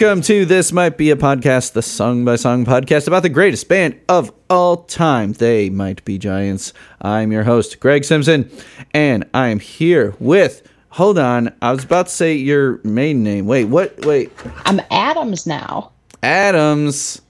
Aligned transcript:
Welcome 0.00 0.22
to 0.22 0.46
This 0.46 0.72
Might 0.72 0.96
Be 0.96 1.10
a 1.10 1.16
Podcast, 1.16 1.74
the 1.74 1.82
song 1.82 2.24
by 2.24 2.36
song 2.36 2.64
podcast 2.64 3.06
about 3.06 3.22
the 3.22 3.28
greatest 3.28 3.68
band 3.68 4.00
of 4.08 4.32
all 4.48 4.78
time. 4.84 5.34
They 5.34 5.68
might 5.68 6.02
be 6.06 6.16
giants. 6.16 6.72
I'm 7.02 7.30
your 7.30 7.42
host, 7.42 7.80
Greg 7.80 8.04
Simpson, 8.04 8.50
and 8.94 9.28
I 9.34 9.48
am 9.48 9.60
here 9.60 10.14
with. 10.18 10.66
Hold 10.88 11.18
on, 11.18 11.54
I 11.60 11.72
was 11.72 11.84
about 11.84 12.06
to 12.06 12.12
say 12.12 12.34
your 12.34 12.80
maiden 12.82 13.22
name. 13.22 13.44
Wait, 13.44 13.66
what? 13.66 14.06
Wait, 14.06 14.32
I'm 14.64 14.80
Adams 14.90 15.46
now. 15.46 15.92
Adams. 16.22 17.20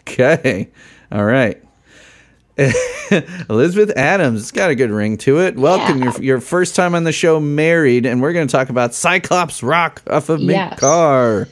Okay, 0.00 0.68
all 1.10 1.24
right. 1.24 1.62
Elizabeth 3.48 3.96
Adams. 3.96 4.42
It's 4.42 4.50
got 4.50 4.68
a 4.68 4.74
good 4.74 4.90
ring 4.90 5.16
to 5.18 5.40
it. 5.40 5.56
Welcome, 5.56 6.00
Yeah. 6.00 6.12
your, 6.12 6.22
your 6.22 6.40
first 6.42 6.76
time 6.76 6.94
on 6.94 7.04
the 7.04 7.12
show, 7.12 7.40
married, 7.40 8.04
and 8.04 8.20
we're 8.20 8.34
going 8.34 8.46
to 8.46 8.52
talk 8.52 8.68
about 8.68 8.92
Cyclops 8.92 9.62
Rock 9.62 10.02
off 10.10 10.28
of 10.28 10.40
Yes. 10.42 10.78
Car. 10.78 11.48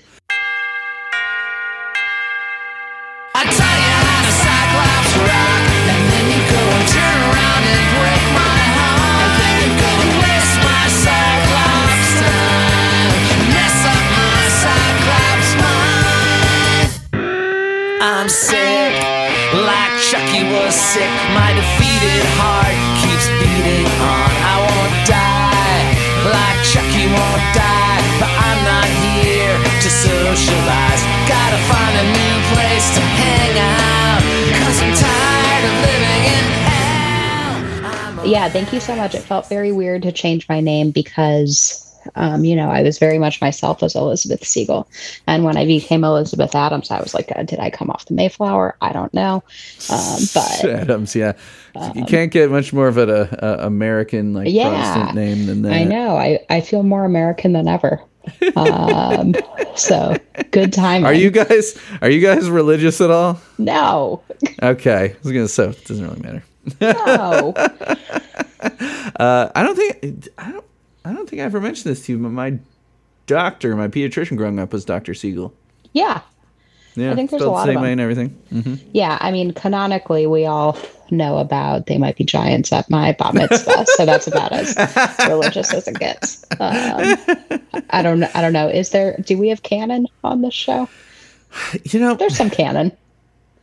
Sick, 18.31 18.95
like 19.67 19.93
Chucky 19.99 20.47
was 20.47 20.75
sick. 20.75 21.11
My 21.35 21.51
defeated 21.51 22.23
heart 22.39 22.79
keeps 23.03 23.27
beating 23.43 23.87
on. 23.99 24.31
I 24.47 24.57
won't 24.63 24.95
die, 25.03 25.83
like 26.31 26.59
Chucky 26.63 27.11
won't 27.11 27.45
die, 27.51 27.99
but 28.23 28.31
I'm 28.31 28.61
not 28.63 28.87
here 29.03 29.59
to 29.83 29.89
socialize. 29.91 31.03
Gotta 31.27 31.59
find 31.67 31.95
a 31.99 32.07
new 32.07 32.37
place 32.55 32.87
to 32.95 33.03
hang 33.03 33.59
out, 33.59 34.23
cause 34.63 34.79
I'm 34.79 34.95
tired 34.95 35.65
of 35.67 35.75
living 35.91 36.23
in 36.31 36.47
hell. 36.71 38.27
Yeah, 38.27 38.49
thank 38.49 38.73
you 38.73 38.79
so 38.79 38.95
much. 38.95 39.15
It 39.15 39.23
felt 39.23 39.49
very 39.49 39.73
weird 39.73 40.03
to 40.03 40.13
change 40.13 40.49
my 40.49 40.61
name 40.61 40.93
because, 40.93 41.90
um, 42.15 42.45
you 42.45 42.57
know, 42.57 42.71
I 42.71 42.83
was 42.83 42.99
very 42.99 43.19
much 43.19 43.41
myself 43.41 43.83
as 43.83 43.95
Elizabeth 43.95 44.45
Siegel. 44.47 44.89
And 45.27 45.45
when 45.45 45.57
I 45.57 45.65
became 45.67 46.05
Elizabeth 46.05 46.55
Adams, 46.55 46.91
I 46.91 47.01
was 47.01 47.15
like, 47.15 47.33
uh, 47.37 47.43
did 47.43 47.59
I 47.59 47.71
come 47.71 47.91
off 47.91 48.07
the 48.07 48.15
Mayflower? 48.15 48.77
I 48.81 48.93
don't 48.93 49.13
know. 49.15 49.43
Um, 49.91 50.19
but 50.35 50.65
Adams, 50.65 51.15
yeah. 51.15 51.33
you 51.95 52.05
can't 52.05 52.31
get 52.33 52.51
much 52.51 52.73
more 52.73 52.89
of 52.89 52.97
an 52.97 53.11
American 53.41 54.35
like 54.35 54.47
Um, 54.49 54.53
Yeah. 54.53 54.69
Protestant 54.71 55.15
name 55.15 55.47
than 55.47 55.63
that. 55.63 55.73
I 55.73 55.85
know 55.85 56.17
I, 56.17 56.41
I 56.51 56.61
feel 56.61 56.83
more 56.83 57.05
American 57.05 57.53
than 57.53 57.69
ever. 57.69 58.01
Um, 58.55 59.35
so 59.77 60.15
good 60.51 60.73
time. 60.73 61.05
Are 61.07 61.15
you 61.15 61.31
guys 61.31 61.79
are 62.03 62.11
you 62.11 62.21
guys 62.21 62.51
religious 62.51 63.01
at 63.01 63.11
all? 63.11 63.41
No, 63.57 64.23
Okay, 64.63 65.15
I 65.15 65.17
was 65.23 65.33
gonna 65.33 65.49
say 65.49 65.69
it 65.71 65.85
doesn't 65.87 66.07
really 66.07 66.21
matter. 66.21 66.45
no. 66.81 67.55
Uh, 69.17 69.51
I 69.55 69.63
don't 69.63 69.75
think 69.77 70.29
I 70.37 70.53
don't 70.53 70.65
I 71.05 71.13
don't 71.13 71.29
think 71.29 71.41
I 71.41 71.45
ever 71.45 71.61
mentioned 71.61 71.91
this 71.91 72.05
to 72.07 72.13
you, 72.13 72.19
but 72.19 72.31
my 72.31 72.59
doctor, 73.27 73.75
my 73.77 73.89
pediatrician 73.89 74.37
growing 74.37 74.59
up 74.59 74.73
was 74.73 74.85
Doctor 74.85 75.15
Siegel. 75.15 75.55
Yeah, 75.93 76.21
Yeah, 76.95 77.13
I 77.13 77.15
think 77.15 77.31
there's 77.31 77.43
a 77.43 77.51
lot 77.51 77.67
the 77.67 77.73
same 77.73 77.81
way 77.81 77.95
them. 77.95 78.01
and 78.01 78.01
everything. 78.01 78.83
yeah. 78.93 79.19
I 79.21 79.31
mean, 79.33 79.53
canonically, 79.53 80.27
we 80.27 80.47
all 80.47 80.77
know 81.11 81.39
about 81.39 81.87
they 81.87 81.99
might 81.99 82.17
be 82.17 82.25
giants 82.25 82.73
at 82.73 82.89
my 82.91 83.13
bat 83.13 83.35
mitzvah, 83.35 83.85
so 83.97 84.07
that's 84.07 84.27
about 84.27 84.53
as 84.53 84.77
religious 85.27 85.73
as 85.75 85.89
it 85.89 85.99
gets. 85.99 86.45
Um, 86.61 87.17
I 87.91 88.03
don't 88.03 88.21
know. 88.21 88.29
I 88.35 88.41
don't 88.43 88.53
know. 88.53 88.69
Is 88.69 88.91
there? 88.91 89.17
Do 89.25 89.37
we 89.39 89.49
have 89.49 89.63
canon 89.63 90.07
on 90.23 90.43
this 90.43 90.55
show? 90.55 90.89
You 91.85 91.99
know, 91.99 92.15
There's 92.15 92.37
some 92.37 92.51
canon. 92.51 92.93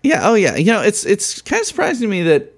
Yeah, 0.03 0.27
oh 0.29 0.33
yeah. 0.33 0.55
You 0.57 0.65
know, 0.73 0.81
it's 0.81 1.05
it's 1.05 1.41
kind 1.41 1.61
of 1.61 1.67
surprising 1.67 2.01
to 2.01 2.07
me 2.09 2.23
that 2.23 2.53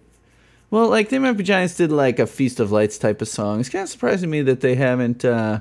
well, 0.71 0.87
like 0.89 1.09
they 1.09 1.19
might 1.19 1.33
be 1.33 1.43
giants 1.43 1.75
did 1.75 1.91
like 1.91 2.19
a 2.19 2.27
Feast 2.27 2.59
of 2.59 2.71
Lights 2.71 2.97
type 2.97 3.21
of 3.21 3.27
song. 3.27 3.59
It's 3.59 3.69
kind 3.69 3.83
of 3.83 3.89
surprising 3.89 4.27
to 4.27 4.31
me 4.31 4.41
that 4.43 4.61
they 4.61 4.75
haven't 4.75 5.25
uh 5.25 5.59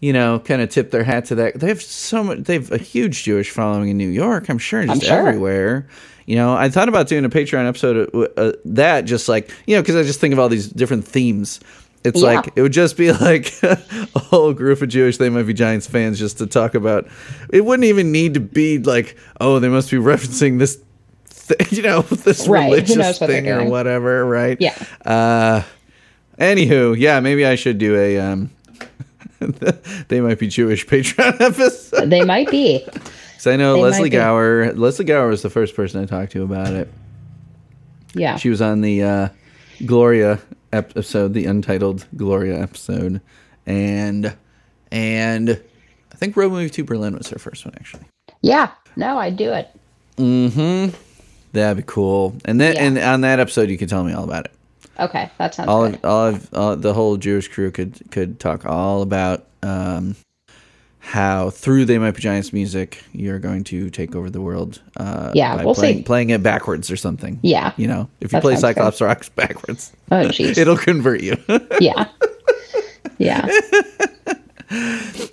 you 0.00 0.12
know, 0.12 0.38
kind 0.38 0.60
of 0.60 0.68
tipped 0.68 0.90
their 0.90 1.04
hat 1.04 1.24
to 1.26 1.34
that. 1.36 1.58
They 1.58 1.68
have 1.68 1.80
so 1.80 2.22
much 2.22 2.40
they 2.40 2.54
have 2.54 2.70
a 2.70 2.78
huge 2.78 3.22
Jewish 3.24 3.50
following 3.50 3.88
in 3.88 3.96
New 3.96 4.08
York, 4.08 4.48
I'm 4.50 4.58
sure, 4.58 4.84
just 4.84 5.04
sure. 5.04 5.16
everywhere. 5.28 5.88
You 6.26 6.36
know, 6.36 6.54
I 6.54 6.68
thought 6.68 6.88
about 6.88 7.06
doing 7.08 7.24
a 7.24 7.30
Patreon 7.30 7.66
episode 7.68 8.08
of 8.14 8.28
uh, 8.36 8.52
that 8.66 9.02
just 9.02 9.28
like, 9.28 9.50
you 9.66 9.76
know, 9.76 9.82
cuz 9.82 9.94
I 9.96 10.02
just 10.02 10.20
think 10.20 10.32
of 10.32 10.38
all 10.38 10.48
these 10.48 10.68
different 10.68 11.06
themes. 11.06 11.60
It's 12.02 12.20
Yeah. 12.20 12.34
like 12.34 12.50
it 12.54 12.60
would 12.62 12.72
just 12.72 12.98
be 12.98 13.12
like 13.28 13.50
a 13.62 13.76
whole 14.18 14.52
group 14.52 14.82
of 14.82 14.88
Jewish 14.90 15.16
They 15.16 15.30
Might 15.30 15.44
Be 15.46 15.54
Giants 15.54 15.86
fans 15.86 16.18
just 16.18 16.36
to 16.38 16.46
talk 16.46 16.74
about. 16.74 17.06
It 17.50 17.64
wouldn't 17.64 17.84
even 17.84 18.12
need 18.12 18.34
to 18.34 18.40
be 18.40 18.78
like, 18.78 19.16
oh, 19.40 19.58
they 19.58 19.68
must 19.70 19.90
be 19.90 19.96
referencing 20.12 20.58
this, 20.58 20.78
th- 21.48 21.72
you 21.72 21.82
know, 21.82 22.02
this 22.02 22.46
Right. 22.48 22.64
Religious 22.64 23.20
what 23.20 23.28
thing 23.30 23.48
or 23.48 23.64
whatever, 23.68 24.24
right? 24.24 24.56
Yeah. 24.60 24.74
Uh, 25.04 25.62
anywho, 26.38 26.98
yeah, 26.98 27.20
maybe 27.20 27.44
I 27.46 27.54
should 27.54 27.78
do 27.78 27.96
a 27.96 28.18
um, 28.18 28.50
they 30.08 30.20
might 30.20 30.38
be 30.38 30.48
Jewish 30.48 30.86
Patreon 30.88 31.40
episode. 31.40 32.10
They 32.10 32.24
might 32.24 32.50
be. 32.50 32.86
So 33.38 33.52
I 33.52 33.56
know 33.56 33.74
They 33.74 33.82
Leslie. 33.82 34.10
Gower. 34.10 34.72
Leslie 34.72 35.04
Gower 35.04 35.28
was 35.28 35.42
the 35.42 35.50
first 35.50 35.76
person 35.76 36.02
I 36.02 36.06
talked 36.06 36.32
to 36.32 36.42
about 36.42 36.72
it. 36.72 36.90
Yeah. 38.14 38.36
She 38.36 38.48
was 38.48 38.62
on 38.62 38.80
the 38.80 39.02
uh, 39.02 39.28
Gloria 39.84 40.40
episode, 40.72 41.34
the 41.34 41.46
untitled 41.46 42.06
Gloria 42.16 42.60
episode, 42.62 43.20
and 43.66 44.34
and 44.90 45.50
I 46.12 46.16
think 46.16 46.36
Road 46.36 46.52
Movie 46.52 46.70
Two 46.70 46.84
Berlin 46.84 47.16
was 47.16 47.28
her 47.30 47.38
first 47.38 47.64
one 47.64 47.74
actually. 47.76 48.04
Yeah. 48.40 48.70
No, 48.96 49.18
I 49.18 49.30
do 49.30 49.52
it. 49.52 49.68
That'd 51.54 51.78
be 51.78 51.84
cool. 51.86 52.34
And 52.44 52.60
then 52.60 52.74
Yeah. 52.74 52.82
and 52.84 52.98
on 52.98 53.20
that 53.22 53.40
episode, 53.40 53.70
you 53.70 53.78
can 53.78 53.88
tell 53.88 54.04
me 54.04 54.12
all 54.12 54.24
about 54.24 54.44
it. 54.44 54.52
Okay, 55.00 55.28
that 55.38 55.54
sounds 55.54 55.68
All 55.68 55.86
good. 55.88 55.96
of, 55.96 56.04
all 56.04 56.26
of 56.26 56.54
all, 56.54 56.76
the 56.76 56.92
whole 56.94 57.16
Jewish 57.16 57.48
crew 57.48 57.70
could 57.70 57.98
could 58.10 58.38
talk 58.38 58.64
all 58.66 59.02
about 59.02 59.44
um, 59.62 60.14
how 61.00 61.50
through 61.50 61.84
They 61.84 61.98
Might 61.98 62.12
Be 62.14 62.20
Giants 62.22 62.52
music, 62.52 63.02
you're 63.12 63.38
going 63.38 63.64
to 63.64 63.90
take 63.90 64.14
over 64.14 64.30
the 64.30 64.40
world. 64.40 64.80
Uh, 64.96 65.30
Yeah, 65.34 65.56
by 65.56 65.64
we'll 65.64 65.74
playing, 65.74 65.96
see. 65.98 66.02
playing 66.04 66.30
it 66.30 66.42
backwards 66.42 66.90
or 66.90 66.96
something. 66.96 67.40
Yeah. 67.42 67.72
you 67.76 67.86
know, 67.88 68.08
if 68.20 68.32
you 68.32 68.36
That 68.36 68.42
play 68.42 68.52
sounds 68.54 68.62
good. 68.62 68.68
Cyclops 68.76 69.00
Rocks 69.00 69.28
backwards, 69.34 69.92
Oh, 70.12 70.26
jeez. 70.28 70.56
it'll 70.58 70.76
convert 70.76 71.22
you. 71.22 71.36
Yeah. 71.80 72.06
Yeah. 73.18 73.48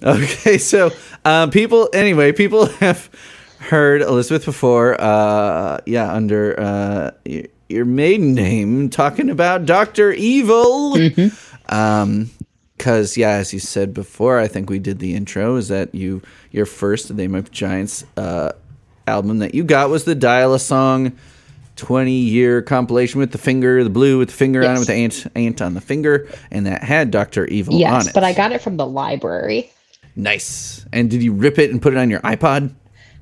Okay, 0.04 0.58
so 0.58 0.92
um, 1.26 1.50
people. 1.52 1.90
Anyway, 1.94 2.32
people 2.32 2.66
have 2.66 3.10
heard 3.62 4.02
Elizabeth 4.02 4.46
before. 4.46 5.00
Uh, 5.00 5.80
yeah, 5.86 6.12
under 6.14 6.60
uh, 6.60 7.12
y- 7.26 7.48
your 7.70 7.86
maiden 7.86 8.34
name, 8.34 8.90
talking 8.90 9.30
about 9.30 9.66
Doctor 9.66 10.12
Evil. 10.12 10.98
Um, 11.70 12.30
because 12.78 13.16
yeah, 13.16 13.32
as 13.34 13.54
you 13.54 13.60
said 13.60 13.94
before, 13.94 14.40
I 14.40 14.48
think 14.48 14.70
we 14.70 14.80
did 14.80 14.98
the 15.00 15.14
intro. 15.14 15.56
Is 15.56 15.68
that 15.68 15.94
you? 15.94 16.22
Your 16.52 16.66
first 16.66 17.16
They 17.16 17.28
Might 17.28 17.46
Be 17.46 17.50
Giants 17.52 18.04
uh, 18.18 18.52
album 19.08 19.38
that 19.40 19.54
you 19.56 19.64
got 19.64 19.90
was 19.90 20.04
the 20.04 20.16
Dial 20.16 20.54
a 20.54 20.60
Song. 20.60 21.14
20 21.78 22.12
year 22.12 22.62
compilation 22.62 23.20
with 23.20 23.32
the 23.32 23.38
finger, 23.38 23.84
the 23.84 23.90
blue 23.90 24.18
with 24.20 24.28
the 24.28 24.36
finger 24.36 24.64
on 24.68 24.76
it, 24.76 24.80
with 24.80 24.88
the 24.90 24.94
ant, 24.94 25.26
ant 25.36 25.62
on 25.62 25.74
the 25.74 25.82
finger, 25.82 26.28
and 26.52 26.66
that 26.68 26.84
had 26.84 27.10
Dr. 27.12 27.46
Evil 27.48 27.76
on 27.76 27.80
Yes, 27.80 28.08
it. 28.08 28.14
but 28.14 28.24
I 28.24 28.34
got 28.34 28.52
it 28.52 28.62
from 28.62 28.78
the 28.78 28.86
library. 28.86 29.72
Nice. 30.16 30.86
And 30.92 31.10
did 31.10 31.24
you 31.24 31.34
rip 31.34 31.58
it 31.58 31.72
and 31.72 31.82
put 31.82 31.94
it 31.94 31.98
on 31.98 32.10
your 32.10 32.20
iPod? 32.22 32.74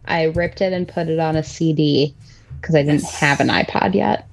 I 0.06 0.24
ripped 0.26 0.62
it 0.62 0.74
and 0.74 0.88
put 0.88 1.08
it 1.08 1.20
on 1.20 1.36
a 1.36 1.44
CD 1.44 2.14
because 2.62 2.76
I 2.76 2.84
didn't 2.84 3.04
have 3.06 3.40
an 3.40 3.48
iPod 3.50 3.94
yet. 3.94 4.28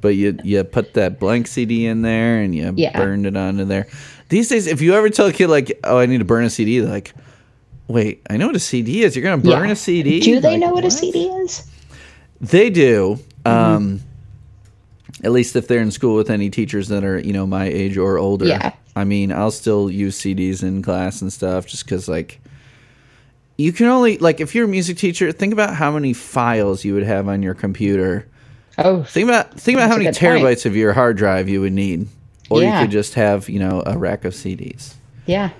But 0.00 0.16
you 0.16 0.36
you 0.42 0.62
put 0.64 0.94
that 0.94 1.20
blank 1.20 1.46
CD 1.46 1.86
in 1.86 2.02
there 2.02 2.40
and 2.42 2.54
you 2.54 2.72
Yeah. 2.76 2.96
burned 2.96 3.24
it 3.26 3.36
onto 3.36 3.64
there. 3.64 3.86
These 4.28 4.48
days, 4.48 4.66
if 4.66 4.80
you 4.80 4.94
ever 4.94 5.08
tell 5.10 5.26
a 5.26 5.32
kid 5.32 5.48
like, 5.48 5.78
"Oh, 5.84 5.98
I 5.98 6.06
need 6.06 6.18
to 6.18 6.24
burn 6.24 6.44
a 6.44 6.50
CD," 6.50 6.80
they're 6.80 6.90
like, 6.90 7.12
Wait, 7.88 8.22
I 8.30 8.36
know 8.38 8.46
what 8.46 8.56
a 8.56 8.60
CD 8.60 9.02
is. 9.02 9.14
You're 9.14 9.22
gonna 9.24 9.42
burn 9.42 9.66
Yeah. 9.66 9.72
a 9.72 9.76
CD? 9.76 10.20
Do 10.20 10.40
they 10.40 10.52
Like, 10.52 10.60
know 10.60 10.72
what, 10.72 10.84
a? 10.84 10.90
CD 10.90 11.24
is? 11.26 11.66
They 12.40 12.70
do. 12.70 13.18
Um, 13.44 14.00
Mm-hmm. 14.00 15.26
at 15.26 15.32
least 15.32 15.56
if 15.56 15.68
they're 15.68 15.80
in 15.82 15.90
school 15.90 16.14
with 16.16 16.30
any 16.30 16.48
teachers 16.48 16.88
that 16.88 17.04
are, 17.04 17.18
you 17.18 17.32
know, 17.32 17.46
my 17.46 17.66
age 17.66 17.96
or 17.98 18.18
older. 18.18 18.46
Yeah. 18.46 18.72
I 18.96 19.04
mean, 19.04 19.30
I'll 19.30 19.50
still 19.50 19.90
use 19.90 20.18
CDs 20.18 20.62
in 20.62 20.80
class 20.82 21.20
and 21.22 21.32
stuff 21.32 21.66
just 21.66 21.84
because, 21.84 22.08
like, 22.08 22.40
you 23.62 23.72
can 23.72 23.86
only, 23.86 24.18
like, 24.18 24.40
if 24.40 24.54
you're 24.54 24.64
a 24.64 24.68
music 24.68 24.96
teacher, 24.96 25.30
think 25.32 25.52
about 25.52 25.74
how 25.74 25.90
many 25.92 26.12
files 26.12 26.84
you 26.84 26.94
would 26.94 27.02
have 27.04 27.28
on 27.28 27.42
your 27.42 27.54
computer. 27.54 28.26
Oh, 28.78 29.02
Think 29.04 29.28
about 29.28 29.60
think 29.60 29.76
about 29.76 29.88
how 29.90 29.96
many 29.96 30.06
good 30.10 30.16
point. 30.16 30.42
terabytes 30.42 30.64
of 30.66 30.74
your 30.74 30.92
hard 30.94 31.16
drive 31.16 31.48
you 31.48 31.60
would 31.60 31.72
need, 31.74 32.08
or 32.50 32.62
Yeah. 32.62 32.80
you 32.80 32.86
could 32.86 32.90
just 32.92 33.14
have, 33.14 33.48
you 33.48 33.58
know, 33.60 33.82
a 33.84 33.96
rack 33.98 34.24
of 34.24 34.32
CDs. 34.34 34.94
yeah. 35.26 35.50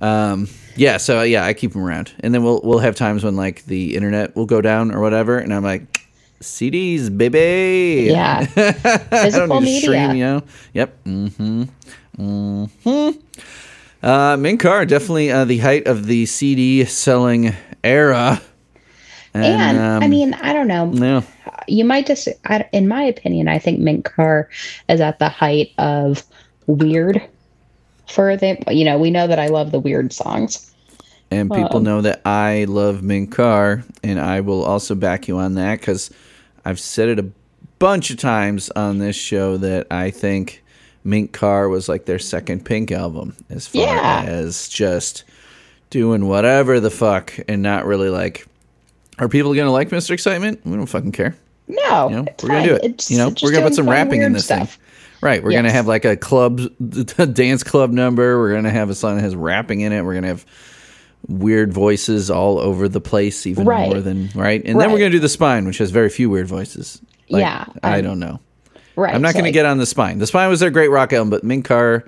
Um, 0.00 0.48
yeah, 0.76 0.96
so 0.98 1.22
yeah, 1.22 1.46
I 1.46 1.54
keep 1.54 1.72
them 1.72 1.82
around, 1.84 2.12
and 2.20 2.34
then 2.34 2.42
we'll 2.42 2.60
we'll 2.64 2.80
have 2.80 2.96
times 2.96 3.22
when 3.24 3.36
like 3.36 3.64
the 3.66 3.94
internet 3.94 4.34
will 4.36 4.44
go 4.46 4.60
down 4.60 4.90
or 4.92 5.00
whatever, 5.00 5.38
and 5.38 5.54
I'm 5.54 5.62
like, 5.62 6.00
CDs, 6.42 7.16
baby. 7.16 8.10
Yeah. 8.10 8.40
I 8.56 8.72
Physical 9.22 9.46
don't 9.46 9.62
need 9.64 9.66
media. 9.66 9.80
to 9.80 9.86
stream, 9.86 10.16
you 10.16 10.24
know. 10.24 10.42
Yep. 10.74 11.04
Mm-hmm. 11.04 11.62
Mm-hmm. 12.18 13.10
Uh, 14.04 14.36
Mink 14.36 14.60
Car 14.60 14.84
definitely 14.84 15.32
uh, 15.32 15.46
the 15.46 15.56
height 15.58 15.86
of 15.86 16.04
the 16.04 16.26
CD 16.26 16.84
selling 16.84 17.54
era. 17.82 18.40
And, 19.32 19.80
I 19.80 19.96
um, 20.04 20.10
mean, 20.10 20.34
I 20.34 20.52
don't 20.52 20.68
know. 20.68 20.90
no, 20.90 21.24
You 21.66 21.86
might 21.86 22.06
just, 22.06 22.28
I, 22.44 22.68
in 22.72 22.86
my 22.86 23.02
opinion, 23.02 23.48
I 23.48 23.58
think 23.58 23.80
Mink 23.80 24.04
Car 24.04 24.50
is 24.90 25.00
at 25.00 25.18
the 25.18 25.30
height 25.30 25.72
of 25.78 26.22
weird 26.66 27.20
for 28.06 28.36
the, 28.36 28.62
you 28.68 28.84
know, 28.84 28.98
we 28.98 29.10
know 29.10 29.26
that 29.26 29.38
I 29.38 29.46
love 29.46 29.72
the 29.72 29.80
weird 29.80 30.12
songs. 30.12 30.70
and 31.30 31.50
people 31.50 31.78
Um, 31.78 31.84
know 31.84 32.00
that 32.02 32.20
I 32.26 32.66
love 32.68 33.02
Mink 33.02 33.34
Car, 33.34 33.82
and 34.02 34.20
I 34.20 34.40
will 34.40 34.62
also 34.62 34.94
back 34.94 35.28
you 35.28 35.38
on 35.38 35.54
that 35.54 35.80
because 35.80 36.10
I've 36.66 36.78
said 36.78 37.08
it 37.08 37.18
a 37.18 37.26
bunch 37.78 38.10
of 38.10 38.18
times 38.18 38.68
on 38.76 38.98
this 38.98 39.16
show 39.16 39.56
that 39.56 39.86
I 39.90 40.10
think 40.10 40.62
Mink 41.04 41.32
Car 41.32 41.68
was 41.68 41.88
like 41.88 42.06
their 42.06 42.18
second 42.18 42.64
Pink 42.64 42.90
album 42.90 43.36
as 43.50 43.66
far 43.66 43.82
Yeah. 43.82 44.24
as 44.26 44.68
just 44.68 45.24
doing 45.90 46.26
whatever 46.26 46.80
the 46.80 46.90
fuck 46.90 47.32
and 47.48 47.62
not 47.62 47.84
really 47.86 48.08
like. 48.08 48.46
Are 49.18 49.28
people 49.28 49.54
gonna 49.54 49.70
like 49.70 49.90
Mr. 49.90 50.10
Excitement? 50.10 50.60
We 50.64 50.72
don't 50.76 50.86
fucking 50.86 51.12
care. 51.12 51.36
No, 51.68 52.08
You 52.08 52.16
know, 52.16 52.26
we're 52.42 52.48
gonna 52.48 52.66
do 52.66 52.74
it. 52.74 52.84
It's 52.84 53.10
you 53.10 53.18
know, 53.18 53.32
we're 53.42 53.52
gonna 53.52 53.66
put 53.66 53.74
some 53.74 53.88
rapping 53.88 54.22
in 54.22 54.32
this 54.32 54.46
stuff. 54.46 54.74
thing. 54.74 54.80
Right, 55.22 55.42
we're 55.42 55.52
gonna 55.52 55.70
have 55.70 55.86
like 55.86 56.04
a 56.04 56.16
club 56.16 56.60
a 57.18 57.26
dance 57.26 57.62
club 57.62 57.90
number. 57.90 58.38
We're 58.38 58.54
gonna 58.54 58.70
have 58.70 58.90
a 58.90 58.94
song 58.94 59.16
that 59.16 59.22
has 59.22 59.36
rapping 59.36 59.80
in 59.80 59.92
it. 59.92 60.02
We're 60.04 60.14
gonna 60.14 60.26
have 60.28 60.44
weird 61.28 61.72
voices 61.72 62.30
all 62.30 62.58
over 62.58 62.88
the 62.88 63.00
place, 63.00 63.46
even 63.46 63.66
Right. 63.66 63.88
more 63.88 64.00
than 64.00 64.30
right. 64.34 64.62
And 64.64 64.78
then 64.80 64.90
we're 64.92 64.98
gonna 64.98 65.10
do 65.10 65.20
the 65.20 65.28
spine, 65.28 65.64
which 65.66 65.78
has 65.78 65.90
very 65.90 66.10
few 66.10 66.28
weird 66.28 66.46
voices. 66.48 67.00
Like, 67.30 67.40
Yeah, 67.40 67.64
I 67.82 67.94
I'm- 67.96 68.04
don't 68.04 68.18
know. 68.18 68.40
Right. 68.96 69.14
I'm 69.14 69.22
not 69.22 69.32
so, 69.32 69.38
gonna 69.40 69.50
get 69.52 69.66
on 69.66 69.78
the 69.78 69.86
spine. 69.86 70.18
The 70.18 70.26
spine 70.26 70.48
was 70.48 70.60
their 70.60 70.70
great 70.70 70.88
rock 70.88 71.12
album, 71.12 71.30
but 71.30 71.42
Mink 71.44 71.64
Car 71.64 72.04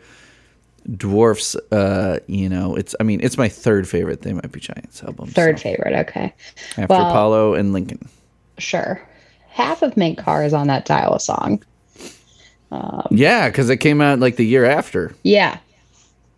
dwarfs. 0.97 1.55
Uh, 1.73 2.21
you 2.27 2.49
know, 2.49 2.77
it's. 2.77 2.95
I 3.01 3.03
mean, 3.03 3.21
it's 3.23 3.37
my 3.37 3.49
third 3.49 3.89
favorite. 3.89 4.23
They 4.23 4.33
might 4.33 4.53
be 4.53 4.61
Giants 4.61 5.03
album. 5.03 5.29
third 5.29 5.59
so, 5.59 5.65
favorite. 5.65 5.95
Okay. 6.09 6.33
after 6.79 6.87
well- 6.89 7.09
Apollo 7.11 7.55
and 7.55 7.73
Lincoln. 7.73 8.09
Sure. 8.59 9.01
Half 9.51 9.83
of 9.83 9.97
Mink 9.97 10.19
Car 10.19 10.45
is 10.45 10.53
on 10.53 10.67
that 10.69 10.85
Dial 10.85 11.19
song. 11.19 11.63
Yeah, 13.11 13.49
because 13.49 13.71
it 13.71 13.79
came 13.79 14.01
out 14.01 14.19
like 14.19 14.37
the 14.37 14.45
year 14.45 14.65
after. 14.65 15.15
Yeah. 15.23 15.59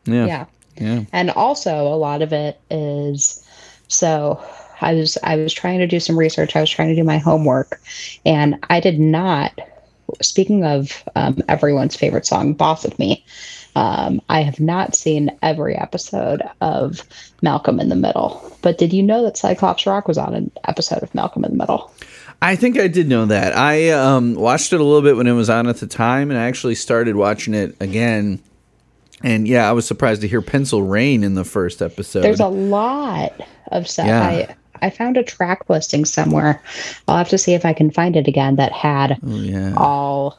Yeah, 0.05 0.27
Yeah. 0.27 0.45
yeah. 0.77 1.05
and 1.13 1.31
also 1.31 1.87
a 1.87 1.97
lot 1.97 2.23
of 2.23 2.33
it 2.33 2.59
is 2.71 3.45
so 3.89 4.43
i 4.81 4.95
was 4.95 5.19
i 5.23 5.37
was 5.37 5.53
trying 5.53 5.79
to 5.81 5.87
do 5.87 6.01
some 6.01 6.19
research 6.19 6.57
i 6.57 6.61
was 6.61 6.71
trying 6.71 6.89
to 6.89 6.95
do 6.95 7.05
my 7.05 7.19
homework 7.19 7.79
and 8.25 8.55
i 8.71 8.81
did 8.81 8.99
not 8.99 9.59
speaking 10.23 10.65
of 10.65 11.03
um, 11.17 11.39
everyone's 11.49 11.97
favorite 11.97 12.27
song 12.27 12.53
boss 12.55 12.85
of 12.85 12.99
me 12.99 13.25
um, 13.77 14.21
i 14.29 14.41
have 14.43 14.59
not 14.61 14.95
seen 14.95 15.31
every 15.43 15.75
episode 15.77 16.43
of 16.61 17.03
malcolm 17.43 17.79
in 17.81 17.89
the 17.89 17.97
middle 17.97 18.57
but 18.63 18.79
did 18.79 18.93
you 18.93 19.03
know 19.03 19.23
that 19.23 19.37
cyclops 19.37 19.87
rock 19.87 20.09
was 20.09 20.19
on 20.19 20.35
an 20.35 20.51
episode 20.67 21.03
of 21.03 21.15
malcolm 21.15 21.45
in 21.45 21.51
the 21.53 21.57
middle 21.59 21.93
I 22.41 22.55
think 22.55 22.79
I 22.79 22.87
did 22.87 23.09
know 23.09 23.27
that. 23.27 23.57
I 23.57 23.91
um, 23.91 24.35
watched 24.37 24.73
it 24.73 24.81
a 24.81 24.85
little 24.85 25.03
bit 25.03 25.17
when 25.17 25.27
it 25.27 25.33
was 25.33 25.51
on 25.51 25.67
at 25.67 25.79
the 25.79 25.89
time, 25.89 26.31
and 26.31 26.39
I 26.39 26.47
actually 26.47 26.77
started 26.77 27.17
watching 27.17 27.53
it 27.53 27.75
again. 27.81 28.41
And 29.25 29.49
yeah, 29.49 29.69
I 29.69 29.73
was 29.73 29.89
surprised 29.89 30.21
to 30.21 30.29
hear 30.29 30.41
Pencil 30.41 30.81
Rain 30.85 31.25
in 31.25 31.35
the 31.35 31.43
first 31.43 31.83
episode. 31.83 32.21
there's 32.23 32.39
a 32.39 32.47
lot 32.47 33.33
of 33.73 33.89
stuff 33.89 34.07
Yeah. 34.07 34.23
i 34.23 34.55
i 34.83 34.91
found 34.91 35.17
a 35.17 35.23
track 35.23 35.69
listing 35.69 36.05
somewhere 36.05 36.63
i'll 37.07 37.17
have 37.17 37.29
to 37.29 37.39
see 37.39 37.55
if 37.55 37.65
i 37.65 37.73
can 37.73 37.91
find 37.91 38.17
it 38.17 38.29
again 38.29 38.57
that 38.57 38.73
had 38.73 39.19
oh, 39.27 39.37
yeah. 39.37 39.75
all 39.77 40.39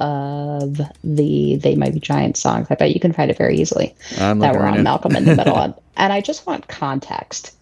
of 0.00 0.80
the 1.04 1.56
They 1.56 1.76
Might 1.76 1.94
Be 1.94 2.00
Giant 2.00 2.36
songs. 2.36 2.66
I 2.68 2.74
bet 2.74 2.92
you 2.92 3.00
can 3.00 3.12
find 3.12 3.30
it 3.30 3.38
very 3.38 3.56
easily 3.56 3.94
I'm 4.18 4.40
that 4.40 4.54
were 4.54 4.66
on. 4.66 4.82
Malcolm 4.82 5.14
in 5.14 5.24
the 5.24 5.36
Middle. 5.36 5.56
and, 5.60 5.74
and 5.96 6.12
I 6.12 6.20
just 6.20 6.46
want 6.46 6.66
context 6.68 7.54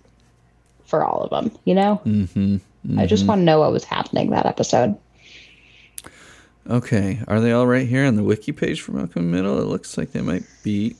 for 0.84 1.04
all 1.04 1.22
of 1.22 1.31
them, 1.31 1.56
you 1.64 1.75
know? 1.75 2.00
Mm-hmm, 2.04 2.99
I 2.99 3.06
just 3.06 3.26
want 3.26 3.40
to 3.40 3.44
know 3.44 3.60
what 3.60 3.72
was 3.72 3.84
happening 3.84 4.31
that 4.31 4.46
episode. 4.46 4.96
Okay, 6.69 7.20
are 7.28 7.40
they 7.40 7.52
all 7.52 7.66
right 7.66 7.88
here 7.88 8.04
on 8.06 8.16
the 8.16 8.22
wiki 8.22 8.52
page 8.52 8.81
for 8.81 8.93
Malcolm 8.93 9.25
in 9.25 9.31
the 9.31 9.37
Middle? 9.37 9.60
It 9.60 9.66
looks 9.66 9.99
like 9.99 10.12
they 10.12 10.20
might 10.20 10.44
be. 10.62 10.96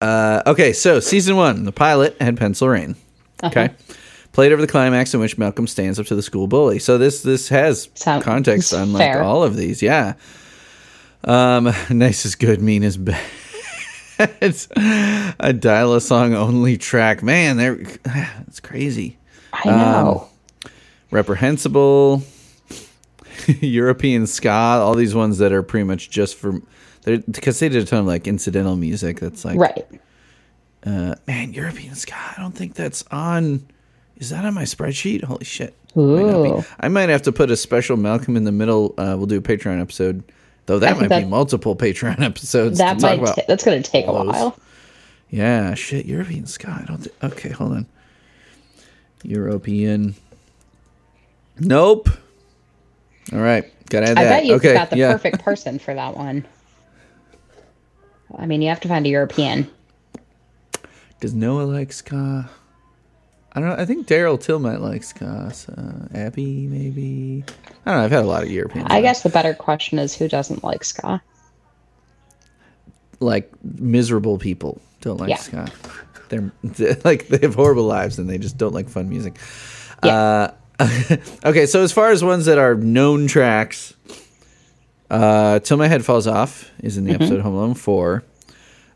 Uh, 0.00 0.42
okay, 0.46 0.72
so 0.72 1.00
season 1.00 1.36
one, 1.36 1.64
the 1.64 1.72
pilot 1.72 2.16
had 2.20 2.36
Pencil 2.36 2.68
Rain. 2.68 2.96
Okay, 3.42 3.70
played 4.32 4.52
over 4.52 4.60
the 4.60 4.68
climax 4.68 5.14
in 5.14 5.20
which 5.20 5.38
Malcolm 5.38 5.66
stands 5.66 5.98
up 5.98 6.06
to 6.06 6.14
the 6.14 6.22
school 6.22 6.46
bully. 6.46 6.78
So 6.78 6.98
this 6.98 7.22
this 7.22 7.48
has 7.48 7.88
Sound- 7.94 8.22
context 8.24 8.72
on 8.74 8.92
like 8.92 9.00
fair. 9.02 9.22
all 9.22 9.42
of 9.42 9.56
these. 9.56 9.82
Yeah. 9.82 10.14
Um, 11.24 11.72
nice 11.90 12.24
is 12.24 12.34
good, 12.34 12.60
mean 12.62 12.82
is 12.82 12.96
bad. 12.96 13.20
it's 14.40 14.68
a 14.76 15.52
dial 15.52 15.94
a 15.94 16.00
song 16.00 16.34
only 16.34 16.76
track. 16.76 17.22
Man, 17.22 17.56
they're 17.56 17.78
it's 18.46 18.60
crazy. 18.60 19.16
I 19.52 19.68
know. 19.70 20.28
Reprehensible, 21.10 22.22
European 23.60 24.26
ska, 24.28 24.50
all 24.50 24.94
these 24.94 25.14
ones 25.14 25.38
that 25.38 25.52
are 25.52 25.62
pretty 25.62 25.84
much 25.84 26.08
just 26.10 26.36
for 26.36 26.60
because 27.04 27.58
they 27.58 27.68
did 27.68 27.82
a 27.82 27.86
ton 27.86 28.00
of 28.00 28.06
like 28.06 28.26
incidental 28.28 28.76
music 28.76 29.18
that's 29.18 29.44
like 29.44 29.58
right. 29.58 29.86
Uh 30.86 31.14
man, 31.26 31.52
European 31.52 31.94
ska, 31.94 32.14
I 32.14 32.40
don't 32.40 32.54
think 32.54 32.74
that's 32.74 33.04
on 33.10 33.66
is 34.16 34.30
that 34.30 34.44
on 34.44 34.54
my 34.54 34.64
spreadsheet? 34.64 35.24
Holy 35.24 35.44
shit. 35.44 35.74
Might 35.96 36.22
not 36.26 36.42
be. 36.42 36.50
Ooh. 36.50 36.64
I 36.78 36.88
might 36.88 37.08
have 37.08 37.22
to 37.22 37.32
put 37.32 37.50
a 37.50 37.56
special 37.56 37.96
Malcolm 37.96 38.36
in 38.36 38.44
the 38.44 38.52
middle. 38.52 38.94
Uh, 38.98 39.14
we'll 39.16 39.26
do 39.26 39.38
a 39.38 39.42
Patreon 39.42 39.80
episode. 39.80 40.22
Though 40.66 40.78
that 40.78 40.98
might 41.00 41.08
be 41.08 41.24
multiple 41.24 41.74
Patreon 41.74 42.20
episodes 42.24 42.78
That 42.78 42.94
to 42.94 43.00
talk 43.00 43.10
might 43.10 43.18
about. 43.22 43.36
ta- 43.36 43.42
that's 43.48 43.64
going 43.64 43.82
to 43.82 43.90
take 43.90 44.06
a 44.06 44.12
while. 44.12 44.56
Yeah, 45.30 45.74
shit, 45.74 46.06
European 46.06 46.46
ska. 46.46 46.70
I 46.70 46.84
don't 46.86 46.98
think. 46.98 47.24
Okay, 47.24 47.48
hold 47.48 47.72
on. 47.72 47.86
European. 49.22 50.14
Nope. 51.58 52.08
All 53.32 53.38
right, 53.38 53.64
gotta 53.88 54.08
add 54.10 54.18
I 54.18 54.24
that. 54.24 54.28
bet 54.30 54.46
you 54.46 54.54
okay, 54.54 54.72
got 54.74 54.90
the 54.90 54.96
yeah. 54.98 55.12
perfect 55.12 55.40
person 55.42 55.78
for 55.78 55.94
that 55.94 56.16
one. 56.16 56.44
I 58.36 58.46
mean, 58.46 58.62
you 58.62 58.68
have 58.68 58.80
to 58.80 58.88
find 58.88 59.06
a 59.06 59.08
European. 59.08 59.68
Does 61.20 61.34
Noah 61.34 61.62
like 61.64 61.92
ska? 61.92 62.48
I 63.52 63.60
don't 63.60 63.68
know. 63.68 63.76
I 63.76 63.84
think 63.84 64.06
Daryl 64.06 64.40
Till 64.40 64.58
might 64.58 64.80
like 64.80 65.02
ska. 65.04 65.50
So 65.52 65.74
Abby, 66.14 66.66
maybe. 66.66 67.44
I 67.84 67.90
don't 67.90 67.98
know. 68.00 68.04
I've 68.04 68.10
had 68.10 68.22
a 68.24 68.26
lot 68.26 68.42
of 68.42 68.50
Europeans. 68.50 68.86
I 68.90 69.00
guess 69.02 69.22
the 69.22 69.28
better 69.28 69.54
question 69.54 69.98
is 69.98 70.14
who 70.14 70.28
doesn't 70.28 70.62
like 70.64 70.84
ska? 70.84 71.20
like 73.22 73.52
miserable 73.78 74.38
people 74.38 74.80
don't 75.02 75.18
like 75.20 75.28
Yeah. 75.28 75.36
ska. 75.36 75.68
They're, 76.30 76.50
they're 76.62 76.96
like 77.04 77.28
they 77.28 77.38
have 77.42 77.54
horrible 77.54 77.84
lives 77.84 78.18
and 78.18 78.30
they 78.30 78.38
just 78.38 78.56
don't 78.56 78.72
like 78.72 78.88
fun 78.88 79.08
music. 79.10 79.36
Yeah. 80.02 80.52
Uh, 80.78 81.16
okay, 81.44 81.66
so 81.66 81.82
as 81.82 81.92
far 81.92 82.10
as 82.10 82.24
ones 82.24 82.46
that 82.46 82.56
are 82.56 82.74
known 82.74 83.26
tracks, 83.26 83.92
uh, 85.10 85.58
"Till 85.58 85.76
My 85.76 85.88
Head 85.88 86.02
Falls 86.06 86.26
Off" 86.26 86.70
is 86.82 86.96
in 86.96 87.04
the 87.04 87.12
Mm-hmm. 87.12 87.22
episode 87.22 87.40
Home 87.42 87.54
Alone 87.54 87.74
Four. 87.74 88.22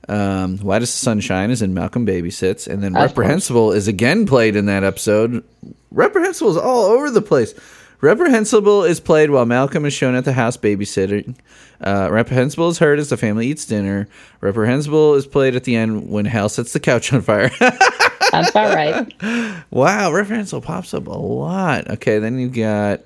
Um, 0.08 0.58
"Why 0.58 0.78
Does 0.78 0.90
the 0.92 0.98
Sun 0.98 1.20
Shine" 1.20 1.50
is 1.50 1.62
in 1.62 1.74
Malcolm 1.74 2.06
Babysits, 2.06 2.66
and 2.66 2.82
then. 2.82 2.94
"Reprehensible" 2.94 3.72
is 3.72 3.88
again 3.88 4.26
played 4.26 4.56
in 4.56 4.66
that 4.66 4.84
episode. 4.84 5.42
Reprehensible 5.90 6.50
is 6.50 6.56
all 6.56 6.86
over 6.86 7.10
the 7.10 7.22
place. 7.22 7.54
Reprehensible 8.00 8.84
is 8.84 9.00
played 9.00 9.30
while 9.30 9.46
Malcolm 9.46 9.86
is 9.86 9.94
shown 9.94 10.14
at 10.14 10.26
the 10.26 10.34
house 10.34 10.58
babysitting. 10.58 11.36
Uh, 11.80 12.08
Reprehensible 12.10 12.68
is 12.68 12.78
heard 12.78 12.98
as 12.98 13.08
the 13.08 13.16
family 13.16 13.46
eats 13.46 13.64
dinner. 13.64 14.08
Reprehensible 14.42 15.14
is 15.14 15.26
played 15.26 15.56
at 15.56 15.64
the 15.64 15.74
end 15.76 16.10
when 16.10 16.26
Hal 16.26 16.50
sets 16.50 16.74
the 16.74 16.80
couch 16.80 17.12
on 17.14 17.22
fire. 17.22 17.50
That's 17.60 18.50
about 18.50 18.74
right. 18.74 19.64
wow, 19.70 20.12
Reprehensible 20.12 20.60
pops 20.60 20.92
up 20.92 21.06
a 21.06 21.10
lot. 21.12 21.88
Okay, 21.92 22.18
then 22.18 22.38
you 22.38 22.48
got 22.48 23.00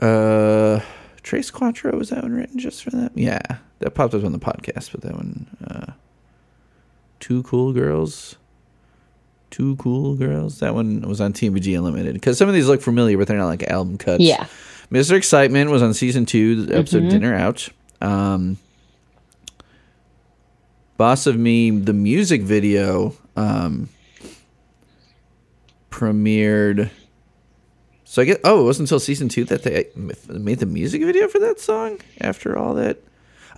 uh, 0.00 0.80
Trace 1.22 1.50
Quattro. 1.50 1.96
Was 1.96 2.10
that 2.10 2.22
one 2.22 2.32
written 2.32 2.58
just 2.58 2.84
for 2.84 2.90
them? 2.90 3.10
Yeah, 3.14 3.40
that 3.80 3.90
popped 3.90 4.14
up 4.14 4.24
on 4.24 4.32
the 4.32 4.38
podcast, 4.38 4.92
but 4.92 5.00
that 5.02 5.14
one. 5.14 5.46
Uh, 5.66 5.92
Two 7.18 7.42
Cool 7.42 7.72
Girls. 7.72 8.36
Two 9.50 9.76
Cool 9.76 10.14
Girls. 10.14 10.60
That 10.60 10.74
one 10.74 11.02
was 11.02 11.20
on 11.20 11.32
TMBG 11.32 11.76
Unlimited 11.76 12.14
because 12.14 12.38
some 12.38 12.48
of 12.48 12.54
these 12.54 12.68
look 12.68 12.80
familiar, 12.80 13.18
but 13.18 13.26
they're 13.28 13.36
not 13.36 13.46
like 13.46 13.62
album 13.64 13.98
cuts. 13.98 14.22
Yeah. 14.22 14.46
Mr. 14.90 15.12
Excitement 15.12 15.70
was 15.70 15.82
on 15.82 15.94
season 15.94 16.24
two, 16.26 16.64
the 16.64 16.78
episode 16.78 17.02
Mm-hmm. 17.02 17.08
Dinner 17.10 17.34
Out. 17.34 17.68
Um, 18.00 18.56
Boss 20.96 21.26
of 21.26 21.36
Me, 21.36 21.70
the 21.70 21.92
music 21.92 22.42
video, 22.42 23.14
um, 23.36 23.88
premiered. 25.90 26.90
So 28.04 28.22
I 28.22 28.24
guess 28.24 28.38
oh, 28.44 28.62
it 28.62 28.64
wasn't 28.64 28.88
until 28.88 29.00
season 29.00 29.28
two 29.28 29.44
that 29.44 29.62
they 29.62 29.88
made 29.94 30.58
the 30.58 30.66
music 30.66 31.02
video 31.02 31.28
for 31.28 31.38
that 31.38 31.60
song. 31.60 32.00
After 32.20 32.58
all 32.58 32.74
that, 32.74 32.98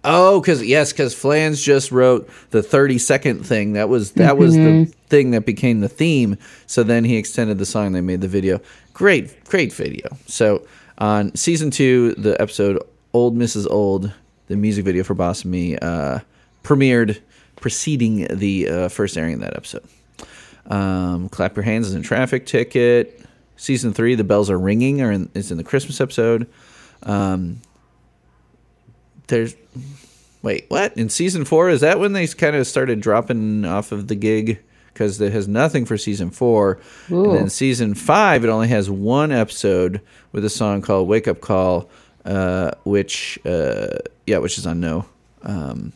oh, 0.04 0.40
because 0.40 0.62
yes, 0.62 0.92
because 0.92 1.14
Flans 1.14 1.62
just 1.62 1.92
wrote 1.92 2.28
the 2.50 2.62
thirty 2.62 2.99
second 2.99 3.44
thing. 3.47 3.75
That 3.75 3.88
was 3.88 4.12
that 4.12 4.37
was 4.38 4.54
the 4.54 4.87
thing 5.09 5.32
that 5.32 5.47
became 5.47 5.80
the 5.80 5.88
theme. 5.88 6.38
So 6.66 6.82
then 6.82 7.04
he 7.04 7.16
extended 7.16 7.59
the 7.59 7.66
song. 7.66 7.92
They 7.92 8.00
made 8.00 8.21
the 8.21 8.28
video. 8.28 8.61
Great, 8.92 9.44
great 9.44 9.73
video. 9.73 10.16
So 10.26 10.66
on 10.99 11.35
season 11.35 11.71
two, 11.71 12.14
the 12.14 12.40
episode 12.40 12.82
"Old 13.12 13.37
Mrs. 13.37 13.66
Old," 13.71 14.12
the 14.49 14.56
music 14.56 14.85
video 14.85 15.04
for 15.04 15.14
"Boss 15.14 15.44
Me" 15.44 15.76
uh, 15.78 16.21
premiered, 16.62 17.21
preceding 17.56 18.26
the 18.30 18.68
uh, 18.68 18.88
first 18.88 19.16
airing 19.16 19.35
of 19.35 19.40
that 19.40 19.56
episode. 19.56 19.85
Um, 20.66 21.28
Clap 21.28 21.56
Your 21.56 21.64
Hands 21.64 21.87
is 21.87 21.94
in 21.94 22.02
Traffic 22.02 22.47
Ticket. 22.47 23.21
Season 23.56 23.92
three, 23.92 24.14
The 24.14 24.25
Bells 24.25 24.50
Are 24.50 24.59
Ringing, 24.59 25.02
or 25.02 25.12
in, 25.12 25.30
is 25.35 25.50
in 25.50 25.56
the 25.56 25.64
Christmas 25.64 26.00
episode. 26.00 26.49
Um, 27.04 27.61
there's, 29.29 29.57
wait, 30.43 30.67
what? 30.69 30.97
In 30.97 31.09
season 31.09 31.45
four, 31.45 31.69
is 31.71 31.81
that 31.81 31.99
when 31.99 32.12
they 32.12 32.26
kind 32.26 32.57
of 32.57 32.67
started 32.67 33.00
dropping 33.00 33.64
off 33.64 33.93
of 33.93 34.09
the 34.09 34.14
gig? 34.14 34.61
Because 34.93 35.19
it 35.21 35.33
has 35.33 35.49
nothing 35.49 35.87
for 35.87 35.97
season 35.97 36.31
four. 36.31 36.79
And 37.09 37.33
then 37.33 37.49
season 37.49 37.95
five, 37.95 38.45
it 38.45 38.49
only 38.49 38.69
has 38.69 38.91
one 38.91 39.33
episode 39.33 40.02
with 40.33 40.45
a 40.45 40.50
song 40.50 40.83
called 40.83 41.09
Wake 41.09 41.26
Up 41.26 41.41
Call, 41.41 41.88
uh, 42.26 42.73
which, 42.85 43.38
uh, 43.47 43.99
yeah, 44.26 44.38
which 44.38 44.59
is 44.59 44.67
on 44.67 44.81
No. 44.81 45.07
Um, 45.45 45.95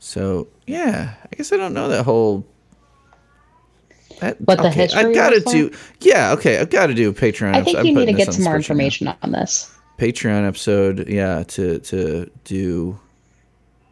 so, 0.00 0.48
yeah, 0.66 1.14
I 1.24 1.36
guess 1.36 1.52
I 1.52 1.56
don't 1.56 1.74
know 1.74 1.88
that 1.88 2.04
whole 2.04 2.44
that, 4.20 4.40
What, 4.40 4.58
the 4.58 4.70
history 4.70 5.00
I've 5.00 5.14
got 5.14 5.30
to 5.30 5.40
do. 5.40 5.70
Yeah, 6.00 6.32
okay, 6.32 6.58
I've 6.58 6.70
got 6.70 6.86
to 6.86 6.94
do 6.94 7.10
a 7.10 7.12
Patreon. 7.12 7.54
I 7.54 7.62
think 7.62 7.78
I'm 7.78 7.86
you 7.86 7.94
need 7.94 8.06
to 8.06 8.12
get 8.12 8.32
some 8.32 8.44
more 8.44 8.56
information 8.56 9.14
on 9.22 9.32
this. 9.32 9.72
Patreon 9.98 10.46
episode. 10.46 11.08
Yeah, 11.08 11.42
to 11.48 11.78
to 11.80 12.30
do. 12.44 12.98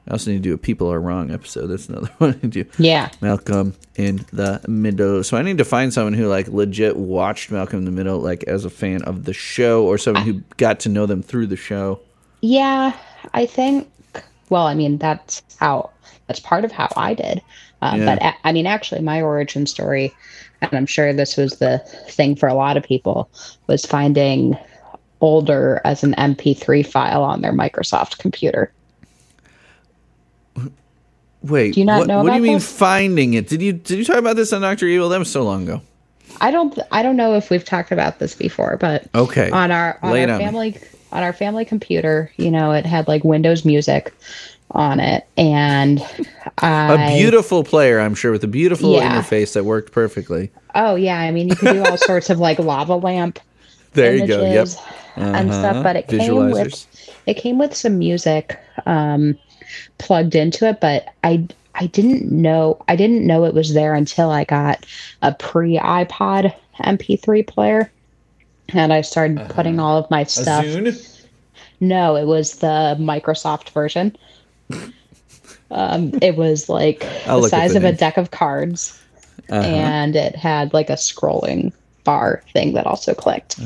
I 0.09 0.13
also 0.13 0.31
need 0.31 0.37
to 0.39 0.43
do 0.51 0.55
a 0.55 0.59
"People 0.59 0.93
Are 0.93 1.01
Wrong" 1.01 1.31
episode. 1.33 1.67
That's 1.67 1.89
another 1.89 2.11
one 2.19 2.39
to 2.41 2.47
do. 2.49 2.65
Yeah. 2.79 3.11
Malcolm 3.21 3.75
in 3.97 4.25
the 4.33 4.61
Middle. 4.69 5.25
So 5.25 5.37
I 5.37 5.43
need 5.43 5.59
to 5.59 5.65
find 5.65 5.93
someone 5.93 6.13
who 6.15 6.29
like 6.29 6.47
legit 6.49 6.97
watched 6.97 7.51
Malcolm 7.51 7.81
in 7.81 7.85
the 7.87 7.91
Middle, 7.91 8.21
like 8.21 8.45
as 8.45 8.65
a 8.65 8.71
fan 8.71 9.03
of 9.03 9.25
the 9.25 9.33
show, 9.33 9.85
or 9.85 9.99
someone 9.99 10.23
who 10.25 10.43
got 10.59 10.79
to 10.81 10.89
know 10.89 11.07
them 11.07 11.23
through 11.23 11.49
the 11.49 11.57
show. 11.57 12.01
Yeah, 12.41 12.97
I 13.35 13.47
think. 13.47 13.89
Well, 14.49 14.67
I 14.67 14.75
mean, 14.75 14.99
that's 14.99 15.43
how. 15.59 15.91
That's 16.29 16.41
part 16.41 16.65
of 16.65 16.73
how 16.73 16.89
I 16.97 17.15
did. 17.15 17.41
Um, 17.83 18.01
Yeah. 18.01 18.15
But 18.17 18.23
a- 18.25 18.35
I 18.49 18.53
mean, 18.53 18.67
actually, 18.67 19.01
my 19.01 19.23
origin 19.23 19.65
story, 19.67 20.13
and 20.61 20.73
I'm 20.73 20.87
sure 20.87 21.13
this 21.13 21.37
was 21.37 21.59
the 21.59 21.79
thing 22.09 22.35
for 22.37 22.49
a 22.49 22.55
lot 22.55 22.77
of 22.77 22.83
people, 22.83 23.29
was 23.69 23.85
finding 23.87 24.57
older 25.20 25.80
as 25.85 26.02
an 26.04 26.14
MP3 26.14 26.87
file 26.87 27.23
on 27.23 27.40
their 27.40 27.52
Microsoft 27.52 28.18
computer. 28.18 28.73
Wait, 31.42 31.75
Do 31.75 31.80
you 31.80 31.87
not 31.87 32.00
what, 32.00 32.08
know 32.08 32.16
what 32.23 32.30
do 32.30 32.32
you 32.35 32.38
about 32.38 32.42
mean 32.42 32.54
this? 32.54 32.73
finding 32.78 33.35
it? 33.35 33.49
Did 33.49 33.62
you 33.62 33.73
did 33.73 33.99
you 33.99 34.04
talk 34.04 34.16
about 34.16 34.35
this 34.37 34.52
on 34.52 34.62
Doctor 34.62 34.87
Evil? 34.87 35.08
That 35.08 35.18
was 35.18 35.30
so 35.30 35.42
long 35.44 35.62
ago. 35.62 35.80
I 36.40 36.50
don't. 36.50 36.76
I 36.90 37.02
don't 37.02 37.16
know 37.16 37.35
if 37.35 37.50
we've 37.50 37.64
talked 37.64 37.92
about 37.92 38.18
this 38.18 38.35
before, 38.35 38.76
but 38.80 39.06
Okay, 39.14 39.50
on 39.50 39.70
our 39.70 39.99
on 40.02 40.12
Lay 40.12 40.25
our 40.25 40.30
on 40.32 40.38
me. 40.38 40.44
family 40.44 40.76
on 41.12 41.23
our 41.23 41.32
family 41.32 41.64
computer, 41.64 42.32
you 42.37 42.50
know, 42.50 42.73
it 42.73 42.85
had 42.85 43.06
like 43.06 43.23
Windows 43.23 43.64
Music 43.64 44.12
on 44.73 44.99
it, 44.99 45.25
and 45.37 46.04
I 46.58 46.94
a 47.12 47.16
beautiful 47.16 47.62
player, 47.62 48.00
I'm 48.00 48.16
sure, 48.16 48.32
with 48.32 48.42
a 48.42 48.49
beautiful 48.49 48.94
Yeah. 48.94 49.08
interface 49.20 49.52
that 49.52 49.64
worked 49.64 49.92
perfectly. 49.92 50.50
Oh 50.75 50.96
yeah, 50.96 51.18
I 51.20 51.30
mean, 51.30 51.49
you 51.49 51.54
could 51.54 51.68
do 51.75 51.85
all 51.85 51.96
sorts 51.96 52.28
of 52.28 52.40
like 52.40 52.58
lava 52.58 52.96
lamp 52.96 53.38
There 53.93 54.16
you 54.16 54.26
go. 54.26 54.43
Yep. 54.45 54.69
and 55.16 55.50
Uh-huh. 55.50 55.52
stuff, 55.52 55.83
but 55.83 55.97
it 55.97 56.09
came 56.09 56.50
with 56.50 56.87
it 57.26 57.35
came 57.35 57.59
with 57.59 57.75
some 57.75 57.99
music 57.99 58.59
um, 58.87 59.38
plugged 59.99 60.35
into 60.35 60.66
it, 60.69 60.81
but 60.81 61.07
I 61.25 61.47
I 61.75 61.87
didn't 61.87 62.31
know 62.31 62.83
I 62.88 62.97
didn't 62.97 63.26
know 63.26 63.45
it 63.45 63.55
was 63.55 63.75
there 63.75 63.95
until 63.95 64.31
I 64.31 64.45
got 64.45 64.87
a 65.23 65.35
pre 65.35 65.78
iPod 65.78 66.55
MP3 66.85 67.43
player, 67.43 67.93
and 68.75 68.93
I 68.93 69.00
started 69.02 69.38
Uh-huh. 69.38 69.52
putting 69.55 69.81
all 69.81 69.99
of 69.99 70.11
my 70.11 70.25
stuff. 70.25 70.64
No, 71.81 72.16
it 72.16 72.25
was 72.26 72.57
the 72.59 72.97
Microsoft 72.99 73.71
version. 73.71 74.16
Um, 75.71 76.12
it 76.23 76.37
was 76.37 76.69
like 76.69 77.05
I'll 77.26 77.40
the 77.40 77.49
size 77.49 77.73
the 77.73 77.78
of 77.78 77.85
a 77.85 77.93
deck 77.93 78.16
of 78.16 78.31
cards, 78.31 78.99
Uh-huh. 79.50 79.66
and 79.66 80.16
it 80.16 80.37
had 80.37 80.73
like 80.75 80.90
a 80.90 80.95
scrolling 80.95 81.73
bar 82.07 82.43
thing 82.55 82.73
that 82.73 82.87
also 82.87 83.13
clicked. 83.13 83.59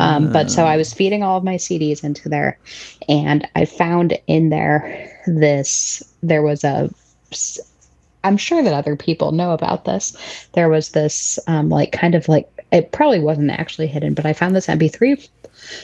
Um, 0.00 0.32
but 0.32 0.50
so 0.50 0.64
I 0.64 0.76
was 0.78 0.94
feeding 0.94 1.22
all 1.22 1.36
of 1.36 1.44
my 1.44 1.56
CDs 1.56 2.02
into 2.02 2.28
there, 2.30 2.58
and 3.08 3.46
I 3.54 3.66
found 3.66 4.18
in 4.26 4.48
there 4.48 4.80
this. 5.26 6.02
There 6.22 6.42
was 6.42 6.64
a. 6.64 6.88
I'm 8.24 8.36
sure 8.36 8.62
that 8.62 8.72
other 8.74 8.96
people 8.96 9.32
know 9.32 9.52
about 9.52 9.84
this. 9.86 10.16
There 10.52 10.68
was 10.68 10.90
this, 10.90 11.38
um, 11.46 11.70
like, 11.70 11.90
kind 11.92 12.14
of 12.14 12.28
like 12.28 12.48
it 12.70 12.92
probably 12.92 13.20
wasn't 13.20 13.50
actually 13.50 13.86
hidden, 13.88 14.14
but 14.14 14.26
I 14.26 14.32
found 14.34 14.54
this 14.54 14.66
MP3 14.68 15.28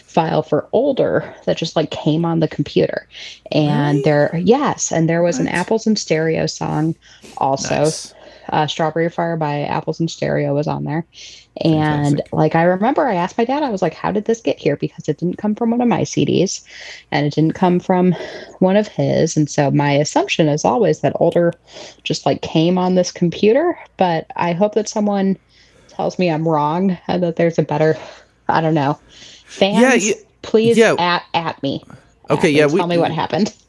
file 0.05 0.43
for 0.43 0.69
older 0.73 1.35
that 1.47 1.57
just 1.57 1.77
like 1.77 1.91
came 1.91 2.25
on 2.25 2.41
the 2.41 2.49
computer, 2.49 3.07
and 3.53 3.97
Really? 3.99 4.03
there, 4.03 4.41
yes, 4.43 4.93
and 4.93 5.09
there 5.09 5.23
was 5.23 5.39
an 5.39 5.49
Apples 5.49 5.87
in 5.87 5.97
Stereo 5.97 6.47
song, 6.47 6.95
also 7.39 7.85
Nice. 7.85 8.15
uh, 8.51 8.67
Strawberry 8.67 9.09
Fire 9.11 9.37
by 9.37 9.61
Apples 9.63 9.99
in 10.01 10.09
Stereo 10.09 10.55
was 10.55 10.67
on 10.67 10.85
there. 10.85 11.05
And 11.65 12.05
Fantastic. 12.19 12.33
like 12.33 12.55
I 12.55 12.63
remember 12.65 13.07
I 13.07 13.15
asked 13.15 13.39
my 13.39 13.45
dad, 13.45 13.63
I 13.63 13.71
was 13.71 13.81
like, 13.83 13.95
How 13.95 14.13
did 14.13 14.27
this 14.27 14.41
get 14.41 14.59
here? 14.59 14.77
Because 14.77 15.09
it 15.09 15.19
didn't 15.19 15.39
come 15.39 15.55
from 15.55 15.71
one 15.71 15.81
of 15.81 15.89
my 15.89 16.03
CDs 16.03 16.63
and 17.11 17.27
it 17.27 17.35
didn't 17.35 17.55
come 17.55 17.81
from 17.81 18.15
one 18.59 18.77
of 18.77 18.89
his. 18.89 19.37
And 19.37 19.49
so 19.49 19.71
my 19.71 19.93
assumption 19.93 20.49
is 20.49 20.65
always 20.65 21.01
that 21.01 21.15
older 21.17 21.55
just 22.05 22.27
like 22.27 22.43
came 22.43 22.77
on 22.79 22.95
this 22.95 23.11
computer. 23.11 23.79
But 23.97 24.27
I 24.37 24.53
hope 24.53 24.75
that 24.75 24.89
someone 24.89 25.39
tells 25.89 26.19
me 26.19 26.31
I'm 26.31 26.47
wrong 26.47 26.99
and 27.09 27.23
that 27.23 27.37
there's 27.37 27.59
a 27.59 27.63
better 27.63 27.97
I 28.49 28.61
don't 28.61 28.75
know. 28.75 28.99
Fans 29.47 29.81
Yeah, 29.81 29.95
you- 29.95 30.15
please 30.43 30.77
yeah. 30.77 30.95
at 30.99 31.23
at 31.35 31.63
me. 31.63 31.83
At 32.29 32.39
Okay, 32.39 32.49
me. 32.53 32.59
yeah, 32.59 32.67
Tell 32.67 32.87
me 32.87 32.99
what 32.99 33.13
happened. 33.13 33.55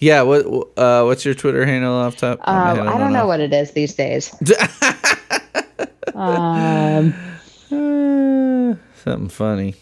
Yeah. 0.00 0.22
What? 0.22 0.46
Uh, 0.76 1.02
what's 1.02 1.24
your 1.24 1.34
Twitter 1.34 1.66
handle 1.66 1.92
off 1.92 2.16
top? 2.16 2.38
Uh, 2.46 2.86
I 2.88 2.98
don't 2.98 3.12
know 3.12 3.26
what 3.26 3.40
it 3.40 3.52
is 3.52 3.72
these 3.72 3.96
days. 3.96 4.32
um 6.14 7.14
Uh, 7.70 8.74
something 9.04 9.28
funny. 9.28 9.74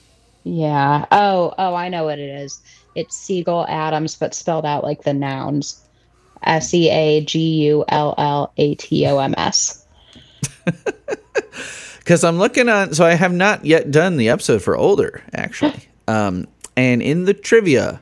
Yeah. 0.44 1.06
Oh, 1.10 1.54
oh, 1.58 1.74
I 1.74 1.88
know 1.88 2.04
what 2.04 2.18
it 2.18 2.28
is. 2.28 2.60
It's 2.94 3.16
Siegel 3.16 3.66
Adams, 3.68 4.16
but 4.16 4.34
spelled 4.34 4.64
out 4.66 4.84
like 4.84 5.02
the 5.02 5.14
nouns. 5.14 5.80
S 6.42 6.72
E 6.74 6.90
A 6.90 7.24
G 7.24 7.38
U 7.66 7.84
L 7.88 8.14
L 8.18 8.52
A 8.56 8.74
T 8.76 9.06
O 9.06 9.18
M 9.18 9.34
S. 9.36 9.84
Because 11.98 12.22
I'm 12.22 12.38
looking 12.38 12.68
on, 12.68 12.94
so 12.94 13.04
I 13.04 13.14
have 13.14 13.32
not 13.32 13.64
yet 13.64 13.90
done 13.90 14.16
the 14.16 14.28
episode 14.28 14.62
for 14.62 14.76
older, 14.76 15.24
actually. 15.34 15.88
Um, 16.06 16.46
and 16.76 17.02
in 17.02 17.24
the 17.24 17.34
trivia, 17.34 18.00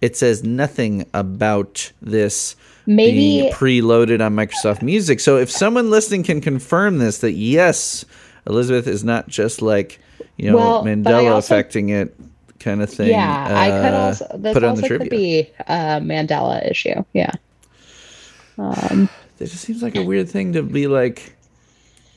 it 0.00 0.16
says 0.16 0.42
nothing 0.42 1.04
about 1.12 1.92
this 2.00 2.56
Maybe 2.86 3.50
preloaded 3.52 4.24
on 4.24 4.34
Microsoft 4.36 4.80
Music. 4.82 5.18
So 5.20 5.36
if 5.38 5.50
someone 5.50 5.90
listening 5.90 6.22
can 6.22 6.40
confirm 6.40 6.98
this, 6.98 7.18
that 7.18 7.32
yes, 7.32 8.04
Elizabeth 8.46 8.86
is 8.86 9.02
not 9.04 9.28
just 9.28 9.60
like 9.62 9.98
you 10.36 10.50
know 10.50 10.56
Well, 10.56 10.84
Mandela 10.84 11.32
also- 11.32 11.54
affecting 11.54 11.88
it 11.90 12.14
kind 12.60 12.80
of 12.82 12.88
thing. 12.90 13.08
yeah, 13.10 13.46
I 13.50 13.68
could 13.70 13.94
uh, 13.94 13.98
also 14.06 14.38
this 14.38 14.54
put 14.54 14.62
it 14.62 14.66
on 14.66 14.76
the 14.76 14.82
also 14.82 14.86
trivia. 14.88 14.98
could 14.98 15.10
be 15.10 15.50
a 15.66 16.00
Mandela 16.00 16.68
issue. 16.70 17.04
Yeah. 17.12 17.32
Um 18.58 19.08
It 19.38 19.46
just 19.46 19.64
seems 19.64 19.82
like 19.82 19.96
a 19.96 20.02
weird 20.02 20.28
thing 20.30 20.52
to 20.54 20.62
be 20.62 20.86
like. 20.86 21.34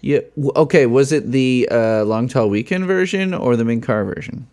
Yeah. 0.02 0.20
Okay. 0.56 0.86
Was 0.86 1.12
it 1.12 1.32
the 1.32 1.68
uh, 1.70 2.06
Long 2.06 2.30
Tall 2.30 2.50
Weekend 2.50 2.86
version 2.86 3.34
or 3.34 3.58
the 3.58 3.66
Mink 3.66 3.84
Car 3.84 4.06
version? 4.06 4.48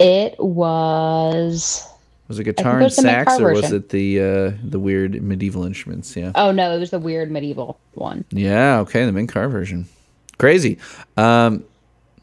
it 0.00 0.34
was 0.38 1.84
Was 2.28 2.38
it 2.38 2.44
guitar 2.44 2.74
and 2.74 2.84
was 2.84 2.96
the 2.96 3.02
Ming 3.02 3.12
sax, 3.12 3.40
or 3.40 3.52
was 3.52 3.72
it 3.72 3.88
the 3.88 4.20
uh, 4.20 4.52
the 4.62 4.78
weird 4.78 5.22
medieval 5.22 5.64
instruments? 5.64 6.14
Yeah. 6.14 6.32
oh 6.34 6.52
no, 6.52 6.74
it 6.74 6.78
was 6.78 6.90
the 6.90 6.98
weird 6.98 7.30
medieval 7.30 7.80
one. 7.94 8.24
Yeah. 8.30 8.80
Okay. 8.80 9.06
The 9.06 9.12
Mink 9.12 9.32
Car 9.32 9.48
version. 9.48 9.88
Crazy. 10.36 10.78
Um. 11.16 11.64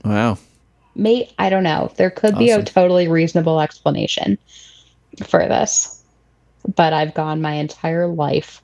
Wow. 0.04 0.38
May 0.96 1.30
I 1.40 1.50
don't 1.50 1.64
know. 1.64 1.92
There 1.98 2.12
could 2.12 2.38
be 2.38 2.52
a 2.52 2.64
totally 2.64 3.08
reasonable 3.08 3.60
explanation 3.60 4.38
for 5.26 5.40
this. 5.48 6.04
But 6.76 6.94
I've 6.94 7.14
gone 7.14 7.42
my 7.42 7.54
entire 7.54 8.08
life 8.08 8.62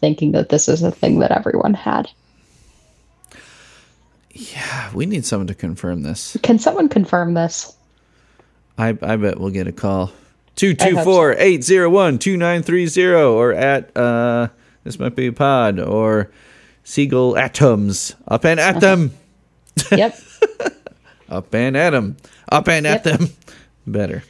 thinking 0.00 0.32
that 0.32 0.50
this 0.50 0.68
is 0.68 0.82
a 0.82 0.90
thing 0.90 1.18
that 1.18 1.30
everyone 1.30 1.74
had. 1.74 2.08
Yeah, 4.32 4.92
we 4.94 5.06
need 5.06 5.24
someone 5.24 5.48
to 5.48 5.54
confirm 5.54 6.02
this. 6.02 6.36
Can 6.42 6.58
someone 6.58 6.88
confirm 6.88 7.34
this? 7.34 7.74
I 8.76 8.90
I 9.02 9.16
bet 9.16 9.40
we'll 9.40 9.50
get 9.50 9.66
a 9.66 9.72
call. 9.72 10.12
224-801-2930 10.58 13.30
or 13.32 13.52
at 13.52 13.96
uh 13.96 14.48
this 14.84 14.98
might 14.98 15.14
be 15.16 15.26
a 15.28 15.32
pod 15.32 15.78
or 15.80 16.30
Seagull 16.84 17.36
Atoms. 17.36 18.14
Up 18.26 18.44
and 18.44 18.58
at 18.60 18.80
them. 18.80 19.10
Yep. 19.92 20.18
Up 21.28 21.54
and 21.54 21.76
at 21.76 21.90
them. 21.90 22.16
Up 22.50 22.66
and 22.68 22.84
at 22.86 23.04
them. 23.04 23.28
Better. 23.86 24.24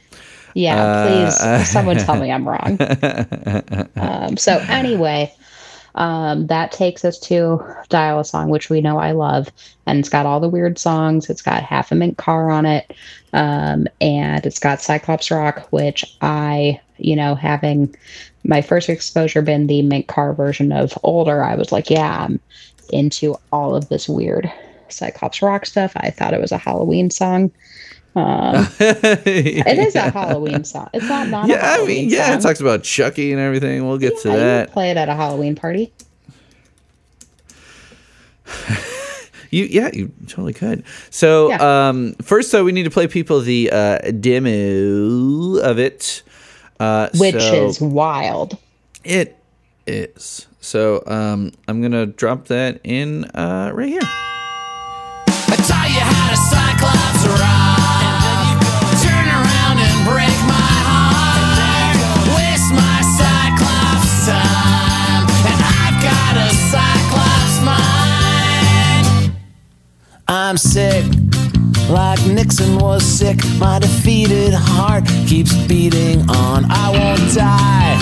Yeah, 0.53 0.83
Uh, 0.83 1.29
please, 1.29 1.69
someone 1.69 1.97
tell 1.97 2.15
me 2.17 2.31
I'm 2.31 2.47
wrong. 2.47 2.77
um, 3.95 4.37
so 4.37 4.57
anyway, 4.67 5.33
um, 5.99 6.47
that 6.47 6.71
takes 6.71 7.03
us 7.03 7.19
to 7.19 7.61
Dial 7.89 8.21
a 8.21 8.25
Song, 8.25 8.49
which 8.49 8.69
we 8.69 8.79
know 8.79 8.97
I 8.97 9.11
love, 9.11 9.51
and 9.85 9.99
it's 9.99 10.09
got 10.09 10.25
all 10.25 10.39
the 10.39 10.49
weird 10.49 10.79
songs. 10.79 11.29
It's 11.29 11.41
got 11.41 11.61
Half 11.61 11.91
a 11.91 11.95
Mink 11.95 12.17
Car 12.17 12.49
on 12.49 12.65
it, 12.65 12.95
um, 13.33 13.85
and 13.99 14.45
it's 14.45 14.59
got 14.59 14.81
Cyclops 14.81 15.29
Rock, 15.29 15.67
which 15.71 16.17
I, 16.21 16.79
you 16.97 17.17
know, 17.17 17.35
having 17.35 17.93
my 18.45 18.61
first 18.61 18.87
exposure 18.89 19.41
been 19.41 19.67
the 19.67 19.81
Mink 19.81 20.07
Car 20.07 20.33
version 20.33 20.71
of 20.71 20.97
older, 21.03 21.43
I 21.43 21.55
was 21.55 21.73
like, 21.73 21.89
yeah, 21.89 22.25
I'm 22.25 22.39
into 22.91 23.35
all 23.51 23.75
of 23.75 23.89
this 23.89 24.07
weird 24.07 24.51
Cyclops 24.87 25.41
Rock 25.41 25.65
stuff. 25.65 25.91
I 25.97 26.11
thought 26.11 26.33
it 26.33 26.41
was 26.41 26.53
a 26.53 26.57
Halloween 26.57 27.11
song. 27.11 27.51
Um, 28.15 28.67
it 28.79 29.77
is 29.79 29.95
a 29.95 30.09
Halloween 30.09 30.63
song. 30.63 30.89
It's 30.93 31.07
not 31.07 31.27
not 31.29 31.45
a 31.45 31.53
Yeah, 31.53 31.57
I 31.57 31.59
Halloween 31.75 31.95
mean, 31.95 32.09
yeah, 32.09 32.35
it 32.35 32.41
talks 32.41 32.59
about 32.59 32.83
Chucky 32.83 33.31
and 33.31 33.39
everything. 33.39 33.87
We'll 33.87 33.97
get 33.99 34.17
to 34.21 34.29
Yeah, 34.29 34.33
you 34.33 34.39
that. 34.39 34.71
play 34.71 34.89
it 34.91 34.97
at 34.97 35.09
a 35.09 35.13
Halloween 35.15 35.55
party. 35.55 35.93
You 39.51 39.63
yeah, 39.65 39.89
you 39.91 40.11
totally 40.27 40.53
could. 40.53 40.83
So 41.09 41.49
Yeah. 41.49 41.87
um 41.89 42.13
first 42.21 42.51
though 42.51 42.63
we 42.63 42.71
need 42.71 42.83
to 42.83 42.91
play 42.91 43.07
people 43.07 43.41
the 43.41 43.71
uh 43.71 43.97
demo 44.11 45.55
of 45.57 45.79
it. 45.79 46.21
Uh 46.79 47.09
which 47.15 47.33
so 47.33 47.65
is 47.69 47.81
wild. 47.81 48.59
it 49.03 49.35
is. 49.87 50.45
So 50.61 51.01
um 51.07 51.51
I'm 51.67 51.81
gonna 51.81 52.05
drop 52.05 52.45
that 52.49 52.79
in 52.83 53.25
uh 53.33 53.71
right 53.73 53.89
here. 53.89 54.01
I'm 70.29 70.57
sick. 70.57 71.03
Like 71.89 72.23
Nixon 72.27 72.77
was 72.77 73.03
sick, 73.03 73.39
my 73.57 73.79
defeated 73.79 74.53
heart 74.53 75.03
keeps 75.25 75.55
beating 75.65 76.21
on. 76.29 76.65
I 76.69 76.91
won't 76.93 77.33
die, 77.33 77.97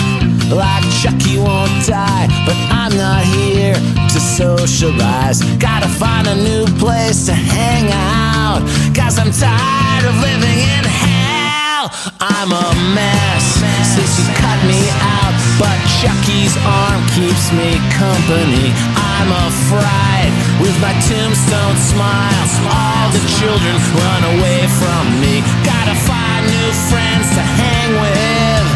like 0.52 0.84
Chucky 1.00 1.38
won't 1.38 1.72
die, 1.86 2.28
but 2.44 2.54
I'm 2.68 2.94
not 2.98 3.24
here 3.24 3.72
to 3.72 4.20
socialize. 4.20 5.40
Gotta 5.56 5.88
find 5.88 6.26
a 6.28 6.36
new 6.36 6.66
place 6.76 7.24
to 7.26 7.32
hang 7.32 7.88
out, 7.92 8.60
cause 8.94 9.18
I'm 9.18 9.32
tired 9.32 10.04
of 10.04 10.14
living 10.20 10.58
in 10.76 10.84
hell. 10.84 11.88
I'm 12.20 12.52
a 12.52 12.68
mess 12.92 13.56
since 13.88 14.20
you 14.20 14.28
cut 14.36 14.60
me 14.68 14.84
out, 15.00 15.32
but 15.58 15.76
Chucky's 16.00 16.54
arm 16.62 17.02
keeps 17.14 17.50
me 17.52 17.76
company. 17.94 18.70
I'm 18.94 19.30
a 19.34 19.46
fright 19.68 20.32
with 20.62 20.74
my 20.80 20.94
tombstone 21.10 21.76
smile. 21.76 22.44
All 22.70 23.06
the 23.10 23.22
children 23.38 23.74
run 23.98 24.22
away 24.38 24.60
from 24.80 25.02
me. 25.20 25.42
Gotta 25.66 25.94
find 26.06 26.42
new 26.46 26.70
friends 26.90 27.26
to 27.34 27.42
hang 27.42 27.90
with, 27.98 28.66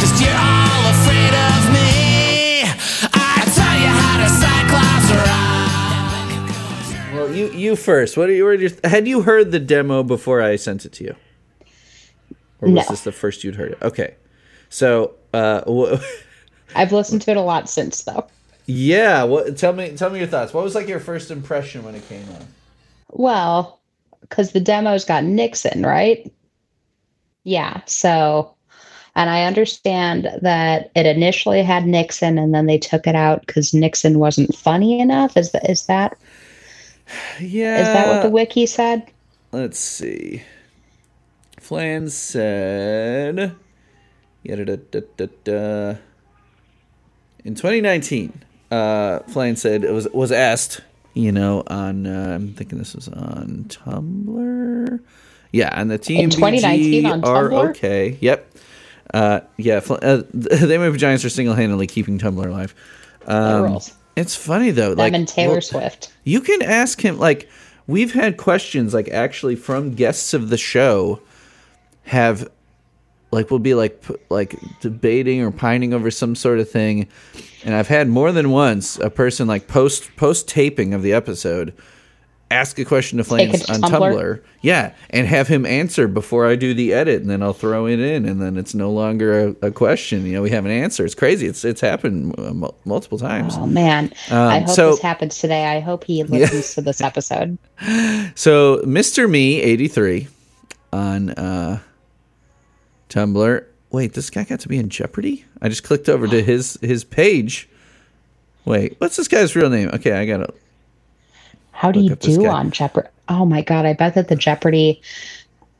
cause 0.00 0.12
you're 0.20 0.34
all 0.34 0.82
afraid 0.96 1.34
of 1.34 1.60
me. 1.70 2.66
I 3.14 3.46
tell 3.54 3.76
you 3.78 3.90
how 4.02 4.14
to 4.22 4.28
Cyclops 4.42 5.08
ride. 5.22 7.14
Well 7.14 7.30
you 7.34 7.46
you 7.52 7.76
first. 7.76 8.16
What 8.16 8.28
are 8.28 8.32
you, 8.32 8.44
what 8.44 8.54
are 8.54 8.62
your 8.62 8.70
had 8.84 9.06
you 9.06 9.22
heard 9.22 9.52
the 9.52 9.60
demo 9.60 10.02
before 10.02 10.42
I 10.42 10.56
sent 10.56 10.84
it 10.84 10.92
to 10.94 11.04
you? 11.04 11.14
Or 12.60 12.68
was 12.68 12.74
No. 12.86 12.90
this 12.90 13.02
the 13.02 13.12
first 13.12 13.44
you'd 13.44 13.56
heard 13.56 13.72
it? 13.72 13.78
Okay. 13.82 14.14
So 14.68 15.14
uh 15.34 15.62
wh- 15.66 16.00
I've 16.74 16.92
listened 16.92 17.22
to 17.22 17.30
it 17.32 17.36
a 17.36 17.40
lot 17.42 17.68
since 17.68 18.02
though. 18.02 18.26
yeah, 18.66 19.24
what 19.24 19.56
tell 19.56 19.72
me 19.72 19.96
tell 19.96 20.10
me 20.10 20.18
your 20.18 20.28
thoughts. 20.28 20.52
What 20.54 20.64
was 20.64 20.74
like 20.74 20.88
your 20.88 21.00
first 21.00 21.30
impression 21.30 21.82
when 21.84 21.94
it 21.94 22.08
came 22.08 22.28
on? 22.30 22.46
Well, 23.10 23.80
because 24.20 24.52
the 24.52 24.60
demo's 24.60 25.04
got 25.04 25.24
Nixon, 25.24 25.82
right? 25.84 26.32
Yeah. 27.44 27.80
So, 27.86 28.54
and 29.16 29.28
I 29.28 29.44
understand 29.44 30.28
that 30.42 30.90
it 30.94 31.06
initially 31.06 31.62
had 31.62 31.86
Nixon, 31.86 32.38
and 32.38 32.54
then 32.54 32.66
they 32.66 32.78
took 32.78 33.06
it 33.06 33.14
out 33.16 33.44
because 33.46 33.74
Nixon 33.74 34.18
wasn't 34.18 34.54
funny 34.54 35.00
enough. 35.00 35.36
Is 35.36 35.50
that 35.52 35.68
is 35.68 35.86
that 35.86 36.16
Yeah. 37.40 37.78
is 37.80 37.86
that 37.88 38.08
what 38.08 38.22
the 38.22 38.30
wiki 38.30 38.64
said? 38.66 39.10
Let's 39.50 39.78
see. 39.78 40.42
Flan 41.60 42.08
said. 42.08 43.54
Yada-da-da-da-da. 44.44 45.96
In 47.44 47.54
2019, 47.54 48.32
uh, 48.70 49.20
Flan 49.20 49.56
said 49.56 49.84
it 49.84 49.92
was 49.92 50.08
was 50.08 50.32
asked, 50.32 50.80
you 51.14 51.32
know, 51.32 51.62
on 51.66 52.06
uh, 52.06 52.34
I'm 52.34 52.54
thinking 52.54 52.78
this 52.78 52.94
was 52.94 53.08
on 53.08 53.66
Tumblr. 53.68 55.00
Yeah, 55.52 55.68
and 55.72 55.90
the 55.90 55.98
team 55.98 56.24
In 56.24 56.30
2019 56.30 57.06
on 57.06 57.22
Tumblr? 57.22 57.70
okay. 57.70 58.16
Yep. 58.20 58.54
Uh, 59.12 59.40
yeah, 59.58 59.80
uh, 59.90 60.22
they 60.32 60.78
maybe 60.78 60.96
Giants 60.96 61.24
are 61.24 61.28
single 61.30 61.54
handedly 61.54 61.86
keeping 61.86 62.18
Tumblr 62.18 62.46
alive. 62.46 62.74
Um, 63.26 63.62
rules. 63.64 63.92
it's 64.16 64.34
funny 64.34 64.70
though, 64.70 64.90
Them 64.90 64.98
like 64.98 65.12
and 65.12 65.28
Taylor 65.28 65.54
well, 65.54 65.60
Swift. 65.60 66.12
you 66.24 66.40
can 66.40 66.62
ask 66.62 67.00
him 67.00 67.18
like 67.18 67.48
we've 67.86 68.12
had 68.14 68.36
questions 68.36 68.94
like 68.94 69.08
actually 69.10 69.54
from 69.56 69.92
guests 69.94 70.32
of 70.32 70.48
the 70.48 70.56
show 70.56 71.20
have 72.04 72.50
like 73.32 73.50
we'll 73.50 73.58
be 73.58 73.74
like 73.74 74.02
p- 74.02 74.14
like 74.28 74.54
debating 74.80 75.40
or 75.42 75.50
pining 75.50 75.92
over 75.94 76.10
some 76.10 76.34
sort 76.36 76.58
of 76.60 76.70
thing 76.70 77.08
and 77.64 77.74
I've 77.74 77.88
had 77.88 78.08
more 78.08 78.30
than 78.32 78.50
once 78.50 78.98
a 78.98 79.10
person 79.10 79.48
like 79.48 79.66
post 79.68 80.14
post 80.16 80.46
taping 80.48 80.94
of 80.94 81.02
the 81.02 81.12
episode 81.12 81.72
ask 82.50 82.78
a 82.78 82.84
question 82.84 83.16
to 83.16 83.24
Flans 83.24 83.64
on 83.70 83.80
Tumblr? 83.80 84.12
Tumblr. 84.12 84.42
Yeah, 84.60 84.92
and 85.08 85.26
have 85.26 85.48
him 85.48 85.64
answer 85.64 86.06
before 86.06 86.46
I 86.46 86.54
do 86.54 86.74
the 86.74 86.92
edit 86.92 87.22
and 87.22 87.30
then 87.30 87.42
I'll 87.42 87.54
throw 87.54 87.86
it 87.86 87.98
in 87.98 88.26
and 88.26 88.42
then 88.42 88.58
it's 88.58 88.74
no 88.74 88.90
longer 88.90 89.56
a, 89.62 89.68
a 89.68 89.70
question, 89.70 90.26
you 90.26 90.34
know, 90.34 90.42
we 90.42 90.50
have 90.50 90.66
an 90.66 90.70
answer. 90.70 91.02
It's 91.06 91.14
crazy. 91.14 91.46
It's 91.46 91.64
it's 91.64 91.80
happened 91.80 92.36
mul- 92.36 92.76
multiple 92.84 93.16
times. 93.18 93.54
Oh 93.56 93.66
man, 93.66 94.12
I 94.30 94.58
hope 94.58 94.68
Um, 94.68 94.74
so- 94.74 94.90
this 94.90 95.00
happens 95.00 95.38
today. 95.38 95.64
I 95.64 95.80
hope 95.80 96.04
he 96.04 96.22
listens 96.24 96.74
to 96.74 96.82
this 96.82 97.00
episode. 97.00 97.56
So 98.34 98.82
Mr. 98.84 99.28
Me 99.30 99.60
eighty 99.62 99.88
three 99.88 100.28
on 100.92 101.30
uh, 101.30 101.78
Tumblr. 103.12 103.64
Wait, 103.90 104.14
this 104.14 104.30
guy 104.30 104.44
got 104.44 104.60
to 104.60 104.68
be 104.68 104.78
in 104.78 104.88
Jeopardy? 104.88 105.44
I 105.60 105.68
just 105.68 105.84
clicked 105.84 106.08
over 106.08 106.26
to 106.26 106.42
his 106.42 106.78
his 106.80 107.04
page. 107.04 107.68
Wait, 108.64 108.94
what's 108.98 109.16
this 109.16 109.28
guy's 109.28 109.54
real 109.54 109.68
name? 109.68 109.90
Okay, 109.92 110.12
I 110.12 110.24
gotta. 110.24 110.52
How 111.72 111.92
do 111.92 112.00
you 112.00 112.14
do 112.16 112.46
on 112.46 112.70
Jeopardy? 112.70 113.08
Oh 113.28 113.44
my 113.44 113.62
god, 113.62 113.84
I 113.84 113.92
bet 113.92 114.14
that 114.14 114.28
the 114.28 114.36
Jeopardy 114.36 115.02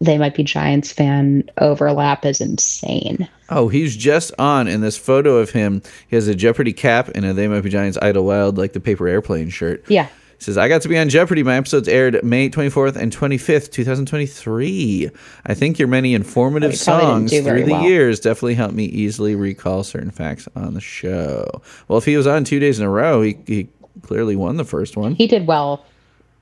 they 0.02 0.18
might 0.18 0.34
be 0.34 0.42
Giants 0.42 0.92
fan 0.92 1.48
overlap 1.58 2.26
is 2.26 2.40
insane. 2.40 3.28
Oh, 3.48 3.68
he's 3.68 3.96
just 3.96 4.32
on 4.36 4.66
in 4.66 4.80
this 4.80 4.98
photo 4.98 5.36
of 5.36 5.50
him. 5.50 5.80
He 6.08 6.16
has 6.16 6.26
a 6.26 6.34
Jeopardy 6.34 6.72
cap 6.72 7.08
and 7.14 7.24
a 7.24 7.32
They 7.32 7.46
Might 7.46 7.60
Be 7.60 7.70
Giants 7.70 7.98
Idle 8.02 8.24
Wild 8.24 8.58
like 8.58 8.72
the 8.72 8.80
paper 8.80 9.06
airplane 9.06 9.48
shirt. 9.48 9.84
Yeah. 9.88 10.08
Says, 10.42 10.58
I 10.58 10.68
got 10.68 10.82
to 10.82 10.88
be 10.88 10.98
on 10.98 11.08
Jeopardy. 11.08 11.44
My 11.44 11.56
episodes 11.56 11.86
aired 11.86 12.22
May 12.24 12.50
24th 12.50 12.96
and 12.96 13.16
25th, 13.16 13.70
2023. 13.70 15.10
I 15.46 15.54
think 15.54 15.78
your 15.78 15.86
many 15.86 16.14
informative 16.14 16.70
Oh, 16.70 16.74
you 16.74 16.84
probably 16.84 17.28
didn't 17.28 17.30
songs 17.30 17.46
through 17.46 17.64
the 17.64 17.72
well. 17.72 17.82
years 17.84 18.18
definitely 18.18 18.54
helped 18.54 18.74
me 18.74 18.86
easily 18.86 19.36
recall 19.36 19.84
certain 19.84 20.10
facts 20.10 20.48
on 20.56 20.74
the 20.74 20.80
show. 20.80 21.62
Well, 21.86 21.98
if 21.98 22.04
he 22.04 22.16
was 22.16 22.26
on 22.26 22.42
two 22.42 22.58
days 22.58 22.80
in 22.80 22.84
a 22.84 22.90
row, 22.90 23.22
he, 23.22 23.38
he 23.46 23.68
clearly 24.02 24.34
won 24.34 24.56
the 24.56 24.64
first 24.64 24.96
one. 24.96 25.14
He 25.14 25.28
did 25.28 25.46
well 25.46 25.84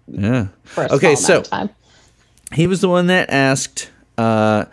Yeah. 0.09 0.47
Okay, 0.79 1.15
so 1.15 1.43
he 2.55 2.67
was 2.67 2.81
the 2.81 2.89
one 2.89 3.09
that 3.09 3.29
asked, 3.31 3.91
uh, 4.17 4.65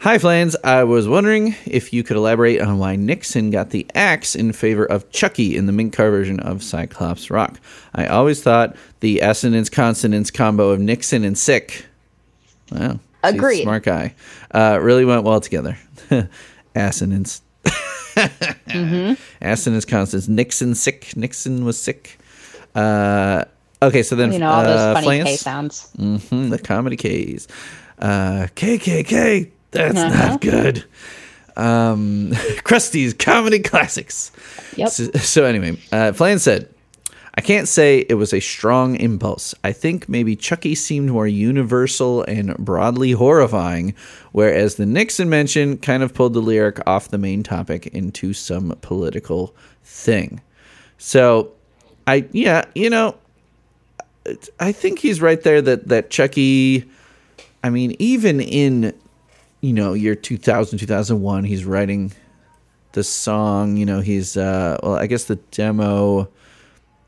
Hi, 0.00 0.16
Flans. 0.16 0.56
I 0.64 0.84
was 0.84 1.06
wondering 1.06 1.54
if 1.66 1.92
you 1.92 2.02
could 2.02 2.16
elaborate 2.16 2.60
on 2.62 2.78
why 2.78 2.96
Nixon 2.96 3.50
got 3.50 3.68
the 3.68 3.86
axe 3.94 4.34
in 4.34 4.52
favor 4.52 4.84
of 4.86 5.10
Chucky 5.10 5.56
in 5.56 5.66
the 5.66 5.72
Mink 5.72 5.92
Car 5.92 6.10
version 6.10 6.40
of 6.40 6.62
Cyclops 6.62 7.30
Rock. 7.30 7.60
I 7.94 8.06
always 8.06 8.42
thought 8.42 8.76
the 9.00 9.20
assonance 9.20 9.68
consonance 9.68 10.30
combo 10.30 10.70
of 10.70 10.80
Nixon 10.80 11.22
and 11.22 11.36
Sick. 11.36 11.84
Wow. 12.72 12.98
Agreed. 13.22 13.64
Smart 13.64 13.82
guy. 13.82 14.14
Uh, 14.54 14.78
really 14.80 15.04
went 15.04 15.24
well 15.24 15.40
together. 15.40 15.76
assonance. 16.74 17.42
Aston 18.16 19.74
is 19.74 19.84
constant. 19.84 20.28
Nixon 20.28 20.74
sick. 20.74 21.14
Nixon 21.14 21.64
was 21.66 21.78
sick. 21.78 22.18
Uh, 22.74 23.44
okay, 23.82 24.02
so 24.02 24.16
then 24.16 24.32
You 24.32 24.38
know, 24.38 24.50
all 24.50 24.62
those 24.62 24.78
uh, 24.80 24.94
funny 24.94 25.04
Flans- 25.06 25.28
K 25.28 25.36
sounds. 25.36 25.92
Mm-hmm, 25.98 26.48
the 26.48 26.58
comedy 26.58 26.96
K's. 26.96 27.46
Uh, 27.98 28.46
KKK. 28.56 29.50
That's 29.70 29.94
not 29.94 30.40
good. 30.40 30.84
Um, 31.56 32.30
Krusty's 32.64 33.14
comedy 33.14 33.60
classics. 33.60 34.32
Yep. 34.76 34.88
So, 34.90 35.04
so 35.12 35.44
anyway, 35.44 35.78
uh, 35.92 36.12
Flan 36.12 36.38
said, 36.38 36.68
I 37.34 37.42
can't 37.42 37.68
say 37.68 38.04
it 38.08 38.14
was 38.14 38.32
a 38.32 38.40
strong 38.40 38.96
impulse. 38.96 39.54
I 39.62 39.72
think 39.72 40.08
maybe 40.08 40.34
Chucky 40.36 40.74
seemed 40.74 41.10
more 41.10 41.28
universal 41.28 42.22
and 42.24 42.56
broadly 42.56 43.12
horrifying, 43.12 43.94
whereas 44.32 44.74
the 44.74 44.86
Nixon 44.86 45.30
mention 45.30 45.78
kind 45.78 46.02
of 46.02 46.12
pulled 46.12 46.34
the 46.34 46.40
lyric 46.40 46.80
off 46.86 47.08
the 47.08 47.18
main 47.18 47.42
topic 47.42 47.86
into 47.88 48.32
some 48.32 48.76
political 48.82 49.54
thing. 49.84 50.40
So, 50.98 51.52
I 52.06 52.26
yeah, 52.32 52.64
you 52.74 52.90
know, 52.90 53.16
I 54.58 54.72
think 54.72 54.98
he's 54.98 55.22
right 55.22 55.40
there 55.40 55.62
that 55.62 55.88
that 55.88 56.10
Chucky. 56.10 56.90
I 57.62 57.70
mean, 57.70 57.94
even 57.98 58.40
in 58.40 58.92
you 59.60 59.72
know 59.72 59.92
year 59.92 60.14
2000 60.14 60.78
2001 60.78 61.44
he's 61.44 61.64
writing 61.64 62.12
the 62.92 63.04
song 63.04 63.76
you 63.76 63.86
know 63.86 64.00
he's 64.00 64.36
uh 64.36 64.78
well 64.82 64.94
i 64.94 65.06
guess 65.06 65.24
the 65.24 65.36
demo 65.50 66.28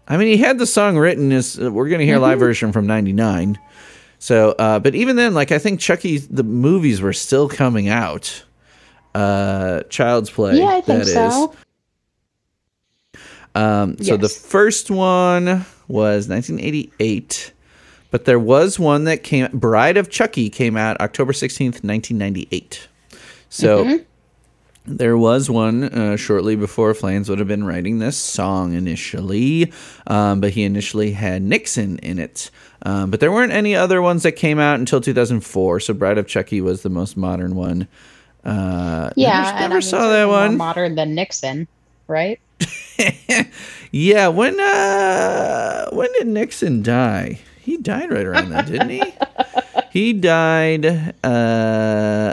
i 0.09 0.17
mean 0.17 0.29
he 0.29 0.37
had 0.37 0.59
the 0.59 0.67
song 0.67 0.97
written 0.99 1.33
as 1.33 1.59
uh, 1.59 1.71
we're 1.71 1.88
gonna 1.88 2.05
hear 2.05 2.17
a 2.17 2.21
live 2.21 2.38
version 2.38 2.73
from 2.73 2.87
99 2.87 3.59
so 4.19 4.51
uh 4.59 4.79
but 4.79 4.95
even 4.95 5.17
then 5.17 5.35
like 5.35 5.51
i 5.51 5.59
think 5.59 5.81
chucky 5.81 6.19
the 6.19 6.45
movies 6.45 7.01
were 7.01 7.12
still 7.12 7.49
coming 7.49 7.88
out. 7.88 8.45
Uh 9.15 9.83
child's 9.91 10.31
play 10.31 10.59
Yeah, 10.59 10.69
I 10.69 10.81
think 10.81 10.87
that 10.87 11.09
is. 11.09 11.12
so. 11.12 11.55
Um, 13.55 13.99
so 13.99 14.17
the 14.17 14.31
first 14.31 14.91
one 14.91 15.67
was 15.87 16.29
1988, 16.29 17.53
but 18.12 18.25
there 18.27 18.38
was 18.38 18.79
one 18.79 19.03
that 19.05 19.25
came. 19.25 19.48
Bride 19.53 19.96
of 19.96 20.09
Chucky 20.11 20.48
came 20.48 20.77
out 20.77 21.01
October 21.01 21.33
16th, 21.33 21.83
1998. 21.83 22.87
So 23.48 23.85
Mm-hmm. 23.85 24.03
there 24.96 25.16
was 25.18 25.51
one 25.51 25.85
uh, 25.85 26.16
shortly 26.16 26.55
before 26.57 26.94
Flans 26.94 27.29
would 27.29 27.38
have 27.38 27.48
been 27.48 27.64
writing 27.64 27.98
this 27.98 28.16
song 28.16 28.72
initially, 28.75 29.72
um, 30.07 30.40
but 30.40 30.51
he 30.53 30.62
initially 30.62 31.12
had 31.12 31.42
Nixon 31.42 31.98
in 31.98 32.18
it. 32.18 32.51
Um, 32.85 33.11
but 33.11 33.20
there 33.20 33.31
weren't 33.31 33.53
any 33.53 33.77
other 33.77 34.01
ones 34.03 34.22
that 34.25 34.33
came 34.33 34.59
out 34.59 34.79
until 34.81 35.01
2004. 35.01 35.81
So 35.81 35.94
Bride 35.94 36.18
of 36.18 36.27
Chucky 36.27 36.61
was 36.61 36.83
the 36.83 36.88
most 36.90 37.16
modern 37.16 37.55
one. 37.55 37.87
Uh, 38.44 39.11
Yeah, 39.14 39.42
never, 39.42 39.59
never 39.61 39.64
I 39.64 39.77
mean, 39.77 39.83
saw 39.83 40.09
that 40.09 40.25
one. 40.29 40.57
modern 40.57 40.94
than 40.96 41.14
Nixon, 41.14 41.68
right? 42.09 42.40
Yeah, 43.94 44.29
when 44.29 44.59
uh 44.59 45.90
when 45.90 46.09
did 46.14 46.27
Nixon 46.27 46.83
die? 46.83 47.40
He 47.62 47.77
died 47.77 48.11
right 48.11 48.27
around 48.27 48.51
then, 48.51 48.64
didn't 48.66 48.90
he? 48.90 49.03
He 49.90 50.14
died 50.14 50.87
uh 51.22 52.33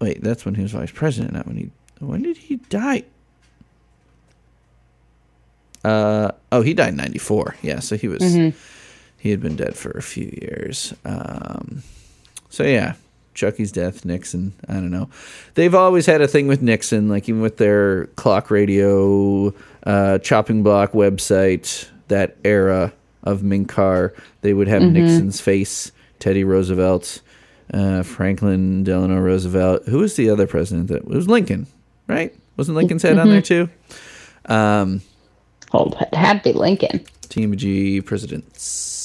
wait, 0.00 0.22
that's 0.22 0.46
when 0.46 0.54
he 0.54 0.62
was 0.62 0.72
vice 0.72 0.90
president, 0.90 1.34
not 1.34 1.46
when 1.46 1.56
he 1.56 1.70
when 2.00 2.22
did 2.22 2.38
he 2.38 2.56
die? 2.56 3.04
Uh 5.84 6.32
oh, 6.50 6.62
he 6.62 6.72
died 6.74 6.90
in 6.90 6.96
94. 6.96 7.56
Yeah, 7.62 7.80
so 7.80 7.96
he 7.96 8.08
was 8.08 8.22
he 8.22 9.30
had 9.30 9.40
been 9.40 9.56
dead 9.56 9.76
for 9.76 9.90
a 9.90 10.02
few 10.02 10.34
years. 10.40 10.94
Um 11.04 11.82
so 12.48 12.64
yeah, 12.64 12.94
Chucky's 13.34 13.70
death, 13.70 14.04
Nixon. 14.06 14.54
I 14.68 14.74
don't 14.74 14.90
know. 14.90 15.10
They've 15.54 15.74
always 15.74 16.06
had 16.06 16.22
a 16.22 16.28
thing 16.28 16.48
with 16.48 16.62
Nixon, 16.62 17.08
like 17.10 17.28
even 17.28 17.42
with 17.42 17.58
their 17.58 18.06
clock 18.16 18.50
radio, 18.50 19.52
uh, 19.84 20.18
chopping 20.18 20.62
block 20.62 20.92
website, 20.92 21.88
that 22.08 22.36
era 22.44 22.92
of 23.22 23.42
Mink 23.42 23.68
Car, 23.68 24.14
they 24.40 24.54
would 24.54 24.68
have 24.68 24.82
Nixon's 24.82 25.40
face, 25.40 25.92
Teddy 26.18 26.44
Roosevelt, 26.44 27.20
uh, 27.72 28.02
Franklin 28.02 28.84
Delano 28.84 29.20
Roosevelt. 29.20 29.84
Who 29.86 29.98
was 29.98 30.16
the 30.16 30.30
other 30.30 30.46
president? 30.46 30.88
That 30.88 30.98
it 30.98 31.08
was 31.08 31.28
Lincoln, 31.28 31.66
right? 32.06 32.34
Wasn't 32.56 32.76
Lincoln's 32.76 33.02
head 33.02 33.18
on 33.18 33.28
there 33.28 33.42
too? 33.42 33.68
Um, 34.46 35.02
Hold, 35.70 35.96
it 36.00 36.14
had 36.14 36.42
to 36.42 36.52
be 36.52 36.58
Lincoln. 36.58 37.04
TMBG 37.28 38.04
presidents. 38.06 39.04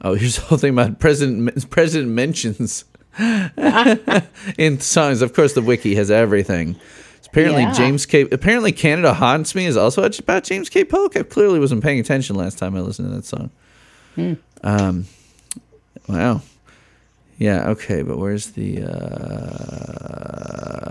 Oh, 0.00 0.14
here's 0.14 0.36
the 0.36 0.42
whole 0.42 0.58
thing 0.58 0.72
about 0.74 0.98
president. 1.00 1.70
President 1.70 2.10
mentions 2.12 2.84
in 4.58 4.80
songs. 4.80 5.22
Of 5.22 5.32
course, 5.34 5.54
the 5.54 5.62
wiki 5.62 5.94
has 5.96 6.10
everything. 6.10 6.76
Apparently, 7.34 7.62
Yeah. 7.62 7.72
James 7.72 8.06
K. 8.06 8.20
Apparently, 8.30 8.70
Canada 8.70 9.12
haunts 9.12 9.56
me 9.56 9.66
is 9.66 9.76
also 9.76 10.04
about 10.04 10.44
James 10.44 10.68
K. 10.68 10.84
Polk. 10.84 11.16
I 11.16 11.24
clearly 11.24 11.58
wasn't 11.58 11.82
paying 11.82 11.98
attention 11.98 12.36
last 12.36 12.58
time 12.58 12.76
I 12.76 12.80
listened 12.80 13.08
to 13.08 13.14
that 13.16 13.24
song. 13.24 13.50
Um, 14.62 15.06
wow. 16.08 16.42
Yeah. 17.38 17.70
Okay, 17.70 18.02
but 18.02 18.18
where's 18.18 18.50
the? 18.52 18.82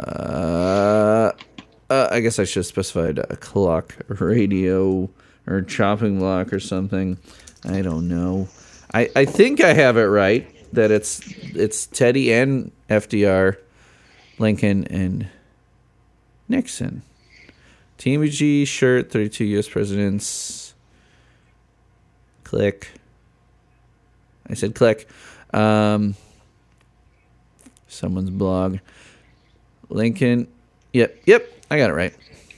Uh, 0.04 1.32
uh, 1.90 2.08
I 2.12 2.20
guess 2.20 2.40
I 2.40 2.44
should 2.44 2.60
have 2.60 2.66
specified 2.66 3.20
a 3.20 3.38
clock 3.38 3.96
radio 4.10 5.10
or 5.48 5.62
chopping 5.62 6.20
block 6.20 6.52
or 6.52 6.60
something. 6.60 7.18
I 7.64 7.82
don't 7.82 8.10
know. 8.10 8.50
I, 8.94 9.10
I 9.16 9.24
think 9.24 9.62
I 9.62 9.74
have 9.74 9.96
it 9.96 10.04
right 10.08 10.46
that 10.74 10.92
it's 10.92 11.22
it's 11.56 11.86
Teddy 11.88 12.34
and 12.34 12.74
FDR, 12.90 13.56
Lincoln 14.40 14.86
and 14.88 15.30
Nixon. 16.54 17.02
TMBG 17.98 18.68
shirt, 18.68 19.12
32 19.12 19.46
U.S. 19.46 19.68
presidents. 19.68 20.76
Click. 22.44 22.92
I 24.48 24.54
said 24.54 24.76
click. 24.76 25.08
Um, 25.52 26.16
someone's 27.88 28.30
blog. 28.30 28.78
Lincoln. 29.90 30.48
Yep, 30.94 31.22
yep. 31.26 31.50
I 31.72 31.78
got 31.78 31.90
it 31.90 31.94
right. 31.94 32.14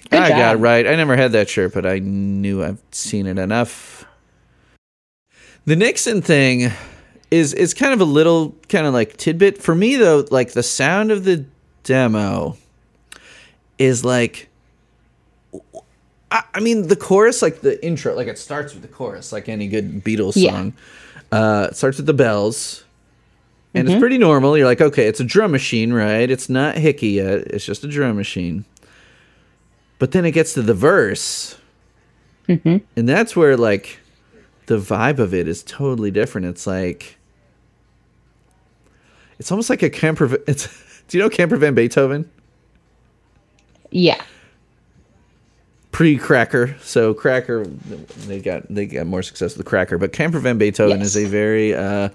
Good 0.09 0.19
I 0.19 0.29
got 0.29 0.55
it 0.55 0.59
right. 0.59 0.85
I 0.85 0.95
never 0.95 1.15
had 1.15 1.31
that 1.31 1.47
shirt, 1.47 1.73
but 1.73 1.85
I 1.85 1.99
knew 1.99 2.63
I've 2.63 2.81
seen 2.91 3.27
it 3.27 3.37
enough. 3.37 4.05
The 5.63 5.77
Nixon 5.77 6.21
thing 6.21 6.71
is 7.31 7.53
is 7.53 7.73
kind 7.73 7.93
of 7.93 8.01
a 8.01 8.05
little 8.05 8.55
kind 8.67 8.85
of 8.85 8.93
like 8.93 9.15
tidbit 9.15 9.61
for 9.61 9.73
me 9.73 9.95
though. 9.95 10.25
Like 10.29 10.51
the 10.51 10.63
sound 10.63 11.11
of 11.11 11.23
the 11.23 11.45
demo 11.83 12.57
is 13.77 14.03
like. 14.05 14.49
I, 16.31 16.43
I 16.55 16.59
mean, 16.59 16.87
the 16.87 16.95
chorus, 16.95 17.41
like 17.41 17.61
the 17.61 17.83
intro, 17.85 18.13
like 18.15 18.27
it 18.27 18.37
starts 18.39 18.73
with 18.73 18.81
the 18.81 18.87
chorus, 18.89 19.31
like 19.31 19.47
any 19.47 19.67
good 19.67 20.03
Beatles 20.03 20.33
Yeah. 20.35 20.51
song. 20.51 20.73
Uh, 21.31 21.67
it 21.71 21.75
starts 21.75 21.97
with 21.97 22.05
the 22.07 22.13
bells, 22.13 22.83
and 23.73 23.87
it's 23.89 23.99
pretty 23.99 24.17
normal. 24.17 24.57
You're 24.57 24.65
like, 24.67 24.81
okay, 24.81 25.07
it's 25.07 25.19
a 25.19 25.23
drum 25.23 25.51
machine, 25.51 25.93
right? 25.93 26.29
It's 26.29 26.49
not 26.49 26.77
Hickey 26.77 27.09
yet. 27.09 27.39
It's 27.47 27.65
just 27.65 27.83
a 27.83 27.87
drum 27.87 28.15
machine. 28.15 28.65
But 29.99 30.11
then 30.11 30.25
it 30.25 30.31
gets 30.31 30.53
to 30.55 30.61
the 30.61 30.73
verse, 30.73 31.57
and 32.47 32.81
that's 32.95 33.35
where 33.35 33.55
like 33.55 33.99
the 34.65 34.77
vibe 34.77 35.19
of 35.19 35.33
it 35.33 35.47
is 35.47 35.63
totally 35.63 36.11
different. 36.11 36.47
It's 36.47 36.67
like 36.67 37.17
it's 39.39 39.51
almost 39.51 39.69
like 39.69 39.83
a 39.83 39.89
camper. 39.89 40.37
It's 40.47 40.67
do 41.07 41.17
you 41.17 41.23
know 41.23 41.29
Camper 41.29 41.55
Van 41.57 41.73
Beethoven? 41.75 42.29
Yeah. 43.97 44.21
pre 45.91 46.17
Cracker. 46.17 46.75
So 46.81 47.13
Cracker, 47.13 47.65
they 48.27 48.39
got 48.39 48.63
they 48.73 48.85
got 48.85 49.07
more 49.07 49.23
success 49.23 49.55
with 49.57 49.65
Cracker, 49.65 49.97
but 49.97 50.11
Camper 50.13 50.39
Van 50.39 50.57
Beethoven 50.57 50.99
Yes. 50.99 51.15
is 51.15 51.17
a 51.17 51.25
very 51.25 51.73
uh, 51.73 52.09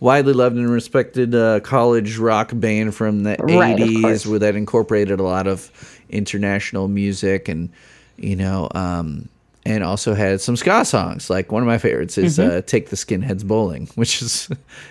widely 0.00 0.32
loved 0.32 0.56
and 0.56 0.68
respected 0.70 1.34
uh, 1.34 1.60
college 1.60 2.16
rock 2.18 2.50
band 2.54 2.94
from 2.94 3.22
the 3.22 3.36
Right, 3.38 3.78
eighties, 3.78 4.26
where 4.26 4.38
that 4.40 4.56
incorporated 4.56 5.20
a 5.20 5.22
lot 5.22 5.46
of 5.46 5.70
international 6.10 6.88
music 6.88 7.48
and 7.48 7.70
you 8.16 8.36
know. 8.36 8.68
Um, 8.74 9.28
and 9.64 9.84
also 9.84 10.12
had 10.14 10.40
some 10.40 10.56
ska 10.56 10.84
songs. 10.84 11.30
Like 11.30 11.52
one 11.52 11.62
of 11.62 11.68
my 11.68 11.78
favorites 11.78 12.18
is 12.18 12.36
Mm-hmm. 12.36 12.58
uh, 12.58 12.60
"Take 12.62 12.88
the 12.88 12.96
Skinheads 12.96 13.46
Bowling," 13.46 13.88
which 13.94 14.20
is 14.20 14.48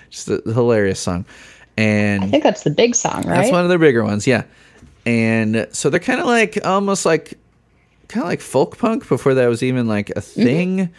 just 0.09 0.29
a 0.29 0.41
hilarious 0.45 0.97
song. 1.01 1.25
And 1.75 2.23
I 2.23 2.27
think 2.27 2.43
that's 2.43 2.63
the 2.63 2.69
big 2.69 2.95
song, 2.95 3.23
right? 3.27 3.41
that's 3.41 3.51
one 3.51 3.63
of 3.63 3.69
their 3.69 3.77
bigger 3.79 4.01
ones, 4.05 4.25
yeah. 4.25 4.43
And 5.05 5.67
so 5.71 5.89
they're 5.89 5.99
kind 5.99 6.19
of 6.19 6.27
like 6.27 6.63
almost 6.65 7.05
like 7.05 7.37
kind 8.07 8.23
of 8.23 8.29
like 8.29 8.41
folk 8.41 8.77
punk 8.77 9.07
before 9.07 9.33
that 9.35 9.47
was 9.47 9.63
even 9.63 9.87
like 9.87 10.09
a 10.11 10.21
thing. 10.21 10.89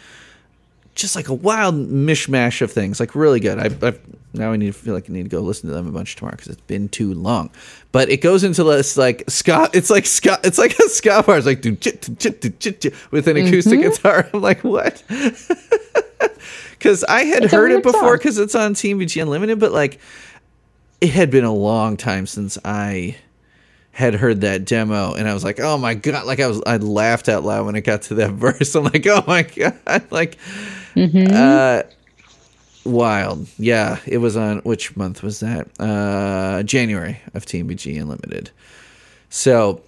Just 0.95 1.15
like 1.15 1.27
a 1.27 1.33
wild 1.33 1.75
mishmash 1.75 2.61
of 2.61 2.71
things, 2.71 2.99
like 2.99 3.15
really 3.15 3.39
good. 3.39 3.57
I, 3.57 3.87
I 3.87 3.93
now 4.33 4.51
I 4.51 4.57
need 4.57 4.67
to 4.67 4.73
feel 4.73 4.93
like 4.93 5.09
I 5.09 5.13
need 5.13 5.23
to 5.23 5.29
go 5.29 5.41
listen 5.41 5.69
to 5.69 5.75
them 5.75 5.87
a 5.87 5.91
bunch 5.91 6.15
tomorrow 6.15 6.35
because 6.35 6.49
it's 6.49 6.61
been 6.61 6.87
too 6.87 7.15
long. 7.15 7.49
But 7.91 8.09
it 8.09 8.21
goes 8.21 8.43
into 8.43 8.63
this 8.63 8.95
like 8.95 9.23
ska. 9.27 9.69
It's 9.73 9.89
like 9.89 10.05
ska. 10.05 10.39
It's 10.43 10.59
like 10.59 10.77
a 10.77 10.89
ska 10.89 11.23
bar. 11.25 11.37
It's 11.37 11.47
like 11.47 11.61
do 11.61 11.75
chit 11.75 12.07
chit 12.19 12.59
chit 12.59 12.81
chit 12.81 12.93
with 13.09 13.27
an 13.27 13.37
acoustic 13.37 13.81
guitar. 13.81 14.29
I'm 14.33 14.41
like 14.41 14.63
what? 14.63 15.01
Because 16.83 17.05
I 17.05 17.23
had 17.23 17.45
It's 17.45 17.53
heard 17.53 17.71
it 17.71 17.81
before 17.81 18.17
because 18.17 18.37
it's 18.37 18.55
on 18.55 18.73
TMBG 18.73 19.21
Unlimited, 19.21 19.57
but 19.57 19.71
like 19.71 19.99
it 20.99 21.11
had 21.11 21.31
been 21.31 21.45
a 21.45 21.53
long 21.53 21.95
time 21.95 22.27
since 22.27 22.57
I 22.65 23.15
had 23.93 24.15
heard 24.15 24.41
that 24.41 24.65
demo 24.65 25.13
and 25.13 25.29
I 25.29 25.33
was 25.33 25.43
like, 25.43 25.59
"Oh 25.59 25.77
my 25.77 25.93
god!" 25.93 26.25
Like 26.25 26.39
I 26.39 26.47
was, 26.47 26.61
I 26.65 26.77
laughed 26.77 27.29
out 27.29 27.43
loud 27.43 27.65
when 27.67 27.75
it 27.75 27.81
got 27.81 28.01
to 28.03 28.15
that 28.15 28.31
verse. 28.33 28.75
I'm 28.75 28.83
like, 28.83 29.05
"Oh 29.07 29.23
my 29.25 29.43
god!" 29.43 29.77
Like, 30.11 30.37
uh, 30.95 31.83
wild. 32.85 33.47
Yeah, 33.57 33.99
it 34.05 34.17
was 34.17 34.35
on 34.35 34.59
which 34.59 34.95
month 34.97 35.23
was 35.23 35.39
that? 35.39 35.67
Uh, 35.79 36.63
January 36.63 37.19
of 37.33 37.45
TMBG 37.45 37.99
Unlimited. 38.01 38.51
So 39.29 39.81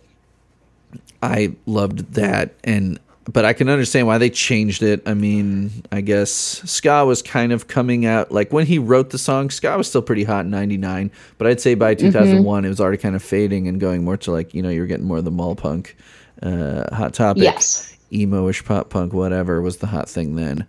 I 1.22 1.56
loved 1.66 2.14
that 2.14 2.54
and 2.64 3.00
but 3.32 3.44
I 3.44 3.54
can 3.54 3.70
understand 3.70 4.06
why 4.08 4.18
they 4.18 4.30
changed 4.30 4.84
it. 4.84 5.02
I 5.08 5.16
mean, 5.16 5.84
I 5.92 6.02
guess 6.02 6.32
ska 6.32 7.06
was 7.06 7.22
kind 7.22 7.52
of 7.52 7.68
coming 7.68 8.06
out 8.06 8.32
like 8.32 8.54
when 8.54 8.68
he 8.68 8.78
wrote 8.78 9.10
the 9.10 9.18
song, 9.18 9.50
ska 9.50 9.76
was 9.78 9.88
still 9.88 10.02
pretty 10.02 10.24
hot 10.24 10.46
in 10.46 10.52
99, 10.52 11.12
but 11.38 11.48
I'd 11.48 11.60
say 11.60 11.74
by 11.74 11.96
2001 11.96 12.66
it 12.66 12.70
was 12.70 12.80
already 12.80 12.98
kind 12.98 13.16
of 13.16 13.24
fading 13.24 13.68
and 13.68 13.80
going 13.80 14.04
more 14.04 14.18
to 14.18 14.32
like, 14.32 14.54
you 14.54 14.62
know, 14.62 14.70
you're 14.70 14.86
getting 14.86 15.06
more 15.06 15.18
of 15.18 15.26
the 15.26 15.32
mall 15.32 15.56
punk 15.56 15.96
uh 16.44 16.94
hot 16.94 17.14
topic. 17.14 17.44
Yes. 17.44 17.98
Emo-ish 18.12 18.64
pop 18.64 18.90
punk 18.90 19.14
whatever 19.14 19.62
was 19.62 19.78
the 19.78 19.88
hot 19.88 20.08
thing 20.08 20.36
then. 20.36 20.68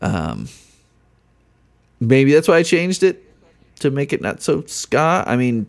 Um 0.00 0.48
maybe 2.00 2.32
that's 2.32 2.48
why 2.48 2.56
I 2.56 2.62
changed 2.62 3.02
it 3.02 3.22
to 3.80 3.90
make 3.90 4.12
it 4.12 4.22
not 4.22 4.42
so 4.42 4.62
ska. 4.62 5.24
I 5.26 5.36
mean 5.36 5.66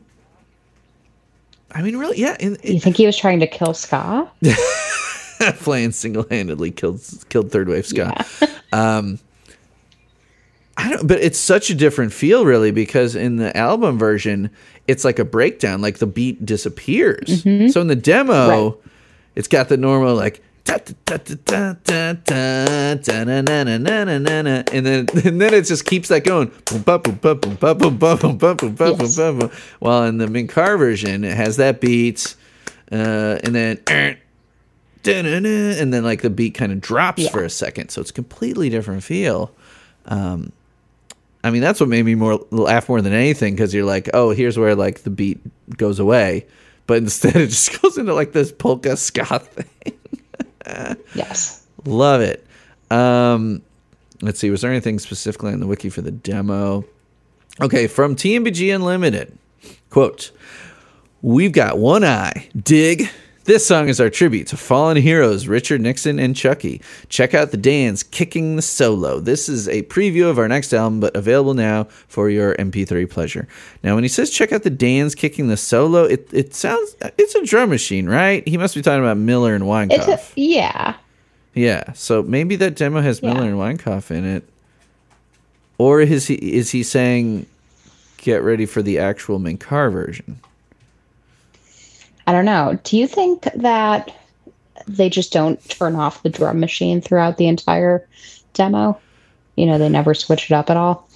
I 1.71 1.81
mean 1.81 1.97
really 1.97 2.17
yeah, 2.17 2.37
in, 2.39 2.57
You 2.63 2.79
think 2.79 2.95
he 2.95 3.05
was 3.05 3.17
trying 3.17 3.41
to 3.41 3.47
kill 3.47 3.73
ska? 3.73 4.31
Flan 5.55 5.91
single-handedly 5.91 6.71
killed 6.71 7.01
killed 7.29 7.51
third 7.51 7.67
wave 7.69 7.85
ska. 7.85 8.25
Um, 8.73 9.19
I 10.75 10.89
don't, 10.89 11.05
but 11.07 11.19
it's 11.21 11.37
such 11.37 11.69
a 11.69 11.75
different 11.75 12.11
feel, 12.11 12.43
really, 12.43 12.71
because 12.71 13.15
in 13.15 13.35
the 13.35 13.55
album 13.55 13.99
version, 13.99 14.49
it's 14.87 15.05
like 15.05 15.19
a 15.19 15.25
breakdown, 15.25 15.79
like 15.81 15.99
the 15.99 16.07
beat 16.07 16.43
disappears. 16.43 17.43
So 17.71 17.81
in 17.81 17.87
the 17.87 17.95
demo, 17.95 18.69
Right. 18.71 18.79
it's 19.35 19.47
got 19.47 19.69
the 19.69 19.77
normal 19.77 20.15
like. 20.15 20.41
And 24.71 24.85
then, 24.87 25.05
and 25.25 25.39
then 25.39 25.53
it 25.53 25.65
just 25.65 25.85
keeps 25.85 26.07
that 26.09 26.23
going. 26.23 26.51
Yes. 29.03 29.15
While 29.79 30.05
in 30.05 30.17
the 30.17 30.27
Mink 30.27 30.49
Car 30.51 30.77
version, 30.77 31.23
it 31.23 31.35
has 31.37 31.57
that 31.57 31.79
beat, 31.79 32.35
uh, 32.91 33.37
and 33.43 33.53
then 33.53 33.77
and 35.07 35.93
then 35.93 36.03
like 36.03 36.21
the 36.21 36.29
beat 36.29 36.53
kind 36.55 36.71
of 36.71 36.79
drops 36.81 37.23
Yeah. 37.23 37.29
for 37.29 37.43
a 37.43 37.49
second 37.49 37.89
so 37.89 38.01
it's 38.01 38.09
a 38.09 38.13
completely 38.13 38.69
different 38.69 39.03
feel 39.03 39.51
um 40.05 40.51
i 41.43 41.49
mean 41.51 41.61
that's 41.61 41.79
what 41.79 41.89
made 41.89 42.03
me 42.05 42.15
more 42.15 42.39
laugh 42.51 42.87
more 42.89 43.01
than 43.01 43.13
anything 43.13 43.53
because 43.53 43.73
you're 43.73 43.85
like 43.85 44.09
oh 44.13 44.31
here's 44.31 44.57
where 44.57 44.75
like 44.75 45.03
the 45.03 45.09
beat 45.09 45.39
goes 45.77 45.99
away 45.99 46.45
but 46.87 46.97
instead 46.97 47.35
it 47.37 47.47
just 47.47 47.81
goes 47.81 47.97
into 47.97 48.13
like 48.13 48.31
this 48.33 48.51
polka 48.51 48.95
ska 48.97 49.39
thing 49.39 49.93
Yes. 51.15 51.65
love 51.85 52.21
it 52.21 52.45
um 52.91 53.61
let's 54.21 54.39
see 54.39 54.49
was 54.49 54.61
there 54.61 54.71
anything 54.71 54.99
specifically 54.99 55.51
on 55.51 55.59
the 55.59 55.67
wiki 55.67 55.89
for 55.89 56.01
the 56.01 56.11
demo 56.11 56.85
okay 57.61 57.87
from 57.87 58.15
tmbg 58.15 58.73
unlimited 58.73 59.37
quote 59.89 60.31
We've 61.25 61.53
got 61.53 61.77
one 61.77 62.03
eye. 62.03 62.49
Dig. 62.61 63.07
This 63.45 63.65
song 63.65 63.89
is 63.89 63.99
our 63.99 64.09
tribute 64.09 64.47
to 64.47 64.57
fallen 64.57 64.95
heroes 64.95 65.47
Richard 65.49 65.81
Nixon 65.81 66.17
and 66.17 66.33
Chucky. 66.33 66.81
Check 67.09 67.33
out 67.33 67.51
the 67.51 67.57
Dan's 67.57 68.01
Kicking 68.01 68.55
the 68.55 68.61
Solo. 68.61 69.19
This 69.19 69.49
is 69.49 69.67
a 69.67 69.83
preview 69.83 70.29
of 70.29 70.39
our 70.39 70.47
next 70.47 70.73
album, 70.73 71.01
but 71.01 71.13
available 71.13 71.53
now 71.53 71.83
for 72.07 72.29
your 72.29 72.55
MP3 72.55 73.09
pleasure. 73.09 73.45
Now, 73.83 73.95
when 73.95 74.05
he 74.05 74.07
says 74.07 74.29
check 74.29 74.53
out 74.53 74.63
the 74.63 74.69
Dan's 74.69 75.13
Kicking 75.13 75.49
the 75.49 75.57
Solo, 75.57 76.05
it, 76.05 76.29
it 76.31 76.55
sounds, 76.55 76.95
it's 77.17 77.35
a 77.35 77.45
drum 77.45 77.69
machine, 77.69 78.07
right? 78.07 78.47
He 78.47 78.57
must 78.57 78.75
be 78.75 78.81
talking 78.81 79.03
about 79.03 79.17
Miller 79.17 79.53
and 79.53 79.65
It's 79.91 80.07
a, 80.07 80.21
yeah. 80.39 80.95
Yeah, 81.53 81.91
so 81.91 82.23
maybe 82.23 82.55
that 82.55 82.75
demo 82.75 83.01
has 83.01 83.21
Yeah. 83.21 83.33
Miller 83.33 83.47
and 83.49 83.57
Weinkauf 83.57 84.09
in 84.09 84.23
it. 84.23 84.47
Or 85.77 85.99
is 85.99 86.27
he, 86.27 86.35
is 86.35 86.71
he 86.71 86.81
saying 86.81 87.45
get 88.19 88.41
ready 88.41 88.65
for 88.65 88.81
the 88.81 88.99
actual 88.99 89.37
Mink 89.37 89.59
Car 89.59 89.91
version? 89.91 90.39
I 92.27 92.31
don't 92.31 92.45
know. 92.45 92.79
Do 92.83 92.97
you 92.97 93.07
think 93.07 93.43
that 93.55 94.15
they 94.87 95.09
just 95.09 95.31
don't 95.33 95.63
turn 95.69 95.95
off 95.95 96.23
the 96.23 96.29
drum 96.29 96.59
machine 96.59 97.01
throughout 97.01 97.37
the 97.37 97.47
entire 97.47 98.07
demo? 98.53 98.99
You 99.55 99.65
know, 99.65 99.77
they 99.77 99.89
never 99.89 100.13
switch 100.13 100.49
it 100.49 100.53
up 100.53 100.69
at 100.69 100.77
all. 100.77 101.07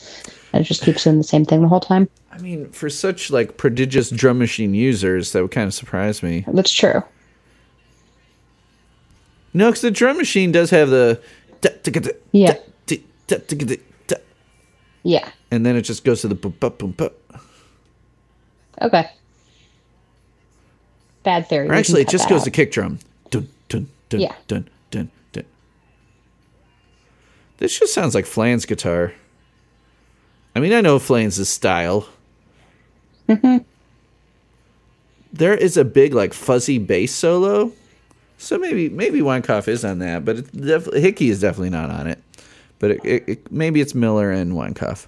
And 0.54 0.62
it 0.62 0.67
just 0.67 0.84
keeps 0.84 1.04
doing 1.04 1.17
the 1.17 1.24
same 1.24 1.46
thing 1.46 1.62
the 1.62 1.67
whole 1.67 1.80
time. 1.80 2.08
I 2.32 2.38
mean, 2.39 2.70
for 2.70 2.89
such 2.89 3.32
like 3.32 3.58
prodigious 3.58 4.10
drum 4.10 4.38
machine 4.38 4.74
users, 4.74 5.32
that 5.32 5.41
would 5.41 5.52
kind 5.52 5.67
of 5.67 5.74
surprise 5.74 6.22
me. 6.22 6.46
That's 6.48 6.72
true. 6.72 7.04
No, 9.54 9.70
because 9.70 9.82
the 9.82 9.91
drum 9.91 10.17
machine 10.17 10.52
does 10.52 10.70
have 10.70 10.89
the, 10.89 11.20
Yeah. 12.32 12.58
Yeah. 15.04 15.30
and 15.52 15.65
then 15.65 15.76
it 15.76 15.82
just 15.84 16.04
goes 16.04 16.22
to 16.22 16.28
the 16.28 16.36
boom, 16.36 16.54
boom, 16.60 16.74
boom, 16.78 16.91
boom. 16.91 17.10
Okay. 18.82 19.10
Bad 21.28 21.50
theory. 21.50 21.68
Or 21.68 21.74
actually, 21.74 22.04
it 22.04 22.08
just 22.08 22.30
goes 22.30 22.44
out. 22.44 22.46
to 22.46 22.52
kick 22.52 22.72
drum. 22.72 23.00
Dun, 23.32 23.50
dun, 23.68 23.90
dun, 24.08 24.22
Yeah. 24.22 24.34
dun, 24.48 24.70
dun, 24.92 25.12
dun. 25.34 25.44
This 27.58 27.78
just 27.78 27.94
sounds 27.94 28.16
like 28.16 28.26
Flan's 28.26 28.66
guitar. 28.66 29.12
I 30.56 30.62
mean, 30.62 30.72
I 30.72 30.80
know 30.80 31.00
Flan's 31.00 31.46
style. 31.50 32.08
Mm-hmm. 33.28 33.58
There 35.34 35.54
is 35.54 35.76
a 35.76 35.84
big 35.84 36.13
like 36.13 36.34
fuzzy 36.34 36.78
bass 36.78 37.13
solo, 37.13 37.74
so 38.38 38.58
maybe 38.58 38.88
maybe 38.88 39.20
Weinkauf 39.20 39.68
is 39.68 39.84
on 39.84 40.00
that, 40.00 40.24
but 40.24 40.38
it 40.38 40.52
def- 40.54 40.94
Hickey 40.94 41.30
is 41.30 41.42
definitely 41.42 41.72
not 41.72 41.90
on 41.90 42.08
it. 42.08 42.24
But 42.80 42.92
it, 42.92 43.02
it, 43.04 43.24
it, 43.28 43.52
maybe 43.52 43.82
it's 43.82 43.94
Miller 43.94 44.32
and 44.32 44.54
Weinkauf 44.54 45.08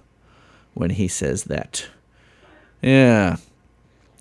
when 0.74 0.90
he 0.90 1.08
says 1.08 1.46
that. 1.46 1.88
Yeah. 2.82 3.38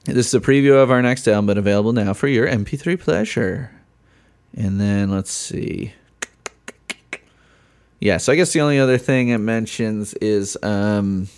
This 0.04 0.28
is 0.28 0.34
a 0.34 0.40
preview 0.40 0.82
of 0.82 0.90
our 0.90 1.02
next 1.02 1.28
album, 1.28 1.46
but 1.46 1.58
available 1.58 1.92
now 1.92 2.14
for 2.14 2.28
your 2.28 2.46
MP3 2.46 2.98
pleasure. 2.98 3.70
And 4.56 4.80
then 4.80 5.10
let's 5.10 5.30
see. 5.30 5.92
Yeah, 8.00 8.16
so 8.18 8.32
I 8.32 8.36
guess 8.36 8.52
the 8.52 8.60
only 8.60 8.78
other 8.78 8.96
thing 8.96 9.28
it 9.28 9.38
mentions 9.38 10.14
is 10.14 10.56
um 10.62 11.28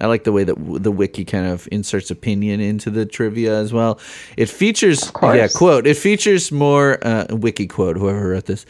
I 0.00 0.06
like 0.06 0.24
the 0.24 0.32
way 0.32 0.44
that 0.44 0.54
w- 0.54 0.78
the 0.78 0.92
wiki 0.92 1.24
kind 1.24 1.46
of 1.46 1.68
inserts 1.72 2.10
opinion 2.10 2.60
into 2.60 2.88
the 2.88 3.04
trivia 3.04 3.54
as 3.58 3.72
well. 3.72 3.98
It 4.36 4.48
features 4.48 5.10
yeah, 5.22 5.48
quote, 5.54 5.86
it 5.86 5.96
features 5.96 6.50
more 6.50 6.98
uh 7.06 7.26
wiki 7.30 7.66
quote 7.66 7.96
whoever 7.96 8.30
wrote 8.30 8.46
this. 8.46 8.64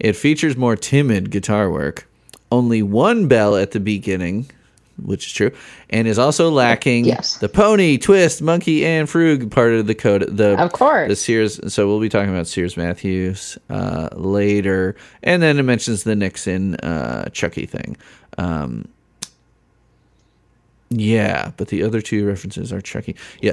It 0.00 0.14
features 0.16 0.56
more 0.56 0.76
timid 0.76 1.30
guitar 1.30 1.70
work. 1.70 2.08
Only 2.50 2.82
one 2.82 3.28
bell 3.28 3.54
at 3.54 3.70
the 3.70 3.80
beginning, 3.80 4.50
which 5.04 5.26
is 5.26 5.32
true, 5.32 5.50
and 5.90 6.06
is 6.08 6.18
also 6.18 6.50
lacking 6.50 7.04
Yes. 7.04 7.36
the 7.38 7.48
pony, 7.48 7.98
twist, 7.98 8.42
monkey, 8.42 8.84
and 8.86 9.08
frug 9.08 9.50
part 9.50 9.72
of 9.72 9.86
the 9.86 9.94
code. 9.94 10.36
The 10.36 10.60
Of 10.62 10.72
course. 10.72 11.08
the 11.08 11.16
Sears. 11.16 11.60
So 11.72 11.86
we'll 11.88 12.00
be 12.00 12.08
talking 12.08 12.30
about 12.30 12.46
Sears 12.46 12.76
Matthews 12.76 13.58
uh, 13.68 14.08
later, 14.12 14.96
and 15.22 15.42
then 15.42 15.58
it 15.58 15.62
mentions 15.64 16.04
the 16.04 16.14
Nixon 16.16 16.74
uh, 16.76 17.28
Chucky 17.30 17.66
thing. 17.66 17.96
Um, 18.38 18.88
yeah, 20.90 21.52
but 21.56 21.68
the 21.68 21.82
other 21.82 22.00
two 22.00 22.26
references 22.26 22.72
are 22.72 22.80
Chucky. 22.80 23.16
Yeah. 23.40 23.52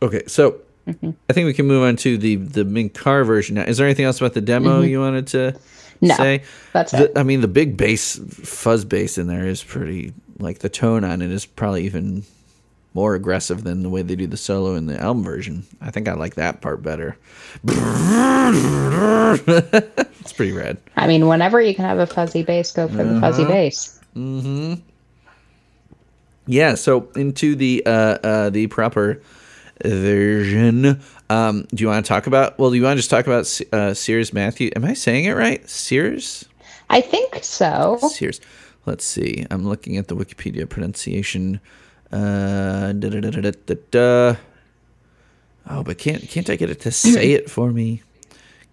Okay, 0.00 0.22
so 0.26 0.56
Mm-hmm. 0.84 1.10
I 1.30 1.32
think 1.32 1.46
we 1.46 1.54
can 1.54 1.68
move 1.68 1.84
on 1.84 1.94
to 1.98 2.18
the 2.18 2.34
the 2.34 2.64
Mink 2.64 2.92
Car 2.92 3.22
version 3.22 3.54
now. 3.54 3.62
Is 3.62 3.76
there 3.78 3.86
anything 3.86 4.04
else 4.04 4.18
about 4.20 4.34
the 4.34 4.40
demo 4.40 4.80
you 4.80 4.98
wanted 4.98 5.28
to 5.28 5.36
Mm-hmm. 5.38 6.06
No, 6.08 6.14
say? 6.16 6.42
that's 6.72 6.90
The- 6.90 7.04
it. 7.04 7.12
I 7.16 7.22
mean, 7.22 7.40
the 7.40 7.46
big 7.46 7.76
bass 7.76 8.18
fuzz 8.42 8.84
bass 8.84 9.16
in 9.16 9.28
there 9.28 9.46
is 9.46 9.62
pretty. 9.62 10.12
Like 10.38 10.58
the 10.60 10.68
tone 10.68 11.04
on 11.04 11.22
it 11.22 11.30
is 11.30 11.46
probably 11.46 11.84
even 11.84 12.24
more 12.94 13.14
aggressive 13.14 13.64
than 13.64 13.82
the 13.82 13.88
way 13.88 14.02
they 14.02 14.14
do 14.16 14.26
the 14.26 14.36
solo 14.36 14.74
in 14.74 14.86
the 14.86 14.98
album 15.00 15.24
version. 15.24 15.64
I 15.80 15.90
think 15.90 16.08
I 16.08 16.12
like 16.14 16.34
that 16.34 16.60
part 16.60 16.82
better. 16.82 17.16
it's 20.20 20.32
pretty 20.32 20.52
rad. 20.52 20.78
I 20.96 21.06
mean, 21.06 21.26
whenever 21.28 21.60
you 21.60 21.74
can 21.74 21.84
have 21.84 21.98
a 21.98 22.06
fuzzy 22.06 22.42
bass, 22.42 22.72
go 22.72 22.88
for 22.88 22.96
the 22.96 23.04
Uh-huh. 23.16 23.20
fuzzy 23.20 23.44
bass. 23.44 23.98
Mm-hmm. 24.16 24.74
Yeah, 26.46 26.74
so 26.74 27.08
into 27.14 27.54
the 27.54 27.82
uh, 27.86 27.90
uh, 28.22 28.50
the 28.50 28.66
proper 28.66 29.22
version. 29.84 31.00
Um, 31.30 31.66
do 31.72 31.82
you 31.82 31.88
want 31.88 32.04
to 32.04 32.08
talk 32.08 32.26
about? 32.26 32.58
Well, 32.58 32.70
do 32.70 32.76
you 32.76 32.82
want 32.82 32.96
to 32.96 32.98
just 32.98 33.10
talk 33.10 33.26
about 33.26 33.48
uh, 33.72 33.94
Sears 33.94 34.32
Matthew? 34.32 34.70
Am 34.76 34.84
I 34.84 34.94
saying 34.94 35.24
it 35.26 35.32
right? 35.32 35.66
Sears. 35.68 36.44
I 36.90 37.00
think 37.00 37.38
so. 37.42 37.98
Sears. 38.12 38.40
Let's 38.84 39.04
see. 39.04 39.46
I'm 39.50 39.66
looking 39.66 39.96
at 39.96 40.08
the 40.08 40.16
Wikipedia 40.16 40.68
pronunciation. 40.68 41.60
Uh, 42.10 42.92
da, 42.92 43.08
da, 43.08 43.20
da, 43.20 43.30
da, 43.30 43.40
da, 43.40 43.52
da, 43.66 43.74
da. 43.90 44.36
Oh, 45.70 45.82
but 45.84 45.98
can't 45.98 46.28
can't 46.28 46.50
I 46.50 46.56
get 46.56 46.70
it 46.70 46.80
to 46.80 46.90
say 46.92 47.32
it 47.32 47.48
for 47.50 47.70
me? 47.70 48.02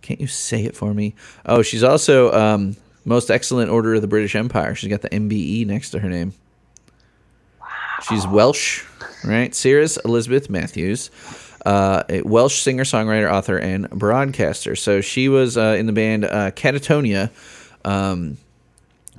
Can't 0.02 0.20
you 0.20 0.28
say 0.28 0.64
it 0.64 0.76
for 0.76 0.94
me? 0.94 1.14
Oh, 1.46 1.62
she's 1.62 1.84
also 1.84 2.32
um, 2.34 2.76
most 3.06 3.30
excellent 3.30 3.70
order 3.70 3.94
of 3.96 4.02
the 4.02 4.08
British 4.08 4.36
Empire. 4.36 4.74
She's 4.76 4.90
got 4.90 5.02
the 5.02 5.10
MBE 5.10 5.68
next 5.68 5.92
to 5.92 6.00
her 6.00 6.10
name. 6.10 6.34
She's 8.08 8.26
Welsh. 8.26 8.86
right? 9.24 9.52
Cerys 9.52 10.04
Elizabeth 10.06 10.50
Matthews, 10.50 11.12
uh, 11.66 12.04
a 12.10 12.22
Welsh 12.22 12.62
singer, 12.62 12.84
songwriter, 12.86 13.32
author, 13.32 13.58
and 13.58 13.90
broadcaster. 13.90 14.76
So 14.76 15.02
she 15.02 15.28
was 15.30 15.58
uh, 15.58 15.76
in 15.78 15.86
the 15.86 15.92
band 15.92 16.24
uh, 16.26 16.52
Catatonia, 16.52 17.30
um, 17.84 18.38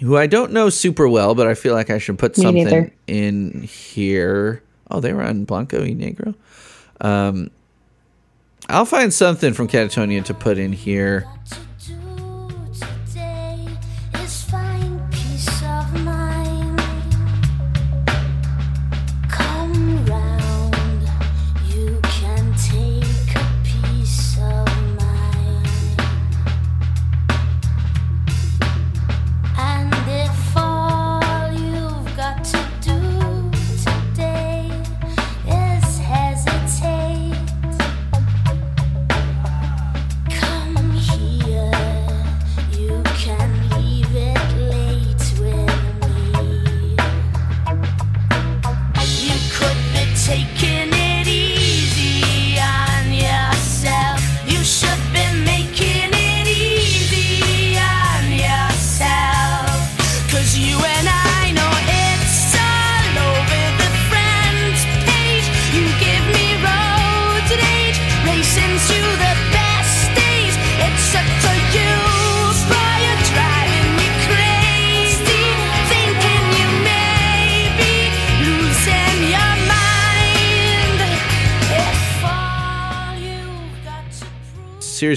who 0.00 0.16
I 0.16 0.26
don't 0.26 0.52
know 0.52 0.70
super 0.70 1.08
well, 1.08 1.34
but 1.34 1.46
I 1.46 1.54
feel 1.54 1.74
like 1.74 1.90
I 1.90 1.98
should 1.98 2.18
put 2.18 2.36
Me 2.36 2.42
something 2.44 2.64
neither. 2.64 2.92
in 3.06 3.62
here. 3.62 4.62
Oh, 4.90 5.00
they 5.00 5.12
were 5.12 5.22
on 5.22 5.44
Blanco 5.44 5.80
y 5.80 5.90
Negro. 5.90 6.34
Um, 7.00 7.50
I'll 8.68 8.84
find 8.86 9.12
something 9.12 9.52
from 9.52 9.68
Catatonia 9.68 10.24
to 10.24 10.34
put 10.34 10.58
in 10.58 10.72
here. 10.72 11.26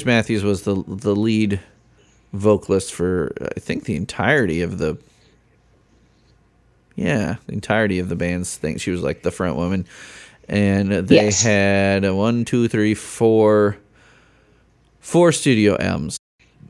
Prove. 0.04 0.14
Matthews 0.16 0.44
was 0.44 0.64
the 0.64 0.84
the 0.88 1.16
lead 1.16 1.60
vocalist 2.34 2.94
for 2.94 3.32
I 3.56 3.60
think 3.60 3.86
the 3.86 3.96
entirety 3.96 4.62
of 4.62 4.78
the 4.80 4.98
yeah 6.96 7.36
the 7.48 7.54
entirety 7.54 8.00
of 8.00 8.10
the 8.10 8.16
band's 8.16 8.56
thing. 8.56 8.78
She 8.78 8.92
was 8.92 9.02
like 9.02 9.24
the 9.24 9.32
front 9.32 9.56
woman, 9.56 9.86
and 10.48 10.92
they 10.92 11.16
Yes. 11.26 11.42
had 11.44 12.10
one, 12.12 12.46
two, 12.46 12.68
three, 12.68 12.94
four, 12.94 13.78
four 15.00 15.32
studio 15.32 15.76
M's. 15.76 16.18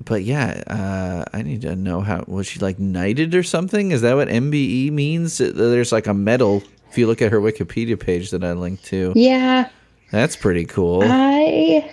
But 0.03 0.23
yeah, 0.23 0.63
uh, 0.67 1.25
I 1.37 1.43
need 1.43 1.61
to 1.61 1.75
know 1.75 2.01
how 2.01 2.23
was 2.27 2.47
she 2.47 2.59
like 2.59 2.79
knighted 2.79 3.35
or 3.35 3.43
something? 3.43 3.91
Is 3.91 4.01
that 4.01 4.15
what 4.15 4.27
MBE 4.27 4.91
means? 4.91 5.37
There's 5.37 5.91
like 5.91 6.07
a 6.07 6.13
medal. 6.13 6.63
If 6.89 6.97
you 6.97 7.07
look 7.07 7.21
at 7.21 7.31
her 7.31 7.39
Wikipedia 7.39 7.97
page 7.99 8.31
that 8.31 8.43
I 8.43 8.51
linked 8.53 8.85
to, 8.85 9.13
Yeah, 9.15 9.69
that's 10.11 10.35
pretty 10.35 10.65
cool. 10.65 11.03
I. 11.05 11.89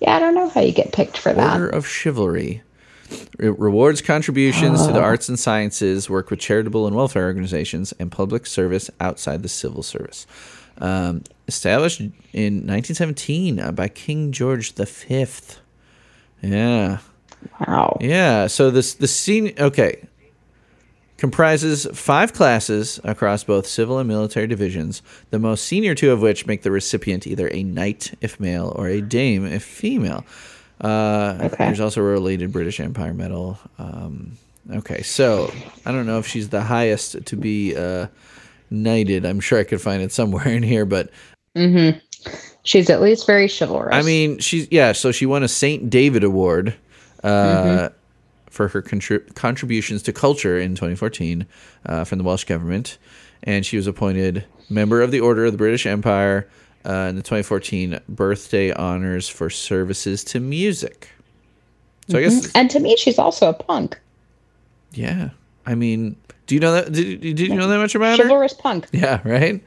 Yeah, 0.00 0.16
I 0.16 0.18
don't 0.18 0.34
know 0.34 0.48
how 0.48 0.60
you 0.60 0.72
get 0.72 0.92
picked 0.92 1.18
for 1.18 1.32
that. 1.32 1.60
Order 1.60 1.68
of 1.70 1.86
Chivalry. 1.86 2.62
It 3.38 3.58
rewards 3.58 4.02
contributions 4.02 4.86
to 4.86 4.92
the 4.92 5.00
arts 5.00 5.28
and 5.28 5.38
sciences, 5.38 6.10
work 6.10 6.28
with 6.30 6.40
charitable 6.40 6.86
and 6.86 6.94
welfare 6.94 7.24
organizations, 7.24 7.92
and 7.98 8.12
public 8.12 8.46
service 8.46 8.90
outside 9.00 9.42
the 9.42 9.48
civil 9.48 9.82
service. 9.82 10.26
Um, 10.78 11.24
established 11.48 12.00
in 12.00 12.66
1917 12.66 13.58
uh, 13.60 13.72
by 13.72 13.88
King 13.88 14.30
George 14.30 14.74
V. 14.74 15.26
Yeah, 16.42 16.98
Wow. 17.66 17.96
yeah. 18.00 18.46
So 18.46 18.70
this 18.70 18.94
the 18.94 19.08
scene 19.08 19.54
okay 19.58 20.06
comprises 21.18 21.86
five 21.92 22.32
classes 22.32 22.98
across 23.04 23.44
both 23.44 23.66
civil 23.66 23.98
and 23.98 24.08
military 24.08 24.46
divisions. 24.46 25.02
The 25.30 25.38
most 25.38 25.64
senior 25.66 25.94
two 25.94 26.10
of 26.12 26.22
which 26.22 26.46
make 26.46 26.62
the 26.62 26.70
recipient 26.70 27.26
either 27.26 27.50
a 27.52 27.62
knight 27.62 28.14
if 28.22 28.40
male 28.40 28.72
or 28.76 28.88
a 28.88 29.02
dame 29.02 29.44
if 29.44 29.62
female. 29.62 30.24
Uh, 30.80 31.36
Okay. 31.40 31.56
There's 31.58 31.80
also 31.80 32.00
a 32.00 32.04
related 32.04 32.52
British 32.52 32.80
Empire 32.80 33.12
medal. 33.12 33.58
Um, 33.78 34.38
okay, 34.72 35.02
so 35.02 35.52
I 35.84 35.92
don't 35.92 36.06
know 36.06 36.18
if 36.18 36.26
she's 36.26 36.48
the 36.48 36.62
highest 36.62 37.24
to 37.26 37.36
be 37.36 37.76
uh, 37.76 38.06
knighted. 38.70 39.26
I'm 39.26 39.40
sure 39.40 39.58
I 39.58 39.64
could 39.64 39.80
find 39.80 40.02
it 40.02 40.12
somewhere 40.12 40.46
in 40.56 40.62
here, 40.62 40.84
but 40.86 41.10
She's 42.62 42.90
at 42.90 43.00
least 43.00 43.26
very 43.26 43.48
chivalrous. 43.48 43.94
I 43.94 44.02
mean, 44.02 44.38
she's 44.38 44.68
yeah. 44.70 44.92
So 44.92 45.10
she 45.10 45.26
won 45.26 45.42
a 45.42 45.48
Saint 45.48 45.90
David 45.90 46.22
Award 46.22 46.74
uh, 47.24 47.88
for 48.50 48.68
her 48.68 48.82
contri- 48.82 49.34
contributions 49.34 50.02
to 50.02 50.12
culture 50.12 50.58
in 50.58 50.74
2014 50.74 51.46
uh, 51.86 52.04
from 52.04 52.18
the 52.18 52.24
Welsh 52.24 52.44
government, 52.44 52.98
and 53.42 53.64
she 53.64 53.76
was 53.76 53.86
appointed 53.86 54.44
member 54.70 55.00
of 55.02 55.10
the 55.10 55.20
Order 55.20 55.46
of 55.46 55.52
the 55.52 55.58
British 55.58 55.86
Empire 55.86 56.48
uh, 56.86 56.92
in 57.10 57.16
the 57.16 57.22
2014 57.22 58.00
birthday 58.08 58.72
honors 58.72 59.28
for 59.28 59.50
services 59.50 60.24
to 60.24 60.40
music. 60.40 61.08
So 62.08 62.18
I 62.18 62.22
guess 62.22 62.50
and 62.54 62.70
to 62.70 62.80
me, 62.80 62.96
she's 62.96 63.18
also 63.18 63.50
a 63.50 63.52
punk. 63.54 63.98
yeah. 64.92 65.30
I 65.66 65.74
mean, 65.74 66.16
do 66.46 66.54
you 66.54 66.62
know 66.62 66.72
that? 66.72 66.90
Did, 66.92 67.20
did 67.20 67.38
you 67.40 67.54
know 67.54 67.68
that 67.68 67.76
much 67.76 67.94
about 67.94 68.18
her? 68.18 68.24
Chivalrous 68.24 68.54
punk. 68.54 68.86
Yeah, 68.92 69.20
right. 69.22 69.62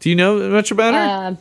Do 0.00 0.10
you 0.10 0.14
know 0.14 0.50
much 0.50 0.70
about 0.70 0.92
her? 0.92 1.28
Um, 1.28 1.38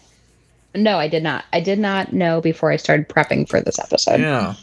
no, 0.82 0.98
I 0.98 1.10
did 1.10 1.24
not. 1.24 1.44
I 1.52 1.60
did 1.60 1.78
not 1.78 2.14
know 2.14 2.40
before 2.40 2.72
I 2.72 2.78
started 2.78 3.10
prepping 3.10 3.50
for 3.50 3.60
this 3.60 3.78
episode. 3.80 4.22
yeah. 4.22 4.54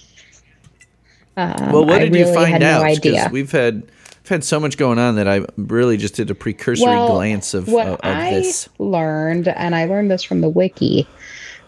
Um, 1.37 1.73
Well, 1.73 1.85
what 1.85 1.99
did 1.99 2.13
really 2.15 2.29
you 2.29 2.35
find 2.35 2.63
out? 2.63 2.83
No 2.83 2.89
'Cause 2.89 2.99
idea. 2.99 3.29
We've 3.33 3.51
had 3.51 3.75
we've 3.83 4.29
had 4.29 4.45
so 4.45 4.61
much 4.61 4.77
going 4.79 4.99
on 4.99 5.17
that 5.17 5.29
I 5.29 5.43
really 5.57 5.97
just 5.97 6.15
did 6.15 6.31
a 6.31 6.35
precursory 6.35 6.87
Well, 6.87 7.09
glance 7.17 7.55
of, 7.55 7.69
what 7.69 7.87
of, 7.87 7.93
of 7.95 8.01
I 8.05 8.31
this. 8.31 8.69
learned, 8.79 9.49
and 9.49 9.75
I 9.75 9.85
learned 9.87 10.11
this 10.11 10.23
from 10.23 10.41
the 10.41 10.49
wiki, 10.49 11.07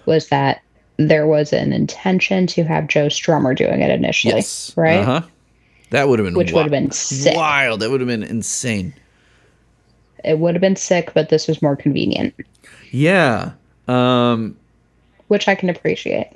was 0.07 0.29
that 0.29 0.63
there 0.99 1.27
was 1.27 1.53
an 1.53 1.73
intention 1.73 2.47
to 2.49 2.65
have 2.65 2.87
Joe 2.89 3.07
Strummer 3.09 3.55
doing 3.57 3.83
it 3.83 3.91
initially, 3.91 4.35
Yes, 4.37 4.73
right? 4.77 5.01
Uh-huh. 5.01 5.21
That 5.91 6.09
would 6.09 6.19
have 6.19 6.27
been 6.27 6.35
Which 6.35 6.49
wi- 6.49 6.65
would 6.65 6.73
have 6.73 6.83
been 6.83 6.91
sick. 6.91 7.37
wild. 7.37 7.81
That 7.81 7.91
would 7.91 8.01
have 8.01 8.09
been 8.09 8.23
insane. 8.23 8.95
It 10.25 10.39
would 10.39 10.55
have 10.55 10.63
been 10.63 10.77
sick, 10.77 11.13
but 11.15 11.29
this 11.29 11.47
was 11.47 11.61
more 11.61 11.77
convenient, 11.77 12.35
Yeah. 12.91 13.51
Um. 13.89 14.57
which 15.29 15.47
I 15.49 15.55
can 15.55 15.69
appreciate. 15.69 16.29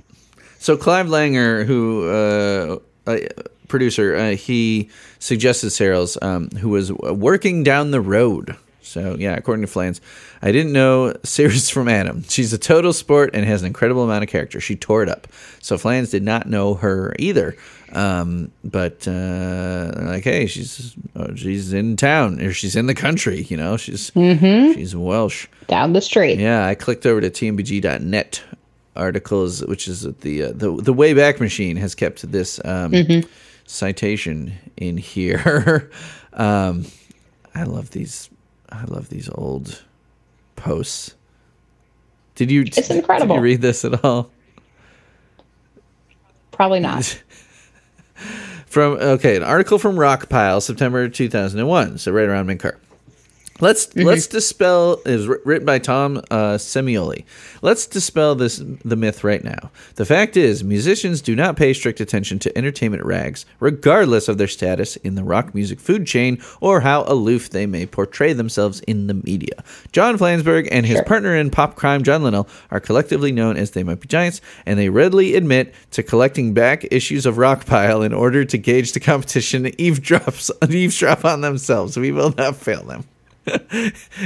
So 0.59 0.77
Clive 0.77 1.07
Langer, 1.07 1.65
who 1.65 2.09
uh, 2.11 2.79
a 3.07 3.29
producer, 3.69 4.15
uh, 4.17 4.31
he 4.31 4.91
suggested 5.19 5.69
Cerys, 5.69 6.23
um, 6.23 6.51
who 6.51 6.69
was 6.69 6.93
working 6.93 7.63
down 7.63 7.91
the 7.91 8.01
road. 8.01 8.57
So 8.83 9.17
yeah, 9.19 9.37
according 9.37 9.63
to 9.63 9.69
Flans, 9.69 10.01
I 10.43 10.53
didn't 10.53 10.73
know 10.73 11.15
Cerys 11.23 11.71
from 11.71 11.89
Adam. 11.89 12.25
She's 12.25 12.53
a 12.53 12.59
total 12.59 12.93
sport 12.93 13.31
and 13.35 13.45
has 13.47 13.63
an 13.63 13.69
incredible 13.69 14.03
amount 14.03 14.25
of 14.25 14.31
character. 14.31 14.61
She 14.61 14.77
tore 14.77 15.03
it 15.03 15.09
up. 15.09 15.29
So 15.61 15.79
Flans 15.79 16.11
did 16.11 16.25
not 16.25 16.49
know 16.49 16.75
her 16.75 17.15
either. 17.19 17.57
Um, 17.93 18.53
but 18.63 19.07
uh, 19.09 19.93
like, 19.97 20.25
hey, 20.25 20.47
she's 20.47 20.95
uh, 21.17 21.35
she's 21.35 21.73
in 21.73 21.97
town 21.97 22.41
or 22.41 22.53
she's 22.53 22.77
in 22.77 22.87
the 22.87 22.95
country. 22.95 23.43
You 23.43 23.57
know, 23.57 23.77
she's 23.77 24.13
she's 24.15 24.95
Welsh. 24.95 25.49
Down 25.67 25.93
the 25.93 26.01
street. 26.01 26.39
Yeah, 26.39 26.67
I 26.67 26.75
clicked 26.75 27.07
over 27.07 27.21
to 27.21 27.31
tmbg.net 27.31 28.43
articles, 28.97 29.65
which 29.67 29.89
is 29.89 30.03
the 30.03 30.45
uh, 30.45 30.53
the 30.53 30.75
the 30.77 30.95
Wayback 30.95 31.41
Machine 31.41 31.77
has 31.77 31.95
kept 31.95 32.31
this 32.31 32.61
um, 32.65 32.95
citation 33.67 34.55
in 34.77 34.97
here. 34.97 35.91
um, 36.33 36.87
I 37.55 37.65
love 37.65 37.91
these. 37.91 38.31
I 38.71 38.85
love 38.85 39.09
these 39.09 39.29
old 39.35 39.83
posts. 40.57 41.15
Did 42.35 42.51
you? 42.51 42.63
It's 42.63 42.91
incredible. 42.91 43.37
Did 43.37 43.41
you 43.41 43.45
read 43.45 43.63
this 43.63 43.85
at 43.85 44.05
all? 44.05 44.31
Probably 46.51 46.81
not. 46.81 47.23
From 48.67 48.93
okay, 48.93 49.35
an 49.35 49.43
article 49.43 49.81
from 49.81 49.97
Rockpile, 49.97 50.63
September 50.63 51.09
two 51.09 51.29
thousand 51.29 51.59
and 51.59 51.69
one. 51.69 51.99
So 51.99 52.13
right 52.13 52.29
around 52.29 52.47
Mink 52.47 52.61
Car. 52.61 52.79
Let's 53.61 53.95
let's 53.97 54.27
dispel 54.27 55.01
is 55.05 55.27
wr- 55.29 55.37
written 55.45 55.67
by 55.67 55.79
Tom 55.79 56.19
uh, 56.31 56.55
Semioli. 56.55 57.25
Let's 57.63 57.87
dispel 57.87 58.35
this 58.35 58.63
the 58.85 58.97
myth 58.97 59.23
right 59.25 59.43
now. 59.45 59.71
The 59.97 60.07
fact 60.07 60.37
is, 60.37 60.65
musicians 60.65 61.21
do 61.21 61.37
not 61.37 61.57
pay 61.57 61.73
strict 61.73 62.01
attention 62.01 62.39
to 62.41 62.57
entertainment 62.59 63.05
rags, 63.05 63.47
regardless 63.59 64.29
of 64.29 64.39
their 64.39 64.49
status 64.49 64.97
in 64.97 65.15
the 65.15 65.25
rock 65.25 65.55
music 65.55 65.81
food 65.81 66.07
chain 66.07 66.43
or 66.61 66.81
how 66.81 67.05
aloof 67.05 67.51
they 67.51 67.67
may 67.67 67.87
portray 67.87 68.33
themselves 68.33 68.81
in 68.81 69.07
the 69.07 69.15
media. 69.15 69.63
John 69.93 70.17
Flansburgh 70.19 70.69
and 70.71 70.87
his 70.87 70.97
Sure. 70.97 71.05
partner 71.05 71.37
in 71.37 71.51
pop 71.51 71.77
crime, 71.77 72.03
John 72.03 72.23
Linnell, 72.23 72.49
are 72.71 72.81
collectively 72.81 73.33
known 73.33 73.57
as 73.57 73.71
They 73.73 73.83
Might 73.83 74.01
Be 74.01 74.09
Giants, 74.09 74.41
and 74.67 74.79
they 74.79 74.89
readily 74.89 75.35
admit 75.35 75.75
to 75.93 76.03
collecting 76.03 76.53
back 76.55 76.87
issues 76.91 77.27
of 77.27 77.37
Rockpile 77.37 78.05
in 78.05 78.13
order 78.13 78.45
to 78.45 78.59
gauge 78.59 78.93
the 78.93 79.01
competition 79.01 79.65
eavesdrops 79.65 80.51
eavesdrop 80.71 81.25
on 81.25 81.41
themselves. 81.43 81.97
We 81.97 82.13
will 82.13 82.35
not 82.37 82.57
fail 82.57 82.83
them. 82.83 83.05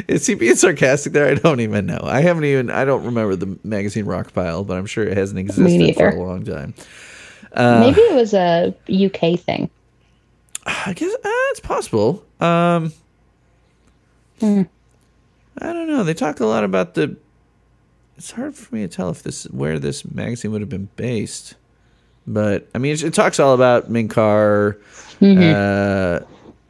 Is 0.08 0.26
he 0.26 0.34
being 0.34 0.56
sarcastic 0.56 1.12
there? 1.12 1.28
I 1.28 1.34
don't 1.34 1.60
even 1.60 1.86
know. 1.86 2.00
I 2.02 2.20
haven't 2.20 2.44
even. 2.44 2.68
I 2.70 2.84
don't 2.84 3.04
remember 3.04 3.36
the 3.36 3.58
magazine 3.62 4.06
Rockpile, 4.06 4.66
but 4.66 4.76
I'm 4.76 4.86
sure 4.86 5.04
it 5.04 5.16
hasn't 5.16 5.38
existed 5.38 5.94
for 5.96 6.08
a 6.08 6.22
long 6.22 6.44
time. 6.44 6.74
Maybe 7.80 8.00
it 8.00 8.14
was 8.14 8.34
a 8.34 8.74
UK 8.90 9.38
thing. 9.38 9.70
I 10.66 10.92
guess 10.94 11.12
uh, 11.14 11.18
it's 11.50 11.60
possible. 11.60 12.24
Um, 12.40 12.92
I 14.42 15.72
don't 15.72 15.86
know. 15.88 16.02
They 16.02 16.14
talk 16.14 16.40
a 16.40 16.46
lot 16.46 16.64
about 16.64 16.94
the. 16.94 17.16
It's 18.16 18.30
hard 18.32 18.54
for 18.54 18.74
me 18.74 18.82
to 18.82 18.88
tell 18.88 19.10
if 19.10 19.22
this 19.22 19.44
where 19.44 19.78
this 19.78 20.04
magazine 20.04 20.50
would 20.52 20.60
have 20.60 20.70
been 20.70 20.88
based, 20.96 21.54
but 22.26 22.68
I 22.74 22.78
mean, 22.78 22.92
it, 22.92 23.02
it 23.04 23.14
talks 23.14 23.38
all 23.40 23.54
about 23.54 23.90
Mink 23.90 24.10
Car. 24.10 24.76
Uh, 25.20 26.20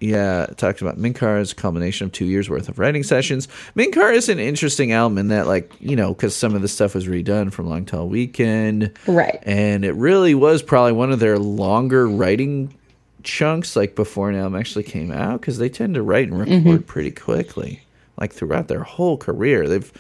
yeah, 0.09 0.45
it 0.45 0.59
talks 0.59 0.81
about 0.83 0.99
Mink 0.99 1.17
Car 1.17 1.39
as 1.39 1.53
a 1.53 1.55
culmination 1.55 2.07
of 2.07 2.13
two 2.13 2.27
years 2.27 2.51
worth 2.51 2.69
of 2.69 2.79
writing 2.79 3.03
sessions. 3.03 3.49
Mink 3.75 3.95
Car 3.95 4.13
is 4.13 4.29
an 4.29 4.39
interesting 4.39 4.93
album 4.93 5.19
in 5.19 5.29
that, 5.29 5.47
like, 5.47 5.73
you 5.81 5.97
know, 5.97 6.15
because 6.15 6.37
some 6.37 6.55
of 6.55 6.63
the 6.63 6.69
stuff 6.69 6.95
was 6.95 7.07
redone 7.07 7.53
from 7.53 7.69
Long 7.69 7.85
Tall 7.85 8.09
Weekend, 8.09 8.93
Right. 9.07 9.39
and 9.43 9.85
it 9.85 9.95
really 9.95 10.35
was 10.35 10.63
probably 10.63 10.93
one 10.93 11.13
of 11.13 11.21
their 11.21 11.39
longer 11.39 12.09
writing 12.09 12.75
chunks 13.23 13.75
like 13.75 13.95
before 13.95 14.29
an 14.29 14.37
album 14.37 14.55
actually 14.55 14.85
came 14.85 15.11
out 15.11 15.41
because 15.41 15.57
they 15.59 15.69
tend 15.69 15.95
to 15.95 16.03
write 16.03 16.29
and 16.29 16.39
record 16.39 16.63
mm-hmm. 16.63 16.83
pretty 16.83 17.11
quickly 17.11 17.81
like 18.19 18.33
throughout 18.33 18.69
their 18.69 18.83
whole 18.83 19.17
career. 19.17 19.69
They've 19.69 19.93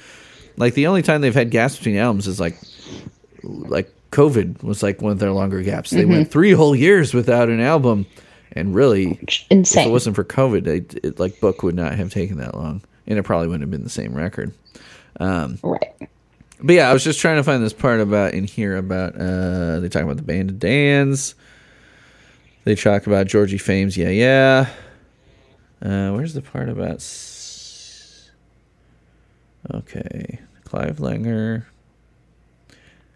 like 0.56 0.74
the 0.74 0.86
only 0.86 1.02
time 1.02 1.20
they've 1.20 1.34
had 1.34 1.50
gaps 1.50 1.76
between 1.76 1.96
albums 1.96 2.26
is 2.26 2.38
like 2.38 2.58
like 3.42 3.92
covid 4.10 4.62
was 4.62 4.82
like 4.82 5.02
one 5.02 5.12
of 5.12 5.18
their 5.18 5.32
longer 5.32 5.62
gaps. 5.62 5.90
They 5.90 6.02
mm-hmm. 6.02 6.10
went 6.10 6.30
three 6.30 6.52
whole 6.52 6.76
years 6.76 7.12
without 7.12 7.48
an 7.48 7.60
album 7.60 8.06
and 8.54 8.74
really 8.74 9.18
if 9.50 9.86
it 9.86 9.90
wasn't 9.90 10.14
for 10.16 10.24
covid 10.24 10.66
it, 10.66 10.94
it 11.04 11.18
like 11.18 11.40
book 11.40 11.62
would 11.62 11.74
not 11.74 11.94
have 11.94 12.10
taken 12.12 12.38
that 12.38 12.54
long 12.54 12.80
and 13.06 13.18
it 13.18 13.22
probably 13.24 13.46
wouldn't 13.48 13.62
have 13.62 13.70
been 13.70 13.84
the 13.84 13.90
same 13.90 14.14
record 14.14 14.52
right. 15.62 15.92
but 16.62 16.72
yeah, 16.74 16.88
I 16.88 16.92
was 16.92 17.04
just 17.04 17.20
trying 17.20 17.36
to 17.36 17.44
find 17.44 17.62
this 17.62 17.72
part 17.72 18.00
about 18.00 18.34
in 18.34 18.44
here 18.44 18.76
about 18.76 19.14
uh 19.14 19.80
they 19.80 19.88
talk 19.88 20.02
about 20.02 20.16
the 20.16 20.22
band 20.22 20.50
of 20.50 20.58
Dans. 20.58 21.34
They 22.64 22.74
talk 22.74 23.06
about 23.06 23.26
Georgie 23.26 23.58
Fames, 23.58 23.96
yeah, 23.96 24.08
yeah. 24.08 24.68
Uh 25.82 26.12
where's 26.12 26.32
the 26.34 26.40
part 26.42 26.68
about 26.68 26.96
s- 26.96 28.30
Okay. 29.72 30.40
Clive 30.64 30.96
Langer. 30.96 31.64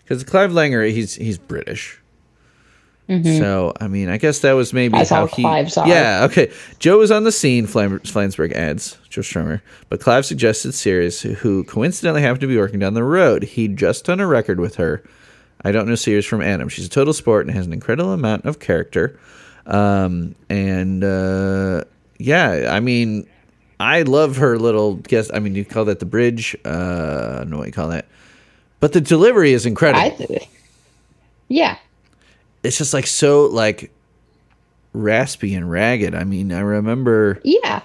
Cuz 0.06 0.22
Clive 0.24 0.50
Langer 0.52 0.90
he's 0.92 1.14
he's 1.14 1.38
British. 1.38 1.97
So, 3.08 3.72
I 3.80 3.88
mean, 3.88 4.10
I 4.10 4.18
guess 4.18 4.40
that 4.40 4.52
was 4.52 4.72
maybe 4.74 4.92
Mm-hmm. 4.92 5.00
As 5.00 5.08
how 5.10 5.26
he. 5.26 5.42
Clives 5.42 5.76
are. 5.78 5.88
Yeah, 5.88 6.26
okay. 6.30 6.52
Joe 6.78 6.98
was 6.98 7.10
on 7.10 7.24
the 7.24 7.32
scene, 7.32 7.66
Flam- 7.66 8.00
Flansburgh 8.00 8.52
adds, 8.52 8.98
Joe 9.08 9.22
Strummer, 9.22 9.62
but 9.88 10.00
Clive 10.00 10.26
suggested 10.26 10.72
Cerys, 10.72 11.22
who 11.36 11.64
coincidentally 11.64 12.20
happened 12.20 12.42
to 12.42 12.46
be 12.46 12.58
working 12.58 12.78
down 12.80 12.92
the 12.94 13.02
road. 13.02 13.42
He'd 13.44 13.78
just 13.78 14.04
done 14.04 14.20
a 14.20 14.26
record 14.26 14.60
with 14.60 14.76
her. 14.76 15.02
I 15.64 15.72
don't 15.72 15.86
know 15.88 15.94
Cerys 15.94 16.26
from 16.26 16.42
Adam. 16.42 16.68
She's 16.68 16.86
a 16.86 16.90
total 16.90 17.12
sport 17.14 17.46
and 17.46 17.56
has 17.56 17.66
an 17.66 17.72
incredible 17.72 18.12
amount 18.12 18.44
of 18.44 18.60
character. 18.60 19.18
Um, 19.66 20.34
and 20.50 21.02
uh, 21.02 21.84
yeah, 22.18 22.68
I 22.70 22.80
mean, 22.80 23.26
I 23.80 24.02
love 24.02 24.36
her 24.36 24.58
little 24.58 24.96
guess. 24.96 25.30
I 25.32 25.38
mean, 25.38 25.54
you 25.54 25.64
call 25.64 25.86
that 25.86 25.98
the 26.00 26.06
bridge? 26.06 26.56
Uh, 26.64 26.68
I 26.68 27.38
don't 27.38 27.50
know 27.50 27.58
what 27.58 27.66
you 27.66 27.72
call 27.72 27.88
that. 27.88 28.06
But 28.80 28.92
the 28.92 29.00
delivery 29.00 29.52
is 29.52 29.66
incredible 29.66 30.00
I 30.02 30.10
yeah. 31.48 31.78
It's 32.62 32.78
just 32.78 32.94
like 32.94 33.06
so 33.06 33.46
like 33.46 33.90
raspy 34.92 35.54
and 35.54 35.70
ragged. 35.70 36.14
I 36.14 36.24
mean, 36.24 36.52
I 36.52 36.60
remember 36.60 37.40
Yeah. 37.44 37.82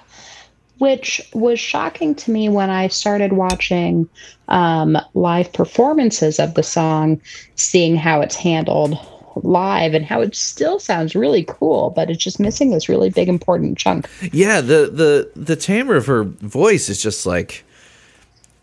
Which 0.80 1.22
was 1.34 1.60
shocking 1.60 2.14
to 2.16 2.32
me 2.32 2.50
when 2.50 2.70
I 2.70 2.88
started 2.88 3.34
watching 3.34 4.10
um, 4.50 4.98
live 5.14 5.54
performances 5.54 6.40
of 6.40 6.56
the 6.56 6.64
song, 6.64 7.22
seeing 7.56 7.96
how 7.96 8.20
it's 8.20 8.36
handled 8.36 8.98
live 9.44 9.94
and 9.94 10.06
how 10.06 10.22
it 10.22 10.36
still 10.36 10.80
sounds 10.80 11.16
really 11.16 11.46
cool, 11.48 11.92
but 11.92 12.10
it's 12.10 12.24
just 12.24 12.40
missing 12.40 12.72
this 12.72 12.90
really 12.90 13.10
big 13.10 13.30
important 13.30 13.78
chunk. 13.78 14.10
yeah, 14.32 14.62
the 14.62 14.90
the 14.92 15.32
the 15.36 15.56
timbre 15.56 15.96
of 15.96 16.06
her 16.08 16.24
voice 16.24 16.90
is 16.90 17.02
just 17.02 17.26
like 17.26 17.64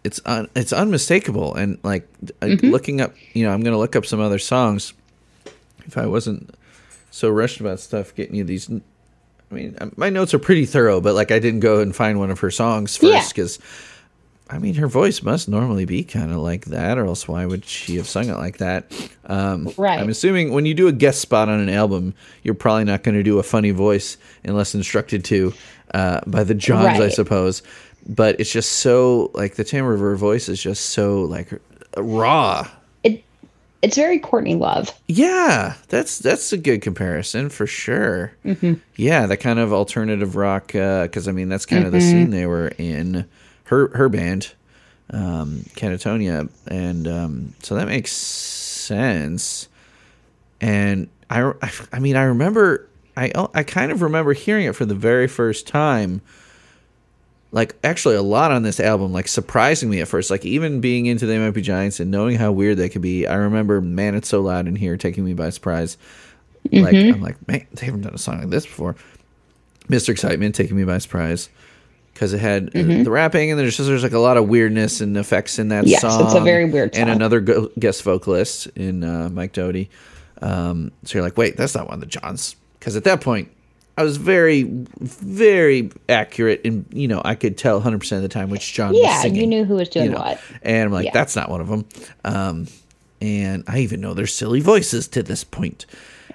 it's 0.05 0.21
un, 0.25 0.49
it's 0.55 0.73
unmistakable 0.73 1.55
and 1.55 1.79
like 1.83 2.09
uh, 2.43 2.47
looking 2.63 3.01
up, 3.01 3.15
you 3.33 3.45
know, 3.45 3.53
I'm 3.53 3.63
going 3.63 3.73
to 3.73 3.79
look 3.79 3.97
up 3.97 4.07
some 4.07 4.21
other 4.21 4.39
songs 4.39 4.93
if 5.87 5.97
I 5.99 6.07
wasn't 6.07 6.55
so 7.11 7.29
rushed 7.29 7.61
about 7.61 7.81
stuff 7.81 8.15
getting 8.15 8.37
you 8.37 8.45
these 8.45 8.71
I 9.51 9.55
mean, 9.55 9.77
uh, 9.81 9.91
my 9.97 10.11
notes 10.11 10.33
are 10.33 10.39
pretty 10.39 10.65
thorough, 10.65 11.01
but 11.01 11.15
like 11.15 11.33
I 11.33 11.39
didn't 11.41 11.61
go 11.61 11.81
and 11.81 11.95
find 11.95 12.19
one 12.19 12.31
of 12.31 12.39
her 12.41 12.51
songs 12.51 12.97
first 12.97 13.35
because 13.35 13.59
I 14.49 14.59
mean, 14.59 14.75
her 14.75 14.89
voice 14.89 15.23
must 15.23 15.49
normally 15.49 15.85
be 15.85 16.03
kind 16.03 16.33
of 16.33 16.39
like 16.39 16.67
that, 16.67 16.99
or 16.99 17.07
else 17.07 17.29
why 17.29 17.47
would 17.47 17.65
she 17.65 17.97
have 17.97 18.09
sung 18.09 18.29
it 18.29 18.37
like 18.37 18.59
that? 18.59 18.93
Um, 19.27 19.73
Right. 19.77 19.99
I'm 20.01 20.09
assuming 20.09 20.53
when 20.53 20.67
you 20.67 20.75
do 20.75 20.89
a 20.89 20.93
guest 20.93 21.21
spot 21.21 21.49
on 21.49 21.61
an 21.61 21.69
album, 21.69 22.15
you're 22.43 22.55
probably 22.55 22.85
not 22.85 23.05
going 23.05 23.15
to 23.15 23.23
do 23.23 23.39
a 23.39 23.45
funny 23.45 23.71
voice 23.71 24.17
unless 24.43 24.75
instructed 24.75 25.25
to 25.27 25.55
uh, 25.95 26.21
by 26.27 26.43
the 26.43 26.55
Johns, 26.55 26.99
I 27.01 27.09
suppose. 27.11 27.63
But 28.09 28.41
it's 28.41 28.51
just 28.51 28.73
so 28.73 29.31
like 29.35 29.55
the 29.55 29.63
timbre 29.65 29.95
of 29.95 30.01
her 30.01 30.17
voice 30.17 30.49
is 30.49 30.61
just 30.61 30.87
so 30.87 31.23
like 31.23 31.53
raw. 31.97 32.69
It 33.83 33.87
it's 33.89 33.97
very 33.97 34.19
Courtney 34.19 34.55
Love. 34.55 34.93
Yeah, 35.09 35.75
that's 35.89 36.19
that's 36.19 36.53
a 36.53 36.59
good 36.59 36.83
comparison 36.83 37.49
for 37.49 37.67
sure. 37.67 38.33
Yeah, 38.97 39.27
that 39.27 39.39
kind 39.39 39.59
of 39.59 39.73
alternative 39.73 40.37
rock, 40.37 40.69
because 40.69 41.27
I 41.29 41.33
mean 41.33 41.49
that's 41.49 41.67
kind 41.67 41.87
of 41.87 41.93
the 41.93 42.01
scene 42.01 42.31
they 42.31 42.47
were 42.47 42.69
in. 42.79 43.27
Her 43.65 43.89
her 43.97 44.09
band, 44.09 44.53
um, 45.11 45.65
Catatonia, 45.77 46.51
and 46.67 47.09
um, 47.09 47.55
so 47.63 47.75
that 47.77 47.87
makes 47.87 48.13
sense. 48.13 49.69
And 50.61 51.09
I, 51.31 51.53
I, 51.63 51.71
I 51.93 51.99
mean, 52.01 52.17
I 52.17 52.25
remember, 52.25 52.89
I 53.17 53.33
I 53.55 53.63
kind 53.63 53.93
of 53.93 54.03
remember 54.03 54.33
hearing 54.33 54.67
it 54.67 54.75
for 54.75 54.85
the 54.85 54.95
very 54.95 55.29
first 55.29 55.67
time. 55.67 56.21
Like 57.53 57.75
actually 57.83 58.15
a 58.15 58.23
lot 58.23 58.53
on 58.53 58.63
this 58.63 58.79
album, 58.79 59.13
like 59.13 59.27
surprising 59.27 59.91
me 59.91 60.01
at 60.01 60.07
first. 60.09 60.31
Like 60.31 60.45
even 60.45 60.81
being 60.81 61.07
into 61.07 61.27
They 61.27 61.39
Might 61.39 61.51
Be 61.51 61.63
Giants 61.63 61.99
and 61.99 62.11
knowing 62.11 62.37
how 62.37 62.53
weird 62.53 62.77
they 62.77 62.89
could 62.89 63.03
be. 63.03 63.27
I 63.27 63.35
remember 63.35 63.81
"Man, 63.81 64.15
It's 64.15 64.29
So 64.29 64.41
Loud 64.41 64.69
in 64.69 64.77
Here" 64.77 64.97
taking 64.97 65.25
me 65.25 65.35
by 65.35 65.51
surprise. 65.51 65.97
Like 66.71 66.95
I'm 66.95 67.21
like, 67.21 67.49
man, 67.49 67.67
they 67.73 67.87
haven't 67.87 68.03
done 68.03 68.15
a 68.15 68.19
song 68.19 68.39
like 68.41 68.51
this 68.51 68.67
before. 68.67 68.95
Mr. 69.89 70.11
Excitement 70.11 70.55
taking 70.55 70.77
me 70.77 70.85
by 70.85 70.99
surprise 70.99 71.49
because 72.15 72.33
it 72.33 72.39
had 72.39 72.69
uh, 72.77 73.03
the 73.03 73.11
rapping 73.11 73.51
and 73.51 73.59
there's 73.59 73.77
just 73.77 73.89
there's 73.89 74.03
like 74.05 74.13
a 74.13 74.19
lot 74.21 74.37
of 74.37 74.47
weirdness 74.49 75.01
and 75.01 75.17
effects 75.17 75.59
in 75.59 75.69
that 75.69 75.87
Yes, 75.89 76.03
song. 76.03 76.25
it's 76.25 76.35
a 76.35 76.41
very 76.41 76.67
weird 76.71 76.95
And 76.95 77.09
another 77.11 77.41
go- 77.41 77.71
guest 77.79 78.03
vocalist 78.05 78.67
in 78.77 79.03
uh, 79.03 79.29
Mike 79.33 79.53
Doughty. 79.55 79.91
Um, 80.43 80.93
so 81.05 81.19
you're 81.19 81.25
like, 81.25 81.37
wait, 81.37 81.57
that's 81.57 81.75
not 81.75 81.87
one 81.87 81.95
of 81.95 82.01
the 82.01 82.07
Johns. 82.07 82.55
Because 82.79 82.95
at 82.95 83.05
that 83.05 83.21
point, 83.21 83.51
I 84.01 84.03
was 84.03 84.17
very, 84.17 84.63
very 85.01 85.91
accurate, 86.09 86.63
and 86.65 86.87
you 86.93 87.07
know, 87.07 87.21
I 87.25 87.35
could 87.35 87.59
tell 87.59 87.75
100 87.77 87.99
percent 87.99 88.17
of 88.19 88.23
the 88.23 88.33
time 88.33 88.49
which 88.51 88.73
John. 88.73 88.93
was 88.93 89.01
Yeah, 89.03 89.21
singing, 89.21 89.41
you 89.43 89.47
knew 89.47 89.65
who 89.65 89.75
was 89.75 89.89
doing 89.91 90.07
you 90.07 90.13
know. 90.13 90.19
what. 90.19 90.41
And 90.63 90.85
I'm 90.87 90.93
like, 90.93 91.05
Yeah. 91.07 91.11
that's 91.13 91.37
not 91.37 91.51
one 91.51 91.61
of 91.61 91.69
them. 91.69 91.85
Um, 92.25 92.67
and 93.21 93.65
I 93.69 93.81
even 93.81 94.01
know 94.01 94.15
their 94.15 94.27
silly 94.27 94.61
voices 94.61 95.07
to 95.09 95.23
this 95.23 95.45
point. 95.45 95.85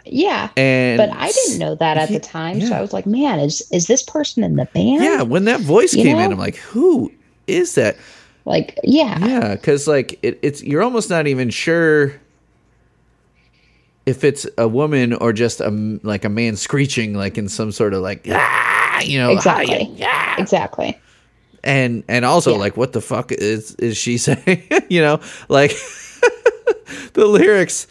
Yeah. 0.05 0.49
And 0.55 0.97
but 0.99 1.09
I 1.09 1.31
didn't 1.31 1.57
know 1.57 1.73
that 1.75 1.97
at 1.97 2.11
Yeah, 2.11 2.19
the 2.19 2.23
time, 2.23 2.61
so. 2.61 2.73
I 2.75 2.81
was 2.81 2.93
like, 2.93 3.07
"Man, 3.07 3.39
is 3.39 3.67
is 3.71 3.87
this 3.87 4.03
person 4.03 4.43
in 4.43 4.55
the 4.55 4.65
band?" 4.65 5.03
Yeah, 5.03 5.23
when 5.23 5.45
that 5.45 5.61
voice 5.61 5.95
You 5.95 6.03
came 6.03 6.19
in. 6.19 6.31
I'm 6.31 6.37
like, 6.37 6.57
who 6.57 7.11
is 7.47 7.73
that? 7.75 7.97
Like, 8.45 8.77
yeah. 8.83 9.17
Yeah, 9.25 9.55
because 9.55 9.87
like 9.87 10.19
it, 10.21 10.37
it's 10.43 10.61
you're 10.61 10.83
almost 10.83 11.09
not 11.09 11.25
even 11.25 11.49
sure 11.49 12.13
if 14.05 14.23
it's 14.23 14.45
a 14.57 14.67
woman 14.67 15.13
or 15.13 15.33
just 15.33 15.61
a 15.61 15.69
like 16.03 16.25
a 16.25 16.29
man 16.29 16.55
screeching 16.55 17.13
like 17.13 17.37
in 17.37 17.47
some 17.49 17.71
sort 17.71 17.93
of 17.93 18.01
like 18.01 18.27
ah, 18.31 18.99
you 19.01 19.17
know 19.17 19.31
Exactly. 19.31 19.97
ah, 20.03 20.35
Exactly. 20.37 20.99
and 21.63 22.03
and 22.07 22.23
also 22.25 22.53
Yeah. 22.53 22.59
like 22.59 22.77
what 22.77 22.93
the 22.93 23.01
fuck 23.01 23.31
is 23.31 23.75
is 23.75 23.97
she 23.97 24.17
saying 24.19 24.63
you 24.89 25.01
know 25.01 25.19
like 25.49 25.71
the 27.13 27.25
lyrics 27.25 27.87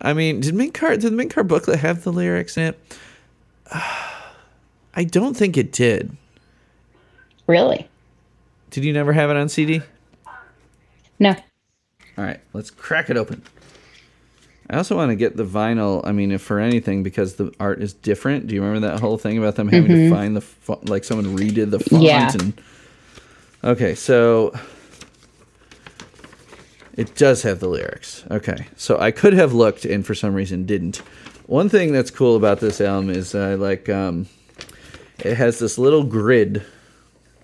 i 0.00 0.12
mean 0.12 0.40
did 0.40 0.54
Mink 0.54 0.74
Car 0.74 0.90
did 0.90 1.02
the 1.02 1.10
Mink 1.10 1.34
Car 1.34 1.44
booklet 1.44 1.80
have 1.80 2.02
the 2.04 2.12
lyrics 2.12 2.56
in 2.56 2.64
it 2.74 2.78
i 4.94 5.04
don't 5.04 5.36
think 5.36 5.56
it 5.56 5.72
did 5.72 6.16
Really. 7.46 7.88
Did 8.70 8.84
you 8.84 8.92
never 8.92 9.14
have 9.14 9.30
it 9.30 9.36
on 9.38 9.48
CD? 9.48 9.80
No. 11.18 11.30
All 11.30 12.24
right, 12.24 12.38
let's 12.52 12.70
crack 12.70 13.08
it 13.08 13.16
open. 13.16 13.42
I 14.70 14.76
also 14.76 14.96
want 14.96 15.10
to 15.10 15.16
get 15.16 15.36
the 15.36 15.44
vinyl. 15.44 16.02
I 16.04 16.12
mean, 16.12 16.30
if 16.30 16.42
for 16.42 16.60
anything, 16.60 17.02
because 17.02 17.36
the 17.36 17.52
art 17.58 17.80
is 17.80 17.94
different. 17.94 18.48
Do 18.48 18.54
you 18.54 18.62
remember 18.62 18.86
that 18.88 19.00
whole 19.00 19.16
thing 19.16 19.38
about 19.38 19.56
them 19.56 19.68
having 19.68 19.88
to 19.88 20.10
find 20.10 20.36
the 20.36 20.42
fo- 20.42 20.80
like 20.82 21.04
someone 21.04 21.36
redid 21.36 21.70
the 21.70 21.80
font? 21.80 22.02
Yeah. 22.02 22.30
And 22.38 22.60
okay, 23.64 23.94
so 23.94 24.52
it 26.98 27.14
does 27.14 27.42
have 27.42 27.60
the 27.60 27.68
lyrics. 27.68 28.24
Okay, 28.30 28.66
so 28.76 28.98
I 28.98 29.10
could 29.10 29.32
have 29.32 29.54
looked 29.54 29.86
and 29.86 30.04
for 30.04 30.14
some 30.14 30.34
reason 30.34 30.66
didn't. 30.66 30.98
One 31.46 31.70
thing 31.70 31.92
that's 31.92 32.10
cool 32.10 32.36
about 32.36 32.60
this 32.60 32.78
album 32.80 33.08
is 33.08 33.34
I 33.34 33.54
like 33.54 33.88
um, 33.88 34.26
it 35.20 35.36
has 35.36 35.58
this 35.58 35.78
little 35.78 36.04
grid. 36.04 36.62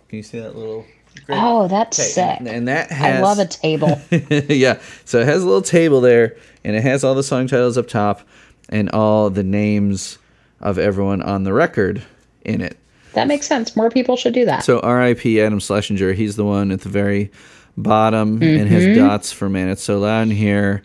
Can 0.09 0.19
you 0.19 0.23
see 0.23 0.41
that 0.41 0.55
little? 0.55 0.85
Grid? 1.27 1.39
Oh, 1.41 1.69
that's 1.69 1.99
Okay, 1.99 2.09
sick. 2.09 2.37
and- 2.41 2.49
and 2.49 2.69
that 2.69 2.91
has 2.91 3.19
I 3.19 3.21
love 3.23 3.39
a 3.39 3.47
table. 3.47 4.01
yeah. 4.49 4.79
So 5.05 5.21
it 5.21 5.27
has 5.27 5.43
a 5.43 5.47
little 5.47 5.63
table 5.63 6.01
there, 6.01 6.37
and 6.65 6.77
it 6.77 6.83
has 6.83 7.03
all 7.05 7.15
the 7.15 7.23
song 7.23 7.47
titles 7.47 7.79
up 7.79 7.89
top, 7.89 8.21
and 8.69 8.91
all 8.91 9.31
the 9.31 9.43
names 9.45 10.19
of 10.61 10.79
everyone 10.79 11.21
on 11.23 11.45
the 11.45 11.53
record 11.53 12.03
in 12.45 12.61
it. 12.61 12.77
that 13.15 13.27
makes 13.29 13.47
sense. 13.47 13.77
More 13.77 13.91
people 13.91 14.17
should 14.17 14.35
do 14.35 14.45
that. 14.47 14.65
So 14.65 14.81
R.I.P. 14.81 15.41
Adam 15.41 15.61
Schlesinger. 15.61 16.13
He's 16.13 16.37
the 16.37 16.45
one 16.45 16.71
at 16.73 16.81
the 16.83 16.89
very 16.89 17.31
bottom, 17.77 18.43
and 18.43 18.69
has 18.69 18.97
dots 18.97 19.33
for 19.33 19.49
"Man 19.49 19.69
It's 19.69 19.83
So 19.83 19.99
Loud 19.99 20.23
in 20.23 20.31
Here," 20.31 20.83